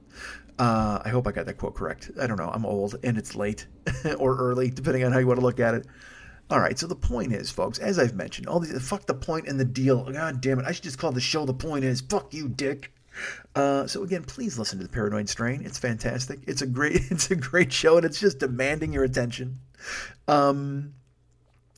Uh, 0.57 0.99
I 1.03 1.09
hope 1.09 1.27
I 1.27 1.31
got 1.31 1.45
that 1.45 1.57
quote 1.57 1.75
correct. 1.75 2.09
I 2.19 2.25
don't 2.25 2.37
know. 2.37 2.49
I'm 2.49 2.65
old 2.65 2.95
and 3.03 3.17
it's 3.17 3.35
late 3.35 3.67
or 4.17 4.35
early, 4.37 4.69
depending 4.71 5.03
on 5.03 5.11
how 5.11 5.19
you 5.19 5.27
want 5.27 5.39
to 5.39 5.45
look 5.45 5.59
at 5.59 5.75
it. 5.75 5.85
All 6.49 6.59
right, 6.59 6.77
so 6.77 6.87
the 6.87 6.95
point 6.95 7.33
is, 7.33 7.51
folks, 7.51 7.79
as 7.79 7.99
I've 7.99 8.13
mentioned, 8.13 8.47
all 8.47 8.59
these 8.59 8.87
fuck 8.87 9.05
the 9.05 9.13
point 9.13 9.47
and 9.47 9.59
the 9.59 9.65
deal. 9.65 10.11
God 10.11 10.41
damn 10.41 10.59
it, 10.59 10.65
I 10.65 10.71
should 10.71 10.83
just 10.83 10.97
call 10.97 11.11
the 11.11 11.19
show 11.19 11.45
the 11.45 11.53
point 11.53 11.83
is. 11.83 12.01
Fuck 12.01 12.33
you, 12.33 12.47
dick. 12.47 12.94
Uh, 13.55 13.87
so 13.87 14.03
again, 14.03 14.23
please 14.23 14.59
listen 14.59 14.77
to 14.79 14.83
the 14.83 14.89
Paranoid 14.89 15.29
Strain. 15.29 15.61
It's 15.65 15.77
fantastic. 15.77 16.39
It's 16.47 16.61
a 16.61 16.67
great, 16.67 16.95
it's 17.11 17.31
a 17.31 17.35
great 17.35 17.71
show, 17.71 17.97
and 17.97 18.05
it's 18.05 18.19
just 18.19 18.39
demanding 18.39 18.93
your 18.93 19.03
attention. 19.03 19.59
Um, 20.27 20.93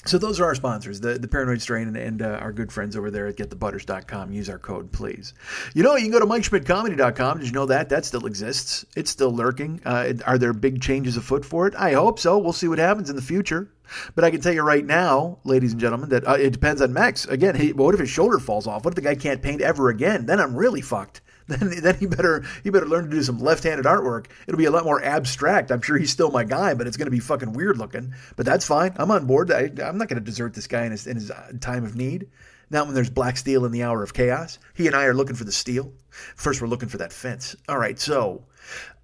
so 0.07 0.17
those 0.17 0.39
are 0.39 0.45
our 0.45 0.55
sponsors, 0.55 1.01
the, 1.01 1.19
the 1.19 1.27
Paranoid 1.27 1.61
Strain 1.61 1.87
and, 1.87 1.97
and 1.97 2.21
uh, 2.21 2.39
our 2.41 2.53
good 2.53 2.71
friends 2.71 2.95
over 2.95 3.11
there 3.11 3.27
at 3.27 3.35
getthebutters.com. 3.35 4.31
Use 4.31 4.49
our 4.49 4.59
code, 4.59 4.91
please. 4.91 5.33
You 5.73 5.83
know, 5.83 5.95
you 5.95 6.03
can 6.03 6.11
go 6.11 6.19
to 6.19 6.25
MikeSchmidtComedy.com. 6.25 7.39
Did 7.39 7.47
you 7.47 7.53
know 7.53 7.65
that? 7.65 7.89
That 7.89 8.05
still 8.05 8.25
exists. 8.25 8.85
It's 8.95 9.11
still 9.11 9.31
lurking. 9.31 9.81
Uh, 9.85 10.13
are 10.25 10.37
there 10.37 10.53
big 10.53 10.81
changes 10.81 11.17
afoot 11.17 11.43
for 11.43 11.67
it? 11.67 11.75
I 11.75 11.91
hope 11.93 12.19
so. 12.19 12.37
We'll 12.37 12.53
see 12.53 12.69
what 12.69 12.79
happens 12.79 13.09
in 13.09 13.17
the 13.17 13.21
future. 13.21 13.69
But 14.15 14.23
I 14.23 14.31
can 14.31 14.39
tell 14.39 14.53
you 14.53 14.61
right 14.61 14.85
now, 14.85 15.39
ladies 15.43 15.73
and 15.73 15.81
gentlemen, 15.81 16.09
that 16.09 16.27
uh, 16.27 16.33
it 16.33 16.51
depends 16.51 16.81
on 16.81 16.93
Max. 16.93 17.25
Again, 17.25 17.55
he, 17.55 17.73
what 17.73 17.93
if 17.93 17.99
his 17.99 18.09
shoulder 18.09 18.39
falls 18.39 18.67
off? 18.67 18.85
What 18.85 18.91
if 18.91 18.95
the 18.95 19.01
guy 19.01 19.15
can't 19.15 19.41
paint 19.41 19.61
ever 19.61 19.89
again? 19.89 20.25
Then 20.25 20.39
I'm 20.39 20.55
really 20.55 20.81
fucked. 20.81 21.21
then 21.59 21.81
then 21.81 21.95
he 21.95 22.05
better 22.05 22.43
he 22.63 22.69
better 22.69 22.85
learn 22.85 23.05
to 23.05 23.09
do 23.09 23.23
some 23.23 23.39
left-handed 23.39 23.85
artwork. 23.85 24.25
It'll 24.47 24.57
be 24.57 24.65
a 24.65 24.71
lot 24.71 24.83
more 24.83 25.01
abstract. 25.01 25.71
I'm 25.71 25.81
sure 25.81 25.97
he's 25.97 26.11
still 26.11 26.29
my 26.29 26.43
guy, 26.43 26.73
but 26.73 26.87
it's 26.87 26.97
going 26.97 27.07
to 27.07 27.11
be 27.11 27.19
fucking 27.19 27.53
weird 27.53 27.77
looking. 27.77 28.13
But 28.35 28.45
that's 28.45 28.67
fine. 28.67 28.93
I'm 28.97 29.11
on 29.11 29.25
board. 29.25 29.51
I, 29.51 29.71
am 29.79 29.97
not 29.97 30.09
going 30.09 30.19
to 30.19 30.25
desert 30.25 30.53
this 30.53 30.67
guy 30.67 30.83
in 30.83 30.91
his 30.91 31.07
in 31.07 31.15
his 31.15 31.31
uh, 31.31 31.53
time 31.61 31.85
of 31.85 31.95
need. 31.95 32.27
Not 32.69 32.85
when 32.85 32.95
there's 32.95 33.09
black 33.09 33.37
steel 33.37 33.63
in 33.63 33.71
the 33.71 33.83
hour 33.83 34.03
of 34.03 34.13
chaos. 34.13 34.59
He 34.73 34.87
and 34.87 34.95
I 34.95 35.05
are 35.05 35.13
looking 35.13 35.37
for 35.37 35.45
the 35.45 35.53
steel. 35.53 35.93
First, 36.09 36.61
we're 36.61 36.67
looking 36.67 36.89
for 36.89 36.97
that 36.97 37.13
fence. 37.13 37.55
All 37.69 37.77
right, 37.77 37.97
so 37.97 38.43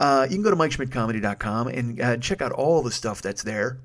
uh, 0.02 0.28
you 0.30 0.36
can 0.36 0.44
go 0.44 0.50
to 0.50 0.58
MikeSchmidtComedy.com 0.58 1.68
and 1.70 2.02
uh, 2.02 2.18
check 2.18 2.41
out 2.41 2.52
all 2.52 2.82
the 2.82 2.91
stuff 2.91 3.22
that's 3.22 3.44
there. 3.44 3.80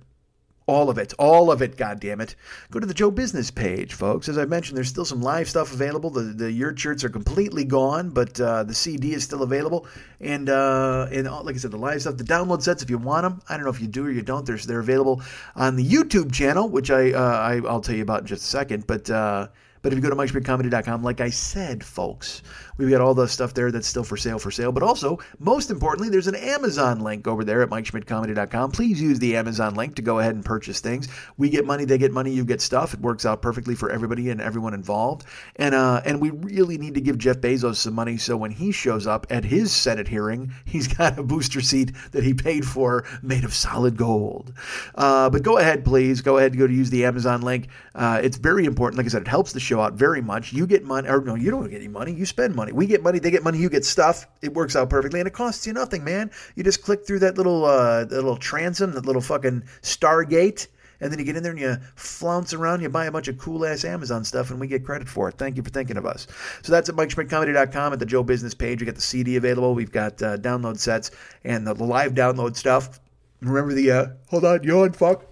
All 0.69 0.91
of 0.91 0.99
it. 0.99 1.15
All 1.19 1.51
of 1.51 1.63
it, 1.63 1.79
God 1.79 1.99
damn 1.99 2.21
it! 2.21 2.37
Go 2.71 2.79
to 2.79 2.87
the 2.87 2.93
Joe 2.93 3.11
Business 3.11 3.51
page, 3.51 3.95
folks. 3.95 4.29
As 4.29 4.37
I 4.37 4.45
mentioned, 4.45 4.77
there's 4.77 4.91
still 4.91 5.07
some 5.07 5.23
live 5.23 5.49
stuff 5.49 5.73
available. 5.73 6.11
The 6.11 6.25
the 6.25 6.53
yurt 6.53 6.79
shirts 6.79 7.03
are 7.05 7.09
completely 7.09 7.65
gone, 7.65 8.11
but 8.11 8.39
uh, 8.39 8.65
the 8.65 8.75
CD 8.75 9.15
is 9.15 9.25
still 9.25 9.43
available. 9.43 9.87
And 10.21 10.51
uh, 10.51 11.09
and 11.11 11.27
like 11.27 11.55
I 11.55 11.59
said, 11.59 11.71
the 11.71 11.79
live 11.79 12.03
stuff, 12.03 12.19
the 12.19 12.25
download 12.25 12.61
sets, 12.61 12.83
if 12.83 12.91
you 12.91 12.99
want 12.99 13.23
them, 13.23 13.41
I 13.49 13.55
don't 13.55 13.65
know 13.65 13.71
if 13.71 13.81
you 13.81 13.87
do 13.87 14.05
or 14.05 14.11
you 14.11 14.21
don't. 14.21 14.45
They're, 14.45 14.59
they're 14.59 14.81
available 14.81 15.23
on 15.57 15.75
the 15.77 15.85
YouTube 15.85 16.33
channel, 16.33 16.69
which 16.69 16.91
I, 16.91 17.13
uh, 17.13 17.19
I 17.19 17.67
I'll 17.67 17.81
tell 17.81 17.97
you 17.97 18.03
about 18.03 18.21
in 18.21 18.27
just 18.27 18.43
a 18.43 18.47
second. 18.47 18.87
But 18.87 19.09
uh, 19.09 19.49
but 19.81 19.93
if 19.93 19.97
you 19.97 20.03
go 20.03 20.11
to 20.11 20.17
MikeSchmidtComedy.com, 20.17 21.03
like 21.03 21.21
I 21.21 21.31
said, 21.31 21.85
folks, 21.85 22.43
we've 22.79 22.91
got 22.91 23.01
all 23.01 23.15
the 23.15 23.29
stuff 23.29 23.53
there 23.53 23.71
that's 23.71 23.87
still 23.87 24.05
for 24.05 24.17
sale, 24.17 24.39
for 24.39 24.51
sale. 24.51 24.73
But 24.73 24.83
also, 24.83 25.19
most 25.39 25.71
importantly, 25.71 26.09
there's 26.09 26.27
an 26.27 26.37
Amazon 26.37 27.01
link 27.01 27.27
over 27.27 27.45
there 27.45 27.63
at 27.63 27.69
MikeSchmidtComedy.com. 27.69 28.71
Please 28.71 29.01
use 29.03 29.19
the 29.19 29.37
Amazon 29.37 29.75
link 29.75 29.97
to 29.97 30.03
go 30.03 30.19
ahead 30.19 30.35
and 30.35 30.45
purchase 30.45 30.81
things. 30.81 31.09
We 31.37 31.51
get 31.51 31.67
money, 31.67 31.85
they 31.85 31.99
get 31.99 32.13
money, 32.13 32.31
you 32.31 32.45
get 32.45 32.61
stuff. 32.61 32.95
It 32.95 33.01
works 33.01 33.27
out 33.27 33.43
perfectly 33.43 33.75
for 33.75 33.91
everybody 33.91 34.31
and 34.31 34.41
everyone 34.41 34.75
involved. 34.75 35.27
And 35.57 35.75
uh, 35.75 36.01
and 36.05 36.21
we 36.21 36.31
really 36.31 36.79
need 36.79 36.95
to 36.95 37.01
give 37.01 37.19
Jeff 37.19 37.39
Bezos 37.39 37.77
some 37.77 37.95
money 37.95 38.17
so 38.17 38.37
when 38.37 38.51
he 38.51 38.73
shows 38.73 39.07
up 39.07 39.27
at 39.31 39.45
his 39.45 39.73
Senate 39.73 40.09
hearing, 40.09 40.53
he's 40.65 40.89
got 40.99 41.19
a 41.19 41.23
booster 41.23 41.61
seat 41.61 41.93
that 42.13 42.25
he 42.25 42.35
paid 42.35 42.65
for 42.65 43.05
made 43.23 43.45
of 43.45 43.53
solid 43.53 43.97
gold. 43.97 44.53
Uh, 44.95 45.29
but 45.31 45.43
go 45.43 45.59
ahead, 45.59 45.85
please. 45.85 46.21
Go 46.21 46.39
ahead 46.39 46.53
and 46.53 46.59
go 46.59 46.67
to 46.67 46.73
use 46.73 46.91
the 46.91 47.05
Amazon 47.05 47.43
link. 47.43 47.69
Uh, 47.95 48.21
it's 48.23 48.37
very 48.37 48.65
important. 48.65 48.99
Like 48.99 49.07
I 49.07 49.09
said, 49.09 49.23
it 49.23 49.29
helps 49.29 49.53
the 49.53 49.61
show 49.61 49.81
out 49.81 49.95
very 49.95 50.23
much. 50.23 50.53
You 50.53 50.67
get 50.67 50.85
money, 50.85 51.09
or 51.09 51.21
no, 51.21 51.35
you 51.35 51.51
don't 51.51 51.69
get 51.69 51.77
any 51.77 51.89
money. 51.89 52.13
You 52.13 52.27
spend 52.27 52.55
money. 52.55 52.68
We 52.73 52.87
get 52.87 53.03
money. 53.03 53.19
They 53.19 53.31
get 53.31 53.43
money. 53.43 53.59
You 53.59 53.69
get 53.69 53.85
stuff. 53.85 54.27
It 54.43 54.55
works 54.55 54.77
out 54.77 54.91
perfectly, 54.91 55.21
and 55.21 55.27
it 55.27 55.33
costs 55.33 55.67
you 55.67 55.73
nothing, 55.73 56.05
man. 56.05 56.31
You 56.55 56.65
just 56.65 56.83
click 56.83 57.07
through 57.07 57.21
that 57.21 57.37
little, 57.37 57.65
uh, 57.65 58.05
that 58.05 58.15
little 58.15 58.37
transom, 58.37 58.93
that 58.93 59.07
little 59.07 59.23
fucking 59.23 59.65
Stargate, 59.83 60.67
and 61.01 61.13
then 61.13 61.19
you 61.19 61.25
get 61.25 61.37
in 61.37 61.43
there 61.43 61.53
and 61.53 61.61
you 61.61 61.77
flounce 61.95 62.53
around. 62.53 62.81
You 62.81 62.89
buy 62.89 63.07
a 63.07 63.13
bunch 63.13 63.29
of 63.29 63.39
cool 63.39 63.65
ass 63.65 63.85
Amazon 63.85 64.25
stuff, 64.25 64.51
and 64.51 64.61
we 64.61 64.67
get 64.67 64.85
credit 64.85 65.09
for 65.09 65.29
it. 65.29 65.37
Thank 65.39 65.57
you 65.57 65.63
for 65.63 65.71
thinking 65.71 65.97
of 65.97 66.07
us. 66.07 66.27
So 66.63 66.73
that's 66.73 66.89
at 66.89 66.97
MikeSchmidtComedy.com 66.97 67.93
at 67.93 67.99
the 67.99 68.07
Joe 68.07 68.23
Business 68.23 68.55
page. 68.55 68.81
We 68.81 68.87
got 68.87 68.97
the 68.97 69.01
CD 69.01 69.37
available. 69.37 69.75
We've 69.75 69.93
got 69.93 70.21
uh, 70.23 70.37
download 70.39 70.79
sets 70.79 71.11
and 71.45 71.67
the, 71.67 71.75
the 71.75 71.85
live 71.85 72.15
download 72.15 72.57
stuff. 72.57 73.01
Remember 73.41 73.73
the 73.75 73.91
uh, 73.91 74.07
hold 74.29 74.45
on, 74.45 74.65
yawn, 74.65 74.93
fuck. 74.93 75.25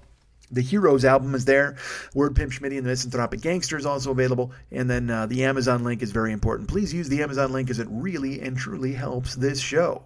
The 0.50 0.60
Heroes 0.60 1.04
album 1.04 1.34
is 1.34 1.44
there. 1.44 1.76
Word 2.14 2.36
Pimp 2.36 2.52
Schmitty 2.52 2.76
and 2.76 2.86
the 2.86 2.90
Misanthropic 2.90 3.40
Gangster 3.40 3.76
is 3.76 3.86
also 3.86 4.10
available. 4.10 4.52
And 4.70 4.88
then 4.88 5.10
uh, 5.10 5.26
the 5.26 5.44
Amazon 5.44 5.84
link 5.84 6.02
is 6.02 6.12
very 6.12 6.32
important. 6.32 6.68
Please 6.68 6.94
use 6.94 7.08
the 7.08 7.22
Amazon 7.22 7.52
link 7.52 7.70
as 7.70 7.78
it 7.78 7.88
really 7.90 8.40
and 8.40 8.56
truly 8.56 8.92
helps 8.92 9.34
this 9.34 9.60
show. 9.60 10.04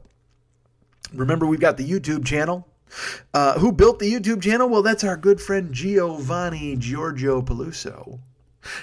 Remember, 1.12 1.46
we've 1.46 1.60
got 1.60 1.76
the 1.76 1.88
YouTube 1.88 2.24
channel. 2.24 2.66
Uh, 3.32 3.58
who 3.58 3.70
built 3.70 3.98
the 3.98 4.12
YouTube 4.12 4.42
channel? 4.42 4.68
Well, 4.68 4.82
that's 4.82 5.04
our 5.04 5.16
good 5.16 5.40
friend 5.40 5.72
Giovanni 5.72 6.76
Giorgio 6.76 7.40
Peluso. 7.42 8.20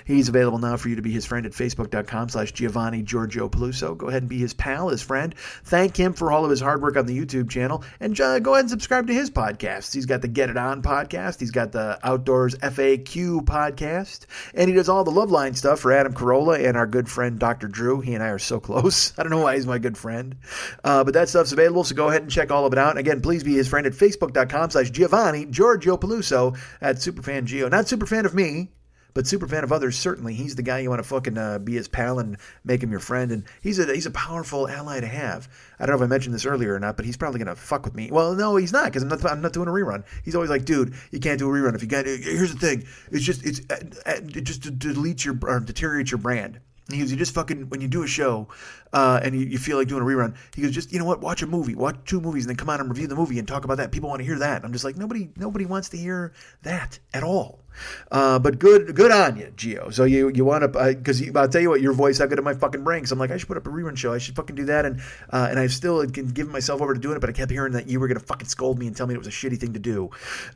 He's 0.05 0.29
available 0.29 0.57
now 0.57 0.77
for 0.77 0.89
you 0.89 0.95
to 0.95 1.01
be 1.01 1.11
his 1.11 1.25
friend 1.25 1.45
at 1.45 1.51
facebook.com 1.51 2.29
slash 2.29 2.51
Giovanni 2.51 3.03
Giorgio 3.03 3.49
Peluso. 3.49 3.97
Go 3.97 4.07
ahead 4.07 4.23
and 4.23 4.29
be 4.29 4.37
his 4.37 4.53
pal, 4.53 4.89
his 4.89 5.01
friend. 5.01 5.35
Thank 5.63 5.97
him 5.97 6.13
for 6.13 6.31
all 6.31 6.43
of 6.43 6.49
his 6.49 6.61
hard 6.61 6.81
work 6.81 6.97
on 6.97 7.05
the 7.05 7.17
YouTube 7.17 7.49
channel. 7.49 7.83
And 7.99 8.19
uh, 8.19 8.39
go 8.39 8.53
ahead 8.53 8.63
and 8.63 8.69
subscribe 8.69 9.07
to 9.07 9.13
his 9.13 9.29
podcasts. 9.29 9.93
He's 9.93 10.05
got 10.05 10.21
the 10.21 10.27
Get 10.27 10.49
It 10.49 10.57
On 10.57 10.81
podcast. 10.81 11.39
He's 11.39 11.51
got 11.51 11.71
the 11.71 11.99
Outdoors 12.03 12.55
FAQ 12.55 13.41
podcast. 13.41 14.25
And 14.53 14.69
he 14.69 14.75
does 14.75 14.89
all 14.89 15.03
the 15.03 15.11
Loveline 15.11 15.55
stuff 15.55 15.79
for 15.79 15.91
Adam 15.91 16.13
Carolla 16.13 16.63
and 16.63 16.77
our 16.77 16.87
good 16.87 17.09
friend 17.09 17.39
Dr. 17.39 17.67
Drew. 17.67 18.01
He 18.01 18.13
and 18.13 18.23
I 18.23 18.29
are 18.29 18.39
so 18.39 18.59
close. 18.67 19.13
I 19.17 19.23
don't 19.23 19.31
know 19.31 19.41
why 19.41 19.55
he's 19.55 19.67
my 19.67 19.77
good 19.77 19.97
friend. 19.97 20.35
Uh, 20.83 21.03
but 21.03 21.13
that 21.13 21.29
stuff's 21.29 21.51
available, 21.51 21.83
so 21.83 21.95
go 21.95 22.07
ahead 22.07 22.21
and 22.21 22.31
check 22.31 22.51
all 22.51 22.65
of 22.65 22.73
it 22.73 22.79
out. 22.79 22.97
Again, 22.97 23.21
please 23.21 23.43
be 23.43 23.55
his 23.55 23.67
friend 23.67 23.85
at 23.85 23.93
facebook.com 23.93 24.71
slash 24.71 24.89
Giovanni 24.89 25.45
Giorgio 25.45 25.97
Peluso 25.97 26.57
at 26.81 26.97
Superfan 26.97 27.45
Geo. 27.45 27.69
Not 27.69 27.85
superfan 27.85 28.25
of 28.25 28.33
me, 28.33 28.71
but 29.17 29.25
super 29.25 29.47
fan 29.47 29.63
of 29.63 29.71
others, 29.71 29.97
certainly 29.97 30.35
he's 30.35 30.53
the 30.53 30.61
guy 30.61 30.77
you 30.77 30.89
want 30.91 31.01
to 31.01 31.07
fucking 31.09 31.39
uh, 31.39 31.57
be 31.57 31.73
his 31.73 31.87
pal 31.87 32.19
and 32.19 32.37
make 32.63 32.83
him 32.83 32.91
your 32.91 32.99
friend. 32.99 33.31
And 33.31 33.45
he's 33.63 33.79
a 33.79 33.91
he's 33.91 34.05
a 34.05 34.11
powerful 34.11 34.67
ally 34.67 34.99
to 34.99 35.07
have. 35.07 35.49
I 35.79 35.87
don't 35.87 35.97
know 35.97 36.03
if 36.03 36.07
I 36.07 36.09
mentioned 36.09 36.35
this 36.35 36.45
earlier 36.45 36.75
or 36.75 36.79
not, 36.79 36.97
but 36.97 37.05
he's 37.07 37.17
probably 37.17 37.39
gonna 37.39 37.55
fuck 37.55 37.83
with 37.83 37.95
me. 37.95 38.11
Well, 38.11 38.35
no, 38.35 38.57
he's 38.57 38.71
not 38.71 38.85
because 38.85 39.01
I'm 39.01 39.09
not 39.09 39.25
I'm 39.25 39.41
not 39.41 39.53
doing 39.53 39.67
a 39.67 39.71
rerun. 39.71 40.03
He's 40.23 40.35
always 40.35 40.51
like, 40.51 40.65
dude, 40.65 40.93
you 41.09 41.19
can't 41.19 41.39
do 41.39 41.49
a 41.49 41.51
rerun 41.51 41.73
if 41.73 41.81
you 41.81 41.87
got. 41.87 42.05
Here's 42.05 42.53
the 42.53 42.59
thing, 42.59 42.85
it's 43.11 43.25
just 43.25 43.43
it's 43.43 43.59
uh, 43.71 43.77
uh, 44.05 44.21
it 44.35 44.43
just 44.43 44.61
deletes 44.77 45.25
your 45.25 45.39
or 45.41 45.61
deteriorates 45.61 46.11
your 46.11 46.19
brand. 46.19 46.59
He 46.91 46.99
goes, 46.99 47.09
you 47.09 47.17
just 47.17 47.33
fucking 47.33 47.69
when 47.69 47.81
you 47.81 47.87
do 47.87 48.03
a 48.03 48.07
show, 48.07 48.49
uh, 48.93 49.19
and 49.23 49.35
you, 49.35 49.45
you, 49.45 49.57
feel 49.57 49.77
like 49.77 49.87
doing 49.87 50.01
a 50.01 50.05
rerun. 50.05 50.35
He 50.55 50.61
goes, 50.61 50.71
just 50.71 50.91
you 50.91 50.99
know 50.99 51.05
what, 51.05 51.21
watch 51.21 51.41
a 51.41 51.47
movie, 51.47 51.75
watch 51.75 51.97
two 52.05 52.21
movies, 52.21 52.45
and 52.45 52.49
then 52.49 52.57
come 52.57 52.69
on 52.69 52.79
and 52.79 52.89
review 52.89 53.07
the 53.07 53.15
movie 53.15 53.39
and 53.39 53.47
talk 53.47 53.65
about 53.65 53.77
that. 53.77 53.91
People 53.91 54.09
want 54.09 54.19
to 54.19 54.25
hear 54.25 54.39
that. 54.39 54.63
I'm 54.63 54.71
just 54.71 54.85
like 54.85 54.97
nobody, 54.97 55.29
nobody 55.35 55.65
wants 55.65 55.89
to 55.89 55.97
hear 55.97 56.33
that 56.63 56.99
at 57.13 57.23
all. 57.23 57.63
Uh, 58.11 58.39
but 58.39 58.59
good, 58.59 58.95
good 58.95 59.11
on 59.11 59.37
you, 59.37 59.51
Geo. 59.55 59.89
So 59.89 60.03
you 60.03 60.29
you 60.29 60.45
want 60.45 60.63
to 60.63 60.95
because 60.95 61.21
uh, 61.21 61.39
I'll 61.39 61.47
tell 61.47 61.61
you 61.61 61.69
what, 61.69 61.81
your 61.81 61.93
voice 61.93 62.19
got 62.19 62.29
good 62.29 62.39
in 62.39 62.43
my 62.43 62.53
fucking 62.53 62.83
brain. 62.83 63.01
Cause 63.01 63.11
I'm 63.11 63.19
like, 63.19 63.31
I 63.31 63.37
should 63.37 63.47
put 63.47 63.57
up 63.57 63.67
a 63.67 63.69
rerun 63.69 63.97
show. 63.97 64.13
I 64.13 64.17
should 64.17 64.35
fucking 64.35 64.55
do 64.55 64.65
that. 64.65 64.85
And 64.85 65.01
uh, 65.31 65.47
and 65.49 65.59
I 65.59 65.67
still 65.67 66.05
given 66.05 66.51
myself 66.51 66.81
over 66.81 66.93
to 66.93 66.99
doing 66.99 67.15
it, 67.15 67.19
but 67.19 67.29
I 67.29 67.33
kept 67.33 67.51
hearing 67.51 67.73
that 67.73 67.87
you 67.87 67.99
were 67.99 68.07
gonna 68.07 68.19
fucking 68.19 68.47
scold 68.47 68.79
me 68.79 68.87
and 68.87 68.95
tell 68.95 69.07
me 69.07 69.13
it 69.13 69.17
was 69.17 69.27
a 69.27 69.31
shitty 69.31 69.59
thing 69.59 69.73
to 69.73 69.79
do. 69.79 70.09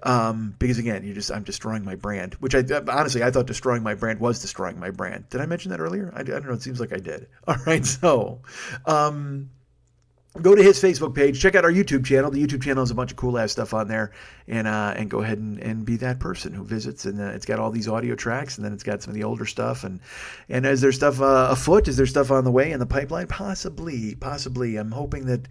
Um, 0.04 0.56
because 0.60 0.78
again, 0.78 1.04
you 1.04 1.14
just 1.14 1.32
I'm 1.32 1.44
destroying 1.44 1.86
my 1.86 1.96
brand. 1.96 2.36
Which 2.36 2.56
I 2.56 2.64
honestly 2.88 3.24
I 3.24 3.32
thought 3.32 3.48
destroying 3.48 3.84
my 3.84 3.94
brand 3.94 4.20
was 4.20 4.42
destroying 4.42 4.80
my 4.80 4.92
brand. 4.92 5.30
Did 5.30 5.42
I 5.42 5.46
mention 5.46 5.72
that 5.72 5.80
earlier? 5.80 6.12
I, 6.16 6.22
I 6.22 6.24
don't 6.24 6.48
know. 6.48 6.54
It 6.54 6.62
seems 6.62 6.80
like 6.80 6.94
I 6.94 7.00
did. 7.00 7.28
All 7.48 7.58
right, 7.66 7.86
so. 7.86 8.21
Um, 8.86 9.50
go 10.42 10.56
to 10.56 10.64
his 10.64 10.82
Facebook 10.82 11.14
page, 11.14 11.42
check 11.42 11.56
out 11.56 11.66
our 11.66 11.72
YouTube 11.72 12.06
channel. 12.06 12.32
The 12.32 12.42
YouTube 12.46 12.64
channel 12.64 12.82
has 12.82 12.92
a 12.92 12.96
bunch 12.96 13.12
of 13.12 13.18
cool 13.18 13.38
ass 13.38 13.52
stuff 13.52 13.74
on 13.74 13.88
there, 13.88 14.12
and 14.48 14.68
uh, 14.68 14.94
and 14.96 15.10
go 15.10 15.22
ahead 15.22 15.38
and, 15.40 15.60
and 15.60 15.86
be 15.86 15.98
that 15.98 16.20
person 16.20 16.54
who 16.54 16.64
visits. 16.64 17.06
And 17.06 17.20
uh, 17.20 17.36
it's 17.36 17.46
got 17.46 17.60
all 17.60 17.72
these 17.72 17.88
audio 17.88 18.16
tracks, 18.16 18.58
and 18.58 18.66
then 18.66 18.74
it's 18.74 18.84
got 18.84 19.02
some 19.02 19.12
of 19.12 19.16
the 19.16 19.24
older 19.24 19.46
stuff. 19.46 19.84
And 19.84 20.00
and 20.50 20.66
is 20.66 20.82
there 20.82 20.92
stuff 20.92 21.22
uh, 21.22 21.50
afoot? 21.52 21.88
Is 21.88 21.98
there 21.98 22.06
stuff 22.06 22.32
on 22.32 22.44
the 22.44 22.52
way 22.52 22.72
in 22.72 22.80
the 22.80 22.86
pipeline? 22.86 23.28
Possibly, 23.28 24.16
possibly. 24.16 24.78
I'm 24.78 24.92
hoping 24.92 25.26
that. 25.26 25.48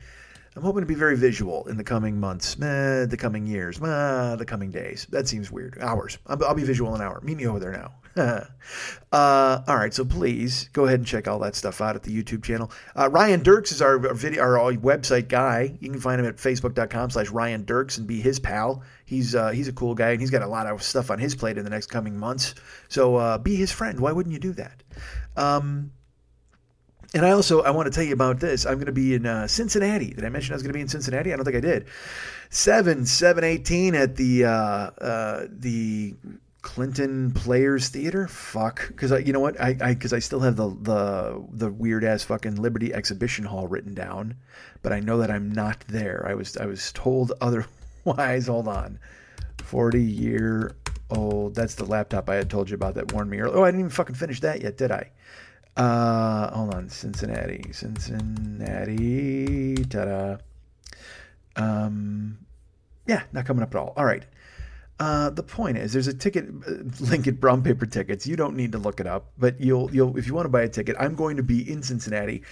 I'm 0.60 0.66
hoping 0.66 0.82
to 0.82 0.86
be 0.86 0.94
very 0.94 1.16
visual 1.16 1.66
in 1.68 1.78
the 1.78 1.84
coming 1.84 2.20
months, 2.20 2.54
eh, 2.60 3.06
the 3.06 3.16
coming 3.16 3.46
years, 3.46 3.80
eh, 3.80 4.36
the 4.36 4.44
coming 4.46 4.70
days. 4.70 5.06
That 5.08 5.26
seems 5.26 5.50
weird. 5.50 5.78
Hours. 5.80 6.18
I'll, 6.26 6.44
I'll 6.44 6.54
be 6.54 6.64
visual 6.64 6.94
in 6.94 7.00
an 7.00 7.06
hour. 7.06 7.18
Meet 7.22 7.38
me 7.38 7.46
over 7.46 7.58
there 7.58 7.72
now. 7.72 7.94
uh, 9.10 9.62
all 9.66 9.76
right, 9.76 9.94
so 9.94 10.04
please 10.04 10.68
go 10.74 10.84
ahead 10.84 11.00
and 11.00 11.06
check 11.06 11.26
all 11.26 11.38
that 11.38 11.56
stuff 11.56 11.80
out 11.80 11.96
at 11.96 12.02
the 12.02 12.14
YouTube 12.14 12.44
channel. 12.44 12.70
Uh, 12.94 13.08
Ryan 13.08 13.42
Dirks 13.42 13.72
is 13.72 13.80
our 13.80 13.98
video, 14.12 14.42
our 14.42 14.74
website 14.74 15.28
guy. 15.28 15.78
You 15.80 15.90
can 15.90 15.98
find 15.98 16.20
him 16.20 16.26
at 16.26 16.36
facebook.com/slash 16.36 17.30
Ryan 17.30 17.64
Dirks 17.64 17.96
and 17.96 18.06
be 18.06 18.20
his 18.20 18.38
pal. 18.38 18.82
He's 19.06 19.34
uh, 19.34 19.52
he's 19.52 19.68
a 19.68 19.72
cool 19.72 19.94
guy 19.94 20.10
and 20.10 20.20
he's 20.20 20.30
got 20.30 20.42
a 20.42 20.46
lot 20.46 20.66
of 20.66 20.82
stuff 20.82 21.10
on 21.10 21.18
his 21.18 21.34
plate 21.34 21.56
in 21.56 21.64
the 21.64 21.70
next 21.70 21.86
coming 21.86 22.18
months. 22.18 22.54
So 22.88 23.16
uh, 23.16 23.38
be 23.38 23.56
his 23.56 23.72
friend. 23.72 23.98
Why 23.98 24.12
wouldn't 24.12 24.34
you 24.34 24.40
do 24.40 24.52
that? 24.52 24.82
Um, 25.38 25.92
and 27.14 27.26
I 27.26 27.30
also 27.30 27.62
I 27.62 27.70
want 27.70 27.86
to 27.86 27.90
tell 27.92 28.04
you 28.04 28.12
about 28.12 28.40
this. 28.40 28.66
I'm 28.66 28.74
going 28.74 28.86
to 28.86 28.92
be 28.92 29.14
in 29.14 29.26
uh, 29.26 29.46
Cincinnati. 29.46 30.10
Did 30.10 30.24
I 30.24 30.28
mention 30.28 30.52
I 30.52 30.56
was 30.56 30.62
going 30.62 30.72
to 30.72 30.76
be 30.76 30.82
in 30.82 30.88
Cincinnati? 30.88 31.32
I 31.32 31.36
don't 31.36 31.44
think 31.44 31.56
I 31.56 31.60
did. 31.60 31.86
Seven 32.50 33.06
seven 33.06 33.44
eighteen 33.44 33.94
at 33.94 34.16
the 34.16 34.44
uh, 34.44 34.50
uh, 34.50 35.46
the 35.50 36.14
Clinton 36.62 37.32
Players 37.32 37.88
Theater. 37.88 38.28
Fuck, 38.28 38.88
because 38.88 39.10
you 39.26 39.32
know 39.32 39.40
what? 39.40 39.60
I 39.60 39.72
because 39.74 40.12
I, 40.12 40.16
I, 40.16 40.20
still 40.20 40.40
have 40.40 40.56
the 40.56 40.68
the 40.80 41.44
the 41.50 41.70
weird 41.70 42.04
ass 42.04 42.22
fucking 42.24 42.56
Liberty 42.56 42.92
Exhibition 42.92 43.44
Hall 43.44 43.66
written 43.66 43.94
down, 43.94 44.36
but 44.82 44.92
I 44.92 45.00
know 45.00 45.18
that 45.18 45.30
I'm 45.30 45.50
not 45.50 45.80
there. 45.88 46.24
I 46.28 46.34
was 46.34 46.56
I 46.56 46.66
was 46.66 46.92
told 46.92 47.32
otherwise. 47.40 48.46
Hold 48.46 48.68
on, 48.68 48.98
forty 49.58 50.02
year 50.02 50.76
old. 51.10 51.54
That's 51.54 51.74
the 51.74 51.84
laptop 51.84 52.28
I 52.28 52.36
had 52.36 52.50
told 52.50 52.70
you 52.70 52.74
about 52.74 52.94
that 52.94 53.12
warned 53.12 53.30
me 53.30 53.38
earlier. 53.40 53.56
Oh, 53.56 53.64
I 53.64 53.68
didn't 53.68 53.80
even 53.80 53.90
fucking 53.90 54.14
finish 54.14 54.40
that 54.40 54.60
yet, 54.62 54.76
did 54.76 54.92
I? 54.92 55.10
Uh, 55.76 56.50
hold 56.54 56.74
on, 56.74 56.88
Cincinnati, 56.88 57.72
Cincinnati. 57.72 59.04
Ta-da. 59.84 60.36
Um, 61.56 62.38
yeah, 63.06 63.22
not 63.32 63.46
coming 63.46 63.62
up 63.62 63.74
at 63.74 63.78
all. 63.78 63.92
All 63.96 64.04
right. 64.04 64.24
Uh, 64.98 65.30
the 65.30 65.42
point 65.42 65.78
is, 65.78 65.92
there's 65.94 66.08
a 66.08 66.14
ticket 66.14 67.00
link 67.00 67.26
at 67.26 67.40
Brown 67.40 67.62
Paper 67.62 67.86
Tickets. 67.86 68.26
You 68.26 68.36
don't 68.36 68.54
need 68.54 68.72
to 68.72 68.78
look 68.78 69.00
it 69.00 69.06
up, 69.06 69.32
but 69.38 69.58
you'll 69.60 69.90
you'll 69.94 70.16
if 70.18 70.26
you 70.26 70.34
want 70.34 70.44
to 70.44 70.50
buy 70.50 70.62
a 70.62 70.68
ticket. 70.68 70.96
I'm 70.98 71.14
going 71.14 71.38
to 71.38 71.42
be 71.42 71.70
in 71.70 71.82
Cincinnati, 71.82 72.42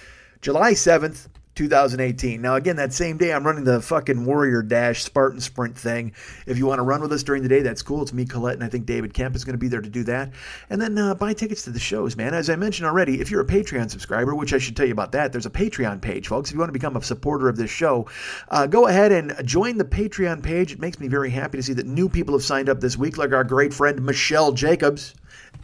July 0.40 0.72
7th 0.72 1.28
2018. 1.58 2.40
Now, 2.40 2.54
again, 2.54 2.76
that 2.76 2.92
same 2.92 3.18
day, 3.18 3.32
I'm 3.32 3.44
running 3.44 3.64
the 3.64 3.82
fucking 3.82 4.24
Warrior 4.24 4.62
Dash 4.62 5.02
Spartan 5.02 5.40
Sprint 5.40 5.76
thing. 5.76 6.12
If 6.46 6.56
you 6.56 6.66
want 6.66 6.78
to 6.78 6.84
run 6.84 7.00
with 7.00 7.12
us 7.12 7.24
during 7.24 7.42
the 7.42 7.48
day, 7.48 7.62
that's 7.62 7.82
cool. 7.82 8.00
It's 8.00 8.12
me, 8.12 8.26
Colette, 8.26 8.54
and 8.54 8.62
I 8.62 8.68
think 8.68 8.86
David 8.86 9.12
Kemp 9.12 9.34
is 9.34 9.44
going 9.44 9.54
to 9.54 9.58
be 9.58 9.66
there 9.66 9.80
to 9.80 9.88
do 9.88 10.04
that. 10.04 10.30
And 10.70 10.80
then 10.80 10.96
uh, 10.96 11.16
buy 11.16 11.32
tickets 11.32 11.62
to 11.62 11.70
the 11.70 11.80
shows, 11.80 12.14
man. 12.14 12.32
As 12.32 12.48
I 12.48 12.54
mentioned 12.54 12.86
already, 12.86 13.20
if 13.20 13.28
you're 13.28 13.40
a 13.40 13.44
Patreon 13.44 13.90
subscriber, 13.90 14.36
which 14.36 14.52
I 14.52 14.58
should 14.58 14.76
tell 14.76 14.86
you 14.86 14.92
about 14.92 15.10
that, 15.12 15.32
there's 15.32 15.46
a 15.46 15.50
Patreon 15.50 16.00
page, 16.00 16.28
folks. 16.28 16.50
If 16.50 16.54
you 16.54 16.60
want 16.60 16.68
to 16.68 16.78
become 16.78 16.96
a 16.96 17.02
supporter 17.02 17.48
of 17.48 17.56
this 17.56 17.72
show, 17.72 18.08
uh, 18.50 18.68
go 18.68 18.86
ahead 18.86 19.10
and 19.10 19.34
join 19.44 19.78
the 19.78 19.84
Patreon 19.84 20.44
page. 20.44 20.70
It 20.70 20.78
makes 20.78 21.00
me 21.00 21.08
very 21.08 21.30
happy 21.30 21.58
to 21.58 21.62
see 21.64 21.72
that 21.72 21.86
new 21.86 22.08
people 22.08 22.34
have 22.34 22.44
signed 22.44 22.68
up 22.68 22.80
this 22.80 22.96
week, 22.96 23.18
like 23.18 23.32
our 23.32 23.42
great 23.42 23.74
friend 23.74 24.00
Michelle 24.06 24.52
Jacobs. 24.52 25.12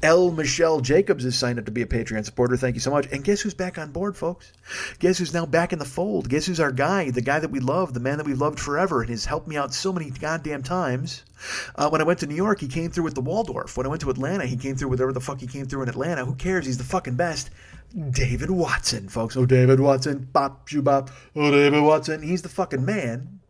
L. 0.02 0.30
Michelle 0.30 0.80
Jacobs 0.80 1.24
has 1.24 1.36
signed 1.36 1.58
up 1.58 1.64
to 1.64 1.70
be 1.70 1.82
a 1.82 1.86
Patreon 1.86 2.24
supporter. 2.24 2.56
Thank 2.56 2.74
you 2.74 2.80
so 2.80 2.90
much. 2.90 3.06
And 3.10 3.24
guess 3.24 3.40
who's 3.40 3.54
back 3.54 3.78
on 3.78 3.90
board, 3.90 4.16
folks? 4.16 4.52
Guess 4.98 5.18
who's 5.18 5.32
now 5.32 5.46
back 5.46 5.72
in 5.72 5.78
the 5.78 5.84
fold? 5.84 6.28
Guess 6.28 6.46
who's 6.46 6.60
our 6.60 6.72
guy, 6.72 7.10
the 7.10 7.22
guy 7.22 7.38
that 7.38 7.50
we 7.50 7.60
love, 7.60 7.94
the 7.94 8.00
man 8.00 8.18
that 8.18 8.26
we've 8.26 8.40
loved 8.40 8.60
forever, 8.60 9.00
and 9.00 9.10
has 9.10 9.24
helped 9.24 9.48
me 9.48 9.56
out 9.56 9.72
so 9.72 9.92
many 9.92 10.10
goddamn 10.10 10.62
times. 10.62 11.24
Uh, 11.74 11.88
when 11.88 12.00
I 12.00 12.04
went 12.04 12.20
to 12.20 12.26
New 12.26 12.34
York, 12.34 12.60
he 12.60 12.68
came 12.68 12.90
through 12.90 13.04
with 13.04 13.14
the 13.14 13.20
Waldorf. 13.20 13.76
When 13.76 13.86
I 13.86 13.88
went 13.88 14.02
to 14.02 14.10
Atlanta, 14.10 14.46
he 14.46 14.56
came 14.56 14.76
through 14.76 14.88
with 14.88 15.00
whatever 15.00 15.12
the 15.12 15.20
fuck 15.20 15.40
he 15.40 15.46
came 15.46 15.66
through 15.66 15.82
in 15.82 15.88
Atlanta. 15.88 16.24
Who 16.24 16.34
cares? 16.34 16.66
He's 16.66 16.78
the 16.78 16.84
fucking 16.84 17.16
best. 17.16 17.50
David 18.10 18.50
Watson, 18.50 19.08
folks. 19.08 19.36
Oh, 19.36 19.46
David 19.46 19.80
Watson. 19.80 20.28
Bop, 20.32 20.66
shoo, 20.68 20.82
bop. 20.82 21.10
Oh, 21.36 21.50
David 21.50 21.82
Watson. 21.82 22.22
He's 22.22 22.42
the 22.42 22.48
fucking 22.48 22.84
man. 22.84 23.40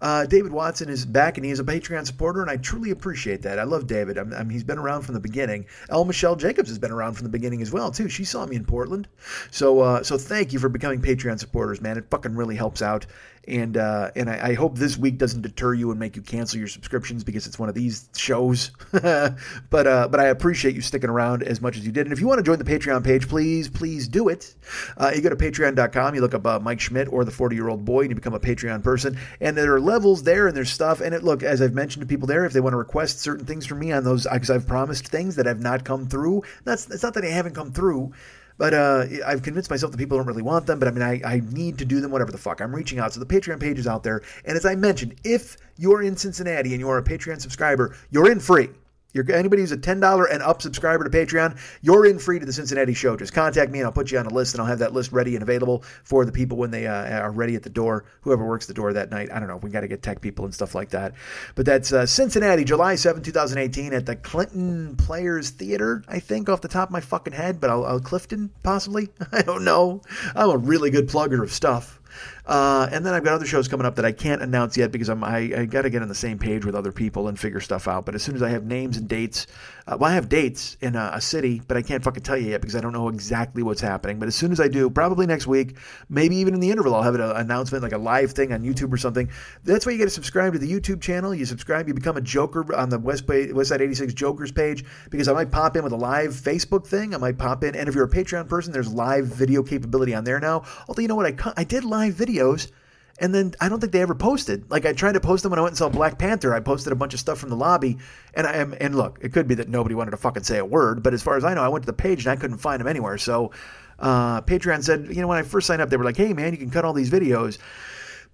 Uh, 0.00 0.26
David 0.26 0.52
Watson 0.52 0.88
is 0.88 1.06
back 1.06 1.38
and 1.38 1.44
he 1.44 1.50
is 1.50 1.60
a 1.60 1.64
Patreon 1.64 2.06
supporter, 2.06 2.42
and 2.42 2.50
I 2.50 2.56
truly 2.56 2.90
appreciate 2.90 3.42
that. 3.42 3.58
I 3.58 3.64
love 3.64 3.86
David. 3.86 4.18
I'm, 4.18 4.32
I'm, 4.32 4.50
he's 4.50 4.64
been 4.64 4.78
around 4.78 5.02
from 5.02 5.14
the 5.14 5.20
beginning. 5.20 5.66
L. 5.88 6.04
Michelle 6.04 6.36
Jacobs 6.36 6.68
has 6.68 6.78
been 6.78 6.90
around 6.90 7.14
from 7.14 7.24
the 7.24 7.30
beginning 7.30 7.62
as 7.62 7.72
well 7.72 7.90
too. 7.90 8.08
She 8.08 8.24
saw 8.24 8.46
me 8.46 8.56
in 8.56 8.64
Portland, 8.64 9.08
so 9.50 9.80
uh, 9.80 10.02
so 10.02 10.18
thank 10.18 10.52
you 10.52 10.58
for 10.58 10.68
becoming 10.68 11.00
Patreon 11.00 11.38
supporters, 11.38 11.80
man. 11.80 11.98
It 11.98 12.10
fucking 12.10 12.34
really 12.34 12.56
helps 12.56 12.82
out 12.82 13.06
and 13.48 13.76
uh, 13.76 14.10
and 14.16 14.28
I, 14.28 14.48
I, 14.48 14.54
hope 14.54 14.76
this 14.76 14.96
week 14.96 15.18
doesn't 15.18 15.42
deter 15.42 15.74
you 15.74 15.90
and 15.90 16.00
make 16.00 16.16
you 16.16 16.22
cancel 16.22 16.58
your 16.58 16.68
subscriptions 16.68 17.22
because 17.22 17.46
it's 17.46 17.58
one 17.58 17.68
of 17.68 17.74
these 17.74 18.08
shows. 18.16 18.72
but 18.92 19.86
uh, 19.86 20.08
but 20.08 20.18
I 20.18 20.26
appreciate 20.26 20.74
you 20.74 20.80
sticking 20.80 21.10
around 21.10 21.42
as 21.42 21.60
much 21.60 21.76
as 21.76 21.86
you 21.86 21.92
did. 21.92 22.06
And 22.06 22.12
if 22.12 22.20
you 22.20 22.26
want 22.26 22.38
to 22.38 22.42
join 22.42 22.58
the 22.58 22.64
Patreon 22.64 23.04
page, 23.04 23.28
please 23.28 23.68
please 23.68 24.08
do 24.08 24.28
it. 24.28 24.54
Uh, 24.96 25.12
you 25.14 25.20
go 25.20 25.28
to 25.28 25.36
Patreon.com, 25.36 26.14
you 26.14 26.20
look 26.20 26.34
up 26.34 26.46
uh, 26.46 26.58
Mike 26.58 26.80
Schmidt 26.80 27.12
or 27.12 27.24
the 27.24 27.30
Forty 27.30 27.56
Year 27.56 27.68
Old 27.68 27.84
Boy, 27.84 28.00
and 28.00 28.10
you 28.10 28.16
become 28.16 28.34
a 28.34 28.40
Patreon 28.40 28.82
person. 28.82 29.18
And 29.40 29.56
there 29.56 29.72
are 29.74 29.80
levels 29.86 30.24
there, 30.24 30.46
and 30.46 30.56
there's 30.56 30.70
stuff. 30.70 31.00
And 31.00 31.14
it 31.14 31.22
look 31.22 31.42
as 31.42 31.62
I've 31.62 31.72
mentioned 31.72 32.02
to 32.02 32.06
people 32.06 32.26
there, 32.26 32.44
if 32.44 32.52
they 32.52 32.60
want 32.60 32.74
to 32.74 32.78
request 32.78 33.20
certain 33.20 33.46
things 33.46 33.64
from 33.64 33.78
me 33.78 33.92
on 33.92 34.04
those, 34.04 34.26
because 34.30 34.50
I've 34.50 34.66
promised 34.66 35.08
things 35.08 35.36
that 35.36 35.46
have 35.46 35.60
not 35.60 35.84
come 35.84 36.06
through. 36.06 36.42
That's 36.64 36.90
it's 36.90 37.02
not 37.02 37.14
that 37.14 37.24
I 37.24 37.28
haven't 37.28 37.54
come 37.54 37.72
through. 37.72 38.12
But 38.58 38.72
uh, 38.72 39.04
I've 39.26 39.42
convinced 39.42 39.68
myself 39.70 39.92
that 39.92 39.98
people 39.98 40.16
don't 40.16 40.26
really 40.26 40.42
want 40.42 40.66
them. 40.66 40.78
But 40.78 40.88
I 40.88 40.90
mean, 40.90 41.02
I, 41.02 41.20
I 41.24 41.42
need 41.50 41.78
to 41.78 41.84
do 41.84 42.00
them, 42.00 42.10
whatever 42.10 42.32
the 42.32 42.38
fuck. 42.38 42.60
I'm 42.60 42.74
reaching 42.74 42.98
out. 42.98 43.12
So 43.12 43.20
the 43.20 43.26
Patreon 43.26 43.60
page 43.60 43.78
is 43.78 43.86
out 43.86 44.02
there. 44.02 44.22
And 44.44 44.56
as 44.56 44.64
I 44.64 44.74
mentioned, 44.74 45.16
if 45.24 45.58
you're 45.76 46.02
in 46.02 46.16
Cincinnati 46.16 46.72
and 46.72 46.80
you're 46.80 46.98
a 46.98 47.04
Patreon 47.04 47.40
subscriber, 47.40 47.94
you're 48.10 48.30
in 48.30 48.40
free. 48.40 48.70
You're, 49.16 49.30
anybody 49.32 49.62
who's 49.62 49.72
a 49.72 49.76
$10 49.76 50.26
and 50.30 50.42
up 50.42 50.62
subscriber 50.62 51.02
to 51.04 51.10
Patreon, 51.10 51.58
you're 51.80 52.06
in 52.06 52.18
free 52.18 52.38
to 52.38 52.46
the 52.46 52.52
Cincinnati 52.52 52.94
show. 52.94 53.16
Just 53.16 53.32
contact 53.32 53.72
me 53.72 53.80
and 53.80 53.86
I'll 53.86 53.92
put 53.92 54.12
you 54.12 54.18
on 54.18 54.26
a 54.26 54.32
list 54.32 54.54
and 54.54 54.60
I'll 54.60 54.68
have 54.68 54.78
that 54.80 54.92
list 54.92 55.12
ready 55.12 55.34
and 55.34 55.42
available 55.42 55.82
for 56.04 56.24
the 56.24 56.32
people 56.32 56.58
when 56.58 56.70
they 56.70 56.86
uh, 56.86 57.20
are 57.20 57.32
ready 57.32 57.56
at 57.56 57.62
the 57.62 57.70
door, 57.70 58.04
whoever 58.20 58.44
works 58.44 58.66
the 58.66 58.74
door 58.74 58.92
that 58.92 59.10
night. 59.10 59.30
I 59.32 59.38
don't 59.38 59.48
know. 59.48 59.56
We 59.56 59.70
got 59.70 59.80
to 59.80 59.88
get 59.88 60.02
tech 60.02 60.20
people 60.20 60.44
and 60.44 60.54
stuff 60.54 60.74
like 60.74 60.90
that. 60.90 61.14
But 61.54 61.66
that's 61.66 61.92
uh, 61.92 62.06
Cincinnati, 62.06 62.64
July 62.64 62.94
7, 62.94 63.22
2018 63.22 63.92
at 63.92 64.06
the 64.06 64.16
Clinton 64.16 64.96
Players 64.96 65.50
Theater, 65.50 66.04
I 66.06 66.20
think, 66.20 66.48
off 66.48 66.60
the 66.60 66.68
top 66.68 66.90
of 66.90 66.92
my 66.92 67.00
fucking 67.00 67.32
head, 67.32 67.60
but 67.60 67.70
I'll, 67.70 67.84
I'll 67.84 68.00
Clifton, 68.00 68.50
possibly. 68.62 69.08
I 69.32 69.42
don't 69.42 69.64
know. 69.64 70.02
I'm 70.34 70.50
a 70.50 70.56
really 70.56 70.90
good 70.90 71.08
plugger 71.08 71.42
of 71.42 71.50
stuff. 71.50 72.00
Uh, 72.46 72.88
and 72.92 73.04
then 73.04 73.12
I've 73.12 73.24
got 73.24 73.34
other 73.34 73.46
shows 73.46 73.66
coming 73.66 73.86
up 73.86 73.96
that 73.96 74.04
I 74.04 74.12
can't 74.12 74.40
announce 74.40 74.76
yet 74.76 74.92
because 74.92 75.08
I'm, 75.08 75.24
I, 75.24 75.52
I 75.56 75.64
got 75.64 75.82
to 75.82 75.90
get 75.90 76.02
on 76.02 76.08
the 76.08 76.14
same 76.14 76.38
page 76.38 76.64
with 76.64 76.76
other 76.76 76.92
people 76.92 77.26
and 77.26 77.38
figure 77.38 77.58
stuff 77.58 77.88
out. 77.88 78.06
But 78.06 78.14
as 78.14 78.22
soon 78.22 78.36
as 78.36 78.42
I 78.42 78.50
have 78.50 78.64
names 78.64 78.96
and 78.96 79.08
dates, 79.08 79.48
uh, 79.88 79.96
well, 79.98 80.10
I 80.10 80.14
have 80.14 80.28
dates 80.28 80.76
in 80.80 80.94
a, 80.94 81.10
a, 81.14 81.20
city, 81.20 81.60
but 81.66 81.76
I 81.76 81.82
can't 81.82 82.04
fucking 82.04 82.22
tell 82.22 82.36
you 82.36 82.50
yet 82.50 82.60
because 82.60 82.76
I 82.76 82.80
don't 82.80 82.92
know 82.92 83.08
exactly 83.08 83.64
what's 83.64 83.80
happening. 83.80 84.20
But 84.20 84.28
as 84.28 84.36
soon 84.36 84.52
as 84.52 84.60
I 84.60 84.68
do, 84.68 84.88
probably 84.88 85.26
next 85.26 85.48
week, 85.48 85.76
maybe 86.08 86.36
even 86.36 86.54
in 86.54 86.60
the 86.60 86.70
interval, 86.70 86.94
I'll 86.94 87.02
have 87.02 87.16
an 87.16 87.20
announcement 87.20 87.82
like 87.82 87.92
a 87.92 87.98
live 87.98 88.30
thing 88.30 88.52
on 88.52 88.62
YouTube 88.62 88.92
or 88.92 88.96
something. 88.96 89.28
That's 89.64 89.84
why 89.84 89.92
you 89.92 89.98
got 89.98 90.04
to 90.04 90.10
subscribe 90.10 90.52
to 90.52 90.58
the 90.60 90.70
YouTube 90.70 91.00
channel. 91.00 91.34
You 91.34 91.46
subscribe, 91.46 91.88
you 91.88 91.94
become 91.94 92.16
a 92.16 92.20
Joker 92.20 92.74
on 92.76 92.90
the 92.90 92.98
West 93.00 93.26
Westside 93.26 93.80
86 93.80 94.14
Jokers 94.14 94.52
page 94.52 94.84
because 95.10 95.26
I 95.26 95.32
might 95.32 95.50
pop 95.50 95.76
in 95.76 95.82
with 95.82 95.92
a 95.92 95.96
live 95.96 96.30
Facebook 96.30 96.86
thing. 96.86 97.12
I 97.12 97.18
might 97.18 97.38
pop 97.38 97.64
in, 97.64 97.74
and 97.74 97.88
if 97.88 97.94
you're 97.96 98.04
a 98.04 98.08
Patreon 98.08 98.48
person, 98.48 98.72
there's 98.72 98.92
live 98.92 99.26
video 99.26 99.64
capability 99.64 100.14
on 100.14 100.22
there 100.22 100.38
now. 100.38 100.62
Although 100.88 101.02
you 101.02 101.08
know 101.08 101.16
what, 101.16 101.26
I 101.26 101.52
I 101.56 101.64
did 101.64 101.82
live 101.84 102.14
video 102.14 102.35
videos 102.36 102.70
and 103.18 103.34
then 103.34 103.54
I 103.60 103.68
don't 103.68 103.80
think 103.80 103.92
they 103.92 104.02
ever 104.02 104.14
posted. 104.14 104.70
Like 104.70 104.84
I 104.84 104.92
tried 104.92 105.12
to 105.12 105.20
post 105.20 105.42
them 105.42 105.50
when 105.50 105.58
I 105.58 105.62
went 105.62 105.72
and 105.72 105.78
saw 105.78 105.88
Black 105.88 106.18
Panther. 106.18 106.54
I 106.54 106.60
posted 106.60 106.92
a 106.92 106.96
bunch 106.96 107.14
of 107.14 107.20
stuff 107.20 107.38
from 107.38 107.50
the 107.50 107.56
lobby, 107.56 107.98
and 108.34 108.46
I 108.46 108.56
am 108.56 108.74
and 108.80 108.94
look, 108.94 109.18
it 109.22 109.32
could 109.32 109.48
be 109.48 109.54
that 109.56 109.68
nobody 109.68 109.94
wanted 109.94 110.10
to 110.10 110.16
fucking 110.18 110.42
say 110.42 110.58
a 110.58 110.64
word, 110.64 111.02
but 111.02 111.14
as 111.14 111.22
far 111.22 111.36
as 111.36 111.44
I 111.44 111.54
know, 111.54 111.62
I 111.62 111.68
went 111.68 111.84
to 111.84 111.86
the 111.86 111.94
page 111.94 112.26
and 112.26 112.32
I 112.32 112.36
couldn't 112.36 112.58
find 112.58 112.80
them 112.80 112.86
anywhere. 112.86 113.16
So 113.18 113.52
uh, 113.98 114.42
Patreon 114.42 114.84
said, 114.84 115.08
you 115.08 115.22
know, 115.22 115.28
when 115.28 115.38
I 115.38 115.42
first 115.42 115.66
signed 115.66 115.80
up, 115.80 115.88
they 115.88 115.96
were 115.96 116.04
like, 116.04 116.16
"Hey 116.16 116.32
man, 116.34 116.52
you 116.52 116.58
can 116.58 116.70
cut 116.70 116.84
all 116.84 116.92
these 116.92 117.10
videos." 117.10 117.58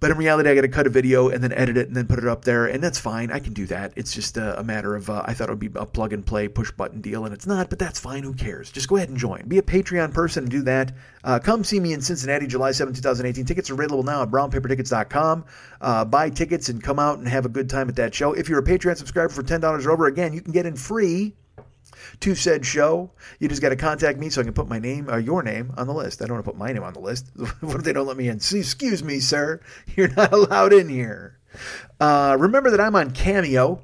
But 0.02 0.10
in 0.10 0.16
reality, 0.16 0.50
I 0.50 0.56
got 0.56 0.62
to 0.62 0.68
cut 0.68 0.88
a 0.88 0.90
video 0.90 1.28
and 1.28 1.44
then 1.44 1.52
edit 1.52 1.76
it 1.76 1.86
and 1.86 1.96
then 1.96 2.08
put 2.08 2.18
it 2.18 2.26
up 2.26 2.44
there, 2.44 2.66
and 2.66 2.82
that's 2.82 2.98
fine. 2.98 3.30
I 3.30 3.38
can 3.38 3.52
do 3.52 3.66
that. 3.66 3.92
It's 3.94 4.12
just 4.12 4.36
a, 4.36 4.58
a 4.58 4.64
matter 4.64 4.96
of 4.96 5.08
uh, 5.08 5.22
I 5.24 5.32
thought 5.32 5.48
it 5.48 5.52
would 5.52 5.60
be 5.60 5.70
a 5.76 5.86
plug 5.86 6.12
and 6.12 6.26
play 6.26 6.48
push 6.48 6.72
button 6.72 7.00
deal, 7.00 7.24
and 7.24 7.32
it's 7.32 7.46
not. 7.46 7.70
But 7.70 7.78
that's 7.78 8.00
fine. 8.00 8.24
Who 8.24 8.34
cares? 8.34 8.72
Just 8.72 8.88
go 8.88 8.96
ahead 8.96 9.10
and 9.10 9.16
join. 9.16 9.46
Be 9.46 9.58
a 9.58 9.62
Patreon 9.62 10.12
person 10.12 10.42
and 10.42 10.50
do 10.50 10.62
that. 10.62 10.90
Uh, 11.22 11.38
come 11.38 11.62
see 11.62 11.78
me 11.78 11.92
in 11.92 12.00
Cincinnati, 12.00 12.48
July 12.48 12.72
7, 12.72 12.92
2018. 12.92 13.44
Tickets 13.44 13.70
are 13.70 13.74
available 13.74 14.02
now 14.02 14.22
at 14.22 14.30
brownpapertickets.com. 14.32 15.44
Uh, 15.80 16.04
buy 16.04 16.30
tickets 16.30 16.68
and 16.68 16.82
come 16.82 16.98
out 16.98 17.20
and 17.20 17.28
have 17.28 17.46
a 17.46 17.48
good 17.48 17.70
time 17.70 17.88
at 17.88 17.94
that 17.94 18.12
show. 18.12 18.32
If 18.32 18.48
you're 18.48 18.58
a 18.58 18.64
Patreon 18.64 18.96
subscriber 18.96 19.28
for 19.28 19.44
$10 19.44 19.86
or 19.86 19.90
over, 19.92 20.06
again, 20.06 20.32
you 20.32 20.40
can 20.40 20.50
get 20.50 20.66
in 20.66 20.74
free 20.74 21.36
to 22.20 22.34
said 22.34 22.64
show. 22.64 23.10
You 23.38 23.48
just 23.48 23.62
got 23.62 23.70
to 23.70 23.76
contact 23.76 24.18
me 24.18 24.30
so 24.30 24.40
I 24.40 24.44
can 24.44 24.52
put 24.52 24.68
my 24.68 24.78
name 24.78 25.10
or 25.10 25.18
your 25.18 25.42
name 25.42 25.72
on 25.76 25.86
the 25.86 25.94
list. 25.94 26.22
I 26.22 26.26
don't 26.26 26.34
want 26.34 26.44
to 26.44 26.50
put 26.50 26.58
my 26.58 26.72
name 26.72 26.82
on 26.82 26.92
the 26.92 27.00
list. 27.00 27.30
what 27.60 27.76
if 27.76 27.84
they 27.84 27.92
don't 27.92 28.06
let 28.06 28.16
me 28.16 28.28
in? 28.28 28.36
Excuse 28.36 29.02
me, 29.02 29.20
sir. 29.20 29.60
You're 29.96 30.14
not 30.14 30.32
allowed 30.32 30.72
in 30.72 30.88
here. 30.88 31.38
Uh, 32.00 32.36
remember 32.38 32.70
that 32.70 32.80
I'm 32.80 32.96
on 32.96 33.10
Cameo 33.10 33.82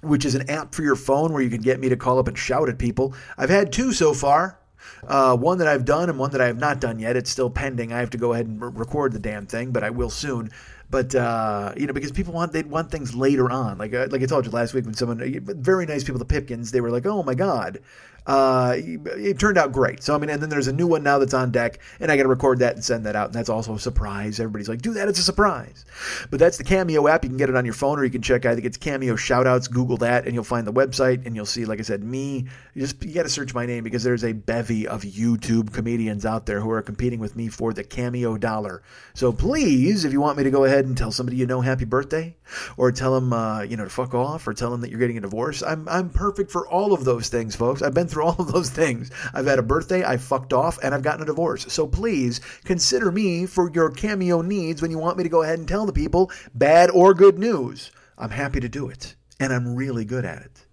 which 0.00 0.24
is 0.24 0.34
an 0.34 0.48
app 0.48 0.74
for 0.74 0.82
your 0.82 0.96
phone 0.96 1.32
where 1.32 1.42
you 1.42 1.50
can 1.50 1.60
get 1.60 1.80
me 1.80 1.88
to 1.88 1.96
call 1.96 2.18
up 2.18 2.28
and 2.28 2.38
shout 2.38 2.68
at 2.68 2.78
people. 2.78 3.14
I've 3.36 3.50
had 3.50 3.72
two 3.72 3.92
so 3.92 4.14
far. 4.14 4.58
Uh, 5.06 5.36
one 5.36 5.58
that 5.58 5.68
I've 5.68 5.84
done 5.84 6.08
and 6.08 6.18
one 6.18 6.30
that 6.30 6.40
I 6.40 6.46
have 6.46 6.58
not 6.58 6.80
done 6.80 6.98
yet. 6.98 7.16
It's 7.16 7.30
still 7.30 7.50
pending. 7.50 7.92
I 7.92 7.98
have 7.98 8.10
to 8.10 8.18
go 8.18 8.32
ahead 8.32 8.46
and 8.46 8.60
re- 8.60 8.70
record 8.72 9.12
the 9.12 9.18
damn 9.18 9.46
thing, 9.46 9.70
but 9.70 9.84
I 9.84 9.90
will 9.90 10.10
soon. 10.10 10.50
But 10.90 11.14
uh, 11.14 11.74
you 11.76 11.86
know, 11.86 11.92
because 11.92 12.12
people 12.12 12.32
want 12.32 12.52
they 12.52 12.62
want 12.62 12.90
things 12.90 13.14
later 13.14 13.50
on. 13.50 13.78
Like 13.78 13.92
uh, 13.92 14.08
like 14.10 14.22
I 14.22 14.26
told 14.26 14.46
you 14.46 14.52
last 14.52 14.72
week 14.72 14.86
when 14.86 14.94
someone 14.94 15.20
very 15.44 15.84
nice 15.84 16.02
people, 16.02 16.18
the 16.18 16.24
Pipkins, 16.24 16.70
they 16.70 16.80
were 16.80 16.90
like, 16.90 17.04
"Oh 17.04 17.22
my 17.22 17.34
god." 17.34 17.80
Uh, 18.28 18.74
it 18.76 19.38
turned 19.38 19.56
out 19.56 19.72
great. 19.72 20.02
So 20.02 20.14
I 20.14 20.18
mean, 20.18 20.28
and 20.28 20.42
then 20.42 20.50
there's 20.50 20.68
a 20.68 20.72
new 20.72 20.86
one 20.86 21.02
now 21.02 21.18
that's 21.18 21.32
on 21.32 21.50
deck, 21.50 21.78
and 21.98 22.12
I 22.12 22.16
got 22.18 22.24
to 22.24 22.28
record 22.28 22.58
that 22.58 22.74
and 22.74 22.84
send 22.84 23.06
that 23.06 23.16
out, 23.16 23.26
and 23.28 23.34
that's 23.34 23.48
also 23.48 23.74
a 23.74 23.78
surprise. 23.78 24.38
Everybody's 24.38 24.68
like, 24.68 24.82
"Do 24.82 24.92
that! 24.92 25.08
It's 25.08 25.18
a 25.18 25.22
surprise." 25.22 25.86
But 26.30 26.38
that's 26.38 26.58
the 26.58 26.64
Cameo 26.64 27.08
app. 27.08 27.24
You 27.24 27.30
can 27.30 27.38
get 27.38 27.48
it 27.48 27.56
on 27.56 27.64
your 27.64 27.72
phone, 27.72 27.98
or 27.98 28.04
you 28.04 28.10
can 28.10 28.20
check. 28.20 28.44
I 28.44 28.54
think 28.54 28.66
it's 28.66 28.76
Cameo 28.76 29.16
Shoutouts. 29.16 29.70
Google 29.70 29.96
that, 29.98 30.26
and 30.26 30.34
you'll 30.34 30.44
find 30.44 30.66
the 30.66 30.72
website, 30.74 31.24
and 31.24 31.34
you'll 31.34 31.46
see, 31.46 31.64
like 31.64 31.78
I 31.78 31.82
said, 31.82 32.04
me. 32.04 32.44
You 32.74 32.82
just 32.82 33.02
you 33.02 33.14
got 33.14 33.22
to 33.22 33.30
search 33.30 33.54
my 33.54 33.64
name 33.64 33.82
because 33.82 34.02
there's 34.02 34.24
a 34.24 34.34
bevy 34.34 34.86
of 34.86 35.02
YouTube 35.04 35.72
comedians 35.72 36.26
out 36.26 36.44
there 36.44 36.60
who 36.60 36.70
are 36.70 36.82
competing 36.82 37.20
with 37.20 37.34
me 37.34 37.48
for 37.48 37.72
the 37.72 37.82
Cameo 37.82 38.36
dollar. 38.36 38.82
So 39.14 39.32
please, 39.32 40.04
if 40.04 40.12
you 40.12 40.20
want 40.20 40.36
me 40.36 40.44
to 40.44 40.50
go 40.50 40.64
ahead 40.64 40.84
and 40.84 40.98
tell 40.98 41.12
somebody 41.12 41.38
you 41.38 41.46
know 41.46 41.62
happy 41.62 41.86
birthday, 41.86 42.36
or 42.76 42.92
tell 42.92 43.14
them 43.14 43.32
uh, 43.32 43.62
you 43.62 43.78
know 43.78 43.84
to 43.84 43.90
fuck 43.90 44.12
off, 44.12 44.46
or 44.46 44.52
tell 44.52 44.70
them 44.70 44.82
that 44.82 44.90
you're 44.90 45.00
getting 45.00 45.16
a 45.16 45.22
divorce, 45.22 45.62
I'm 45.62 45.88
I'm 45.88 46.10
perfect 46.10 46.50
for 46.50 46.68
all 46.68 46.92
of 46.92 47.06
those 47.06 47.30
things, 47.30 47.56
folks. 47.56 47.80
I've 47.80 47.94
been 47.94 48.06
through 48.06 48.17
all 48.22 48.36
of 48.38 48.52
those 48.52 48.70
things. 48.70 49.10
I've 49.32 49.46
had 49.46 49.58
a 49.58 49.62
birthday, 49.62 50.04
I 50.04 50.16
fucked 50.16 50.52
off, 50.52 50.78
and 50.82 50.94
I've 50.94 51.02
gotten 51.02 51.22
a 51.22 51.26
divorce. 51.26 51.72
So 51.72 51.86
please 51.86 52.40
consider 52.64 53.10
me 53.10 53.46
for 53.46 53.70
your 53.70 53.90
cameo 53.90 54.42
needs 54.42 54.82
when 54.82 54.90
you 54.90 54.98
want 54.98 55.16
me 55.16 55.24
to 55.24 55.28
go 55.28 55.42
ahead 55.42 55.58
and 55.58 55.68
tell 55.68 55.86
the 55.86 55.92
people 55.92 56.30
bad 56.54 56.90
or 56.90 57.14
good 57.14 57.38
news. 57.38 57.90
I'm 58.16 58.30
happy 58.30 58.60
to 58.60 58.68
do 58.68 58.88
it, 58.88 59.14
and 59.38 59.52
I'm 59.52 59.74
really 59.74 60.04
good 60.04 60.24
at 60.24 60.42
it. 60.42 60.66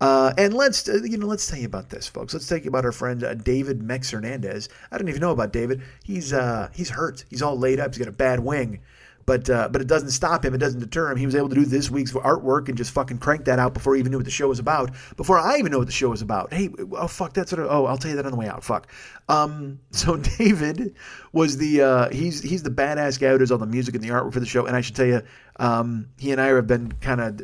Uh, 0.00 0.34
and 0.36 0.52
let's 0.52 0.88
uh, 0.88 1.00
you 1.04 1.16
know 1.16 1.26
let's 1.26 1.46
tell 1.46 1.58
you 1.58 1.66
about 1.66 1.88
this, 1.88 2.08
folks. 2.08 2.34
Let's 2.34 2.46
tell 2.46 2.58
you 2.58 2.68
about 2.68 2.84
our 2.84 2.92
friend 2.92 3.22
uh, 3.24 3.34
David 3.34 3.82
Mex 3.82 4.10
Hernandez. 4.10 4.68
I 4.90 4.98
don't 4.98 5.08
even 5.08 5.20
know 5.20 5.30
about 5.30 5.52
David. 5.52 5.82
He's 6.02 6.32
uh, 6.32 6.68
he's 6.74 6.90
hurt. 6.90 7.24
He's 7.30 7.42
all 7.42 7.56
laid 7.56 7.80
up. 7.80 7.92
He's 7.92 7.98
got 7.98 8.08
a 8.08 8.12
bad 8.12 8.40
wing. 8.40 8.80
But 9.26 9.48
uh, 9.48 9.68
but 9.68 9.80
it 9.80 9.86
doesn't 9.86 10.10
stop 10.10 10.44
him. 10.44 10.54
It 10.54 10.58
doesn't 10.58 10.80
deter 10.80 11.10
him. 11.10 11.16
He 11.16 11.26
was 11.26 11.34
able 11.34 11.48
to 11.48 11.54
do 11.54 11.64
this 11.64 11.90
week's 11.90 12.12
artwork 12.12 12.68
and 12.68 12.76
just 12.76 12.90
fucking 12.92 13.18
crank 13.18 13.46
that 13.46 13.58
out 13.58 13.74
before 13.74 13.94
he 13.94 14.00
even 14.00 14.12
knew 14.12 14.18
what 14.18 14.26
the 14.26 14.30
show 14.30 14.48
was 14.48 14.58
about. 14.58 14.90
Before 15.16 15.38
I 15.38 15.58
even 15.58 15.72
know 15.72 15.78
what 15.78 15.86
the 15.86 15.92
show 15.92 16.10
was 16.10 16.22
about. 16.22 16.52
Hey, 16.52 16.70
oh 16.92 17.08
fuck, 17.08 17.32
that's 17.32 17.52
what. 17.52 17.60
oh, 17.60 17.86
I'll 17.86 17.96
tell 17.96 18.10
you 18.10 18.16
that 18.16 18.26
on 18.26 18.32
the 18.32 18.38
way 18.38 18.48
out. 18.48 18.62
Fuck. 18.62 18.88
Um, 19.28 19.80
so 19.90 20.16
David 20.16 20.94
was 21.32 21.56
the 21.56 21.82
uh, 21.82 22.10
he's 22.10 22.42
he's 22.42 22.62
the 22.62 22.70
badass 22.70 23.18
guy 23.18 23.30
who 23.30 23.38
does 23.38 23.50
all 23.50 23.58
the 23.58 23.66
music 23.66 23.94
and 23.94 24.04
the 24.04 24.08
artwork 24.08 24.32
for 24.32 24.40
the 24.40 24.46
show. 24.46 24.66
And 24.66 24.76
I 24.76 24.80
should 24.80 24.96
tell 24.96 25.06
you, 25.06 25.22
um, 25.56 26.08
he 26.18 26.32
and 26.32 26.40
I 26.40 26.46
have 26.46 26.66
been 26.66 26.92
kind 26.92 27.20
of 27.20 27.40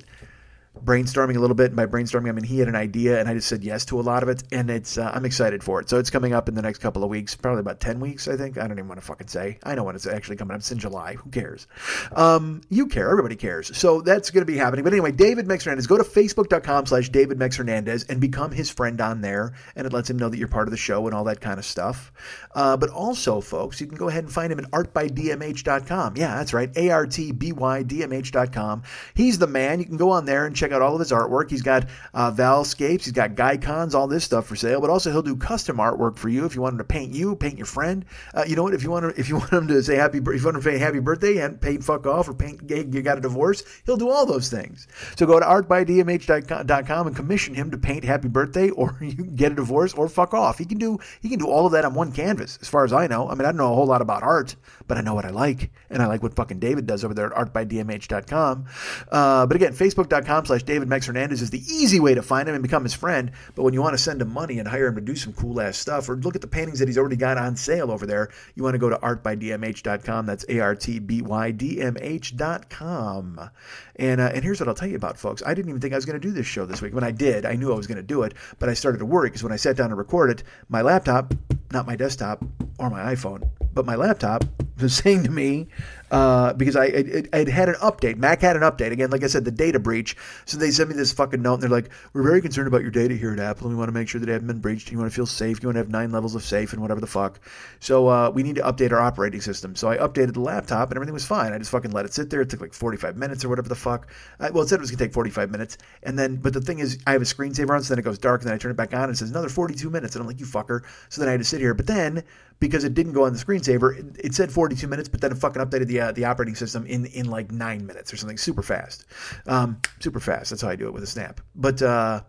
brainstorming 0.79 1.37
a 1.37 1.41
little 1.41 1.57
bit. 1.57 1.67
And 1.67 1.77
by 1.77 1.87
brainstorming, 1.87 2.29
I 2.29 2.33
mean 2.33 2.45
he 2.45 2.59
had 2.59 2.69
an 2.69 2.77
idea, 2.77 3.19
and 3.19 3.29
I 3.29 3.35
just 3.35 3.49
said 3.49 3.65
yes 3.65 3.85
to 3.87 4.01
a 4.01 4.03
lot 4.03 4.23
of 4.23 4.29
it, 4.29 4.43
and 4.53 4.71
it's 4.71 4.99
uh, 4.99 5.11
I'm 5.13 5.25
excited 5.25 5.63
for 5.63 5.81
it. 5.81 5.89
So 5.89 5.99
it's 5.99 6.11
coming 6.11 6.33
up 6.33 6.49
in 6.49 6.55
the 6.55 6.63
next 6.63 6.79
couple 6.79 7.03
of 7.03 7.11
weeks, 7.11 7.35
probably 7.35 7.61
about 7.61 7.81
ten 7.81 8.01
weeks, 8.01 8.29
I 8.29 8.37
think. 8.37 8.59
I 8.59 8.63
don't 8.63 8.79
even 8.79 8.89
want 8.89 9.01
to 9.01 9.07
fucking 9.07 9.29
say. 9.29 9.59
I 9.63 9.75
know 9.75 9.85
when 9.85 9.97
it's 9.97 10.07
actually 10.07 10.37
coming 10.37 10.55
up. 10.55 10.61
It's 10.61 10.71
in 10.73 10.79
July. 10.79 11.15
Who 11.15 11.31
cares? 11.31 11.67
Um, 12.13 12.63
you 12.69 12.87
care. 12.87 13.11
Everybody 13.11 13.37
cares. 13.37 13.77
So 13.77 14.01
that's 14.01 14.31
going 14.31 14.43
to 14.43 14.51
be 14.51 14.57
happening. 14.57 14.85
But 14.85 14.93
anyway, 14.93 15.13
David 15.13 15.47
Mex 15.47 15.65
Hernandez. 15.65 15.87
Go 15.87 15.99
to 15.99 16.05
facebook.com/slash 16.05 17.09
David 17.11 17.39
Mex 17.39 17.57
Hernandez 17.57 18.05
and 18.05 18.21
become 18.21 18.53
his 18.53 18.71
friend 18.71 19.01
on 19.01 19.21
there, 19.21 19.55
and 19.77 19.87
it 19.87 19.93
lets 19.93 20.09
him 20.09 20.19
know 20.19 20.29
that 20.29 20.39
you're 20.39 20.49
part 20.49 20.69
of 20.69 20.73
the 20.73 20.77
show 20.77 21.07
and 21.07 21.15
all 21.15 21.25
that 21.25 21.41
kind 21.41 21.59
of 21.59 21.65
stuff. 21.65 22.13
Uh, 22.55 22.77
but 22.77 22.91
also, 22.91 23.41
folks, 23.41 23.81
you 23.81 23.87
can 23.87 23.97
go 23.97 24.09
ahead 24.09 24.25
and 24.25 24.33
find 24.33 24.53
him 24.53 24.59
at 24.59 24.71
artbydmh.com. 24.71 26.17
Yeah, 26.17 26.37
that's 26.37 26.53
right. 26.53 26.71
A 26.77 26.91
R 26.91 27.07
T 27.07 27.33
B 27.33 27.53
Y 27.53 27.83
D 27.83 28.03
M 28.03 28.13
H.com. 28.13 28.83
He's 29.15 29.39
the 29.39 29.47
man. 29.47 29.81
You 29.81 29.87
can 29.87 29.97
go 29.97 30.11
on 30.11 30.25
there 30.25 30.47
and 30.47 30.55
check 30.61 30.73
out 30.73 30.83
all 30.83 30.95
of 30.95 31.01
his 31.01 31.11
artwork. 31.11 31.51
He's 31.51 31.63
got 31.63 31.87
uh, 32.15 32.31
Valscapes, 32.31 33.05
he's 33.05 33.13
got 33.13 33.35
Gycons, 33.35 33.95
all 33.95 34.07
this 34.07 34.25
stuff 34.25 34.47
for 34.47 34.57
sale. 34.57 34.81
But 34.81 34.91
also 34.91 35.11
he'll 35.11 35.23
do 35.23 35.37
custom 35.37 35.79
artwork 35.79 36.19
for 36.19 36.29
you 36.29 36.45
if 36.45 36.55
you 36.55 36.63
want 36.63 36.75
him 36.75 36.79
to 36.79 36.85
paint 36.85 37.13
you, 37.13 37.35
paint 37.35 37.57
your 37.57 37.67
friend. 37.67 38.05
Uh, 38.35 38.45
you 38.47 38.57
know 38.57 38.63
what? 38.63 38.75
If 38.75 38.83
you 38.83 38.91
want 38.91 39.15
to, 39.15 39.21
if 39.21 39.29
you 39.29 39.37
want 39.39 39.53
him 39.53 39.69
to 39.69 39.83
say 39.83 39.97
happy, 39.97 40.19
if 40.19 40.27
you 40.27 40.45
want 40.45 40.57
to 40.57 40.63
say 40.63 40.79
happy 40.79 41.01
birthday 41.01 41.39
and 41.39 41.61
paint 41.61 41.83
fuck 41.83 42.07
off 42.07 42.29
or 42.29 42.35
paint 42.35 42.61
you 42.71 43.03
got 43.03 43.19
a 43.19 43.21
divorce, 43.21 43.63
he'll 43.87 43.97
do 43.97 44.11
all 44.11 44.27
those 44.27 44.51
things. 44.51 44.87
So 45.17 45.27
go 45.27 45.41
to 45.41 45.47
artbydmh.com 45.47 47.07
and 47.07 47.17
commission 47.17 47.55
him 47.55 47.71
to 47.71 47.79
paint 47.79 48.05
happy 48.05 48.29
birthday 48.29 48.71
or 48.81 48.97
you 49.01 49.15
get 49.15 49.53
a 49.53 49.55
divorce 49.55 49.95
or 49.95 50.09
fuck 50.09 50.35
off. 50.35 50.59
He 50.59 50.65
can 50.65 50.79
do 50.79 50.99
he 51.21 51.29
can 51.29 51.39
do 51.39 51.47
all 51.47 51.67
of 51.67 51.73
that 51.73 51.85
on 51.85 51.95
one 51.95 52.13
canvas, 52.13 52.59
as 52.61 52.69
far 52.69 52.85
as 52.85 52.93
I 52.93 53.07
know. 53.07 53.29
I 53.29 53.35
mean, 53.35 53.43
I 53.43 53.51
don't 53.51 53.57
know 53.57 53.73
a 53.73 53.75
whole 53.75 53.87
lot 53.87 54.03
about 54.03 54.23
art, 54.23 54.57
but 54.87 54.99
I 54.99 55.01
know 55.01 55.15
what 55.15 55.25
I 55.25 55.31
like, 55.31 55.71
and 55.89 56.03
I 56.03 56.07
like 56.07 56.23
what 56.23 56.35
fucking 56.35 56.59
David 56.59 56.87
does 56.87 57.05
over 57.05 57.15
there 57.15 57.27
at 57.27 57.33
artbydmh.com. 57.33 58.67
Uh, 59.11 59.47
but 59.47 59.57
again, 59.57 59.73
facebook.com 59.73 60.45
slash 60.51 60.65
David 60.65 60.89
Mex 60.89 61.07
Hernandez 61.07 61.43
is 61.43 61.51
the 61.51 61.63
easy 61.73 62.01
way 62.01 62.13
to 62.13 62.23
find 62.23 62.49
him 62.49 62.57
and 62.57 62.63
become 62.63 62.83
his 62.83 62.93
friend. 62.93 63.31
But 63.55 63.63
when 63.63 63.73
you 63.73 63.81
want 63.81 63.95
to 63.95 63.99
send 63.99 64.21
him 64.21 64.33
money 64.33 64.59
and 64.59 64.67
hire 64.67 64.89
him 64.89 64.97
to 64.97 65.01
do 65.01 65.15
some 65.15 65.33
cool 65.33 65.61
ass 65.61 65.79
stuff, 65.79 66.09
or 66.09 66.17
look 66.17 66.35
at 66.35 66.41
the 66.41 66.49
paintings 66.49 66.81
that 66.81 66.89
he's 66.89 66.99
already 66.99 67.15
got 67.15 67.39
on 67.39 67.55
sale 67.55 67.93
over 67.93 68.05
there, 68.05 68.31
you 68.57 68.65
want 68.65 68.75
to 68.75 68.79
go 68.79 68.89
to 68.89 68.97
artbydmh.com. 68.97 70.27
That's 70.27 70.45
A 70.49 70.59
R 70.59 70.75
T 70.75 70.99
B 70.99 71.23
Y 71.23 71.53
D 71.53 71.81
M 71.81 71.97
H.com. 72.01 73.49
And, 73.95 74.21
uh, 74.21 74.31
and 74.35 74.43
here's 74.43 74.59
what 74.59 74.69
I'll 74.69 74.75
tell 74.75 74.89
you 74.89 74.97
about, 74.97 75.19
folks. 75.19 75.41
I 75.47 75.55
didn't 75.55 75.69
even 75.69 75.81
think 75.81 75.95
I 75.95 75.97
was 75.97 76.05
going 76.05 76.21
to 76.21 76.27
do 76.27 76.33
this 76.33 76.47
show 76.47 76.67
this 76.67 76.83
week. 76.83 76.95
When 76.95 77.05
I 77.05 77.13
did, 77.13 77.47
I 77.47 77.55
knew 77.55 77.73
I 77.73 77.77
was 77.77 77.87
going 77.87 77.97
to 77.97 78.03
do 78.03 78.23
it, 78.23 78.35
but 78.59 78.69
I 78.69 78.75
started 78.75 78.99
to 78.99 79.07
worry 79.07 79.29
because 79.29 79.45
when 79.45 79.53
I 79.53 79.57
sat 79.57 79.77
down 79.77 79.91
to 79.91 79.95
record 79.95 80.31
it, 80.31 80.43
my 80.69 80.83
laptop, 80.83 81.33
not 81.71 81.87
my 81.87 81.95
desktop 81.95 82.43
or 82.79 82.91
my 82.91 83.15
iPhone, 83.15 83.49
but 83.73 83.87
my 83.87 83.95
laptop 83.95 84.45
was 84.81 84.97
saying 85.03 85.25
to 85.25 85.31
me, 85.31 85.69
uh, 86.11 86.53
because 86.55 86.77
I 86.77 87.25
I 87.33 87.39
had 87.39 87.49
had 87.49 87.69
an 87.69 87.77
update. 87.77 88.17
Mac 88.17 88.43
had 88.43 88.57
an 88.57 88.63
update 88.63 88.93
again. 88.93 89.11
Like 89.11 89.23
I 89.23 89.29
said, 89.29 89.45
the 89.45 89.51
data 89.51 89.79
breach. 89.79 90.17
So 90.45 90.59
they 90.59 90.71
sent 90.71 90.89
me 90.89 90.97
this 90.97 91.13
fucking 91.13 91.41
note, 91.41 91.55
and 91.55 91.63
they're 91.63 91.71
like, 91.71 91.91
"We're 92.13 92.23
very 92.23 92.41
concerned 92.41 92.69
about 92.69 92.83
your 92.83 92.91
data 92.91 93.15
here 93.15 93.33
at 93.33 93.39
Apple, 93.39 93.67
and 93.67 93.77
we 93.77 93.79
want 93.79 93.89
to 93.89 93.93
make 93.93 94.09
sure 94.09 94.21
that 94.21 94.29
it 94.29 94.33
hasn't 94.33 94.49
been 94.49 94.61
breached. 94.61 94.91
You 94.91 94.99
want 94.99 95.11
to 95.11 95.15
feel 95.15 95.27
safe. 95.27 95.63
You 95.63 95.69
want 95.69 95.77
to 95.77 95.81
have 95.81 95.91
nine 95.91 96.11
levels 96.11 96.35
of 96.35 96.43
safe 96.43 96.73
and 96.73 96.83
whatever 96.83 97.01
the 97.01 97.07
fuck. 97.07 97.41
So 97.79 98.09
uh, 98.09 98.31
we 98.31 98.43
need 98.43 98.57
to 98.57 98.63
update 98.63 98.93
our 98.93 99.01
operating 99.01 99.41
system." 99.41 99.77
So 99.77 99.89
I 99.89 99.99
updated 99.99 100.35
the 100.35 100.41
laptop, 100.41 100.91
and 100.91 100.97
everything 100.97 101.15
was 101.15 101.27
fine. 101.27 101.53
I 101.53 101.59
just 101.59 101.71
fucking 101.71 101.93
let 101.93 102.05
it 102.05 102.13
sit 102.13 102.31
there. 102.31 102.41
It 102.41 102.51
took 102.51 102.61
like 102.61 102.75
45 102.75 103.17
minutes 103.17 103.45
or 103.45 103.49
whatever 103.49 103.69
the 103.69 103.75
fuck. 103.75 104.09
I, 104.39 104.51
well, 104.51 104.65
it 104.65 104.69
said 104.69 104.77
it 104.77 104.81
was 104.81 104.91
gonna 104.91 105.05
take 105.05 105.15
45 105.15 105.51
minutes, 105.51 105.79
and 106.03 106.19
then 106.19 106.37
but 106.37 106.53
the 106.53 106.61
thing 106.61 106.81
is, 106.81 106.99
I 107.07 107.13
have 107.13 107.23
a 107.23 107.25
screensaver 107.25 107.71
on, 107.71 107.83
so 107.83 107.95
then 107.95 107.99
it 107.99 108.03
goes 108.03 108.19
dark, 108.19 108.41
and 108.41 108.49
then 108.49 108.55
I 108.55 108.59
turn 108.59 108.71
it 108.71 108.77
back 108.77 108.95
on, 108.95 109.05
and 109.05 109.13
it 109.13 109.17
says 109.17 109.31
another 109.31 109.49
42 109.49 109.91
minutes, 109.91 110.15
and 110.15 110.23
I'm 110.23 110.27
like, 110.27 110.41
"You 110.41 110.47
fucker." 110.47 110.83
So 111.09 111.21
then 111.21 111.29
I 111.29 111.33
had 111.33 111.41
to 111.41 111.45
sit 111.45 111.61
here, 111.61 111.75
but 111.75 111.87
then 111.87 112.25
because 112.61 112.85
it 112.85 112.95
didn't 112.95 113.15
go 113.15 113.25
on 113.25 113.33
the 113.33 113.39
screensaver. 113.39 113.99
It, 113.99 114.27
it 114.27 114.35
said 114.35 114.53
42 114.53 114.87
minutes, 114.87 115.09
but 115.09 115.21
then 115.21 115.33
it 115.33 115.39
fucking 115.39 115.61
updated 115.61 115.89
the 115.89 116.00
uh, 116.01 116.13
the 116.13 116.25
operating 116.25 116.55
system 116.55 116.87
in 116.87 117.07
in 117.07 117.27
like 117.27 117.51
nine 117.53 117.87
minutes 117.87 118.13
or 118.13 118.17
something, 118.17 118.39
super 118.39 118.63
fast, 118.63 119.05
um, 119.47 119.81
super 120.01 120.21
fast. 120.21 120.51
That's 120.51 120.63
how 120.63 120.69
I 120.69 120.77
do 120.77 120.87
it 120.87 120.95
with 120.95 121.03
a 121.03 121.07
snap. 121.07 121.41
But 121.55 121.83
uh, 121.83 122.23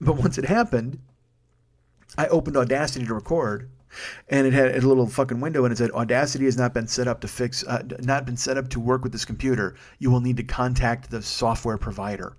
but 0.00 0.16
once 0.16 0.38
it 0.38 0.44
happened, 0.44 0.98
I 2.16 2.26
opened 2.28 2.56
Audacity 2.56 3.06
to 3.06 3.14
record. 3.14 3.70
And 4.28 4.46
it 4.46 4.52
had 4.52 4.76
a 4.76 4.86
little 4.86 5.08
fucking 5.08 5.40
window, 5.40 5.64
and 5.64 5.72
it 5.72 5.76
said, 5.78 5.90
"Audacity 5.90 6.44
has 6.44 6.56
not 6.56 6.72
been 6.72 6.86
set 6.86 7.08
up 7.08 7.20
to 7.22 7.28
fix, 7.28 7.64
uh, 7.66 7.82
not 7.98 8.24
been 8.24 8.36
set 8.36 8.56
up 8.56 8.68
to 8.68 8.78
work 8.78 9.02
with 9.02 9.10
this 9.10 9.24
computer. 9.24 9.74
You 9.98 10.12
will 10.12 10.20
need 10.20 10.36
to 10.36 10.44
contact 10.44 11.10
the 11.10 11.20
software 11.20 11.76
provider." 11.76 12.36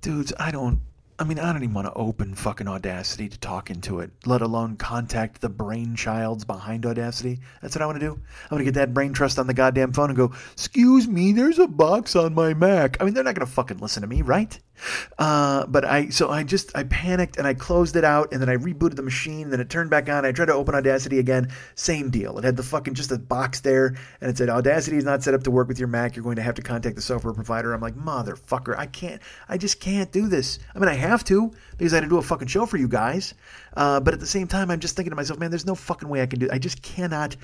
Dudes, 0.00 0.32
I 0.40 0.50
don't, 0.50 0.80
I 1.20 1.24
mean, 1.24 1.38
I 1.38 1.52
don't 1.52 1.62
even 1.62 1.74
want 1.74 1.86
to 1.86 1.92
open 1.92 2.34
fucking 2.34 2.66
Audacity 2.66 3.28
to 3.28 3.38
talk 3.38 3.68
into 3.68 4.00
it, 4.00 4.10
let 4.24 4.40
alone 4.40 4.76
contact 4.76 5.42
the 5.42 5.50
brainchilds 5.50 6.46
behind 6.46 6.86
Audacity. 6.86 7.40
That's 7.60 7.76
what 7.76 7.82
I 7.82 7.86
want 7.86 8.00
to 8.00 8.06
do. 8.06 8.12
I'm 8.14 8.48
going 8.48 8.60
to 8.60 8.64
get 8.64 8.72
that 8.76 8.94
brain 8.94 9.12
trust 9.12 9.38
on 9.38 9.46
the 9.46 9.52
goddamn 9.52 9.92
phone 9.92 10.08
and 10.08 10.16
go, 10.16 10.32
Excuse 10.52 11.06
me, 11.06 11.32
there's 11.32 11.58
a 11.58 11.66
box 11.66 12.16
on 12.16 12.32
my 12.32 12.54
Mac. 12.54 12.96
I 12.98 13.04
mean, 13.04 13.12
they're 13.12 13.22
not 13.22 13.34
going 13.34 13.46
to 13.46 13.52
fucking 13.52 13.80
listen 13.80 14.00
to 14.00 14.06
me, 14.08 14.22
right? 14.22 14.58
Uh, 15.18 15.66
but 15.66 15.84
I, 15.84 16.08
so 16.08 16.30
I 16.30 16.42
just, 16.42 16.76
I 16.76 16.84
panicked 16.84 17.36
and 17.36 17.46
I 17.46 17.54
closed 17.54 17.96
it 17.96 18.04
out 18.04 18.32
and 18.32 18.40
then 18.40 18.48
I 18.48 18.56
rebooted 18.56 18.96
the 18.96 19.02
machine. 19.02 19.50
Then 19.50 19.60
it 19.60 19.70
turned 19.70 19.90
back 19.90 20.08
on. 20.08 20.24
I 20.24 20.32
tried 20.32 20.46
to 20.46 20.54
open 20.54 20.74
Audacity 20.74 21.18
again. 21.18 21.50
Same 21.74 22.10
deal. 22.10 22.38
It 22.38 22.44
had 22.44 22.56
the 22.56 22.62
fucking, 22.62 22.94
just 22.94 23.12
a 23.12 23.18
box 23.18 23.60
there 23.60 23.94
and 24.20 24.30
it 24.30 24.38
said, 24.38 24.48
Audacity 24.48 24.96
is 24.96 25.04
not 25.04 25.22
set 25.22 25.34
up 25.34 25.42
to 25.44 25.50
work 25.50 25.68
with 25.68 25.78
your 25.78 25.88
Mac. 25.88 26.16
You're 26.16 26.22
going 26.24 26.36
to 26.36 26.42
have 26.42 26.54
to 26.56 26.62
contact 26.62 26.96
the 26.96 27.02
software 27.02 27.34
provider. 27.34 27.72
I'm 27.72 27.80
like, 27.80 27.96
motherfucker, 27.96 28.76
I 28.76 28.86
can't, 28.86 29.20
I 29.48 29.58
just 29.58 29.80
can't 29.80 30.10
do 30.12 30.28
this. 30.28 30.58
I 30.74 30.78
mean, 30.78 30.88
I 30.88 30.94
have 30.94 31.24
to 31.24 31.52
because 31.76 31.92
I 31.92 31.96
had 31.96 32.04
to 32.04 32.08
do 32.08 32.18
a 32.18 32.22
fucking 32.22 32.48
show 32.48 32.66
for 32.66 32.76
you 32.76 32.88
guys. 32.88 33.34
Uh, 33.76 34.00
but 34.00 34.14
at 34.14 34.20
the 34.20 34.26
same 34.26 34.46
time, 34.46 34.70
I'm 34.70 34.80
just 34.80 34.96
thinking 34.96 35.10
to 35.10 35.16
myself, 35.16 35.38
man, 35.38 35.50
there's 35.50 35.66
no 35.66 35.74
fucking 35.74 36.08
way 36.08 36.22
I 36.22 36.26
can 36.26 36.38
do. 36.38 36.48
I 36.50 36.58
just 36.58 36.82
cannot 36.82 37.36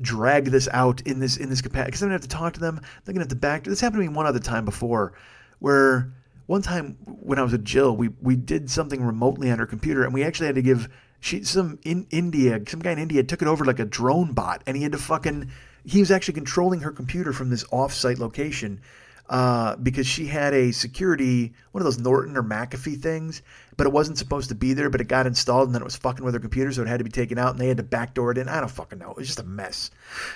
drag 0.00 0.46
this 0.46 0.68
out 0.72 1.00
in 1.02 1.18
this 1.18 1.36
in 1.36 1.50
this 1.50 1.60
capacity 1.60 1.90
because 1.90 2.02
I'm 2.02 2.06
gonna 2.06 2.14
have 2.14 2.22
to 2.22 2.28
talk 2.28 2.54
to 2.54 2.60
them. 2.60 2.80
They're 3.04 3.12
gonna 3.12 3.24
have 3.24 3.28
to 3.28 3.36
back. 3.36 3.64
This 3.64 3.80
happened 3.80 4.02
to 4.02 4.08
me 4.08 4.14
one 4.14 4.26
other 4.26 4.38
time 4.38 4.64
before, 4.64 5.14
where 5.58 6.12
one 6.46 6.62
time 6.62 6.96
when 7.04 7.38
I 7.38 7.42
was 7.42 7.52
with 7.52 7.64
Jill, 7.64 7.96
we 7.96 8.08
we 8.20 8.36
did 8.36 8.70
something 8.70 9.02
remotely 9.02 9.50
on 9.50 9.58
her 9.58 9.66
computer, 9.66 10.04
and 10.04 10.12
we 10.12 10.22
actually 10.24 10.46
had 10.46 10.56
to 10.56 10.62
give 10.62 10.88
she 11.20 11.44
some 11.44 11.78
in 11.84 12.06
India, 12.10 12.60
some 12.66 12.80
guy 12.80 12.92
in 12.92 12.98
India 12.98 13.22
took 13.22 13.42
it 13.42 13.48
over 13.48 13.64
like 13.64 13.78
a 13.78 13.84
drone 13.84 14.32
bot, 14.32 14.62
and 14.66 14.76
he 14.76 14.82
had 14.82 14.92
to 14.92 14.98
fucking 14.98 15.50
he 15.84 16.00
was 16.00 16.10
actually 16.10 16.34
controlling 16.34 16.80
her 16.80 16.92
computer 16.92 17.32
from 17.32 17.50
this 17.50 17.64
off-site 17.70 18.18
location 18.18 18.80
uh, 19.28 19.76
because 19.76 20.06
she 20.06 20.26
had 20.26 20.52
a 20.54 20.72
security, 20.72 21.52
one 21.72 21.80
of 21.80 21.84
those 21.84 21.98
Norton 21.98 22.36
or 22.36 22.42
McAfee 22.42 23.00
things, 23.00 23.42
but 23.82 23.88
it 23.88 23.92
wasn't 23.92 24.16
supposed 24.16 24.48
to 24.48 24.54
be 24.54 24.74
there, 24.74 24.88
but 24.88 25.00
it 25.00 25.08
got 25.08 25.26
installed 25.26 25.66
and 25.66 25.74
then 25.74 25.82
it 25.82 25.84
was 25.84 25.96
fucking 25.96 26.24
with 26.24 26.34
her 26.34 26.38
computer, 26.38 26.70
so 26.70 26.82
it 26.82 26.86
had 26.86 26.98
to 26.98 27.04
be 27.04 27.10
taken 27.10 27.36
out 27.36 27.50
and 27.50 27.58
they 27.58 27.66
had 27.66 27.78
to 27.78 27.82
backdoor 27.82 28.30
it 28.30 28.38
in. 28.38 28.48
I 28.48 28.60
don't 28.60 28.70
fucking 28.70 29.00
know. 29.00 29.10
It 29.10 29.16
was 29.16 29.26
just 29.26 29.40
a 29.40 29.42
mess. 29.42 29.90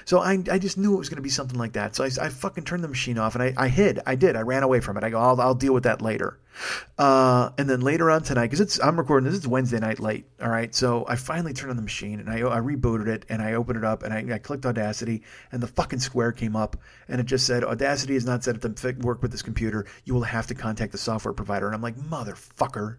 So 0.04 0.18
I, 0.18 0.42
I 0.50 0.58
just 0.58 0.76
knew 0.76 0.94
it 0.94 0.98
was 0.98 1.08
going 1.08 1.18
to 1.18 1.22
be 1.22 1.28
something 1.28 1.56
like 1.56 1.74
that. 1.74 1.94
So 1.94 2.02
I, 2.02 2.10
I 2.20 2.28
fucking 2.28 2.64
turned 2.64 2.82
the 2.82 2.88
machine 2.88 3.18
off 3.18 3.36
and 3.36 3.44
I, 3.44 3.54
I 3.56 3.68
hid. 3.68 4.00
I 4.04 4.16
did. 4.16 4.34
I 4.34 4.40
ran 4.40 4.64
away 4.64 4.80
from 4.80 4.96
it. 4.96 5.04
I 5.04 5.10
go, 5.10 5.20
I'll, 5.20 5.40
I'll 5.40 5.54
deal 5.54 5.72
with 5.72 5.84
that 5.84 6.02
later. 6.02 6.40
Uh, 6.98 7.50
and 7.56 7.70
then 7.70 7.82
later 7.82 8.10
on 8.10 8.24
tonight, 8.24 8.46
because 8.46 8.60
it's 8.60 8.80
I'm 8.82 8.98
recording 8.98 9.28
this, 9.28 9.36
it's 9.36 9.46
Wednesday 9.46 9.78
night 9.78 10.00
late. 10.00 10.26
All 10.42 10.50
right, 10.50 10.74
so 10.74 11.04
I 11.06 11.14
finally 11.14 11.52
turned 11.52 11.70
on 11.70 11.76
the 11.76 11.82
machine 11.82 12.18
and 12.18 12.28
I, 12.28 12.38
I 12.38 12.58
rebooted 12.58 13.06
it 13.06 13.26
and 13.28 13.40
I 13.40 13.52
opened 13.52 13.78
it 13.78 13.84
up 13.84 14.02
and 14.02 14.12
I, 14.12 14.34
I 14.34 14.38
clicked 14.38 14.66
Audacity 14.66 15.22
and 15.52 15.62
the 15.62 15.68
fucking 15.68 16.00
square 16.00 16.32
came 16.32 16.56
up 16.56 16.76
and 17.06 17.20
it 17.20 17.26
just 17.26 17.46
said 17.46 17.62
Audacity 17.62 18.16
is 18.16 18.26
not 18.26 18.42
set 18.42 18.56
up 18.56 18.74
to 18.74 18.92
work 19.02 19.22
with 19.22 19.30
this 19.30 19.42
computer. 19.42 19.86
You 20.04 20.14
will 20.14 20.22
have 20.22 20.48
to 20.48 20.56
contact 20.56 20.90
the 20.90 20.98
software 20.98 21.32
provider. 21.32 21.66
And 21.66 21.76
I'm 21.76 21.82
like, 21.82 21.96
motherfucker. 21.96 22.96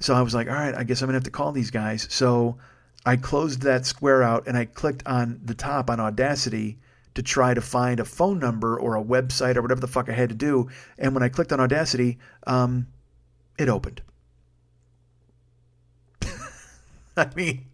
So 0.00 0.14
I 0.14 0.22
was 0.22 0.34
like, 0.34 0.48
all 0.48 0.54
right, 0.54 0.74
I 0.74 0.84
guess 0.84 1.02
I'm 1.02 1.06
gonna 1.06 1.16
have 1.16 1.24
to 1.24 1.30
call 1.30 1.52
these 1.52 1.70
guys. 1.70 2.06
So 2.10 2.58
I 3.04 3.16
closed 3.16 3.62
that 3.62 3.86
square 3.86 4.22
out 4.22 4.46
and 4.46 4.56
I 4.56 4.64
clicked 4.64 5.06
on 5.06 5.40
the 5.44 5.54
top 5.54 5.90
on 5.90 6.00
Audacity 6.00 6.78
to 7.14 7.22
try 7.22 7.54
to 7.54 7.60
find 7.60 7.98
a 7.98 8.04
phone 8.04 8.38
number 8.38 8.78
or 8.78 8.96
a 8.96 9.02
website 9.02 9.56
or 9.56 9.62
whatever 9.62 9.80
the 9.80 9.86
fuck 9.86 10.08
I 10.08 10.12
had 10.12 10.28
to 10.28 10.34
do. 10.34 10.68
And 10.98 11.14
when 11.14 11.22
I 11.22 11.28
clicked 11.28 11.52
on 11.52 11.60
Audacity, 11.60 12.18
um, 12.46 12.88
it 13.58 13.68
opened. 13.68 14.02
I 17.16 17.30
mean, 17.34 17.64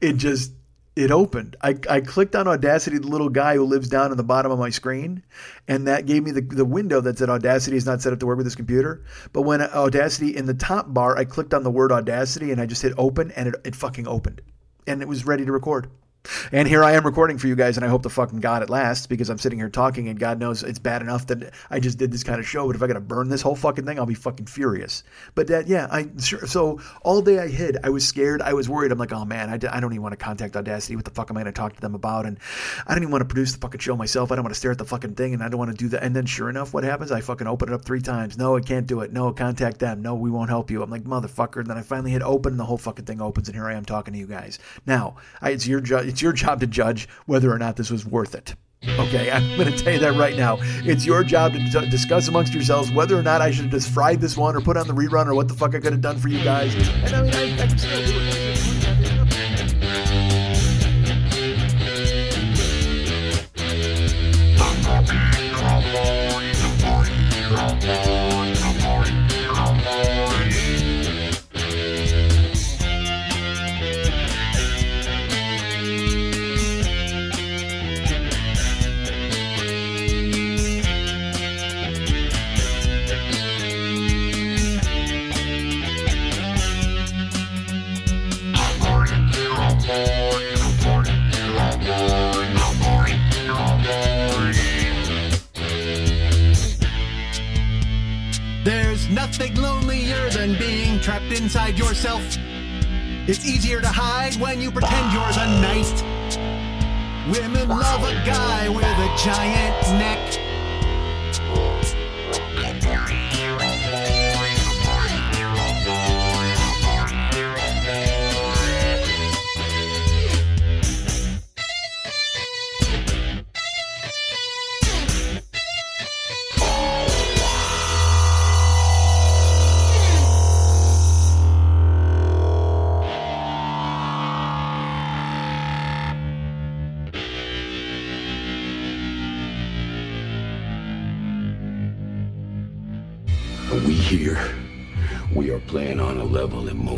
it 0.00 0.14
just 0.14 0.52
it 0.96 1.10
opened. 1.10 1.56
I, 1.62 1.76
I 1.88 2.00
clicked 2.00 2.34
on 2.34 2.48
Audacity, 2.48 2.98
the 2.98 3.06
little 3.06 3.28
guy 3.28 3.54
who 3.54 3.64
lives 3.64 3.88
down 3.88 4.10
in 4.10 4.16
the 4.16 4.24
bottom 4.24 4.50
of 4.50 4.58
my 4.58 4.70
screen, 4.70 5.22
and 5.68 5.86
that 5.86 6.06
gave 6.06 6.22
me 6.22 6.32
the, 6.32 6.40
the 6.40 6.64
window 6.64 7.00
that 7.00 7.18
said 7.18 7.30
Audacity 7.30 7.76
is 7.76 7.86
not 7.86 8.02
set 8.02 8.12
up 8.12 8.18
to 8.20 8.26
work 8.26 8.36
with 8.36 8.46
this 8.46 8.56
computer. 8.56 9.04
But 9.32 9.42
when 9.42 9.62
Audacity 9.62 10.36
in 10.36 10.46
the 10.46 10.54
top 10.54 10.92
bar, 10.92 11.16
I 11.16 11.24
clicked 11.24 11.54
on 11.54 11.62
the 11.62 11.70
word 11.70 11.92
Audacity 11.92 12.50
and 12.50 12.60
I 12.60 12.66
just 12.66 12.82
hit 12.82 12.92
open, 12.98 13.30
and 13.32 13.48
it, 13.48 13.54
it 13.64 13.76
fucking 13.76 14.08
opened. 14.08 14.42
And 14.86 15.00
it 15.00 15.08
was 15.08 15.24
ready 15.24 15.44
to 15.44 15.52
record. 15.52 15.88
And 16.52 16.68
here 16.68 16.84
I 16.84 16.92
am 16.92 17.04
recording 17.04 17.38
for 17.38 17.46
you 17.46 17.56
guys, 17.56 17.76
and 17.76 17.84
I 17.84 17.88
hope 17.88 18.02
the 18.02 18.10
fucking 18.10 18.40
God 18.40 18.62
it 18.62 18.68
lasts 18.68 19.06
because 19.06 19.30
I'm 19.30 19.38
sitting 19.38 19.58
here 19.58 19.70
talking, 19.70 20.08
and 20.08 20.18
God 20.18 20.38
knows 20.38 20.62
it's 20.62 20.78
bad 20.78 21.00
enough 21.00 21.26
that 21.28 21.52
I 21.70 21.80
just 21.80 21.96
did 21.96 22.12
this 22.12 22.22
kind 22.22 22.38
of 22.38 22.46
show. 22.46 22.66
But 22.66 22.76
if 22.76 22.82
I 22.82 22.86
got 22.86 22.94
to 22.94 23.00
burn 23.00 23.28
this 23.28 23.40
whole 23.40 23.56
fucking 23.56 23.86
thing, 23.86 23.98
I'll 23.98 24.06
be 24.06 24.14
fucking 24.14 24.46
furious. 24.46 25.02
But 25.34 25.46
that, 25.46 25.66
yeah, 25.66 25.88
I 25.90 26.08
sure. 26.20 26.46
So 26.46 26.80
all 27.02 27.22
day 27.22 27.38
I 27.38 27.48
hid. 27.48 27.78
I 27.82 27.88
was 27.88 28.06
scared. 28.06 28.42
I 28.42 28.52
was 28.52 28.68
worried. 28.68 28.92
I'm 28.92 28.98
like, 28.98 29.12
oh 29.12 29.24
man, 29.24 29.48
I, 29.48 29.54
I 29.54 29.80
don't 29.80 29.92
even 29.92 30.02
want 30.02 30.12
to 30.12 30.22
contact 30.22 30.56
Audacity. 30.56 30.94
What 30.94 31.06
the 31.06 31.10
fuck 31.10 31.30
am 31.30 31.36
I 31.38 31.42
going 31.42 31.52
to 31.52 31.58
talk 31.58 31.74
to 31.74 31.80
them 31.80 31.94
about? 31.94 32.26
And 32.26 32.38
I 32.86 32.92
don't 32.92 33.02
even 33.02 33.12
want 33.12 33.22
to 33.22 33.26
produce 33.26 33.52
the 33.52 33.58
fucking 33.58 33.80
show 33.80 33.96
myself. 33.96 34.30
I 34.30 34.34
don't 34.34 34.44
want 34.44 34.54
to 34.54 34.58
stare 34.58 34.72
at 34.72 34.78
the 34.78 34.84
fucking 34.84 35.14
thing, 35.14 35.32
and 35.32 35.42
I 35.42 35.48
don't 35.48 35.58
want 35.58 35.70
to 35.70 35.76
do 35.76 35.88
that. 35.88 36.02
And 36.02 36.14
then 36.14 36.26
sure 36.26 36.50
enough, 36.50 36.74
what 36.74 36.84
happens? 36.84 37.12
I 37.12 37.22
fucking 37.22 37.46
open 37.46 37.70
it 37.70 37.74
up 37.74 37.84
three 37.84 38.02
times. 38.02 38.36
No, 38.36 38.56
I 38.56 38.60
can't 38.60 38.86
do 38.86 39.00
it. 39.00 39.12
No, 39.12 39.32
contact 39.32 39.78
them. 39.78 40.02
No, 40.02 40.14
we 40.14 40.30
won't 40.30 40.50
help 40.50 40.70
you. 40.70 40.82
I'm 40.82 40.90
like, 40.90 41.04
motherfucker. 41.04 41.60
And 41.60 41.66
then 41.66 41.78
I 41.78 41.82
finally 41.82 42.10
hit 42.10 42.22
open, 42.22 42.52
and 42.52 42.60
the 42.60 42.64
whole 42.64 42.78
fucking 42.78 43.06
thing 43.06 43.22
opens, 43.22 43.48
and 43.48 43.56
here 43.56 43.66
I 43.66 43.74
am 43.74 43.84
talking 43.86 44.12
to 44.12 44.18
you 44.20 44.26
guys. 44.26 44.58
Now, 44.86 45.16
I, 45.40 45.50
it's 45.50 45.66
your 45.66 45.80
job. 45.80 46.09
It's 46.10 46.20
your 46.20 46.32
job 46.32 46.58
to 46.58 46.66
judge 46.66 47.08
whether 47.26 47.52
or 47.52 47.58
not 47.58 47.76
this 47.76 47.88
was 47.88 48.04
worth 48.04 48.34
it. 48.34 48.56
Okay, 48.98 49.30
I'm 49.30 49.46
going 49.56 49.72
to 49.72 49.78
tell 49.78 49.92
you 49.92 50.00
that 50.00 50.18
right 50.18 50.36
now. 50.36 50.58
It's 50.82 51.06
your 51.06 51.22
job 51.22 51.52
to 51.52 51.60
d- 51.60 51.88
discuss 51.88 52.26
amongst 52.26 52.52
yourselves 52.52 52.90
whether 52.90 53.16
or 53.16 53.22
not 53.22 53.40
I 53.40 53.52
should 53.52 53.66
have 53.66 53.70
just 53.70 53.90
fried 53.90 54.20
this 54.20 54.36
one 54.36 54.56
or 54.56 54.60
put 54.60 54.76
on 54.76 54.88
the 54.88 54.92
rerun 54.92 55.28
or 55.28 55.36
what 55.36 55.46
the 55.46 55.54
fuck 55.54 55.72
I 55.76 55.78
could 55.78 55.92
have 55.92 56.00
done 56.00 56.18
for 56.18 56.26
you 56.26 56.42
guys. 56.42 56.74
And 56.74 57.14
I 57.14 57.22
mean, 57.22 57.34
I, 57.34 57.62
I 57.62 58.49
inside 101.50 101.76
yourself. 101.76 102.22
It's 103.26 103.44
easier 103.44 103.80
to 103.80 103.88
hide 103.88 104.36
when 104.36 104.60
you 104.60 104.70
pretend 104.70 105.12
yours 105.12 105.36
a 105.36 105.46
nice. 105.60 106.00
Women 107.26 107.68
love 107.68 108.04
a 108.04 108.14
guy 108.24 108.68
with 108.68 108.84
a 108.84 109.16
giant 109.18 109.98
neck. 109.98 110.39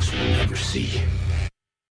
Most 0.03 0.13
will 0.15 0.31
never 0.31 0.57
see. 0.57 1.01